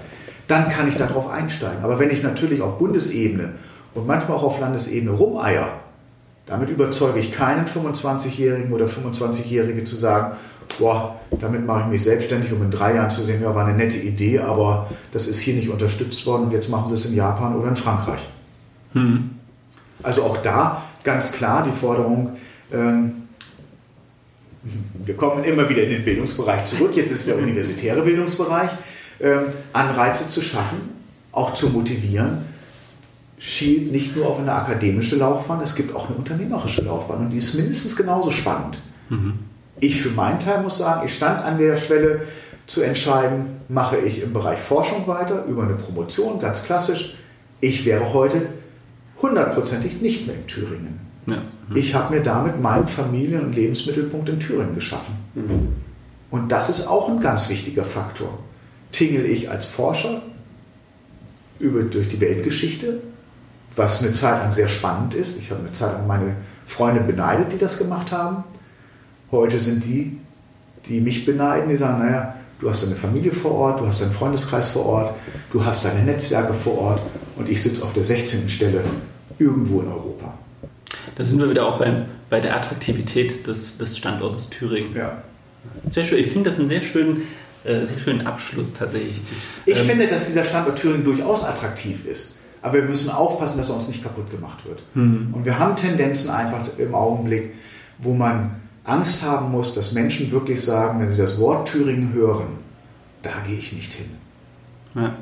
Dann 0.46 0.68
kann 0.68 0.88
ich 0.88 0.96
darauf 0.96 1.28
einsteigen. 1.28 1.82
Aber 1.82 1.98
wenn 1.98 2.10
ich 2.10 2.22
natürlich 2.22 2.62
auf 2.62 2.78
Bundesebene 2.78 3.54
und 3.94 4.06
manchmal 4.06 4.36
auch 4.36 4.44
auf 4.44 4.60
Landesebene 4.60 5.10
rumeier, 5.10 5.68
damit 6.46 6.70
überzeuge 6.70 7.18
ich 7.18 7.32
keinen 7.32 7.66
25-Jährigen 7.66 8.72
oder 8.72 8.86
25-Jährige 8.86 9.84
zu 9.84 9.96
sagen, 9.96 10.36
boah, 10.78 11.20
damit 11.40 11.66
mache 11.66 11.82
ich 11.82 11.86
mich 11.86 12.03
selbstständig, 12.03 12.53
um 12.53 12.62
in 12.62 12.70
drei 12.70 12.95
Jahren 12.95 13.11
zu 13.11 13.23
sehen, 13.23 13.43
ja, 13.43 13.55
war 13.55 13.66
eine 13.66 13.77
nette 13.77 13.97
Idee, 13.97 14.40
aber 14.40 14.90
das 15.12 15.27
ist 15.27 15.40
hier 15.40 15.55
nicht 15.55 15.69
unterstützt 15.69 16.24
worden 16.27 16.45
und 16.45 16.53
jetzt 16.53 16.69
machen 16.69 16.89
sie 16.89 16.95
es 16.95 17.07
in 17.07 17.15
Japan 17.15 17.57
oder 17.57 17.69
in 17.69 17.77
Frankreich. 17.77 18.20
Hm. 18.93 19.31
Also 20.03 20.23
auch 20.23 20.36
da 20.39 20.82
ganz 21.05 21.32
klar 21.32 21.65
die 21.65 21.73
Forderung, 21.73 22.36
ähm, 22.73 23.12
wir 25.05 25.16
kommen 25.16 25.45
immer 25.45 25.69
wieder 25.69 25.82
in 25.85 25.90
den 25.90 26.05
Bildungsbereich 26.05 26.65
zurück, 26.65 26.93
jetzt 26.95 27.11
ist 27.11 27.27
der 27.27 27.39
universitäre 27.39 28.03
Bildungsbereich, 28.03 28.70
ähm, 29.20 29.47
Anreize 29.73 30.27
zu 30.27 30.40
schaffen, 30.40 30.81
auch 31.32 31.55
zu 31.55 31.70
motivieren, 31.70 32.45
schielt 33.39 33.93
nicht 33.93 34.16
nur 34.16 34.27
auf 34.27 34.39
eine 34.39 34.53
akademische 34.53 35.16
Laufbahn, 35.16 35.61
es 35.62 35.74
gibt 35.74 35.95
auch 35.95 36.09
eine 36.09 36.16
unternehmerische 36.16 36.82
Laufbahn 36.82 37.20
und 37.20 37.31
die 37.31 37.39
ist 37.39 37.55
mindestens 37.55 37.97
genauso 37.97 38.31
spannend. 38.31 38.78
Mhm. 39.09 39.35
Ich 39.80 40.00
für 40.00 40.10
meinen 40.10 40.40
Teil 40.40 40.62
muss 40.62 40.78
sagen, 40.78 41.02
ich 41.06 41.14
stand 41.14 41.44
an 41.44 41.59
der 41.59 41.76
Schwelle 41.76 42.22
zu 42.66 42.82
entscheiden, 42.82 43.60
mache 43.68 43.96
ich 43.98 44.22
im 44.22 44.32
Bereich 44.32 44.59
Forschung 44.59 45.06
weiter, 45.06 45.44
über 45.46 45.62
eine 45.62 45.74
Promotion, 45.74 46.40
ganz 46.40 46.64
klassisch. 46.64 47.16
Ich 47.60 47.84
wäre 47.86 48.12
heute 48.12 48.42
hundertprozentig 49.20 50.00
nicht 50.00 50.26
mehr 50.26 50.36
in 50.36 50.46
Thüringen. 50.46 51.00
Ja. 51.26 51.36
Mhm. 51.68 51.76
Ich 51.76 51.94
habe 51.94 52.14
mir 52.14 52.22
damit 52.22 52.60
meinen 52.60 52.86
Familien- 52.86 53.46
und 53.46 53.55
Lebensmittelpunkt 53.55 54.28
in 54.28 54.40
Thüringen 54.40 54.74
geschaffen. 54.74 55.14
Mhm. 55.34 55.68
Und 56.30 56.52
das 56.52 56.68
ist 56.68 56.86
auch 56.86 57.09
ein 57.09 57.20
ganz 57.20 57.48
wichtiger 57.48 57.84
Faktor. 57.84 58.38
Tingel 58.92 59.24
ich 59.24 59.50
als 59.50 59.64
Forscher 59.64 60.22
über, 61.59 61.82
durch 61.82 62.09
die 62.09 62.20
Weltgeschichte, 62.20 63.00
was 63.76 64.02
eine 64.02 64.12
Zeit 64.12 64.42
lang 64.42 64.52
sehr 64.52 64.68
spannend 64.68 65.14
ist. 65.14 65.38
Ich 65.38 65.50
habe 65.50 65.60
eine 65.60 65.72
Zeit 65.72 65.92
lang 65.92 66.06
meine 66.06 66.36
Freunde 66.66 67.00
beneidet, 67.00 67.52
die 67.52 67.59
das 67.59 67.78
gemacht 67.78 68.12
haben. 68.12 68.44
Heute 69.30 69.59
sind 69.59 69.84
die, 69.84 70.18
die 70.86 71.00
mich 71.00 71.26
beneiden, 71.26 71.68
die 71.68 71.76
sagen, 71.76 71.98
naja, 71.98 72.34
du 72.60 72.68
hast 72.68 72.84
deine 72.84 72.96
Familie 72.96 73.32
vor 73.32 73.52
Ort, 73.52 73.80
du 73.80 73.86
hast 73.86 74.00
deinen 74.00 74.12
Freundeskreis 74.12 74.68
vor 74.68 74.86
Ort, 74.86 75.14
du 75.52 75.64
hast 75.64 75.84
deine 75.84 76.02
Netzwerke 76.02 76.55
vor 76.55 76.78
Ort 76.78 77.02
und 77.36 77.48
ich 77.48 77.62
sitze 77.62 77.82
auf 77.82 77.92
der 77.92 78.05
16. 78.05 78.48
Stelle 78.48 78.82
irgendwo 79.38 79.80
in 79.80 79.88
Europa. 79.88 80.34
Da 81.16 81.24
sind 81.24 81.38
wir 81.38 81.50
wieder 81.50 81.66
auch 81.66 81.78
beim, 81.78 82.06
bei 82.30 82.40
der 82.40 82.56
Attraktivität 82.56 83.46
des, 83.46 83.76
des 83.76 83.98
Standortes 83.98 84.48
Thüringen. 84.50 84.94
Ja. 84.96 85.22
Sehr 85.88 86.05
schön. 86.05 86.18
Ich 86.18 86.28
finde 86.28 86.50
das 86.50 86.59
einen 86.59 86.68
sehr 86.68 86.82
schönen, 86.82 87.22
äh, 87.64 87.84
sehr 87.84 87.98
schönen 87.98 88.26
Abschluss 88.26 88.74
tatsächlich. 88.74 89.20
Ich 89.66 89.78
ähm, 89.78 89.86
finde, 89.86 90.06
dass 90.06 90.26
dieser 90.26 90.44
Standort 90.44 90.78
Thüringen 90.78 91.05
durchaus 91.05 91.44
attraktiv 91.44 92.06
ist. 92.06 92.38
aber 92.62 92.74
wir 92.74 92.82
müssen 92.82 93.10
aufpassen, 93.10 93.59
dass 93.59 93.68
er 93.68 93.76
uns 93.76 93.88
nicht 93.88 94.02
kaputt 94.02 94.30
gemacht 94.30 94.64
wird. 94.64 94.82
Mhm. 94.94 95.28
Und 95.32 95.44
wir 95.44 95.59
haben 95.59 95.76
Tendenzen 95.76 96.30
einfach 96.30 96.60
im 96.78 96.94
Augenblick, 96.94 97.55
wo 97.98 98.14
man 98.14 98.52
Angst 98.89 99.23
haben 99.23 99.51
muss, 99.51 99.74
dass 99.74 99.93
Menschen 99.93 100.32
wirklich 100.32 100.65
sagen, 100.65 101.01
wenn 101.01 101.10
sie 101.10 101.19
das 101.19 101.39
Wort 101.39 101.69
Thüringen 101.69 102.12
hören, 102.15 102.59
da 103.23 103.31
gehe 103.47 103.59
ich 103.59 103.73
nicht 103.73 103.93
hin. 103.93 104.10
Ja. 104.94 105.15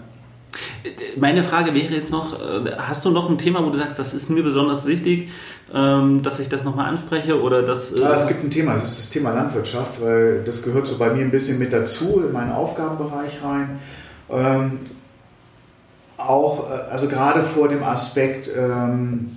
Meine 1.16 1.43
Frage 1.43 1.74
wäre 1.74 1.93
jetzt 1.93 2.10
noch, 2.10 2.40
äh, 2.40 2.76
hast 2.78 3.05
du 3.05 3.10
noch 3.10 3.28
ein 3.28 3.38
Thema, 3.38 3.64
wo 3.64 3.70
du 3.70 3.78
sagst, 3.78 3.98
das 3.98 4.14
ist 4.14 4.30
mir 4.30 4.44
besonders 4.44 4.86
wichtig, 4.86 5.30
ähm, 5.74 6.22
dass 6.22 6.38
ich 6.38 6.48
das 6.48 6.62
nochmal 6.62 6.86
anspreche 6.86 7.43
oder 7.43 7.62
das... 7.62 7.93
Ja, 7.97 8.14
es 8.14 8.28
gibt 8.28 8.44
ein 8.44 8.51
Thema, 8.51 8.74
das 8.74 8.84
ist 8.84 8.98
das 8.98 9.10
Thema 9.10 9.32
Landwirtschaft, 9.32 10.01
weil 10.01 10.44
das 10.44 10.62
gehört 10.62 10.86
so 10.86 10.97
bei 10.97 11.10
mir 11.10 11.22
ein 11.22 11.32
bisschen 11.32 11.59
mit 11.59 11.72
dazu, 11.72 12.22
in 12.24 12.32
meinen 12.32 12.52
Aufgabenbereich 12.52 13.43
rein. 13.43 13.80
Ähm, 14.30 14.78
auch, 16.16 16.70
äh, 16.70 16.90
also 16.90 17.09
gerade 17.09 17.43
vor 17.43 17.68
dem 17.68 17.82
Aspekt 17.82 18.48
ähm, 18.56 19.35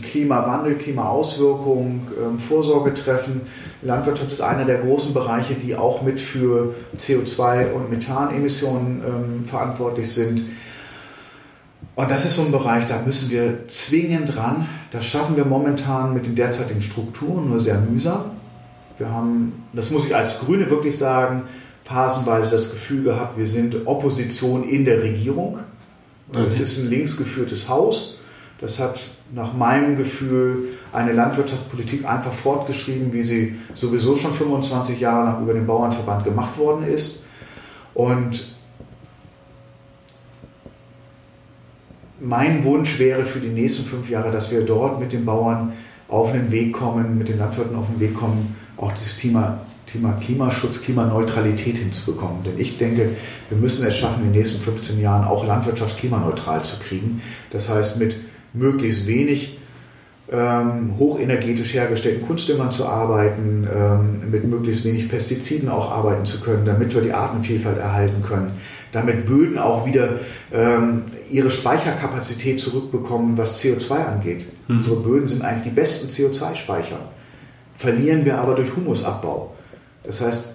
Klimawandel, 0.00 0.76
Klimaauswirkungen, 0.76 2.08
ähm, 2.22 2.38
Vorsorge 2.38 2.94
treffen. 2.94 3.42
Landwirtschaft 3.82 4.32
ist 4.32 4.40
einer 4.40 4.64
der 4.64 4.78
großen 4.78 5.12
Bereiche, 5.12 5.54
die 5.54 5.76
auch 5.76 6.02
mit 6.02 6.18
für 6.18 6.74
CO2 6.98 7.72
und 7.72 7.90
Methanemissionen 7.90 9.02
ähm, 9.06 9.44
verantwortlich 9.46 10.12
sind. 10.12 10.44
Und 11.96 12.10
das 12.10 12.24
ist 12.24 12.36
so 12.36 12.42
ein 12.42 12.50
Bereich, 12.50 12.86
da 12.88 13.00
müssen 13.04 13.30
wir 13.30 13.68
zwingend 13.68 14.36
ran. 14.36 14.66
Das 14.90 15.04
schaffen 15.04 15.36
wir 15.36 15.44
momentan 15.44 16.12
mit 16.12 16.26
den 16.26 16.34
derzeitigen 16.34 16.80
Strukturen 16.80 17.48
nur 17.48 17.60
sehr 17.60 17.78
mühsam. 17.78 18.32
Wir 18.98 19.10
haben, 19.10 19.64
das 19.72 19.90
muss 19.90 20.06
ich 20.06 20.14
als 20.14 20.40
Grüne 20.40 20.70
wirklich 20.70 20.96
sagen, 20.96 21.42
phasenweise 21.84 22.50
das 22.50 22.70
Gefühl 22.70 23.04
gehabt, 23.04 23.38
wir 23.38 23.46
sind 23.46 23.86
Opposition 23.86 24.64
in 24.64 24.84
der 24.84 25.02
Regierung. 25.02 25.58
Okay. 26.30 26.46
Es 26.48 26.58
ist 26.58 26.78
ein 26.78 26.90
linksgeführtes 26.90 27.68
Haus. 27.68 28.20
Das 28.64 28.78
hat 28.78 28.98
nach 29.34 29.52
meinem 29.52 29.94
Gefühl 29.94 30.70
eine 30.90 31.12
Landwirtschaftspolitik 31.12 32.08
einfach 32.08 32.32
fortgeschrieben, 32.32 33.12
wie 33.12 33.22
sie 33.22 33.56
sowieso 33.74 34.16
schon 34.16 34.32
25 34.32 35.00
Jahre 35.00 35.26
lang 35.26 35.42
über 35.42 35.52
den 35.52 35.66
Bauernverband 35.66 36.24
gemacht 36.24 36.56
worden 36.56 36.86
ist. 36.86 37.26
Und 37.92 38.54
mein 42.22 42.64
Wunsch 42.64 42.98
wäre 42.98 43.26
für 43.26 43.40
die 43.40 43.48
nächsten 43.48 43.84
fünf 43.84 44.08
Jahre, 44.08 44.30
dass 44.30 44.50
wir 44.50 44.62
dort 44.62 44.98
mit 44.98 45.12
den 45.12 45.26
Bauern 45.26 45.74
auf 46.08 46.32
den 46.32 46.50
Weg 46.50 46.72
kommen, 46.72 47.18
mit 47.18 47.28
den 47.28 47.40
Landwirten 47.40 47.76
auf 47.76 47.88
den 47.88 48.00
Weg 48.00 48.14
kommen, 48.14 48.56
auch 48.78 48.92
das 48.92 49.18
Thema, 49.18 49.60
Thema 49.84 50.12
Klimaschutz, 50.12 50.80
Klimaneutralität 50.80 51.76
hinzubekommen. 51.76 52.42
Denn 52.44 52.58
ich 52.58 52.78
denke, 52.78 53.10
wir 53.50 53.58
müssen 53.58 53.86
es 53.86 53.94
schaffen, 53.94 54.24
in 54.24 54.32
den 54.32 54.40
nächsten 54.40 54.58
15 54.58 55.02
Jahren 55.02 55.26
auch 55.26 55.46
Landwirtschaft 55.46 55.98
klimaneutral 55.98 56.64
zu 56.64 56.78
kriegen. 56.78 57.20
Das 57.50 57.68
heißt, 57.68 57.98
mit 57.98 58.14
möglichst 58.54 59.06
wenig 59.06 59.58
ähm, 60.32 60.98
hochenergetisch 60.98 61.74
hergestellten 61.74 62.26
Kunstdüngern 62.26 62.72
zu 62.72 62.86
arbeiten, 62.86 63.68
ähm, 63.72 64.30
mit 64.30 64.44
möglichst 64.44 64.84
wenig 64.86 65.08
Pestiziden 65.08 65.68
auch 65.68 65.92
arbeiten 65.92 66.24
zu 66.24 66.40
können, 66.40 66.64
damit 66.64 66.94
wir 66.94 67.02
die 67.02 67.12
Artenvielfalt 67.12 67.78
erhalten 67.78 68.22
können, 68.22 68.52
damit 68.92 69.26
Böden 69.26 69.58
auch 69.58 69.84
wieder 69.86 70.20
ähm, 70.52 71.02
ihre 71.30 71.50
Speicherkapazität 71.50 72.58
zurückbekommen, 72.60 73.36
was 73.36 73.62
CO2 73.62 73.92
angeht. 74.06 74.46
Mhm. 74.68 74.78
Unsere 74.78 74.96
Böden 74.96 75.28
sind 75.28 75.42
eigentlich 75.42 75.64
die 75.64 75.70
besten 75.70 76.08
CO2-Speicher, 76.08 77.00
verlieren 77.74 78.24
wir 78.24 78.38
aber 78.38 78.54
durch 78.54 78.74
Humusabbau. 78.74 79.54
Das 80.04 80.22
heißt, 80.22 80.53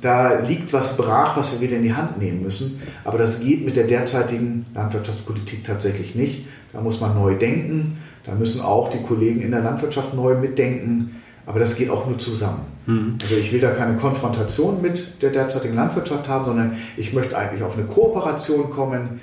da 0.00 0.40
liegt 0.40 0.72
was 0.72 0.96
brach, 0.96 1.36
was 1.36 1.52
wir 1.52 1.60
wieder 1.60 1.76
in 1.76 1.84
die 1.84 1.94
Hand 1.94 2.18
nehmen 2.18 2.42
müssen. 2.42 2.80
Aber 3.04 3.18
das 3.18 3.40
geht 3.40 3.64
mit 3.64 3.76
der 3.76 3.84
derzeitigen 3.84 4.66
Landwirtschaftspolitik 4.74 5.64
tatsächlich 5.64 6.14
nicht. 6.14 6.46
Da 6.72 6.80
muss 6.80 7.00
man 7.00 7.14
neu 7.14 7.34
denken. 7.34 7.98
Da 8.24 8.34
müssen 8.34 8.60
auch 8.60 8.90
die 8.90 9.02
Kollegen 9.02 9.40
in 9.40 9.52
der 9.52 9.60
Landwirtschaft 9.60 10.14
neu 10.14 10.34
mitdenken. 10.34 11.22
Aber 11.46 11.60
das 11.60 11.76
geht 11.76 11.90
auch 11.90 12.06
nur 12.06 12.18
zusammen. 12.18 12.62
Mhm. 12.86 13.18
Also 13.22 13.36
ich 13.36 13.52
will 13.52 13.60
da 13.60 13.70
keine 13.70 13.96
Konfrontation 13.96 14.82
mit 14.82 15.22
der 15.22 15.30
derzeitigen 15.30 15.74
Landwirtschaft 15.74 16.28
haben, 16.28 16.44
sondern 16.44 16.76
ich 16.96 17.12
möchte 17.12 17.36
eigentlich 17.36 17.62
auf 17.62 17.76
eine 17.76 17.86
Kooperation 17.86 18.70
kommen, 18.70 19.20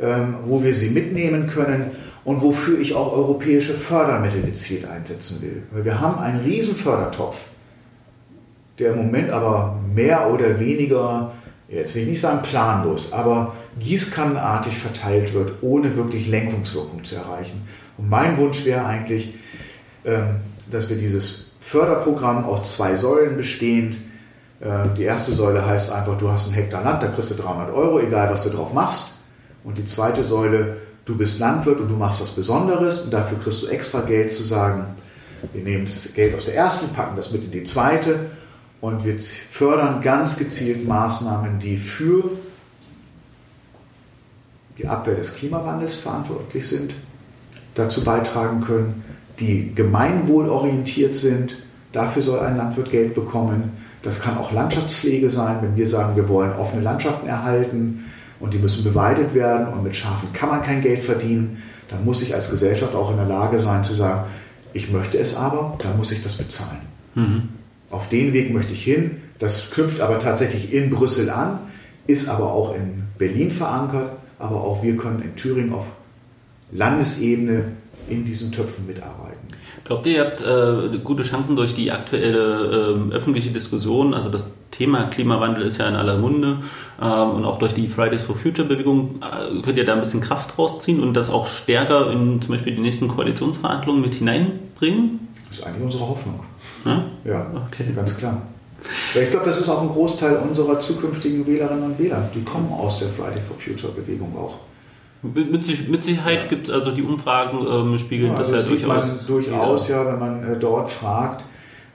ähm, 0.00 0.34
wo 0.44 0.64
wir 0.64 0.74
sie 0.74 0.90
mitnehmen 0.90 1.48
können 1.48 1.92
und 2.24 2.42
wofür 2.42 2.80
ich 2.80 2.94
auch 2.94 3.12
europäische 3.12 3.74
Fördermittel 3.74 4.42
gezielt 4.42 4.88
einsetzen 4.88 5.40
will. 5.42 5.62
Weil 5.70 5.84
wir 5.84 6.00
haben 6.00 6.18
einen 6.18 6.40
riesen 6.40 6.74
Fördertopf 6.74 7.44
der 8.80 8.92
im 8.92 8.98
Moment 8.98 9.30
aber 9.30 9.78
mehr 9.94 10.30
oder 10.30 10.58
weniger, 10.58 11.32
jetzt 11.68 11.94
will 11.94 12.02
ich 12.02 12.08
nicht 12.08 12.20
sagen 12.20 12.42
planlos, 12.42 13.12
aber 13.12 13.54
gießkannenartig 13.78 14.76
verteilt 14.76 15.34
wird, 15.34 15.52
ohne 15.60 15.96
wirklich 15.96 16.26
Lenkungswirkung 16.26 17.04
zu 17.04 17.16
erreichen. 17.16 17.62
Und 17.96 18.08
mein 18.08 18.38
Wunsch 18.38 18.64
wäre 18.64 18.84
eigentlich, 18.84 19.34
ähm, 20.04 20.36
dass 20.70 20.88
wir 20.88 20.96
dieses 20.96 21.52
Förderprogramm 21.60 22.44
aus 22.44 22.74
zwei 22.74 22.96
Säulen 22.96 23.36
bestehend, 23.36 23.96
äh, 24.60 24.88
die 24.96 25.04
erste 25.04 25.32
Säule 25.32 25.64
heißt 25.64 25.92
einfach, 25.92 26.16
du 26.16 26.30
hast 26.30 26.48
ein 26.48 26.54
Hektar 26.54 26.82
Land, 26.82 27.02
da 27.02 27.08
kriegst 27.08 27.30
du 27.30 27.34
300 27.34 27.72
Euro, 27.72 28.00
egal 28.00 28.30
was 28.30 28.44
du 28.44 28.50
drauf 28.50 28.72
machst. 28.72 29.12
Und 29.62 29.76
die 29.76 29.84
zweite 29.84 30.24
Säule, 30.24 30.78
du 31.04 31.16
bist 31.16 31.38
Landwirt 31.38 31.80
und 31.80 31.88
du 31.88 31.96
machst 31.96 32.20
was 32.22 32.30
Besonderes 32.30 33.02
und 33.02 33.12
dafür 33.12 33.38
kriegst 33.38 33.62
du 33.62 33.66
extra 33.66 34.00
Geld 34.00 34.32
zu 34.32 34.42
sagen, 34.42 34.84
wir 35.52 35.62
nehmen 35.62 35.86
das 35.86 36.12
Geld 36.14 36.34
aus 36.34 36.46
der 36.46 36.56
ersten, 36.56 36.94
packen 36.94 37.16
das 37.16 37.32
mit 37.32 37.44
in 37.44 37.50
die 37.50 37.64
zweite 37.64 38.30
und 38.80 39.04
wir 39.04 39.18
fördern 39.18 40.00
ganz 40.00 40.36
gezielt 40.36 40.86
Maßnahmen, 40.86 41.58
die 41.58 41.76
für 41.76 42.30
die 44.78 44.88
Abwehr 44.88 45.14
des 45.14 45.34
Klimawandels 45.34 45.96
verantwortlich 45.96 46.66
sind, 46.66 46.94
dazu 47.74 48.02
beitragen 48.02 48.62
können, 48.62 49.04
die 49.38 49.74
gemeinwohlorientiert 49.74 51.14
sind. 51.14 51.56
Dafür 51.92 52.22
soll 52.22 52.40
ein 52.40 52.56
Landwirt 52.56 52.90
Geld 52.90 53.14
bekommen. 53.14 53.72
Das 54.02 54.20
kann 54.20 54.38
auch 54.38 54.52
Landschaftspflege 54.52 55.28
sein, 55.28 55.58
wenn 55.60 55.76
wir 55.76 55.86
sagen, 55.86 56.16
wir 56.16 56.28
wollen 56.28 56.52
offene 56.52 56.82
Landschaften 56.82 57.28
erhalten 57.28 58.06
und 58.38 58.54
die 58.54 58.58
müssen 58.58 58.82
beweidet 58.84 59.34
werden 59.34 59.68
und 59.68 59.82
mit 59.82 59.94
Schafen 59.94 60.32
kann 60.32 60.48
man 60.48 60.62
kein 60.62 60.80
Geld 60.80 61.02
verdienen. 61.02 61.62
Dann 61.88 62.04
muss 62.04 62.22
ich 62.22 62.34
als 62.34 62.48
Gesellschaft 62.48 62.94
auch 62.94 63.10
in 63.10 63.16
der 63.16 63.26
Lage 63.26 63.58
sein 63.58 63.84
zu 63.84 63.94
sagen, 63.94 64.24
ich 64.72 64.90
möchte 64.90 65.18
es 65.18 65.36
aber, 65.36 65.76
dann 65.82 65.96
muss 65.98 66.12
ich 66.12 66.22
das 66.22 66.36
bezahlen. 66.36 66.80
Mhm. 67.14 67.48
Auf 67.90 68.08
den 68.08 68.32
Weg 68.32 68.52
möchte 68.52 68.72
ich 68.72 68.84
hin. 68.84 69.22
Das 69.38 69.70
knüpft 69.70 70.00
aber 70.00 70.18
tatsächlich 70.18 70.72
in 70.72 70.90
Brüssel 70.90 71.30
an, 71.30 71.58
ist 72.06 72.28
aber 72.28 72.52
auch 72.52 72.74
in 72.74 73.04
Berlin 73.18 73.50
verankert. 73.50 74.12
Aber 74.38 74.62
auch 74.62 74.82
wir 74.82 74.96
können 74.96 75.22
in 75.22 75.36
Thüringen 75.36 75.72
auf 75.72 75.86
Landesebene 76.72 77.72
in 78.08 78.24
diesen 78.24 78.52
Töpfen 78.52 78.86
mitarbeiten. 78.86 79.48
Glaubt 79.84 80.06
ihr, 80.06 80.12
ihr 80.12 80.24
habt 80.24 80.40
äh, 80.40 80.98
gute 80.98 81.22
Chancen 81.22 81.56
durch 81.56 81.74
die 81.74 81.90
aktuelle 81.90 83.08
äh, 83.10 83.14
öffentliche 83.14 83.50
Diskussion? 83.50 84.14
Also 84.14 84.28
das 84.28 84.52
Thema 84.70 85.04
Klimawandel 85.04 85.64
ist 85.64 85.78
ja 85.78 85.88
in 85.88 85.96
aller 85.96 86.16
Munde 86.16 86.58
äh, 87.00 87.04
und 87.04 87.44
auch 87.44 87.58
durch 87.58 87.74
die 87.74 87.88
Fridays 87.88 88.22
for 88.22 88.36
Future 88.36 88.68
Bewegung 88.68 89.20
äh, 89.20 89.60
könnt 89.62 89.78
ihr 89.78 89.84
da 89.84 89.94
ein 89.94 90.00
bisschen 90.00 90.20
Kraft 90.20 90.56
rausziehen 90.58 91.00
und 91.00 91.14
das 91.14 91.28
auch 91.28 91.46
stärker 91.46 92.10
in 92.12 92.40
zum 92.40 92.52
Beispiel 92.52 92.74
die 92.74 92.82
nächsten 92.82 93.08
Koalitionsverhandlungen 93.08 94.00
mit 94.00 94.14
hineinbringen? 94.14 95.28
Das 95.48 95.58
ist 95.58 95.66
eigentlich 95.66 95.82
unsere 95.82 96.08
Hoffnung. 96.08 96.44
Hm? 96.84 97.02
Ja, 97.24 97.50
okay. 97.66 97.84
ganz 97.94 98.16
klar. 98.16 98.42
Ich 99.14 99.30
glaube, 99.30 99.46
das 99.46 99.60
ist 99.60 99.68
auch 99.68 99.82
ein 99.82 99.88
Großteil 99.88 100.36
unserer 100.36 100.80
zukünftigen 100.80 101.46
Wählerinnen 101.46 101.84
und 101.84 101.98
Wähler. 101.98 102.28
Die 102.34 102.42
kommen 102.42 102.72
aus 102.72 103.00
der 103.00 103.08
Friday 103.08 103.40
for 103.40 103.56
Future 103.58 103.92
Bewegung 103.92 104.34
auch. 104.36 104.58
Mit, 105.22 105.52
mit 105.52 106.02
Sicherheit 106.02 106.44
ja. 106.44 106.48
gibt 106.48 106.68
es 106.68 106.74
also 106.74 106.92
die 106.92 107.02
Umfragen 107.02 107.58
ähm, 107.68 107.98
spiegeln 107.98 108.32
ja, 108.32 108.38
also 108.38 108.54
das 108.54 108.64
ja 108.64 108.70
durchaus. 108.70 109.06
Man 109.06 109.26
durchaus 109.26 109.88
ja, 109.88 110.06
wenn 110.06 110.18
man 110.18 110.52
äh, 110.52 110.58
dort 110.58 110.90
fragt, 110.90 111.44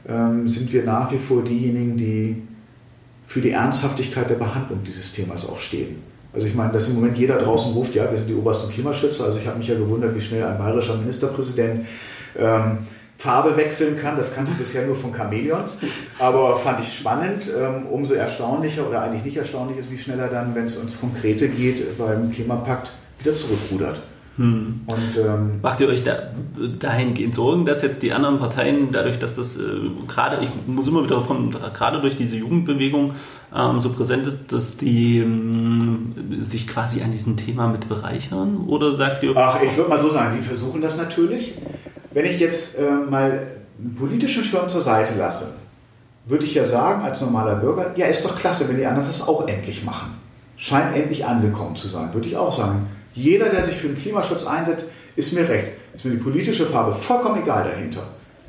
ähm, 0.07 0.48
sind 0.48 0.72
wir 0.72 0.84
nach 0.84 1.12
wie 1.12 1.18
vor 1.18 1.41
diejenigen, 1.41 1.98
die 1.98 2.44
für 3.26 3.41
die 3.41 3.49
Ernsthaftigkeit 3.49 4.30
der 4.30 4.36
Behandlung 4.36 4.84
dieses 4.86 5.12
Themas 5.12 5.49
auch 5.49 5.57
stehen. 5.57 6.03
Also 6.34 6.45
ich 6.45 6.53
meine, 6.53 6.72
dass 6.74 6.88
im 6.88 6.95
Moment 6.95 7.18
jeder 7.18 7.38
draußen 7.38 7.74
ruft, 7.74 7.95
ja, 7.95 8.12
wir 8.12 8.18
sind 8.18 8.30
die 8.30 8.36
obersten 8.36 8.72
Klimaschützer. 8.72 9.26
Also 9.26 9.40
ich 9.40 9.48
habe 9.48 9.57
mich 9.57 9.68
ja 9.68 9.76
gewundert, 9.76 10.14
wie 10.16 10.22
schnell 10.22 10.44
ein 10.44 10.57
bayerischer 10.60 10.98
Ministerpräsident 10.98 11.88
ähm, 12.38 12.80
Farbe 13.17 13.57
wechseln 13.57 13.99
kann. 13.99 14.17
Das 14.17 14.35
kannte 14.35 14.51
ich 14.51 14.57
bisher 14.57 14.85
nur 14.85 14.95
von 14.95 15.13
Chamäleons, 15.13 15.79
aber 16.19 16.57
fand 16.57 16.81
ich 16.81 16.93
spannend. 16.93 17.49
Ähm, 17.57 17.85
umso 17.87 18.13
erstaunlicher 18.13 18.87
oder 18.87 19.01
eigentlich 19.01 19.23
nicht 19.23 19.37
erstaunlich 19.37 19.77
ist, 19.77 19.91
wie 19.91 19.97
schnell 19.97 20.19
er 20.19 20.27
dann, 20.27 20.53
wenn 20.55 20.65
es 20.65 20.77
ums 20.77 20.99
Konkrete 20.99 21.47
geht, 21.47 21.97
beim 21.97 22.31
Klimapakt 22.31 22.91
wieder 23.19 23.35
zurückrudert. 23.35 24.01
Hm. 24.37 24.81
Und, 24.87 25.17
ähm, 25.17 25.61
Macht 25.61 25.79
ihr 25.79 25.87
euch 25.87 26.03
da, 26.03 26.31
dahingehend 26.79 27.33
Sorgen, 27.33 27.65
dass 27.65 27.81
jetzt 27.81 28.03
die 28.03 28.11
anderen 28.11 28.37
Parteien, 28.37 28.89
dadurch, 28.91 29.17
dass 29.17 29.35
das 29.35 29.55
äh, 29.55 29.61
gerade, 30.07 30.43
ich 30.43 30.49
muss 30.67 30.89
immer 30.89 31.05
wieder 31.05 31.21
von, 31.21 31.51
gerade 31.51 32.01
durch 32.01 32.17
diese 32.17 32.35
Jugendbewegung 32.35 33.13
ähm, 33.55 33.79
so 33.79 33.91
präsent 33.91 34.27
ist, 34.27 34.51
dass 34.51 34.75
die 34.75 35.19
ähm, 35.19 36.13
sich 36.41 36.67
quasi 36.67 37.01
an 37.01 37.11
diesem 37.11 37.37
Thema 37.37 37.67
mit 37.67 37.87
bereichern? 37.87 38.65
Oder 38.67 38.93
sagt 38.93 39.23
ihr. 39.23 39.31
Ach, 39.35 39.61
ich 39.61 39.75
würde 39.77 39.89
mal 39.89 39.99
so 39.99 40.09
sagen, 40.09 40.35
die 40.37 40.43
versuchen 40.43 40.81
das 40.81 40.97
natürlich. 40.97 41.53
Wenn 42.15 42.25
ich 42.25 42.39
jetzt 42.39 42.79
äh, 42.79 42.81
mal 42.81 43.45
einen 43.77 43.95
politischen 43.95 44.45
Schirm 44.45 44.69
zur 44.69 44.81
Seite 44.81 45.15
lasse, 45.19 45.53
würde 46.25 46.45
ich 46.45 46.55
ja 46.55 46.63
sagen, 46.63 47.03
als 47.03 47.19
normaler 47.19 47.55
Bürger, 47.55 47.91
ja, 47.97 48.05
ist 48.05 48.23
doch 48.23 48.39
klasse, 48.39 48.69
wenn 48.69 48.77
die 48.77 48.85
anderen 48.85 49.05
das 49.05 49.27
auch 49.27 49.45
endlich 49.49 49.83
machen. 49.83 50.13
Scheint 50.55 50.95
endlich 50.95 51.25
angekommen 51.25 51.75
zu 51.75 51.89
sein, 51.89 52.13
würde 52.13 52.29
ich 52.29 52.37
auch 52.37 52.53
sagen. 52.53 52.87
Jeder, 53.13 53.49
der 53.49 53.63
sich 53.63 53.75
für 53.75 53.87
den 53.87 54.01
Klimaschutz 54.01 54.47
einsetzt, 54.47 54.85
ist 55.17 55.33
mir 55.33 55.47
recht. 55.47 55.67
Ist 55.93 56.05
mir 56.05 56.11
die 56.11 56.23
politische 56.23 56.65
Farbe 56.65 56.95
vollkommen 56.95 57.43
egal 57.43 57.65
dahinter. 57.65 58.03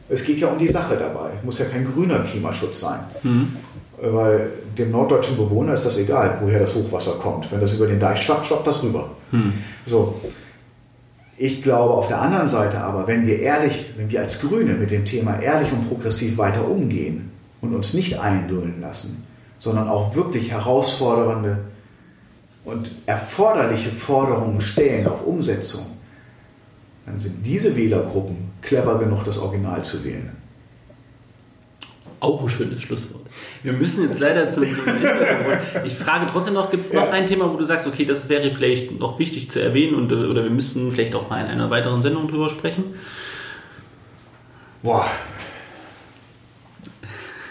Es 0.08 0.24
geht 0.24 0.38
ja 0.38 0.46
um 0.46 0.58
die 0.58 0.68
Sache 0.68 0.96
dabei. 0.96 1.30
Es 1.36 1.44
muss 1.44 1.58
ja 1.58 1.64
kein 1.64 1.92
grüner 1.92 2.20
Klimaschutz 2.20 2.78
sein. 2.78 3.00
Mhm. 3.24 3.56
Weil 4.00 4.48
dem 4.78 4.92
norddeutschen 4.92 5.36
Bewohner 5.36 5.74
ist 5.74 5.86
das 5.86 5.98
egal, 5.98 6.38
woher 6.40 6.60
das 6.60 6.72
Hochwasser 6.72 7.14
kommt. 7.20 7.50
Wenn 7.50 7.60
das 7.60 7.72
über 7.72 7.88
den 7.88 7.98
Deich 7.98 8.22
schwappt, 8.22 8.46
schwappt 8.46 8.68
das 8.68 8.80
rüber. 8.84 9.10
Mhm. 9.32 9.54
So. 9.86 10.14
Ich 11.38 11.62
glaube 11.62 11.94
auf 11.94 12.08
der 12.08 12.20
anderen 12.20 12.48
Seite 12.48 12.80
aber, 12.80 13.06
wenn 13.06 13.26
wir 13.26 13.40
ehrlich, 13.40 13.90
wenn 13.96 14.10
wir 14.10 14.20
als 14.20 14.40
Grüne 14.40 14.74
mit 14.74 14.90
dem 14.90 15.04
Thema 15.04 15.38
ehrlich 15.38 15.70
und 15.72 15.88
progressiv 15.88 16.38
weiter 16.38 16.66
umgehen 16.66 17.30
und 17.60 17.74
uns 17.74 17.92
nicht 17.92 18.18
eindulden 18.18 18.80
lassen, 18.80 19.26
sondern 19.58 19.88
auch 19.88 20.14
wirklich 20.14 20.50
herausfordernde 20.50 21.58
und 22.64 22.90
erforderliche 23.04 23.90
Forderungen 23.90 24.60
stellen 24.62 25.06
auf 25.06 25.26
Umsetzung, 25.26 25.86
dann 27.04 27.18
sind 27.20 27.44
diese 27.46 27.76
Wählergruppen 27.76 28.50
clever 28.62 28.98
genug, 28.98 29.24
das 29.24 29.38
Original 29.38 29.84
zu 29.84 30.02
wählen. 30.04 30.30
Auch 32.18 32.42
ein 32.42 32.48
schönes 32.48 32.82
Schlusswort. 32.82 33.25
Wir 33.62 33.72
müssen 33.72 34.04
jetzt 34.04 34.20
leider 34.20 34.48
zu, 34.48 34.60
zum 34.60 34.86
Ende 34.86 35.08
kommen. 35.08 35.58
Ich 35.84 35.94
frage 35.94 36.26
trotzdem 36.30 36.54
noch, 36.54 36.70
gibt 36.70 36.84
es 36.84 36.92
noch 36.92 37.06
ja. 37.06 37.10
ein 37.10 37.26
Thema, 37.26 37.52
wo 37.52 37.56
du 37.56 37.64
sagst, 37.64 37.86
okay, 37.86 38.04
das 38.04 38.28
wäre 38.28 38.52
vielleicht 38.52 38.98
noch 38.98 39.18
wichtig 39.18 39.50
zu 39.50 39.60
erwähnen 39.60 39.94
und, 39.94 40.12
oder 40.12 40.44
wir 40.44 40.50
müssen 40.50 40.92
vielleicht 40.92 41.14
auch 41.14 41.28
mal 41.30 41.40
in 41.40 41.46
einer 41.46 41.70
weiteren 41.70 42.02
Sendung 42.02 42.28
drüber 42.28 42.48
sprechen? 42.48 42.94
Boah, 44.82 45.10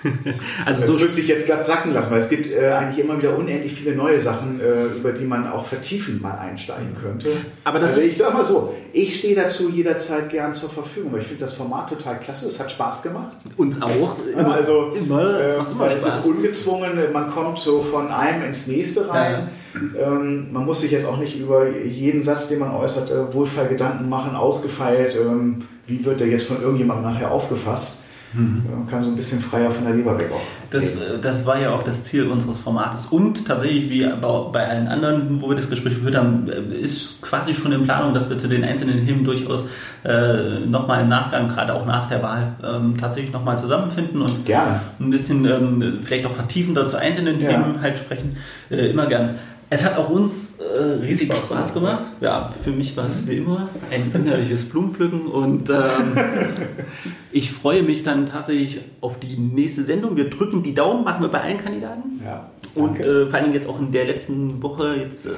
also 0.65 0.81
das 0.81 0.89
so 0.89 0.97
müsste 0.97 1.21
ich 1.21 1.27
jetzt 1.27 1.45
glatt 1.45 1.65
sacken 1.65 1.93
lassen, 1.93 2.11
weil 2.11 2.19
es 2.19 2.29
gibt 2.29 2.51
äh, 2.51 2.69
eigentlich 2.69 3.03
immer 3.03 3.17
wieder 3.17 3.37
unendlich 3.37 3.73
viele 3.73 3.95
neue 3.95 4.19
Sachen, 4.19 4.59
äh, 4.59 4.97
über 4.97 5.11
die 5.11 5.25
man 5.25 5.47
auch 5.47 5.65
vertiefend 5.65 6.21
mal 6.21 6.37
einsteigen 6.37 6.95
könnte. 7.01 7.29
Aber 7.63 7.79
das 7.79 7.95
also 7.95 8.05
ich 8.05 8.17
sag 8.17 8.33
mal 8.33 8.45
so, 8.45 8.75
ich 8.93 9.19
stehe 9.19 9.35
dazu 9.35 9.69
jederzeit 9.69 10.29
gern 10.29 10.55
zur 10.55 10.69
Verfügung, 10.69 11.13
weil 11.13 11.21
ich 11.21 11.27
finde 11.27 11.45
das 11.45 11.53
Format 11.53 11.89
total 11.89 12.19
klasse, 12.19 12.47
es 12.47 12.59
hat 12.59 12.71
Spaß 12.71 13.03
gemacht. 13.03 13.37
Uns 13.57 13.81
auch. 13.81 14.17
Immer, 14.31 14.53
also 14.53 14.91
immer, 14.95 15.39
es, 15.39 15.53
äh, 15.53 15.57
macht 15.57 15.71
immer 15.71 15.89
Spaß. 15.89 16.01
es 16.01 16.15
ist 16.15 16.25
ungezwungen, 16.25 16.91
man 17.11 17.29
kommt 17.31 17.59
so 17.59 17.81
von 17.81 18.11
einem 18.11 18.43
ins 18.43 18.67
nächste 18.67 19.09
rein. 19.09 19.49
Ja. 19.73 20.07
Ähm, 20.07 20.51
man 20.53 20.65
muss 20.65 20.81
sich 20.81 20.91
jetzt 20.91 21.05
auch 21.05 21.17
nicht 21.17 21.37
über 21.39 21.69
jeden 21.69 22.23
Satz, 22.23 22.47
den 22.47 22.59
man 22.59 22.71
äußert, 22.71 23.11
äh, 23.11 23.33
wohlfeil 23.33 23.67
Gedanken 23.67 24.07
machen, 24.09 24.35
ausgefeilt. 24.35 25.17
Ähm, 25.19 25.65
wie 25.87 26.03
wird 26.05 26.19
der 26.19 26.27
jetzt 26.27 26.47
von 26.47 26.61
irgendjemandem 26.61 27.11
nachher 27.11 27.31
aufgefasst? 27.31 28.04
Mhm. 28.35 28.63
Man 28.69 28.87
kann 28.87 29.03
so 29.03 29.09
ein 29.09 29.15
bisschen 29.15 29.39
freier 29.41 29.71
von 29.71 29.85
der 29.85 29.95
Leber 29.95 30.19
weg 30.19 30.29
auch. 30.33 30.41
Das, 30.69 30.97
das 31.21 31.45
war 31.45 31.59
ja 31.59 31.71
auch 31.71 31.83
das 31.83 32.03
Ziel 32.03 32.27
unseres 32.27 32.57
Formates. 32.57 33.05
Und 33.05 33.47
tatsächlich, 33.47 33.89
wie 33.89 34.05
bei 34.51 34.67
allen 34.67 34.87
anderen, 34.87 35.41
wo 35.41 35.49
wir 35.49 35.55
das 35.55 35.69
Gespräch 35.69 35.95
geführt 35.95 36.17
haben, 36.17 36.47
ist 36.47 37.21
quasi 37.21 37.53
schon 37.53 37.71
in 37.71 37.83
Planung, 37.83 38.13
dass 38.13 38.29
wir 38.29 38.37
zu 38.37 38.47
den 38.47 38.63
einzelnen 38.63 39.05
Themen 39.05 39.23
durchaus 39.23 39.63
äh, 40.03 40.59
nochmal 40.65 41.03
im 41.03 41.09
Nachgang, 41.09 41.47
gerade 41.47 41.73
auch 41.73 41.85
nach 41.85 42.09
der 42.09 42.21
Wahl, 42.21 42.53
ähm, 42.63 42.97
tatsächlich 42.97 43.31
nochmal 43.31 43.57
zusammenfinden 43.57 44.21
und 44.21 44.45
gerne. 44.45 44.81
ein 44.99 45.09
bisschen 45.09 45.45
ähm, 45.45 45.99
vielleicht 46.01 46.25
auch 46.25 46.33
vertiefender 46.33 46.85
zu 46.85 46.97
einzelnen 46.97 47.39
ja. 47.39 47.49
Themen 47.49 47.81
halt 47.81 47.97
sprechen. 47.97 48.37
Äh, 48.69 48.89
immer 48.89 49.05
gern. 49.05 49.35
Es 49.69 49.83
hat 49.83 49.97
auch 49.97 50.09
uns 50.09 50.59
äh, 50.59 51.03
riesig 51.03 51.27
Spaß, 51.27 51.45
Spaß 51.45 51.73
gemacht. 51.73 52.03
Ja, 52.21 52.53
für 52.63 52.71
mich 52.71 52.95
war 52.95 53.07
es 53.07 53.27
wie 53.27 53.37
immer 53.37 53.69
ein 53.91 54.11
innerliches 54.13 54.69
Blumenpflücken 54.69 55.25
und 55.25 55.69
ähm, 55.69 55.75
ich 57.31 57.51
freue 57.51 57.81
mich 57.81 58.03
dann 58.03 58.27
tatsächlich 58.27 58.81
auf 59.01 59.19
die 59.19 59.37
nächste 59.37 59.83
Sendung. 59.83 60.17
Wir 60.17 60.29
drücken 60.29 60.61
die 60.61 60.75
Daumen, 60.75 61.03
machen 61.03 61.23
wir 61.23 61.29
bei 61.29 61.41
allen 61.41 61.57
Kandidaten. 61.57 62.21
Ja, 62.23 62.51
und 62.75 62.99
äh, 62.99 63.25
vor 63.25 63.39
allem 63.39 63.53
jetzt 63.53 63.67
auch 63.67 63.79
in 63.79 63.91
der 63.91 64.05
letzten 64.05 64.61
Woche, 64.61 64.95
jetzt 64.99 65.25
äh, 65.25 65.31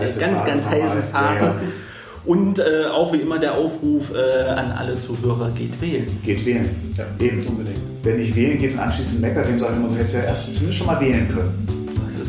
der 0.00 0.08
ganz, 0.08 0.44
ganz 0.44 0.66
heißen 0.66 1.02
Phase. 1.12 1.44
Ja. 1.44 1.54
Und 2.24 2.58
äh, 2.58 2.86
auch 2.92 3.12
wie 3.12 3.18
immer 3.18 3.38
der 3.38 3.54
Aufruf 3.54 4.12
äh, 4.12 4.48
an 4.50 4.72
alle 4.72 4.94
Zuhörer, 4.94 5.50
geht 5.50 5.80
wählen. 5.80 6.06
Geht 6.24 6.44
wählen. 6.44 6.68
Ja, 6.96 7.04
eben 7.24 7.46
unbedingt. 7.46 7.82
Wenn 8.02 8.20
ich 8.20 8.34
wählen 8.34 8.58
geht 8.58 8.72
und 8.72 8.80
anschließend 8.80 9.20
meckert, 9.20 9.48
dem 9.48 9.60
sagen 9.60 9.80
wir, 9.80 9.88
man 9.88 9.96
hätte 9.96 10.18
ja 10.18 10.24
erst 10.24 10.46
zumindest 10.46 10.74
schon 10.74 10.88
mal 10.88 11.00
wählen 11.00 11.28
können 11.28 11.77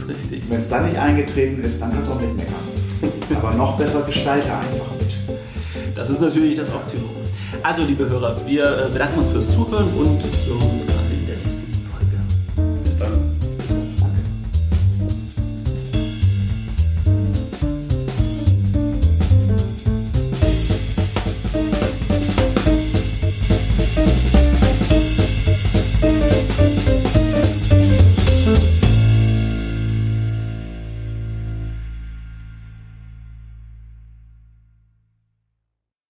richtig. 0.10 0.44
Wenn 0.49 0.60
es 0.60 0.69
dann 0.69 0.88
nicht 0.88 0.98
eingetreten 0.98 1.61
ist, 1.64 1.81
dann 1.81 1.91
kannst 1.91 2.07
du 2.07 2.14
auch 2.14 2.22
mitmeckern. 2.22 2.56
Aber 3.36 3.53
noch 3.53 3.77
besser 3.77 4.02
gestalte 4.03 4.52
einfach 4.52 4.91
mit. 4.99 5.95
Das 5.95 6.10
ist 6.10 6.22
natürlich 6.22 6.56
das 6.56 6.73
Optimum. 6.73 7.10
Also, 7.64 7.84
liebe 7.84 8.07
Hörer, 8.10 8.36
wir 8.45 8.86
äh, 8.86 8.90
bedanken 8.91 9.19
uns 9.19 9.31
fürs 9.31 9.49
Zuhören 9.49 9.88
und 9.95 10.22